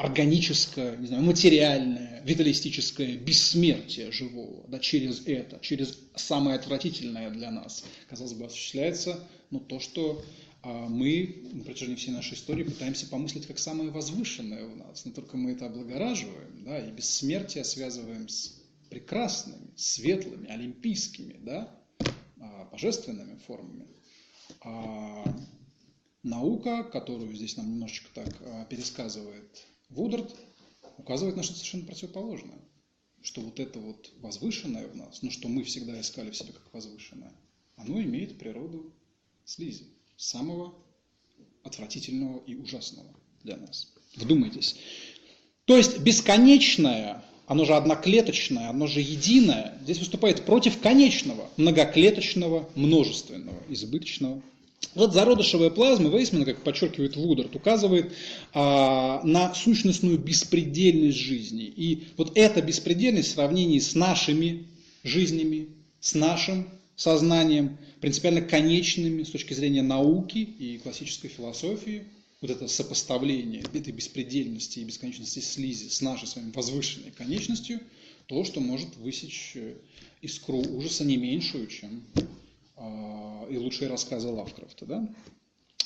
органическое, 0.00 0.96
не 0.96 1.06
знаю, 1.06 1.22
материальное, 1.22 2.22
виталистическое 2.24 3.16
бессмертие 3.16 4.12
живого, 4.12 4.64
да, 4.68 4.78
через 4.78 5.26
это, 5.26 5.58
через 5.60 5.98
самое 6.14 6.56
отвратительное 6.56 7.30
для 7.30 7.50
нас, 7.50 7.84
казалось 8.08 8.32
бы, 8.32 8.46
осуществляется. 8.46 9.20
Ну, 9.50 9.60
то, 9.60 9.80
что 9.80 10.24
а, 10.62 10.88
мы 10.88 11.42
на 11.52 11.64
протяжении 11.64 11.96
всей 11.96 12.12
нашей 12.12 12.34
истории 12.34 12.64
пытаемся 12.64 13.06
помыслить 13.08 13.46
как 13.46 13.58
самое 13.58 13.90
возвышенное 13.90 14.64
у 14.66 14.76
нас, 14.76 15.04
но 15.04 15.12
только 15.12 15.36
мы 15.36 15.52
это 15.52 15.66
облагораживаем, 15.66 16.64
да, 16.64 16.78
и 16.78 16.90
бессмертие 16.90 17.64
связываем 17.64 18.28
с 18.28 18.60
прекрасными, 18.88 19.70
светлыми, 19.76 20.48
олимпийскими, 20.48 21.36
да, 21.40 21.74
а, 22.38 22.68
божественными 22.72 23.38
формами. 23.46 23.86
А 24.62 25.24
наука, 26.22 26.84
которую 26.84 27.34
здесь 27.34 27.56
нам 27.56 27.70
немножечко 27.70 28.08
так 28.14 28.36
а, 28.40 28.64
пересказывает 28.66 29.66
Вудард, 29.88 30.36
указывает 30.98 31.36
на 31.36 31.42
что 31.42 31.54
совершенно 31.54 31.86
противоположное. 31.86 32.58
Что 33.22 33.42
вот 33.42 33.60
это 33.60 33.78
вот 33.78 34.12
возвышенное 34.18 34.86
в 34.88 34.96
нас, 34.96 35.20
ну 35.22 35.30
что 35.30 35.48
мы 35.48 35.64
всегда 35.64 36.00
искали 36.00 36.30
в 36.30 36.36
себе 36.36 36.52
как 36.52 36.72
возвышенное, 36.72 37.32
оно 37.76 38.00
имеет 38.00 38.38
природу 38.38 38.94
слизи, 39.44 39.86
самого 40.16 40.74
отвратительного 41.62 42.42
и 42.46 42.54
ужасного 42.54 43.14
для 43.42 43.56
нас. 43.56 43.92
Вдумайтесь. 44.16 44.76
То 45.66 45.76
есть 45.76 45.98
бесконечное, 46.00 47.24
оно 47.50 47.64
же 47.64 47.74
одноклеточное, 47.74 48.68
оно 48.68 48.86
же 48.86 49.00
единое, 49.00 49.74
здесь 49.82 49.98
выступает 49.98 50.44
против 50.44 50.78
конечного, 50.78 51.48
многоклеточного, 51.56 52.68
множественного, 52.76 53.58
избыточного 53.68 54.40
вот 54.94 55.12
зародышевая 55.12 55.70
плазма 55.70 56.10
Вейсмана, 56.10 56.44
как 56.44 56.62
подчеркивает 56.62 57.16
Вудард, 57.16 57.54
указывает 57.56 58.12
а, 58.54 59.20
на 59.24 59.52
сущностную 59.52 60.16
беспредельность 60.16 61.18
жизни. 61.18 61.64
И 61.64 62.04
вот 62.16 62.32
эта 62.36 62.62
беспредельность 62.62 63.30
в 63.30 63.34
сравнении 63.34 63.80
с 63.80 63.94
нашими 63.96 64.66
жизнями, 65.02 65.68
с 66.00 66.14
нашим 66.14 66.68
сознанием, 66.94 67.78
принципиально 68.00 68.42
конечными 68.42 69.24
с 69.24 69.30
точки 69.30 69.54
зрения 69.54 69.82
науки 69.82 70.38
и 70.38 70.78
классической 70.78 71.28
философии, 71.28 72.04
вот 72.40 72.50
это 72.50 72.68
сопоставление 72.68 73.62
этой 73.74 73.92
беспредельности 73.92 74.78
и 74.78 74.84
бесконечности 74.84 75.40
слизи 75.40 75.88
с 75.88 76.00
нашей 76.00 76.26
с 76.26 76.36
вами 76.36 76.52
возвышенной 76.52 77.10
конечностью, 77.10 77.80
то, 78.26 78.44
что 78.44 78.60
может 78.60 78.96
высечь 78.96 79.52
э, 79.56 79.74
искру 80.22 80.58
ужаса 80.58 81.04
не 81.04 81.16
меньшую, 81.16 81.66
чем 81.66 82.02
а, 82.76 83.46
и 83.50 83.58
лучшие 83.58 83.90
рассказы 83.90 84.28
Лавкрафта. 84.28 84.86
Да? 84.86 85.14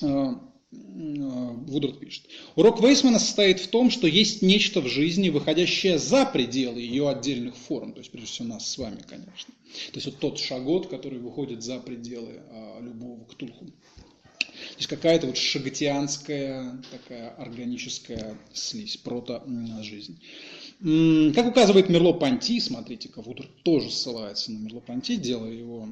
А, 0.02 0.06
а, 0.06 1.52
Вудард 1.66 1.98
пишет. 1.98 2.26
Урок 2.55 2.81
Вейсмана 2.81 3.18
состоит 3.18 3.59
в 3.59 3.68
том, 3.68 3.90
что 3.90 4.06
есть 4.06 4.43
нечто 4.43 4.81
в 4.81 4.86
жизни, 4.86 5.31
выходящее 5.31 5.98
за 5.98 6.24
пределы 6.24 6.81
ее 6.81 7.09
отдельных 7.09 7.56
форм, 7.56 7.94
то 7.94 7.98
есть 7.98 8.12
прежде 8.12 8.31
всего 8.31 8.48
нас 8.48 8.68
с 8.68 8.78
вами, 8.78 9.02
конечно. 9.09 9.55
То 9.93 9.94
есть 9.97 10.06
вот 10.06 10.18
тот 10.20 10.39
шагот, 10.39 10.89
который 10.89 11.18
выходит 11.18 11.64
за 11.64 11.81
пределы 11.81 12.43
любого 12.81 13.24
ктулху. 13.24 13.66
Есть 14.77 14.89
какая-то 14.89 15.27
вот 15.27 15.36
шагатианская 15.36 16.82
такая 16.91 17.31
органическая 17.31 18.36
слизь, 18.53 18.97
прото-жизнь. 18.97 20.20
Как 21.35 21.47
указывает 21.47 21.89
Мерло-Понти, 21.89 22.61
смотрите-ка, 22.61 23.23
Вудард 23.23 23.51
тоже 23.62 23.91
ссылается 23.91 24.53
на 24.53 24.59
Мерло-Понти, 24.59 25.16
делая 25.16 25.53
его 25.53 25.89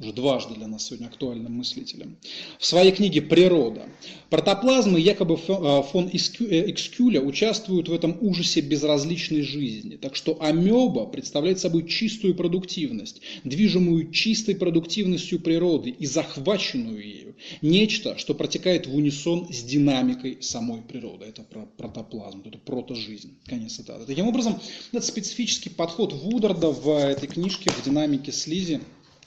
уже 0.00 0.12
дважды 0.12 0.54
для 0.54 0.66
нас 0.66 0.86
сегодня 0.86 1.06
актуальным 1.06 1.52
мыслителем, 1.52 2.16
в 2.58 2.66
своей 2.66 2.92
книге 2.92 3.22
«Природа». 3.22 3.82
Протоплазмы 4.30 5.00
якобы 5.00 5.34
э, 5.34 5.82
фон 5.82 6.08
э, 6.08 6.70
Экскюля 6.70 7.20
участвуют 7.20 7.88
в 7.88 7.92
этом 7.92 8.16
ужасе 8.20 8.60
безразличной 8.60 9.42
жизни. 9.42 9.96
Так 9.96 10.16
что 10.16 10.40
амеба 10.40 11.06
представляет 11.06 11.58
собой 11.58 11.86
чистую 11.86 12.34
продуктивность, 12.34 13.20
движимую 13.44 14.10
чистой 14.10 14.54
продуктивностью 14.54 15.40
природы 15.40 15.90
и 15.90 16.06
захваченную 16.06 17.04
ею. 17.04 17.34
Нечто, 17.60 18.16
что 18.18 18.34
протекает 18.34 18.86
в 18.86 18.94
унисон 18.94 19.52
с 19.52 19.62
динамикой 19.62 20.38
самой 20.40 20.82
природы. 20.82 21.26
Это 21.26 21.42
про 21.42 21.66
протоплазм, 21.76 22.42
это 22.44 22.58
протожизнь. 22.58 23.34
Конец 23.46 23.74
цитаты. 23.74 24.06
Таким 24.06 24.28
образом, 24.28 24.60
этот 24.92 25.04
специфический 25.04 25.70
подход 25.70 26.12
Вударда 26.12 26.70
в 26.70 26.88
этой 26.88 27.26
книжке 27.26 27.70
в 27.70 27.84
динамике 27.84 28.32
слизи 28.32 28.80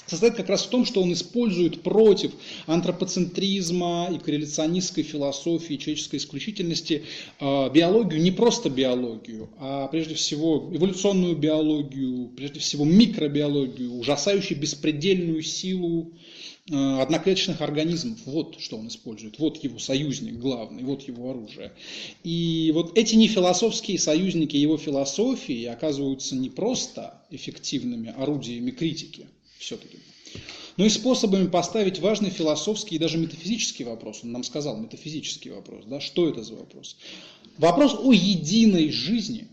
состоит 0.05 0.35
как 0.35 0.49
раз 0.49 0.63
в 0.63 0.69
том, 0.69 0.85
что 0.85 1.01
он 1.01 1.13
использует 1.13 1.81
против 1.81 2.31
антропоцентризма 2.65 4.09
и 4.11 4.17
корреляционистской 4.17 5.03
философии 5.03 5.75
человеческой 5.75 6.17
исключительности 6.17 7.03
э, 7.39 7.69
биологию, 7.71 8.21
не 8.21 8.31
просто 8.31 8.69
биологию, 8.69 9.49
а 9.59 9.87
прежде 9.87 10.15
всего 10.15 10.69
эволюционную 10.73 11.35
биологию, 11.35 12.29
прежде 12.35 12.59
всего 12.59 12.85
микробиологию, 12.85 13.93
ужасающую 13.97 14.59
беспредельную 14.59 15.41
силу 15.41 16.13
э, 16.69 16.75
одноклеточных 16.75 17.61
организмов. 17.61 18.19
Вот 18.25 18.59
что 18.59 18.77
он 18.77 18.87
использует. 18.87 19.39
Вот 19.39 19.63
его 19.63 19.79
союзник 19.79 20.35
главный, 20.35 20.83
вот 20.83 21.07
его 21.07 21.31
оружие. 21.31 21.71
И 22.23 22.71
вот 22.73 22.97
эти 22.97 23.15
нефилософские 23.15 23.99
союзники 23.99 24.57
его 24.57 24.77
философии 24.77 25.65
оказываются 25.65 26.35
не 26.35 26.49
просто 26.49 27.21
эффективными 27.29 28.13
орудиями 28.17 28.71
критики 28.71 29.27
все-таки, 29.63 29.97
но 30.77 30.85
и 30.85 30.89
способами 30.89 31.47
поставить 31.47 31.99
важный 31.99 32.29
философский 32.29 32.95
и 32.95 32.99
даже 32.99 33.17
метафизический 33.17 33.85
вопрос. 33.85 34.21
Он 34.23 34.31
нам 34.31 34.43
сказал 34.43 34.77
метафизический 34.77 35.51
вопрос. 35.51 35.85
Да? 35.85 35.99
Что 35.99 36.27
это 36.27 36.43
за 36.43 36.55
вопрос? 36.55 36.97
Вопрос 37.57 37.95
о 37.99 38.11
единой 38.11 38.91
жизни 38.91 39.47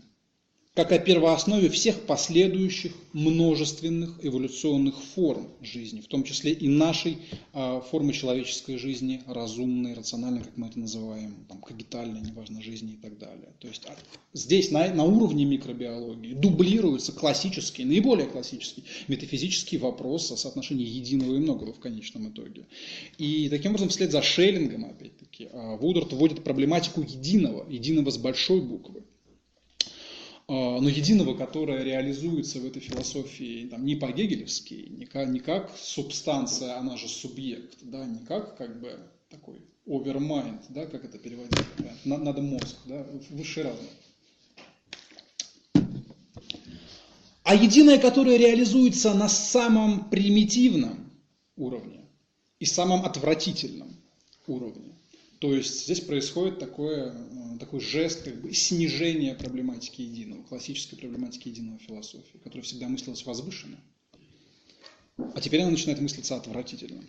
как 0.73 0.93
о 0.93 0.99
первооснове 0.99 1.69
всех 1.69 1.99
последующих 2.05 2.93
множественных 3.11 4.25
эволюционных 4.25 4.95
форм 4.95 5.49
жизни, 5.61 5.99
в 5.99 6.07
том 6.07 6.23
числе 6.23 6.53
и 6.53 6.69
нашей 6.69 7.17
э, 7.51 7.81
формы 7.89 8.13
человеческой 8.13 8.77
жизни, 8.77 9.21
разумной, 9.27 9.95
рациональной, 9.95 10.43
как 10.43 10.55
мы 10.55 10.67
это 10.67 10.79
называем, 10.79 11.45
там, 11.49 11.59
когитальной, 11.59 12.21
неважно, 12.21 12.61
жизни 12.61 12.93
и 12.93 12.95
так 12.95 13.17
далее. 13.17 13.49
То 13.59 13.67
есть 13.67 13.85
а, 13.85 13.97
здесь 14.31 14.71
на, 14.71 14.87
на 14.93 15.03
уровне 15.03 15.43
микробиологии 15.43 16.35
дублируется 16.35 17.11
классический, 17.11 17.83
наиболее 17.83 18.27
классический 18.27 18.85
метафизический 19.09 19.77
вопрос 19.77 20.31
о 20.31 20.37
соотношении 20.37 20.87
единого 20.87 21.35
и 21.35 21.39
многого 21.39 21.73
в 21.73 21.81
конечном 21.81 22.29
итоге. 22.29 22.65
И 23.17 23.49
таким 23.49 23.71
образом, 23.71 23.89
вслед 23.89 24.13
за 24.13 24.21
Шеллингом, 24.21 24.85
опять-таки, 24.85 25.49
а, 25.51 25.75
Вудерт 25.75 26.13
вводит 26.13 26.45
проблематику 26.45 27.01
единого, 27.01 27.69
единого 27.69 28.09
с 28.09 28.17
большой 28.17 28.61
буквы. 28.61 29.00
А, 30.53 30.81
но 30.81 30.89
единого, 30.89 31.33
которое 31.33 31.81
реализуется 31.81 32.59
в 32.59 32.65
этой 32.65 32.81
философии 32.81 33.67
там, 33.67 33.85
не 33.85 33.95
по-гегелевски, 33.95 34.89
не 34.89 35.05
как, 35.05 35.29
не 35.29 35.39
как 35.39 35.71
субстанция, 35.77 36.77
она 36.77 36.97
же 36.97 37.07
субъект, 37.07 37.77
да, 37.83 38.03
не 38.03 38.19
как, 38.25 38.57
как 38.57 38.81
бы 38.81 38.99
такой 39.29 39.61
overmind, 39.87 40.59
да, 40.67 40.85
как 40.87 41.05
это 41.05 41.17
переводить, 41.19 41.65
надо 42.03 42.41
мозг, 42.41 42.75
да, 42.83 43.07
высший 43.29 43.63
разум. 43.63 43.85
А 47.43 47.55
единое, 47.55 47.97
которое 47.97 48.35
реализуется 48.35 49.13
на 49.13 49.29
самом 49.29 50.09
примитивном 50.09 51.11
уровне 51.55 52.01
и 52.59 52.65
самом 52.65 53.05
отвратительном 53.05 53.95
уровне. 54.47 54.90
То 55.41 55.55
есть 55.55 55.85
здесь 55.85 56.01
происходит 56.01 56.59
такое 56.59 57.15
такой 57.59 57.79
жест 57.79 58.23
как 58.23 58.39
бы, 58.41 58.53
снижения 58.53 59.33
проблематики 59.33 60.01
единого, 60.01 60.43
классической 60.43 60.97
проблематики 60.97 61.47
единого 61.47 61.79
философии, 61.79 62.37
которая 62.43 62.61
всегда 62.61 62.87
мыслилась 62.87 63.25
возвышенно. 63.25 63.79
А 65.17 65.41
теперь 65.41 65.61
она 65.61 65.71
начинает 65.71 65.99
мыслиться 65.99 66.35
отвратительно. 66.35 67.03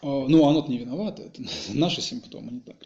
А, 0.00 0.26
ну, 0.28 0.46
оно-то 0.48 0.70
не 0.70 0.78
виновато, 0.78 1.24
это 1.24 1.42
наши 1.74 2.00
симптомы, 2.00 2.52
не 2.52 2.60
так. 2.60 2.76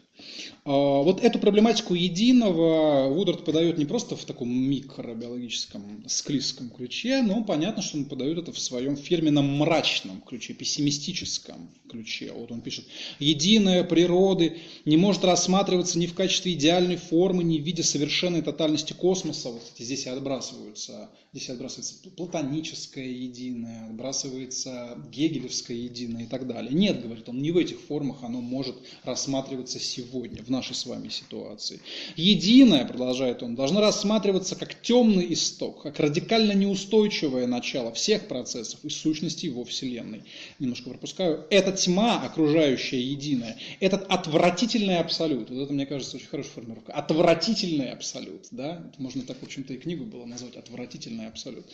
А, 0.67 1.01
вот 1.01 1.23
эту 1.23 1.39
проблематику 1.39 1.93
единого 1.93 3.07
Вудард 3.07 3.45
подает 3.45 3.77
не 3.77 3.85
просто 3.85 4.17
в 4.17 4.25
таком 4.25 4.49
микробиологическом 4.49 6.03
склизком 6.07 6.69
ключе, 6.69 7.21
но 7.21 7.43
понятно, 7.43 7.81
что 7.81 7.97
он 7.97 8.05
подает 8.05 8.37
это 8.37 8.51
в 8.51 8.59
своем 8.59 8.97
фирменном 8.97 9.57
мрачном 9.57 10.21
ключе, 10.21 10.53
пессимистическом 10.53 11.69
ключе. 11.89 12.33
Вот 12.35 12.51
он 12.51 12.59
пишет, 12.59 12.85
единая 13.19 13.85
природы 13.85 14.57
не 14.83 14.97
может 14.97 15.23
рассматриваться 15.23 15.97
ни 15.99 16.05
в 16.05 16.13
качестве 16.13 16.51
идеальной 16.51 16.97
формы, 16.97 17.45
ни 17.45 17.59
в 17.59 17.63
виде 17.63 17.83
совершенной 17.83 18.41
тотальности 18.41 18.91
космоса. 18.91 19.51
Вот 19.51 19.63
здесь 19.77 20.05
отбрасываются, 20.07 21.09
здесь 21.31 21.49
отбрасывается 21.49 21.95
платоническое 22.17 23.07
единое, 23.07 23.87
отбрасывается 23.87 24.97
гегелевское 25.11 25.77
единое 25.77 26.23
и 26.23 26.27
так 26.27 26.45
далее. 26.45 26.73
Нет, 26.73 27.01
говорит 27.01 27.29
он, 27.29 27.41
не 27.41 27.51
в 27.51 27.57
этих 27.57 27.79
формах 27.79 28.23
оно 28.23 28.41
может 28.41 28.75
рассматриваться 29.03 29.79
сегодня 29.79 30.06
сегодня, 30.07 30.43
в 30.43 30.49
нашей 30.49 30.75
с 30.75 30.85
вами 30.85 31.09
ситуации. 31.09 31.79
Единое, 32.15 32.85
продолжает 32.85 33.43
он, 33.43 33.55
должно 33.55 33.81
рассматриваться 33.81 34.55
как 34.55 34.81
темный 34.81 35.33
исток, 35.33 35.83
как 35.83 35.99
радикально 35.99 36.53
неустойчивое 36.53 37.47
начало 37.47 37.91
всех 37.93 38.27
процессов 38.27 38.79
и 38.83 38.89
сущностей 38.89 39.49
во 39.49 39.63
Вселенной. 39.63 40.23
Немножко 40.59 40.89
пропускаю. 40.89 41.45
Эта 41.49 41.71
тьма, 41.71 42.21
окружающая 42.21 43.01
единое, 43.01 43.57
этот 43.79 44.05
отвратительный 44.09 44.97
абсолют, 44.97 45.49
вот 45.49 45.63
это, 45.63 45.73
мне 45.73 45.85
кажется, 45.85 46.17
очень 46.17 46.27
хорошая 46.27 46.53
формулировка, 46.53 46.93
отвратительный 46.93 47.91
абсолют, 47.91 48.47
да, 48.51 48.87
это 48.91 49.01
можно 49.01 49.21
так, 49.23 49.37
в 49.39 49.43
общем-то, 49.43 49.73
и 49.73 49.77
книгу 49.77 50.05
было 50.05 50.25
назвать, 50.25 50.55
отвратительный 50.55 51.27
абсолют, 51.27 51.65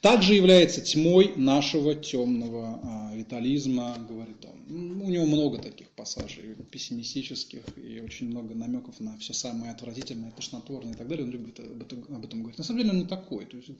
также 0.00 0.34
является 0.34 0.80
тьмой 0.80 1.32
нашего 1.36 1.94
темного 1.94 2.80
а, 2.82 3.12
витализма, 3.14 3.96
говорит 4.08 4.44
он. 4.44 5.00
У 5.02 5.10
него 5.10 5.26
много 5.26 5.58
таких 5.58 5.88
пассажей 5.90 6.56
пессимистических, 6.70 7.55
политических 7.56 7.84
и 7.84 8.00
очень 8.00 8.28
много 8.28 8.54
намеков 8.54 9.00
на 9.00 9.16
все 9.18 9.32
самое 9.32 9.72
отвратительное, 9.72 10.30
тошнотворное 10.32 10.92
и 10.92 10.96
так 10.96 11.08
далее. 11.08 11.24
Он 11.24 11.30
любит 11.30 11.60
об 11.60 11.82
этом, 11.82 12.04
об 12.08 12.24
этом 12.24 12.40
говорить. 12.40 12.58
На 12.58 12.64
самом 12.64 12.80
деле 12.80 12.90
он 12.92 12.98
не 12.98 13.06
такой. 13.06 13.46
То 13.46 13.56
есть, 13.56 13.70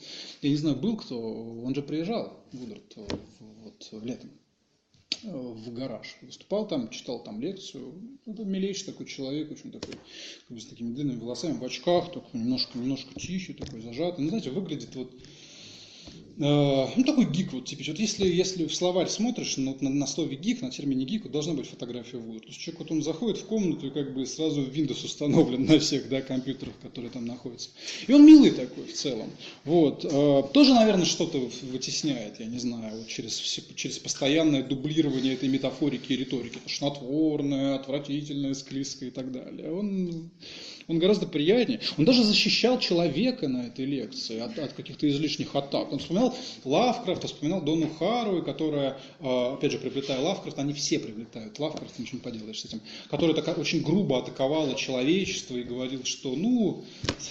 я 0.43 0.51
не 0.51 0.57
знаю, 0.57 0.77
был 0.77 0.97
кто, 0.97 1.19
он 1.19 1.74
же 1.74 1.82
приезжал, 1.82 2.44
Вудард, 2.53 2.97
вот, 2.97 3.89
в 3.93 4.05
летом 4.05 4.31
в 5.23 5.73
гараж. 5.73 6.16
Выступал 6.23 6.69
там, 6.69 6.90
читал 6.90 7.23
там 7.23 7.40
лекцию. 7.40 8.19
Это 8.27 8.44
милейший 8.44 8.86
такой 8.86 9.07
человек, 9.07 9.51
очень 9.51 9.73
такой, 9.73 9.94
как 10.47 10.57
бы 10.57 10.61
с 10.61 10.66
такими 10.66 10.94
длинными 10.94 11.19
волосами, 11.19 11.59
в 11.59 11.65
очках, 11.65 12.12
такой 12.12 12.40
немножко, 12.40 12.78
немножко 12.78 13.19
тихий, 13.19 13.55
такой 13.55 13.81
зажатый. 13.81 14.24
Ну, 14.24 14.28
знаете, 14.28 14.51
выглядит 14.51 14.94
вот 14.94 15.15
Э, 15.15 15.36
ну, 16.39 17.05
такой 17.07 17.24
гик 17.24 17.55
вот 17.55 17.65
типичный. 17.65 17.93
Вот 17.93 18.01
если, 18.01 18.28
если 18.28 18.66
в 18.66 18.74
словарь 18.74 19.09
смотришь, 19.09 19.57
ну, 19.57 19.77
на, 19.81 19.89
на 19.89 20.07
слове 20.07 20.37
гик, 20.37 20.61
на 20.61 20.70
термине 20.70 21.07
гик, 21.07 21.23
вот 21.23 21.33
должна 21.33 21.55
быть 21.55 21.66
фотография 21.66 22.19
Вуда. 22.19 22.41
То 22.41 22.49
есть 22.49 22.61
человек 22.61 22.81
вот 22.81 22.91
он 22.91 23.03
заходит 23.03 23.39
в 23.39 23.47
комнату 23.47 23.87
и 23.87 23.91
как 23.91 24.12
бы 24.12 24.27
сразу 24.27 24.61
Windows 24.62 25.03
установлен 25.05 25.65
на 25.65 25.78
всех 25.78 26.11
да, 26.11 26.20
компьютерах, 26.20 26.74
которые 26.83 27.11
там 27.11 27.24
находятся. 27.24 27.70
И 28.07 28.12
он 28.12 28.27
милый 28.27 28.51
такой 28.51 28.85
в 28.85 28.93
целом. 28.93 29.31
Вот. 29.65 30.05
Э, 30.05 30.43
тоже, 30.53 30.74
наверное, 30.74 31.07
что-то 31.07 31.39
вытесняет, 31.73 32.39
я 32.39 32.47
не 32.47 32.59
знаю, 32.59 32.99
вот 32.99 33.09
через, 33.09 33.39
через 33.74 33.99
постоянное 33.99 34.62
дублирование 34.62 35.33
этой 35.33 35.49
метафорики 35.49 36.12
и 36.12 36.16
риторики. 36.16 36.59
Тошнотворное, 36.62 37.77
отвратительное, 37.77 38.53
склизкое 38.53 39.09
и 39.09 39.12
так 39.12 39.33
далее. 39.33 39.73
Он 39.73 40.31
он 40.89 40.99
гораздо 40.99 41.27
приятнее. 41.27 41.81
Он 41.99 42.05
даже 42.05 42.23
защищал 42.23 42.79
человека 42.79 43.49
на 43.49 43.67
этой 43.67 43.85
лекции 43.85 44.39
от, 44.39 44.59
от 44.59 44.73
каких-то 44.73 45.09
излишних 45.09 45.55
атак. 45.57 45.93
Он 45.93 45.99
вспоминал 45.99 46.35
Лавкрафта, 46.65 47.27
вспоминал 47.27 47.61
Дону 47.61 47.89
Харуи, 47.99 48.43
которая, 48.43 48.97
а, 49.21 49.55
опять 49.55 49.73
же, 49.73 49.79
приплетая 49.79 50.21
Лавкрафта, 50.21 50.63
они 50.63 50.73
все 50.73 50.99
приплетают 50.99 51.59
Лавкрафта, 51.59 52.01
ничего 52.01 52.19
не 52.19 52.23
поделаешь 52.23 52.61
с 52.61 52.65
этим, 52.67 52.81
которая 53.11 53.35
так, 53.35 53.59
очень 53.59 53.83
грубо 53.83 54.19
атаковала 54.19 54.75
человечество 54.75 55.57
и 55.57 55.63
говорил, 55.63 56.05
что 56.05 56.35
ну, 56.37 56.85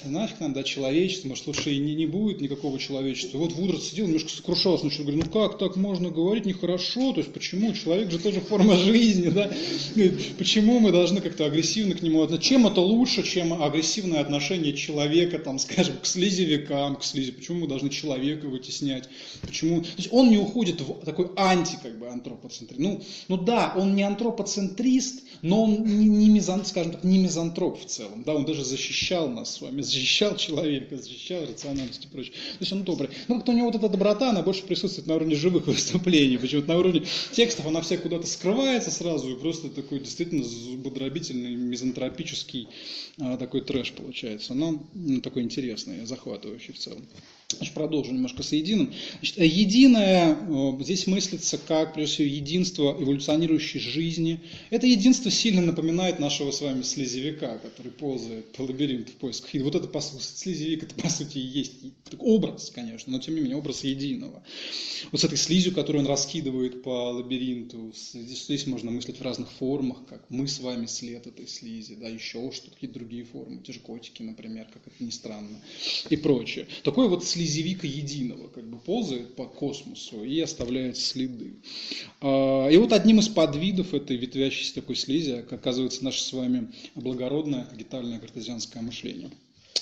нафиг 0.04 0.40
нам, 0.42 0.54
да, 0.54 0.64
человечество, 0.64 1.30
может, 1.30 1.48
лучше 1.48 1.72
и 1.72 1.78
не, 1.78 1.96
не 1.96 2.06
будет 2.06 2.42
никакого 2.42 2.78
человечества. 2.78 3.38
И 3.38 3.40
вот 3.40 3.54
Вудрат 3.54 3.82
сидел, 3.82 4.06
немножко 4.08 4.30
сокрушался, 4.30 4.84
начал 4.84 5.04
говорить, 5.04 5.26
ну 5.26 5.32
как 5.32 5.58
так 5.58 5.78
можно 5.78 6.10
говорить, 6.10 6.46
нехорошо, 6.46 7.14
то 7.14 7.22
есть 7.22 7.32
почему, 7.32 7.74
человек 7.74 8.12
же 8.12 8.20
тоже 8.20 8.42
форма 8.42 8.76
жизни, 8.76 9.30
да, 9.30 9.50
почему 10.38 10.80
мы 10.80 10.92
должны 10.92 11.22
как-то 11.22 11.46
агрессивно 11.46 11.96
к 11.96 12.02
нему 12.02 12.22
относиться, 12.22 12.50
чем 12.50 12.68
это 12.68 12.82
лучше, 12.82 13.24
чем 13.24 13.45
чем 13.46 13.62
агрессивное 13.62 14.22
отношение 14.22 14.74
человека, 14.74 15.40
там, 15.40 15.60
скажем, 15.60 15.98
к 16.02 16.06
слизевикам, 16.06 16.96
к 16.96 17.04
слизи. 17.04 17.32
Почему 17.32 17.62
мы 17.62 17.68
должны 17.68 17.90
человека 17.90 18.48
вытеснять? 18.48 19.08
Почему? 19.42 19.82
То 19.82 19.88
есть 19.98 20.10
он 20.12 20.30
не 20.30 20.38
уходит 20.38 20.82
в 20.82 21.06
такой 21.06 21.30
анти, 21.36 21.78
как 21.82 21.98
бы, 21.98 22.08
антропоцентризм. 22.08 22.82
Ну, 22.82 23.02
ну 23.28 23.38
да, 23.38 23.74
он 23.76 23.96
не 23.96 24.04
антропоцентрист, 24.04 25.24
но 25.42 25.64
он 25.64 25.84
не, 25.84 26.08
не 26.08 26.30
мизан, 26.30 26.66
скажем 26.66 26.94
так, 26.94 27.04
не 27.04 27.20
мизантроп 27.20 27.80
в 27.80 27.86
целом. 27.86 28.24
Да, 28.24 28.34
он 28.34 28.46
даже 28.46 28.64
защищал 28.64 29.30
нас 29.30 29.56
с 29.56 29.62
вами, 29.62 29.82
защищал 29.84 30.36
человека, 30.38 30.98
защищал 30.98 31.42
рациональность 31.44 32.06
и 32.06 32.08
прочее. 32.08 32.34
То 32.34 32.62
есть 32.62 32.74
он 32.74 32.84
добрый. 32.84 33.10
Ну, 33.28 33.36
как-то 33.36 33.52
у 33.52 33.56
него 33.56 33.68
вот 33.68 33.76
эта 33.76 33.90
доброта, 33.90 34.32
она 34.32 34.42
больше 34.42 34.64
присутствует 34.64 35.08
на 35.08 35.16
уровне 35.16 35.36
живых 35.36 35.68
выступлений. 35.68 36.38
Почему-то 36.38 36.68
на 36.70 36.78
уровне 36.78 37.04
текстов 37.32 37.68
она 37.68 37.82
вся 37.82 37.98
куда-то 37.98 38.26
скрывается 38.28 38.92
сразу 38.92 39.30
и 39.30 39.36
просто 39.36 39.70
такой 39.70 40.00
действительно 40.00 40.44
зубодробительный, 40.44 41.56
мизантропический 41.56 42.68
а, 43.20 43.35
такой 43.38 43.62
трэш 43.62 43.94
получается, 43.94 44.54
но 44.54 44.84
ну, 44.94 45.22
такой 45.22 45.44
интересный, 45.44 46.06
захватывающий 46.06 46.74
в 46.74 46.80
целом. 46.80 47.06
Продолжу 47.74 48.12
немножко 48.14 48.42
с 48.42 48.52
единым. 48.54 48.94
Значит, 49.20 49.38
единое 49.38 50.38
здесь 50.82 51.08
мыслится 51.08 51.58
как, 51.58 51.94
прежде 51.94 52.16
всего, 52.16 52.28
единство 52.28 52.96
эволюционирующей 52.98 53.80
жизни. 53.80 54.42
Это 54.70 54.88
единство 54.88 55.30
сильно 55.30 55.62
напоминает 55.62 56.20
нашего 56.20 56.52
с 56.52 56.62
вами 56.62 56.84
слезевика, 56.84 57.58
который 57.58 57.92
ползает 57.92 58.52
по 58.54 58.62
лабиринту 58.62 59.12
в 59.12 59.16
поисках. 59.16 59.54
И 59.56 59.60
вот 59.60 59.76
это, 59.76 59.88
по 59.88 60.00
сути, 60.00 60.24
слезевик, 60.24 60.84
это, 60.84 60.96
по 60.96 61.10
сути, 61.10 61.38
и 61.38 61.42
есть 61.42 61.74
образ, 62.18 62.72
конечно, 62.74 63.12
но, 63.12 63.20
тем 63.20 63.36
не 63.36 63.42
менее, 63.42 63.58
образ 63.58 63.84
единого. 63.84 64.44
Вот 65.12 65.22
с 65.22 65.24
этой 65.24 65.38
слизью, 65.38 65.74
которую 65.74 66.04
он 66.04 66.10
раскидывает 66.10 66.84
по 66.84 67.12
лабиринту, 67.12 67.94
здесь, 68.14 68.46
здесь 68.46 68.68
можно 68.68 68.92
мыслить 68.92 69.20
в 69.20 69.22
разных 69.22 69.52
формах, 69.52 70.06
как 70.08 70.26
мы 70.30 70.48
с 70.48 70.60
вами 70.60 70.86
след 70.86 71.28
этой 71.28 71.48
слизи, 71.48 71.96
да, 71.96 72.08
еще 72.08 72.52
что-то, 72.52 72.72
какие-то 72.72 73.00
другие 73.00 73.24
формы, 73.24 73.62
те 73.62 73.74
же 73.74 73.80
котики, 73.80 74.22
например, 74.24 74.68
как 74.72 74.88
это 74.88 75.04
ни 75.04 75.10
странно, 75.10 75.62
и 76.10 76.16
прочее. 76.16 76.68
Такое 76.84 77.08
вот 77.08 77.26
слизь 77.26 77.45
слезевика 77.46 77.88
единого, 77.88 78.48
как 78.48 78.68
бы 78.68 78.78
ползает 78.78 79.36
по 79.36 79.46
космосу 79.46 80.24
и 80.24 80.40
оставляет 80.40 80.98
следы. 80.98 81.54
А, 82.22 82.68
и 82.68 82.78
вот 82.78 82.92
одним 82.92 83.20
из 83.20 83.30
подвидов 83.30 83.94
этой 83.94 84.18
ветвящейся 84.18 84.76
такой 84.76 84.96
слизи 84.96 85.46
оказывается 85.50 86.04
наше 86.04 86.22
с 86.22 86.34
вами 86.34 86.72
благородное 86.96 87.68
агитальное 87.72 88.20
картезианское 88.20 88.82
мышление. 88.82 89.30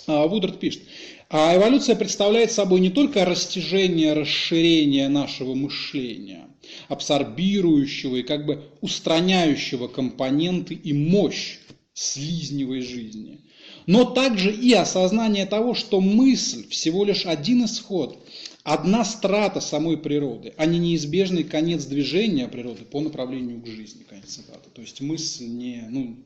А, 0.07 0.27
Вудард 0.27 0.59
пишет, 0.59 0.81
а 1.29 1.55
эволюция 1.55 1.95
представляет 1.95 2.51
собой 2.51 2.81
не 2.81 2.89
только 2.89 3.23
растяжение, 3.23 4.13
расширение 4.13 5.07
нашего 5.07 5.53
мышления, 5.53 6.47
абсорбирующего 6.89 8.17
и 8.17 8.23
как 8.23 8.45
бы 8.45 8.63
устраняющего 8.81 9.87
компоненты 9.87 10.73
и 10.73 10.91
мощь 10.91 11.59
слизневой 11.93 12.81
жизни, 12.81 13.39
но 13.85 14.05
также 14.05 14.53
и 14.53 14.73
осознание 14.73 15.45
того, 15.45 15.73
что 15.73 16.01
мысль 16.01 16.67
всего 16.69 17.03
лишь 17.03 17.25
один 17.25 17.65
исход, 17.65 18.17
одна 18.63 19.03
страта 19.03 19.61
самой 19.61 19.97
природы, 19.97 20.53
а 20.57 20.65
не 20.65 20.79
неизбежный 20.79 21.43
конец 21.43 21.85
движения 21.85 22.47
природы 22.47 22.85
по 22.85 23.01
направлению 23.01 23.61
к 23.61 23.67
жизни, 23.67 24.03
конец 24.03 24.25
цитаты. 24.25 24.69
То 24.73 24.81
есть 24.81 25.01
мысль 25.01 25.45
не, 25.45 25.85
ну, 25.89 26.17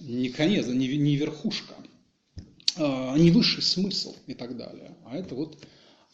не 0.00 0.28
конец, 0.30 0.66
не, 0.66 0.88
не 0.96 1.16
верхушка, 1.16 1.74
а, 2.76 3.16
не 3.16 3.30
высший 3.30 3.62
смысл 3.62 4.14
и 4.26 4.34
так 4.34 4.56
далее. 4.56 4.96
А 5.04 5.16
это 5.16 5.34
вот 5.34 5.58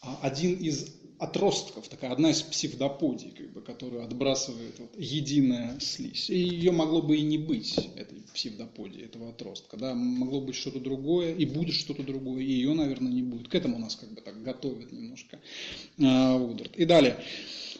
а, 0.01 0.19
один 0.21 0.55
из 0.55 0.96
отростков, 1.19 1.87
такая 1.87 2.11
одна 2.11 2.29
из 2.29 2.41
псевдоподий, 2.41 3.31
как 3.31 3.51
бы, 3.51 3.61
которую 3.61 4.03
отбрасывает 4.03 4.77
вот, 4.77 4.91
единая 4.97 5.79
слизь. 5.79 6.29
И 6.29 6.37
ее 6.37 6.71
могло 6.71 7.01
бы 7.01 7.17
и 7.17 7.21
не 7.21 7.37
быть, 7.37 7.75
этой 7.95 8.21
псевдоподии, 8.33 9.03
этого 9.03 9.29
отростка. 9.29 9.77
Да? 9.77 9.95
Могло 9.95 10.41
быть 10.41 10.55
что-то 10.55 10.79
другое, 10.79 11.33
и 11.33 11.45
будет 11.45 11.75
что-то 11.75 12.03
другое, 12.03 12.43
и 12.43 12.51
ее, 12.51 12.73
наверное, 12.73 13.11
не 13.11 13.23
будет. 13.23 13.47
К 13.47 13.55
этому 13.55 13.79
нас 13.79 13.95
как 13.95 14.13
бы 14.13 14.21
так 14.21 14.41
готовят 14.43 14.91
немножко 14.91 15.39
э. 15.97 16.65
И 16.75 16.85
далее. 16.85 17.17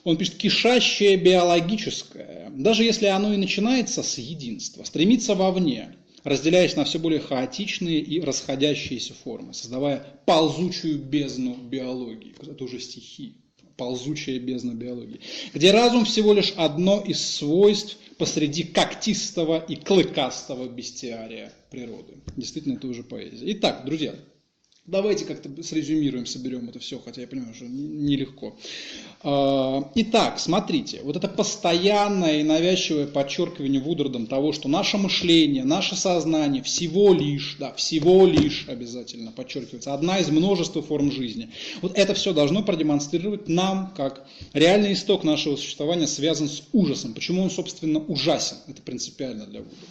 Он 0.04 0.18
пишет, 0.18 0.36
кишащее 0.36 1.18
биологическое, 1.18 2.50
даже 2.56 2.84
если 2.84 3.08
оно 3.08 3.34
и 3.34 3.38
начинается 3.38 4.04
с 4.04 4.18
единства, 4.18 4.84
стремится 4.84 5.36
вовне, 5.36 5.96
разделяясь 6.24 6.76
на 6.76 6.84
все 6.84 7.00
более 7.00 7.20
хаотичные 7.20 8.00
и 8.00 8.20
расходящиеся 8.22 9.14
формы, 9.14 9.54
создавая 9.54 10.06
ползучую 10.26 11.00
бездну 11.00 11.56
биологии. 11.56 12.36
Это 12.42 12.64
уже 12.64 12.80
стихи, 12.80 13.36
ползучая 13.78 14.40
бездна 14.40 14.74
биологии, 14.74 15.22
где 15.54 15.72
разум 15.72 16.06
всего 16.06 16.34
лишь 16.34 16.54
одно 16.58 17.02
из 17.02 17.22
свойств 17.22 17.98
посреди 18.18 18.64
когтистого 18.64 19.64
и 19.68 19.76
клыкастого 19.76 20.68
бестиария 20.68 21.54
природы. 21.70 22.16
Действительно, 22.36 22.74
это 22.74 22.88
уже 22.88 23.04
поэзия. 23.04 23.52
Итак, 23.52 23.84
друзья, 23.86 24.16
Давайте 24.88 25.26
как-то 25.26 25.50
срезюмируем, 25.64 26.26
соберем 26.26 26.70
это 26.70 26.80
все, 26.80 26.98
хотя 27.04 27.20
я 27.20 27.28
понимаю, 27.28 27.54
что 27.54 27.66
нелегко. 27.66 28.56
А, 29.22 29.92
итак, 29.96 30.40
смотрите, 30.40 31.02
вот 31.04 31.18
это 31.18 31.28
постоянное 31.28 32.40
и 32.40 32.44
навязчивое 32.44 33.06
подчеркивание 33.06 33.82
Вудардом 33.82 34.28
того, 34.28 34.54
что 34.54 34.70
наше 34.70 34.98
мышление, 34.98 35.66
наше 35.66 35.98
сознание 35.98 36.64
всего 36.64 37.14
лишь, 37.14 37.58
да, 37.60 37.74
всего 37.74 38.26
лишь 38.26 38.64
обязательно 38.70 39.34
подчеркивается, 39.34 39.94
одна 39.94 40.20
из 40.20 40.30
множества 40.30 40.82
форм 40.82 41.12
жизни. 41.12 41.50
Вот 41.82 41.92
это 41.98 42.14
все 42.14 42.32
должно 42.32 42.64
продемонстрировать 42.64 43.50
нам, 43.50 43.92
как 43.94 44.26
реальный 44.54 44.94
исток 44.94 45.26
нашего 45.26 45.58
существования 45.58 46.08
связан 46.08 46.48
с 46.48 46.64
ужасом. 46.72 47.14
Почему 47.14 47.44
он, 47.44 47.52
собственно, 47.52 48.00
ужасен? 48.00 48.56
Это 48.68 48.82
принципиально 48.82 49.48
для 49.48 49.60
Вударда. 49.60 49.86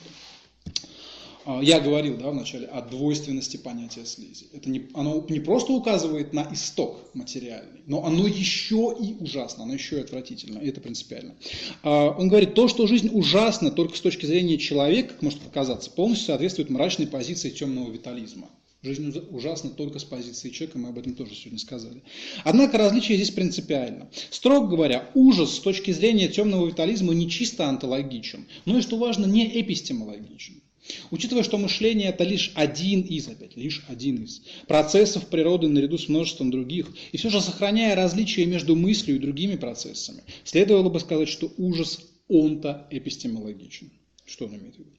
А, 1.46 1.62
я 1.62 1.78
говорил 1.78 2.16
да, 2.16 2.30
вначале 2.30 2.66
о 2.66 2.82
двойственности 2.82 3.56
понятия 3.56 4.04
слизи. 4.04 4.46
Это 4.52 4.68
не, 4.68 4.88
оно 4.94 5.24
не 5.28 5.38
просто 5.38 5.72
указывает 5.72 6.32
на 6.32 6.52
исток 6.52 7.08
материальный, 7.14 7.82
но 7.86 8.04
оно 8.04 8.26
еще 8.26 8.94
и 9.00 9.14
ужасно, 9.22 9.62
оно 9.62 9.74
еще 9.74 9.98
и 9.98 10.00
отвратительно, 10.00 10.58
и 10.58 10.68
это 10.68 10.80
принципиально. 10.80 11.36
А, 11.84 12.10
он 12.18 12.28
говорит, 12.28 12.54
то, 12.54 12.66
что 12.66 12.88
жизнь 12.88 13.10
ужасна 13.12 13.70
только 13.70 13.96
с 13.96 14.00
точки 14.00 14.26
зрения 14.26 14.58
человека, 14.58 15.14
как 15.14 15.22
может 15.22 15.40
показаться, 15.40 15.88
полностью 15.88 16.26
соответствует 16.26 16.68
мрачной 16.68 17.06
позиции 17.06 17.50
темного 17.50 17.92
витализма. 17.92 18.50
Жизнь 18.82 19.16
ужасна 19.30 19.70
только 19.70 20.00
с 20.00 20.04
позиции 20.04 20.50
человека, 20.50 20.78
мы 20.78 20.88
об 20.88 20.98
этом 20.98 21.14
тоже 21.14 21.34
сегодня 21.34 21.60
сказали. 21.60 22.02
Однако 22.42 22.76
различие 22.76 23.18
здесь 23.18 23.30
принципиально. 23.30 24.10
Строго 24.30 24.66
говоря, 24.66 25.10
ужас 25.14 25.54
с 25.54 25.60
точки 25.60 25.92
зрения 25.92 26.26
темного 26.26 26.66
витализма 26.66 27.14
не 27.14 27.30
чисто 27.30 27.68
антологичен, 27.68 28.46
но 28.64 28.78
и, 28.78 28.82
что 28.82 28.96
важно, 28.96 29.26
не 29.26 29.60
эпистемологичен. 29.60 30.62
Учитывая, 31.10 31.42
что 31.42 31.58
мышление 31.58 32.10
это 32.10 32.24
лишь 32.24 32.52
один 32.54 33.00
из, 33.02 33.28
опять, 33.28 33.56
лишь 33.56 33.84
один 33.88 34.24
из 34.24 34.42
процессов 34.66 35.26
природы 35.28 35.68
наряду 35.68 35.98
с 35.98 36.08
множеством 36.08 36.50
других, 36.50 36.88
и 37.12 37.16
все 37.16 37.30
же 37.30 37.40
сохраняя 37.40 37.94
различия 37.94 38.46
между 38.46 38.76
мыслью 38.76 39.16
и 39.16 39.20
другими 39.20 39.56
процессами, 39.56 40.22
следовало 40.44 40.88
бы 40.88 41.00
сказать, 41.00 41.28
что 41.28 41.52
ужас 41.56 42.00
онтоэпистемологичен. 42.28 43.90
Что 44.24 44.46
он 44.46 44.56
имеет 44.56 44.76
в 44.76 44.78
виду? 44.78 44.90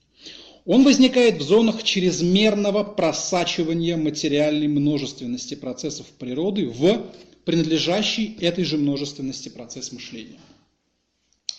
Он 0.65 0.84
возникает 0.84 1.38
в 1.38 1.43
зонах 1.43 1.84
чрезмерного 1.84 2.84
просачивания 2.84 3.95
материальной 3.95 4.68
множественности 4.68 5.55
процессов 5.55 6.07
природы 6.19 6.68
в 6.68 7.09
принадлежащий 7.45 8.35
этой 8.41 8.65
же 8.65 8.77
множественности 8.77 9.47
процесс 9.47 9.93
мышления. 9.93 10.39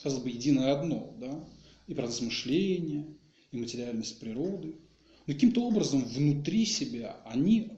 Казалось 0.03 0.25
бы, 0.25 0.29
единое 0.29 0.73
одно, 0.73 1.15
да? 1.19 1.43
И 1.87 1.95
процесс 1.95 2.21
мышления, 2.21 3.07
и 3.53 3.59
материальность 3.59 4.19
природы. 4.19 4.77
Но 5.27 5.35
каким-то 5.35 5.63
образом 5.63 6.05
внутри 6.05 6.65
себя 6.67 7.17
они 7.25 7.73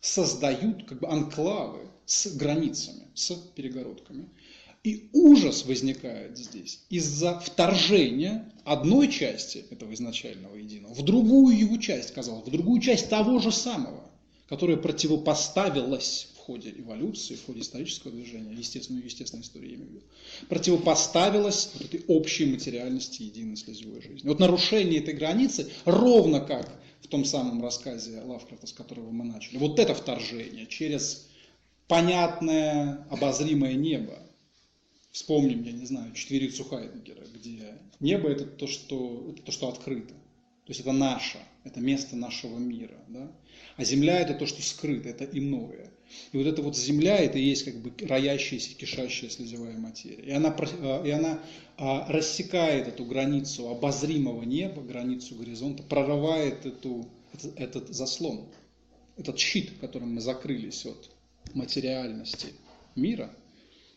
создают 0.00 0.84
как 0.84 1.00
бы 1.00 1.08
анклавы 1.08 1.90
с 2.06 2.34
границами, 2.34 3.08
с 3.14 3.30
перегородками. 3.54 4.28
И 4.82 5.10
ужас 5.12 5.66
возникает 5.66 6.38
здесь 6.38 6.80
из-за 6.88 7.38
вторжения 7.38 8.50
одной 8.64 9.08
части 9.08 9.66
этого 9.70 9.92
изначального 9.92 10.56
единого 10.56 10.94
в 10.94 11.02
другую 11.02 11.58
его 11.58 11.76
часть, 11.76 12.14
казалось, 12.14 12.46
в 12.46 12.50
другую 12.50 12.80
часть 12.80 13.10
того 13.10 13.38
же 13.40 13.52
самого, 13.52 14.10
которая 14.48 14.78
противопоставилась 14.78 16.29
ходе 16.50 16.74
эволюции, 16.76 17.36
в 17.36 17.44
ходе 17.44 17.60
исторического 17.60 18.10
движения, 18.10 18.52
естественную 18.52 19.04
естественной 19.04 19.44
истории 19.44 19.68
я 19.68 19.74
имею 19.76 19.88
в 19.88 19.92
виду, 19.92 20.02
противопоставилась 20.48 21.70
вот 21.74 21.82
этой 21.82 22.04
общей 22.08 22.46
материальности 22.46 23.22
единой 23.22 23.56
слезевой 23.56 24.02
жизни. 24.02 24.26
Вот 24.26 24.40
нарушение 24.40 24.98
этой 24.98 25.14
границы, 25.14 25.70
ровно 25.84 26.40
как 26.40 26.68
в 27.02 27.06
том 27.06 27.24
самом 27.24 27.62
рассказе 27.62 28.20
Лавкрафта, 28.22 28.66
с 28.66 28.72
которого 28.72 29.10
мы 29.10 29.24
начали, 29.24 29.58
вот 29.58 29.78
это 29.78 29.94
вторжение 29.94 30.66
через 30.66 31.28
понятное, 31.86 33.06
обозримое 33.10 33.74
небо. 33.74 34.18
Вспомним, 35.12 35.62
я 35.62 35.72
не 35.72 35.86
знаю, 35.86 36.12
четверицу 36.14 36.64
Хайдегера, 36.64 37.24
где 37.32 37.78
небо 38.00 38.28
это 38.28 38.44
то, 38.44 38.66
что, 38.66 39.32
это 39.32 39.42
то, 39.42 39.52
что 39.52 39.68
открыто. 39.68 40.14
То 40.14 40.72
есть 40.72 40.80
это 40.80 40.92
наше, 40.92 41.38
это 41.62 41.80
место 41.80 42.16
нашего 42.16 42.58
мира. 42.58 42.98
Да? 43.08 43.30
А 43.76 43.84
земля 43.84 44.18
это 44.18 44.34
то, 44.34 44.46
что 44.46 44.62
скрыто, 44.62 45.08
это 45.08 45.24
иное. 45.24 45.90
И 46.32 46.36
вот 46.36 46.46
эта 46.46 46.62
вот 46.62 46.76
земля, 46.76 47.18
это 47.18 47.38
и 47.38 47.42
есть 47.42 47.64
как 47.64 47.76
бы 47.76 47.92
роящаяся, 48.06 48.74
кишащая 48.74 49.30
слезевая 49.30 49.78
материя. 49.78 50.22
И 50.24 50.30
она, 50.30 50.54
э, 50.58 51.06
и 51.06 51.10
она 51.10 51.40
а, 51.76 52.06
рассекает 52.12 52.88
эту 52.88 53.04
границу 53.04 53.68
обозримого 53.68 54.42
неба, 54.42 54.82
границу 54.82 55.34
горизонта, 55.34 55.82
прорывает 55.82 56.66
эту, 56.66 57.06
этот, 57.32 57.58
этот 57.58 57.94
заслон, 57.94 58.48
этот 59.16 59.38
щит, 59.38 59.72
которым 59.80 60.14
мы 60.14 60.20
закрылись 60.20 60.84
от 60.86 61.10
материальности 61.54 62.48
мира. 62.96 63.34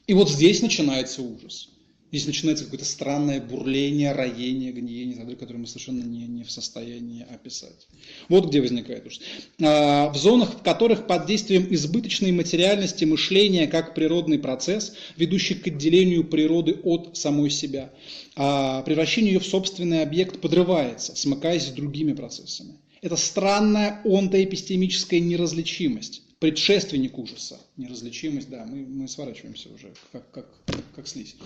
И 0.08 0.14
вот 0.14 0.30
здесь 0.30 0.62
начинается 0.62 1.22
ужас. 1.22 1.70
Здесь 2.14 2.28
начинается 2.28 2.66
какое-то 2.66 2.86
странное 2.86 3.42
бурление, 3.42 4.12
роение, 4.12 4.72
гниение, 4.72 5.26
так 5.26 5.40
которое 5.40 5.58
мы 5.58 5.66
совершенно 5.66 6.04
не, 6.04 6.28
не 6.28 6.44
в 6.44 6.52
состоянии 6.52 7.26
описать. 7.28 7.88
Вот 8.30 8.50
где 8.50 8.62
возникает 8.62 9.08
ужас. 9.08 9.20
В 9.58 10.14
зонах, 10.14 10.60
в 10.60 10.62
которых 10.62 11.08
под 11.08 11.26
действием 11.26 11.66
избыточной 11.74 12.32
материальности 12.32 13.04
мышления, 13.06 13.66
как 13.66 13.96
природный 13.96 14.38
процесс, 14.38 14.94
ведущий 15.18 15.56
к 15.56 15.66
отделению 15.66 16.24
природы 16.24 16.80
от 16.84 17.18
самой 17.18 17.50
себя, 17.50 17.92
а 18.36 18.84
превращение 18.84 19.34
ее 19.34 19.40
в 19.40 19.48
собственный 19.48 20.04
объект 20.04 20.40
подрывается, 20.40 21.16
смыкаясь 21.16 21.64
с 21.64 21.72
другими 21.72 22.14
процессами. 22.14 22.76
Это 23.02 23.16
странная 23.16 24.02
онтоэпистемическая 24.06 25.20
неразличимость 25.20 26.22
предшественник 26.44 27.18
ужаса, 27.18 27.58
неразличимость, 27.78 28.50
да, 28.50 28.66
мы, 28.66 28.86
мы 28.86 29.08
сворачиваемся 29.08 29.70
уже, 29.70 29.94
как, 30.12 30.30
как, 30.32 30.46
как 30.94 31.08
слизь. 31.08 31.38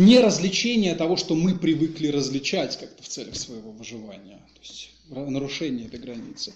Не 0.00 0.18
развлечение 0.18 0.94
того, 0.94 1.16
что 1.16 1.34
мы 1.34 1.54
привыкли 1.54 2.08
различать 2.08 2.78
как-то 2.78 3.02
в 3.02 3.06
целях 3.06 3.36
своего 3.36 3.70
выживания, 3.70 4.40
то 4.54 4.60
есть 4.62 4.90
нарушение 5.10 5.88
этой 5.88 6.00
границы. 6.00 6.54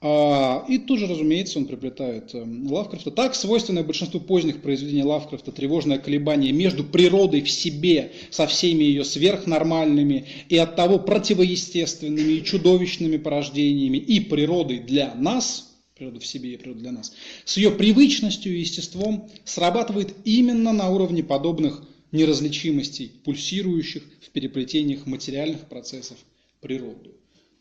А, 0.00 0.64
и 0.66 0.78
тут 0.78 0.98
же, 0.98 1.06
разумеется, 1.06 1.58
он 1.58 1.66
приплетает 1.66 2.34
эм, 2.34 2.72
Лавкрафта. 2.72 3.10
Так, 3.10 3.34
свойственное 3.34 3.84
большинству 3.84 4.18
поздних 4.18 4.62
произведений 4.62 5.02
Лавкрафта 5.02 5.52
тревожное 5.52 5.98
колебание 5.98 6.52
между 6.52 6.82
природой 6.82 7.42
в 7.42 7.50
себе 7.50 8.12
со 8.30 8.46
всеми 8.46 8.84
ее 8.84 9.04
сверхнормальными 9.04 10.24
и 10.48 10.56
от 10.56 10.74
того 10.74 10.98
противоестественными 10.98 12.32
и 12.32 12.44
чудовищными 12.44 13.18
порождениями 13.18 13.98
и 13.98 14.20
природой 14.20 14.78
для 14.78 15.12
нас, 15.16 15.68
природа 15.98 16.18
в 16.18 16.26
себе 16.26 16.54
и 16.54 16.56
природа 16.56 16.80
для 16.80 16.92
нас, 16.92 17.12
с 17.44 17.58
ее 17.58 17.72
привычностью 17.72 18.56
и 18.56 18.60
естеством 18.60 19.28
срабатывает 19.44 20.14
именно 20.24 20.72
на 20.72 20.88
уровне 20.88 21.22
подобных 21.22 21.82
неразличимостей, 22.12 23.12
пульсирующих 23.24 24.02
в 24.20 24.30
переплетениях 24.30 25.06
материальных 25.06 25.68
процессов 25.68 26.18
природы. 26.60 27.10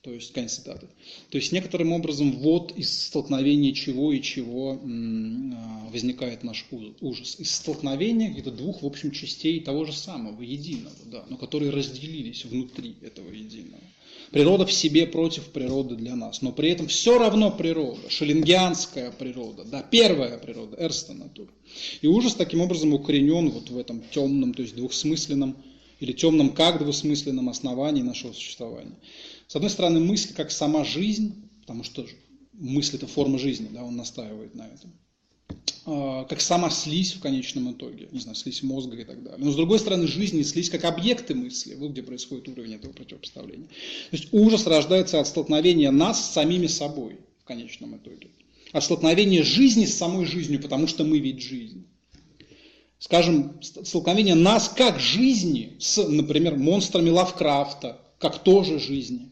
То 0.02 0.14
есть, 0.14 0.32
конец 0.32 0.56
цитаты. 0.56 0.88
То 1.30 1.38
есть, 1.38 1.52
некоторым 1.52 1.92
образом, 1.92 2.32
вот 2.32 2.72
из 2.78 3.08
столкновения 3.08 3.74
чего 3.74 4.14
и 4.14 4.22
чего 4.22 4.80
а, 4.82 5.90
возникает 5.92 6.44
наш 6.44 6.66
ужас. 7.02 7.38
Из 7.38 7.52
столкновения 7.52 8.32
где-то 8.32 8.52
двух, 8.52 8.82
в 8.82 8.86
общем, 8.86 9.12
частей 9.12 9.60
того 9.60 9.84
же 9.84 9.92
самого, 9.92 10.42
единого, 10.42 10.96
да, 11.06 11.26
но 11.30 11.36
которые 11.36 11.72
разделились 11.72 12.46
внутри 12.46 12.96
этого 13.02 13.30
единого. 13.30 13.84
Природа 14.32 14.66
в 14.66 14.72
себе 14.72 15.08
против 15.08 15.46
природы 15.46 15.96
для 15.96 16.16
нас, 16.16 16.42
но 16.42 16.52
при 16.52 16.70
этом 16.70 16.88
все 16.88 17.18
равно 17.18 17.50
природа, 17.50 18.10
шеллингианская 18.10 19.12
природа, 19.12 19.64
да, 19.66 19.82
первая 19.82 20.38
природа, 20.38 20.78
эрста 20.80 21.14
натура. 21.14 21.50
И 22.02 22.08
ужас 22.08 22.36
таким 22.36 22.62
образом 22.62 22.94
укоренен 22.94 23.50
вот 23.50 23.72
в 23.72 23.78
этом 23.78 24.04
темном, 24.12 24.54
то 24.54 24.62
есть 24.62 24.76
двухсмысленном 24.76 25.58
или 26.00 26.12
темном 26.12 26.50
как 26.50 26.78
двусмысленном 26.80 27.50
основании 27.50 28.04
нашего 28.04 28.32
существования. 28.34 28.96
С 29.48 29.56
одной 29.56 29.72
стороны, 29.72 30.00
мысль 30.00 30.34
как 30.36 30.52
сама 30.52 30.84
жизнь, 30.86 31.50
потому 31.62 31.84
что 31.84 32.06
мысль 32.54 32.98
это 32.98 33.08
форма 33.08 33.40
жизни, 33.40 33.70
да, 33.72 33.84
он 33.84 33.96
настаивает 33.96 34.54
на 34.54 34.68
этом. 34.68 34.94
А, 35.92 36.26
как 36.26 36.40
сама 36.40 36.70
слизь 36.70 37.14
в 37.14 37.20
конечном 37.20 37.72
итоге, 37.72 38.10
не 38.12 38.20
знаю, 38.20 38.36
слизь 38.36 38.62
мозга 38.62 38.96
и 38.96 39.04
так 39.04 39.24
далее. 39.24 39.44
Но 39.44 39.52
с 39.52 39.56
другой 39.56 39.80
стороны, 39.80 40.08
жизнь 40.08 40.38
и 40.38 40.44
слизь 40.44 40.70
как 40.70 40.84
объекты 40.84 41.34
мысли, 41.34 41.74
вот 41.74 41.92
где 41.92 42.04
происходит 42.04 42.48
уровень 42.48 42.76
этого 42.76 42.92
противопоставления. 42.92 43.66
То 43.66 44.18
есть 44.18 44.28
ужас 44.32 44.68
рождается 44.68 45.20
от 45.20 45.28
столкновения 45.28 45.90
нас 45.90 46.24
с 46.24 46.34
самими 46.34 46.68
собой 46.68 47.18
в 47.42 47.46
конечном 47.46 47.98
итоге. 47.98 48.28
От 48.72 48.84
столкновения 48.84 49.42
жизни 49.44 49.86
с 49.86 49.98
самой 49.98 50.26
жизнью, 50.26 50.62
потому 50.62 50.86
что 50.86 51.04
мы 51.04 51.18
ведь 51.18 51.42
жизнь. 51.42 51.88
Скажем, 53.00 53.60
столкновение 53.62 54.36
нас 54.36 54.70
как 54.70 55.00
жизни 55.00 55.76
с, 55.80 56.06
например, 56.06 56.56
монстрами 56.56 57.10
Лавкрафта, 57.10 58.00
как 58.20 58.44
тоже 58.44 58.78
жизни. 58.78 59.32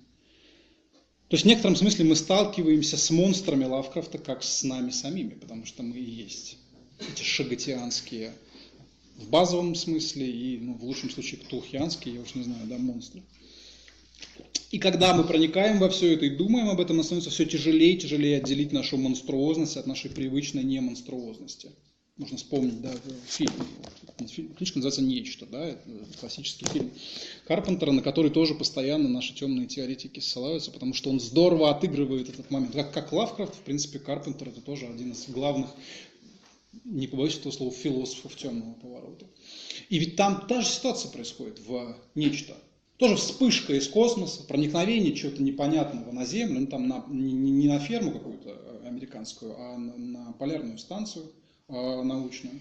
То 1.29 1.35
есть 1.35 1.43
в 1.43 1.47
некотором 1.47 1.75
смысле 1.75 2.05
мы 2.05 2.15
сталкиваемся 2.15 2.95
с 2.97 3.09
монстрами 3.11 3.65
Лавкрафта 3.65 4.17
как 4.17 4.43
с 4.43 4.63
нами 4.63 4.91
самими, 4.91 5.31
потому 5.31 5.65
что 5.65 5.83
мы 5.83 5.97
и 5.97 6.09
есть 6.09 6.57
эти 6.99 7.21
шагатианские 7.21 8.33
в 9.17 9.29
базовом 9.29 9.75
смысле 9.75 10.29
и 10.29 10.57
ну, 10.59 10.73
в 10.73 10.83
лучшем 10.83 11.09
случае 11.09 11.41
ктулхианские, 11.41 12.15
я 12.15 12.21
уж 12.21 12.35
не 12.35 12.43
знаю, 12.43 12.65
да, 12.67 12.77
монстры. 12.77 13.23
И 14.71 14.79
когда 14.79 15.13
мы 15.13 15.23
проникаем 15.23 15.79
во 15.79 15.89
все 15.89 16.13
это 16.13 16.25
и 16.25 16.29
думаем 16.29 16.69
об 16.69 16.79
этом, 16.79 17.01
становится 17.03 17.29
все 17.29 17.45
тяжелее 17.45 17.93
и 17.93 17.97
тяжелее 17.97 18.37
отделить 18.37 18.71
нашу 18.71 18.97
монструозность 18.97 19.77
от 19.77 19.87
нашей 19.87 20.09
привычной 20.09 20.63
немонструозности. 20.63 21.71
Можно 22.17 22.37
вспомнить, 22.37 22.81
да, 22.81 22.91
фильм. 23.27 23.53
Книжка 24.57 24.79
называется 24.79 25.03
«Нечто», 25.03 25.45
да, 25.45 25.77
классический 26.19 26.65
фильм 26.65 26.91
Карпентера, 27.45 27.91
на 27.91 28.01
который 28.01 28.31
тоже 28.31 28.55
постоянно 28.55 29.07
наши 29.07 29.35
темные 29.35 29.67
теоретики 29.67 30.19
ссылаются, 30.19 30.71
потому 30.71 30.95
что 30.95 31.11
он 31.11 31.19
здорово 31.19 31.69
отыгрывает 31.69 32.27
этот 32.29 32.49
момент. 32.49 32.73
Как, 32.73 32.91
как 32.91 33.13
Лавкрафт, 33.13 33.53
в 33.53 33.59
принципе, 33.59 33.99
Карпентер 33.99 34.49
это 34.49 34.61
тоже 34.61 34.87
один 34.87 35.11
из 35.11 35.29
главных, 35.29 35.69
не 36.83 37.05
побоюсь 37.05 37.37
этого 37.37 37.51
слова, 37.51 37.71
философов 37.71 38.35
темного 38.35 38.73
поворота. 38.73 39.27
И 39.89 39.99
ведь 39.99 40.15
там 40.15 40.47
та 40.47 40.61
же 40.61 40.67
ситуация 40.67 41.11
происходит 41.11 41.59
в 41.59 41.95
«Нечто». 42.15 42.55
Тоже 42.97 43.17
вспышка 43.17 43.75
из 43.75 43.87
космоса, 43.87 44.43
проникновение 44.43 45.13
чего-то 45.13 45.43
непонятного 45.43 46.11
на 46.11 46.25
Землю, 46.25 46.61
ну 46.61 46.65
там 46.65 46.87
на, 46.87 47.05
не, 47.09 47.33
не 47.33 47.67
на 47.67 47.77
ферму 47.77 48.11
какую-то 48.11 48.81
американскую, 48.87 49.55
а 49.55 49.77
на, 49.77 49.95
на 49.97 50.31
полярную 50.33 50.79
станцию– 50.79 51.31
Э, 51.41 51.46
научную, 51.67 52.59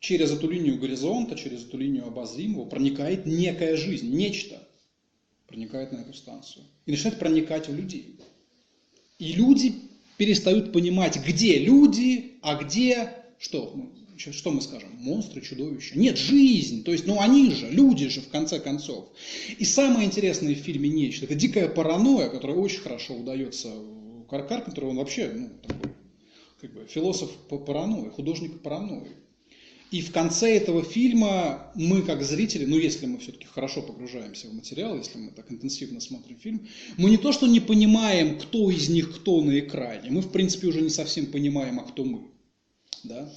через 0.00 0.30
эту 0.30 0.48
линию 0.48 0.78
горизонта, 0.78 1.36
через 1.36 1.64
эту 1.64 1.78
линию 1.78 2.06
обозримого 2.06 2.64
проникает 2.64 3.26
некая 3.26 3.76
жизнь, 3.76 4.14
нечто 4.14 4.62
проникает 5.46 5.92
на 5.92 5.98
эту 5.98 6.14
станцию 6.14 6.64
и 6.86 6.92
начинает 6.92 7.18
проникать 7.18 7.68
в 7.68 7.74
людей. 7.74 8.16
И 9.18 9.32
люди 9.32 9.74
перестают 10.16 10.72
понимать, 10.72 11.18
где 11.26 11.58
люди, 11.58 12.38
а 12.42 12.62
где 12.62 13.12
что? 13.38 13.74
Что 14.16 14.50
мы 14.50 14.60
скажем? 14.60 14.90
Монстры, 14.96 15.40
чудовища. 15.40 15.96
Нет, 15.96 16.18
жизнь. 16.18 16.82
То 16.82 16.90
есть, 16.90 17.06
ну 17.06 17.20
они 17.20 17.52
же, 17.52 17.70
люди 17.70 18.08
же, 18.08 18.20
в 18.20 18.28
конце 18.28 18.58
концов. 18.58 19.08
И 19.58 19.64
самое 19.64 20.06
интересное 20.06 20.54
в 20.54 20.58
фильме 20.58 20.88
«Нечто»– 20.88 21.24
это 21.26 21.36
дикая 21.36 21.68
паранойя, 21.68 22.28
которая 22.28 22.56
очень 22.56 22.80
хорошо 22.80 23.14
удается 23.14 23.72
Карпентеру. 24.28 24.90
Он 24.90 24.96
вообще 24.96 25.30
ну, 25.32 25.50
такой 25.62 25.92
как 26.60 26.72
бы, 26.72 26.86
философ 26.86 27.30
по 27.48 27.58
паранойи, 27.58 28.10
художник 28.10 28.54
по 28.54 28.58
паранойи. 28.58 29.16
И 29.90 30.02
в 30.02 30.12
конце 30.12 30.54
этого 30.54 30.82
фильма 30.82 31.72
мы, 31.74 32.02
как 32.02 32.22
зрители, 32.22 32.66
ну 32.66 32.76
если 32.76 33.06
мы 33.06 33.18
все-таки 33.18 33.46
хорошо 33.46 33.80
погружаемся 33.80 34.48
в 34.48 34.54
материал, 34.54 34.98
если 34.98 35.18
мы 35.18 35.30
так 35.30 35.50
интенсивно 35.50 36.00
смотрим 36.00 36.38
фильм, 36.38 36.68
мы 36.98 37.08
не 37.08 37.16
то 37.16 37.32
что 37.32 37.46
не 37.46 37.60
понимаем, 37.60 38.38
кто 38.38 38.70
из 38.70 38.90
них 38.90 39.14
кто 39.16 39.40
на 39.42 39.58
экране, 39.58 40.10
мы 40.10 40.20
в 40.20 40.30
принципе 40.30 40.66
уже 40.66 40.82
не 40.82 40.90
совсем 40.90 41.26
понимаем, 41.26 41.80
а 41.80 41.84
кто 41.84 42.04
мы. 42.04 42.30
Да? 43.02 43.32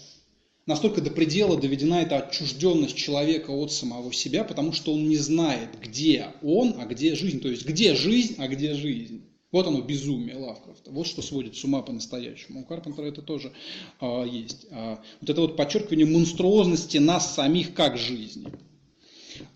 Настолько 0.65 1.02
до 1.02 1.10
предела 1.10 1.60
доведена 1.60 2.02
эта 2.02 2.18
отчужденность 2.18 2.95
человека 2.95 3.52
от 3.52 3.72
самого 3.72 4.11
себя, 4.14 4.43
потому 4.43 4.73
что 4.73 4.93
он 4.93 5.07
не 5.07 5.18
знает, 5.18 5.69
где 5.81 6.27
он, 6.41 6.76
а 6.77 6.85
где 6.85 7.15
жизнь. 7.15 7.39
То 7.39 7.49
есть 7.49 7.65
где 7.65 7.95
жизнь, 7.95 8.35
а 8.38 8.48
где 8.48 8.73
жизнь. 8.73 9.23
Вот 9.52 9.68
оно 9.68 9.82
безумие 9.82 10.38
Лавкрафта. 10.38 10.91
Вот 10.91 11.07
что 11.07 11.22
сводит 11.22 11.56
с 11.57 11.64
ума 11.64 11.82
по-настоящему. 11.82 12.61
У 12.61 12.64
Карпентера 12.64 13.06
это 13.06 13.22
тоже 13.22 13.52
а, 13.99 14.23
есть. 14.23 14.68
А, 14.72 15.02
вот 15.19 15.30
это 15.30 15.41
вот 15.41 15.57
подчеркивание 15.57 16.06
монструозности 16.06 16.98
нас 16.98 17.36
самих 17.36 17.73
как 17.73 17.98
жизни. 17.98 18.48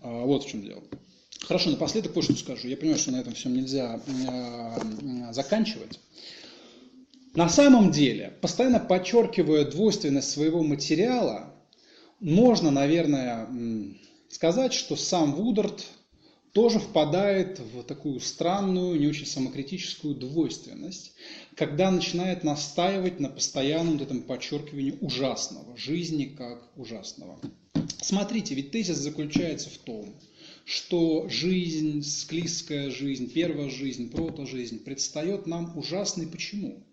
А, 0.02 0.24
вот 0.24 0.44
в 0.44 0.48
чем 0.48 0.62
дело. 0.62 0.82
Хорошо, 1.40 1.70
напоследок 1.70 2.12
кое-что 2.12 2.34
скажу. 2.34 2.68
Я 2.68 2.76
понимаю, 2.76 2.98
что 2.98 3.12
на 3.12 3.20
этом 3.20 3.34
всем 3.34 3.54
нельзя 3.54 4.00
а, 4.28 5.32
заканчивать. 5.32 5.98
На 7.34 7.48
самом 7.48 7.90
деле, 7.90 8.34
постоянно 8.40 8.80
подчеркивая 8.80 9.64
двойственность 9.64 10.30
своего 10.30 10.62
материала, 10.62 11.54
можно, 12.20 12.70
наверное, 12.70 13.46
сказать, 14.28 14.72
что 14.72 14.96
сам 14.96 15.34
Вудард 15.34 15.86
тоже 16.56 16.78
впадает 16.78 17.58
в 17.58 17.82
такую 17.82 18.18
странную, 18.18 18.98
не 18.98 19.06
очень 19.08 19.26
самокритическую 19.26 20.14
двойственность, 20.14 21.12
когда 21.54 21.90
начинает 21.90 22.44
настаивать 22.44 23.20
на 23.20 23.28
постоянном 23.28 23.98
вот 23.98 24.06
этом 24.06 24.22
подчеркивании 24.22 24.96
ужасного, 25.02 25.76
жизни 25.76 26.24
как 26.24 26.66
ужасного. 26.74 27.38
Смотрите, 28.00 28.54
ведь 28.54 28.70
тезис 28.70 28.96
заключается 28.96 29.68
в 29.68 29.76
том, 29.76 30.18
что 30.64 31.28
жизнь, 31.28 32.02
склизкая 32.02 32.90
жизнь, 32.90 33.30
первая 33.30 33.68
жизнь, 33.68 34.10
протожизнь 34.10 34.82
предстает 34.82 35.46
нам 35.46 35.76
ужасной. 35.76 36.26
Почему? 36.26 36.85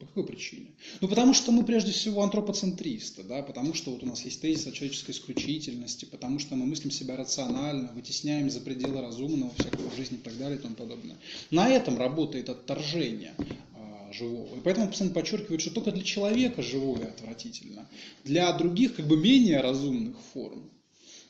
По 0.00 0.06
какой 0.06 0.24
причине? 0.24 0.68
Ну, 1.02 1.08
потому 1.08 1.34
что 1.34 1.52
мы 1.52 1.62
прежде 1.62 1.92
всего 1.92 2.22
антропоцентристы, 2.22 3.22
да, 3.22 3.42
потому 3.42 3.74
что 3.74 3.90
вот 3.90 4.02
у 4.02 4.06
нас 4.06 4.24
есть 4.24 4.40
тезис 4.40 4.66
о 4.66 4.72
человеческой 4.72 5.10
исключительности, 5.10 6.06
потому 6.06 6.38
что 6.38 6.56
мы 6.56 6.64
мыслим 6.64 6.90
себя 6.90 7.16
рационально, 7.16 7.92
вытесняем 7.92 8.48
за 8.48 8.62
пределы 8.62 9.02
разумного, 9.02 9.52
всякого 9.58 9.94
жизни 9.94 10.16
и 10.16 10.20
так 10.22 10.38
далее 10.38 10.58
и 10.58 10.62
тому 10.62 10.74
подобное. 10.74 11.18
На 11.50 11.68
этом 11.68 11.98
работает 11.98 12.48
отторжение 12.48 13.34
а, 13.74 14.10
живого. 14.10 14.56
И 14.56 14.60
поэтому 14.60 14.88
постоянно 14.88 15.14
подчеркивают, 15.14 15.60
что 15.60 15.70
только 15.70 15.92
для 15.92 16.02
человека 16.02 16.62
живое 16.62 17.08
отвратительно. 17.08 17.86
Для 18.24 18.50
других, 18.54 18.96
как 18.96 19.06
бы 19.06 19.18
менее 19.18 19.60
разумных 19.60 20.16
форм, 20.32 20.70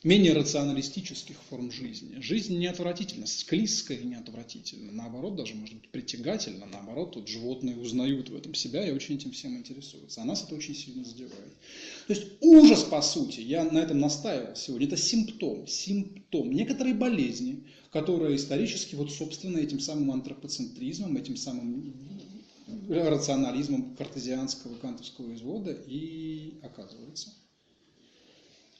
менее 0.03 0.33
рационалистических 0.33 1.37
форм 1.49 1.71
жизни. 1.71 2.19
Жизнь 2.21 2.57
не 2.57 2.65
отвратительна, 2.65 3.27
склизкая 3.27 3.97
и 3.97 4.05
не 4.05 4.15
отвратительна. 4.15 4.91
Наоборот, 4.91 5.35
даже 5.35 5.53
может 5.55 5.75
быть 5.75 5.89
притягательна. 5.89 6.65
Наоборот, 6.65 7.11
тут 7.11 7.27
животные 7.27 7.77
узнают 7.77 8.29
в 8.29 8.35
этом 8.35 8.55
себя 8.55 8.87
и 8.87 8.91
очень 8.91 9.15
этим 9.15 9.31
всем 9.31 9.55
интересуются. 9.55 10.21
А 10.21 10.25
нас 10.25 10.43
это 10.43 10.55
очень 10.55 10.75
сильно 10.75 11.03
задевает. 11.03 11.53
То 12.07 12.13
есть 12.13 12.27
ужас, 12.41 12.83
по 12.83 13.01
сути, 13.01 13.41
я 13.41 13.63
на 13.63 13.79
этом 13.79 13.99
настаивал 13.99 14.55
сегодня, 14.55 14.87
это 14.87 14.97
симптом, 14.97 15.67
симптом 15.67 16.51
некоторой 16.51 16.93
болезни, 16.93 17.63
которая 17.91 18.35
исторически, 18.35 18.95
вот 18.95 19.11
собственно, 19.11 19.59
этим 19.59 19.79
самым 19.79 20.11
антропоцентризмом, 20.11 21.17
этим 21.17 21.37
самым 21.37 21.93
рационализмом 22.89 23.95
картезианского 23.95 24.75
кантовского 24.77 25.33
извода 25.35 25.71
и 25.71 26.55
оказывается. 26.63 27.33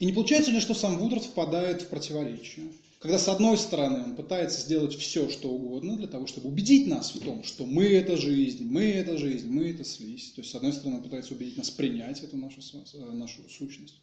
И 0.01 0.05
не 0.07 0.13
получается 0.13 0.49
ли, 0.49 0.59
что 0.59 0.73
сам 0.73 0.97
Вудрат 0.97 1.23
впадает 1.23 1.83
в 1.83 1.87
противоречие? 1.89 2.69
Когда 2.97 3.19
с 3.19 3.27
одной 3.27 3.55
стороны 3.55 4.03
он 4.03 4.15
пытается 4.15 4.59
сделать 4.59 4.95
все, 4.95 5.29
что 5.29 5.49
угодно 5.49 5.95
для 5.95 6.07
того, 6.07 6.25
чтобы 6.25 6.49
убедить 6.49 6.87
нас 6.87 7.13
в 7.13 7.19
том, 7.19 7.43
что 7.43 7.67
мы 7.67 7.85
это 7.85 8.17
жизнь, 8.17 8.65
мы 8.65 8.81
это 8.85 9.19
жизнь, 9.19 9.47
мы 9.47 9.69
это 9.69 9.83
слизь. 9.83 10.31
То 10.31 10.41
есть 10.41 10.51
с 10.51 10.55
одной 10.55 10.73
стороны 10.73 10.97
он 10.97 11.03
пытается 11.03 11.35
убедить 11.35 11.57
нас 11.57 11.69
принять 11.69 12.23
эту 12.23 12.35
нашу, 12.35 12.61
э, 12.61 13.11
нашу 13.11 13.47
сущность. 13.47 14.01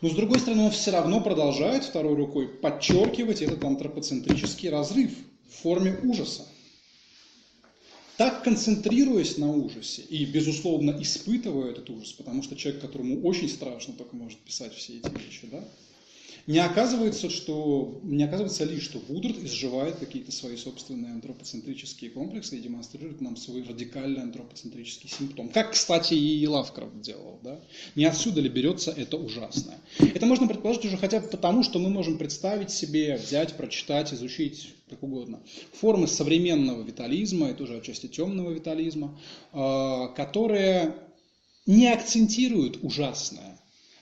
Но 0.00 0.10
с 0.10 0.14
другой 0.14 0.38
стороны 0.38 0.62
он 0.62 0.70
все 0.70 0.92
равно 0.92 1.20
продолжает 1.20 1.82
второй 1.82 2.14
рукой 2.14 2.46
подчеркивать 2.46 3.42
этот 3.42 3.64
антропоцентрический 3.64 4.70
разрыв 4.70 5.10
в 5.48 5.54
форме 5.62 5.98
ужаса. 6.04 6.46
Так 8.22 8.44
концентрируясь 8.44 9.36
на 9.36 9.50
ужасе 9.50 10.02
и, 10.02 10.24
безусловно, 10.24 10.96
испытывая 11.00 11.72
этот 11.72 11.90
ужас, 11.90 12.12
потому 12.12 12.44
что 12.44 12.54
человек, 12.54 12.80
которому 12.80 13.20
очень 13.22 13.48
страшно, 13.48 13.94
только 13.94 14.14
может 14.14 14.38
писать 14.38 14.72
все 14.74 14.98
эти 14.98 15.10
вещи, 15.10 15.48
да, 15.50 15.64
не 16.46 16.58
оказывается, 16.58 17.30
что, 17.30 18.00
не 18.02 18.24
оказывается 18.24 18.64
ли, 18.64 18.80
что 18.80 18.98
Вудрат 18.98 19.38
изживает 19.38 19.96
какие-то 19.96 20.32
свои 20.32 20.56
собственные 20.56 21.12
антропоцентрические 21.12 22.10
комплексы 22.10 22.56
и 22.56 22.60
демонстрирует 22.60 23.20
нам 23.20 23.36
свой 23.36 23.62
радикальный 23.62 24.22
антропоцентрический 24.22 25.08
симптом. 25.08 25.48
Как, 25.50 25.72
кстати, 25.72 26.14
и 26.14 26.46
Лавкрафт 26.46 27.00
делал. 27.00 27.38
Да? 27.42 27.60
Не 27.94 28.06
отсюда 28.06 28.40
ли 28.40 28.48
берется 28.48 28.90
это 28.90 29.16
ужасное? 29.16 29.78
Это 29.98 30.26
можно 30.26 30.48
предположить 30.48 30.84
уже 30.84 30.96
хотя 30.96 31.20
бы 31.20 31.28
потому, 31.28 31.62
что 31.62 31.78
мы 31.78 31.90
можем 31.90 32.18
представить 32.18 32.70
себе, 32.70 33.16
взять, 33.16 33.56
прочитать, 33.56 34.12
изучить 34.12 34.74
как 34.90 35.02
угодно. 35.02 35.40
Формы 35.72 36.06
современного 36.06 36.82
витализма, 36.82 37.48
это 37.48 37.62
уже 37.62 37.78
отчасти 37.78 38.08
темного 38.08 38.50
витализма, 38.50 39.18
а, 39.52 40.08
которые 40.08 40.94
не 41.66 41.86
акцентируют 41.86 42.78
ужасное, 42.82 43.51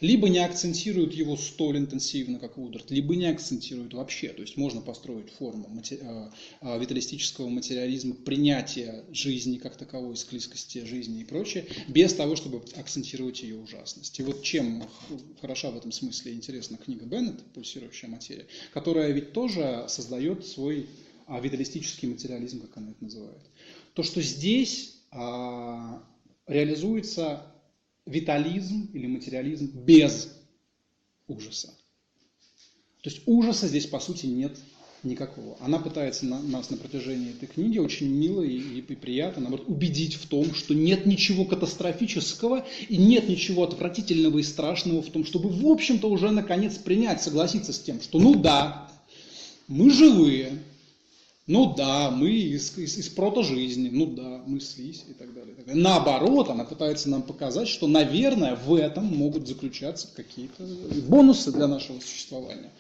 либо 0.01 0.29
не 0.29 0.39
акцентируют 0.39 1.13
его 1.13 1.37
столь 1.37 1.79
интенсивно, 1.79 2.39
как 2.39 2.57
Вудард, 2.57 2.91
либо 2.91 3.15
не 3.15 3.27
акцентируют 3.27 3.95
вообще. 3.95 4.29
То 4.31 4.43
есть 4.43 4.57
можно 4.57 4.81
построить 4.81 5.31
форму 5.31 5.69
матери... 5.69 6.01
А, 6.61 6.79
виталистического 6.79 7.49
материализма, 7.49 8.15
принятия 8.15 9.05
жизни 9.13 9.59
как 9.59 9.77
таковой, 9.77 10.17
склизкости 10.17 10.85
жизни 10.85 11.21
и 11.21 11.25
прочее, 11.25 11.67
без 11.89 12.15
того, 12.15 12.37
чтобы 12.37 12.63
акцентировать 12.77 13.43
ее 13.43 13.57
ужасность. 13.57 14.19
И 14.19 14.23
вот 14.23 14.43
чем 14.43 14.85
хороша 15.41 15.71
в 15.71 15.77
этом 15.77 15.93
смысле 15.93 16.33
интересна 16.33 16.77
книга 16.77 17.05
Беннет 17.05 17.43
«Пульсирующая 17.55 18.09
материя», 18.09 18.47
которая 18.73 19.11
ведь 19.13 19.33
тоже 19.33 19.85
создает 19.89 20.47
свой 20.47 20.87
а, 21.27 21.41
виталистический 21.41 22.09
материализм, 22.09 22.61
как 22.61 22.77
она 22.77 22.91
это 22.91 23.05
называет. 23.05 23.43
То, 23.95 24.03
что 24.03 24.23
здесь 24.23 24.97
а, 25.11 26.03
реализуется 26.47 27.47
витализм 28.07 28.91
или 28.93 29.07
материализм 29.07 29.71
без 29.73 30.37
ужаса. 31.29 31.69
То 33.03 33.11
есть 33.11 33.23
ужаса 33.27 33.67
здесь 33.67 33.87
по 33.87 34.01
сути 34.01 34.27
нет 34.27 34.57
никакого. 35.03 35.57
Она 35.61 35.79
пытается 35.79 36.27
на, 36.27 36.41
нас 36.41 36.69
на 36.71 36.77
протяжении 36.77 37.31
этой 37.31 37.47
книги 37.47 37.79
очень 37.79 38.09
мило 38.09 38.43
и, 38.43 38.59
и, 38.59 38.79
и 38.81 38.95
приятно 38.95 39.43
наоборот, 39.43 39.67
убедить 39.69 40.15
в 40.15 40.27
том, 40.27 40.55
что 40.55 40.75
нет 40.75 41.07
ничего 41.07 41.45
катастрофического 41.45 42.67
и 42.89 42.97
нет 42.97 43.29
ничего 43.29 43.65
отвратительного 43.65 44.39
и 44.39 44.43
страшного 44.43 45.03
в 45.03 45.11
том, 45.11 45.25
чтобы 45.25 45.49
в 45.49 45.67
общем-то 45.67 46.11
уже 46.11 46.31
наконец 46.31 46.77
принять, 46.77 47.23
согласиться 47.23 47.73
с 47.73 47.79
тем, 47.79 48.03
что 48.03 48.19
ну 48.19 48.35
да, 48.35 48.91
мы 49.69 49.91
живые, 49.91 50.63
ну 51.51 51.75
да, 51.75 52.13
мы 52.13 52.31
из, 52.31 52.79
из, 52.79 52.97
из 52.97 53.09
прото-жизни, 53.09 53.91
ну 53.91 54.07
да, 54.07 54.41
мы 54.47 54.61
слизь 54.61 55.05
и 55.09 55.15
так 55.15 55.35
далее, 55.35 55.53
и 55.53 55.57
так 55.57 55.67
далее. 55.67 55.83
Наоборот, 55.83 56.49
она 56.49 56.63
пытается 56.63 57.11
нам 57.11 57.23
показать, 57.23 57.67
что, 57.67 57.89
наверное, 57.89 58.55
в 58.55 58.73
этом 58.73 59.07
могут 59.07 59.49
заключаться 59.49 60.07
какие-то 60.15 60.63
бонусы 61.09 61.51
для 61.51 61.67
нашего 61.67 61.99
существования 61.99 62.71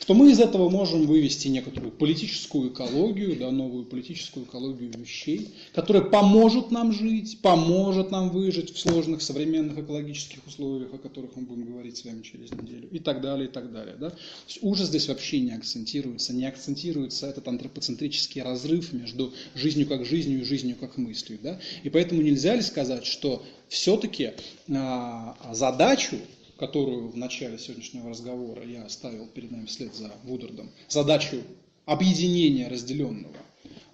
что 0.00 0.14
мы 0.14 0.32
из 0.32 0.40
этого 0.40 0.70
можем 0.70 1.06
вывести 1.06 1.48
некоторую 1.48 1.92
политическую 1.92 2.72
экологию, 2.72 3.38
да, 3.38 3.50
новую 3.50 3.84
политическую 3.84 4.46
экологию 4.46 4.90
вещей, 4.96 5.50
которая 5.74 6.02
поможет 6.02 6.70
нам 6.70 6.90
жить, 6.92 7.38
поможет 7.42 8.10
нам 8.10 8.30
выжить 8.30 8.74
в 8.74 8.78
сложных 8.78 9.20
современных 9.20 9.78
экологических 9.78 10.46
условиях, 10.46 10.94
о 10.94 10.98
которых 10.98 11.36
мы 11.36 11.42
будем 11.42 11.66
говорить 11.66 11.98
с 11.98 12.04
вами 12.06 12.22
через 12.22 12.50
неделю, 12.50 12.88
и 12.90 12.98
так 12.98 13.20
далее, 13.20 13.46
и 13.48 13.52
так 13.52 13.70
далее. 13.72 13.96
Да? 14.00 14.10
То 14.10 14.16
ужас 14.62 14.88
здесь 14.88 15.06
вообще 15.08 15.40
не 15.40 15.52
акцентируется, 15.52 16.32
не 16.32 16.46
акцентируется 16.46 17.26
этот 17.26 17.46
антропоцентрический 17.46 18.40
разрыв 18.42 18.94
между 18.94 19.32
жизнью 19.54 19.86
как 19.86 20.06
жизнью 20.06 20.40
и 20.40 20.44
жизнью 20.44 20.76
как 20.80 20.96
мыслью. 20.96 21.38
Да? 21.42 21.60
И 21.82 21.90
поэтому 21.90 22.22
нельзя 22.22 22.54
ли 22.54 22.62
сказать, 22.62 23.04
что 23.04 23.44
все-таки 23.68 24.32
а, 24.74 25.36
задачу 25.52 26.16
которую 26.60 27.08
в 27.08 27.16
начале 27.16 27.58
сегодняшнего 27.58 28.10
разговора 28.10 28.62
я 28.62 28.84
оставил 28.84 29.26
перед 29.28 29.50
нами 29.50 29.64
вслед 29.64 29.94
за 29.94 30.12
Вудардом, 30.24 30.70
задачу 30.88 31.38
объединения 31.86 32.68
разделенного, 32.68 33.34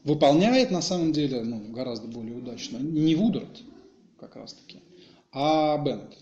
выполняет 0.03 0.73
на 0.73 0.83
самом 0.83 1.13
деле 1.13 1.45
ну, 1.45 1.61
гораздо 1.69 2.09
более 2.09 2.35
удачно 2.35 2.79
не 2.79 3.15
Вудард 3.15 3.63
как 4.19 4.35
раз 4.35 4.55
таки, 4.55 4.81
а 5.31 5.79
Беннет, 5.79 6.19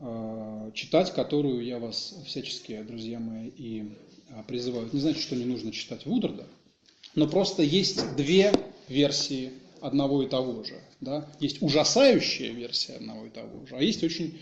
э, 0.00 0.72
читать 0.74 1.14
которую 1.14 1.64
я 1.64 1.78
вас 1.78 2.16
всячески, 2.26 2.82
друзья 2.82 3.20
мои, 3.20 3.48
и 3.48 3.92
э, 4.30 4.42
призываю. 4.48 4.90
Не 4.92 4.98
значит, 4.98 5.22
что 5.22 5.36
не 5.36 5.44
нужно 5.44 5.70
читать 5.70 6.06
Вударда, 6.06 6.48
но 7.14 7.28
просто 7.28 7.62
есть 7.62 8.16
две 8.16 8.52
версии 8.88 9.52
одного 9.80 10.22
и 10.22 10.28
того 10.28 10.64
же. 10.64 10.80
Да? 11.00 11.30
Есть 11.40 11.62
ужасающая 11.62 12.52
версия 12.52 12.94
одного 12.94 13.26
и 13.26 13.30
того 13.30 13.66
же, 13.66 13.76
а 13.76 13.82
есть 13.82 14.02
очень 14.02 14.38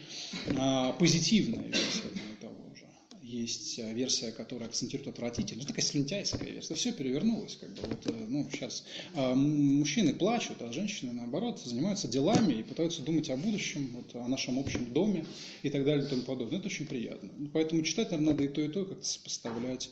а, 0.56 0.92
позитивная 0.92 1.64
версия 1.64 2.08
одного 2.08 2.32
и 2.32 2.40
того 2.40 2.74
же. 2.74 2.86
Есть 3.22 3.78
а, 3.78 3.92
версия, 3.92 4.32
которая 4.32 4.68
акцентирует 4.68 5.08
отвратительно. 5.08 5.64
такая 5.64 5.84
слюнтяйская 5.84 6.50
версия. 6.50 6.74
Все 6.74 6.92
перевернулось. 6.92 7.56
Как 7.56 7.70
бы. 7.70 7.82
вот, 7.82 8.06
э, 8.06 8.24
ну, 8.28 8.48
сейчас 8.50 8.84
а, 9.14 9.34
мужчины 9.34 10.14
плачут, 10.14 10.62
а 10.62 10.72
женщины, 10.72 11.12
наоборот, 11.12 11.60
занимаются 11.64 12.08
делами 12.08 12.54
и 12.54 12.62
пытаются 12.62 13.02
думать 13.02 13.28
о 13.30 13.36
будущем, 13.36 13.90
вот, 13.94 14.14
о 14.14 14.28
нашем 14.28 14.58
общем 14.58 14.92
доме 14.92 15.26
и 15.62 15.70
так 15.70 15.84
далее 15.84 16.06
и 16.06 16.08
тому 16.08 16.22
подобное. 16.22 16.58
Это 16.58 16.68
очень 16.68 16.86
приятно. 16.86 17.30
Поэтому 17.52 17.82
читать, 17.82 18.10
наверное, 18.10 18.32
надо 18.32 18.44
и 18.44 18.48
то, 18.48 18.60
и 18.60 18.68
то, 18.68 18.84
как-то 18.84 19.04
сопоставлять 19.04 19.90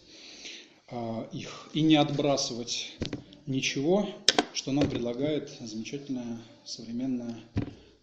а, 0.88 1.28
их 1.32 1.70
и 1.72 1.80
не 1.80 1.96
отбрасывать 1.96 2.92
ничего, 3.46 4.08
что 4.54 4.72
нам 4.72 4.88
предлагает 4.88 5.50
замечательная 5.60 6.38
современная 6.64 7.36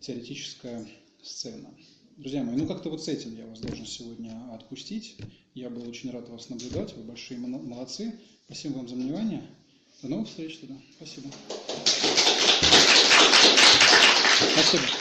теоретическая 0.02 0.86
сцена. 1.24 1.70
Друзья 2.18 2.44
мои, 2.44 2.56
ну 2.56 2.68
как-то 2.68 2.90
вот 2.90 3.04
с 3.04 3.08
этим 3.08 3.36
я 3.38 3.46
вас 3.46 3.60
должен 3.60 3.86
сегодня 3.86 4.32
отпустить. 4.54 5.16
Я 5.54 5.70
был 5.70 5.88
очень 5.88 6.12
рад 6.12 6.30
вас 6.30 6.50
наблюдать, 6.50 6.94
вы 6.96 7.04
большие 7.04 7.40
молодцы. 7.40 8.14
Спасибо 8.46 8.74
вам 8.74 8.88
за 8.88 8.96
внимание. 8.96 9.42
До 10.02 10.10
новых 10.10 10.28
встреч 10.28 10.58
тогда. 10.58 10.76
Спасибо. 10.98 11.30
Спасибо. 14.54 15.01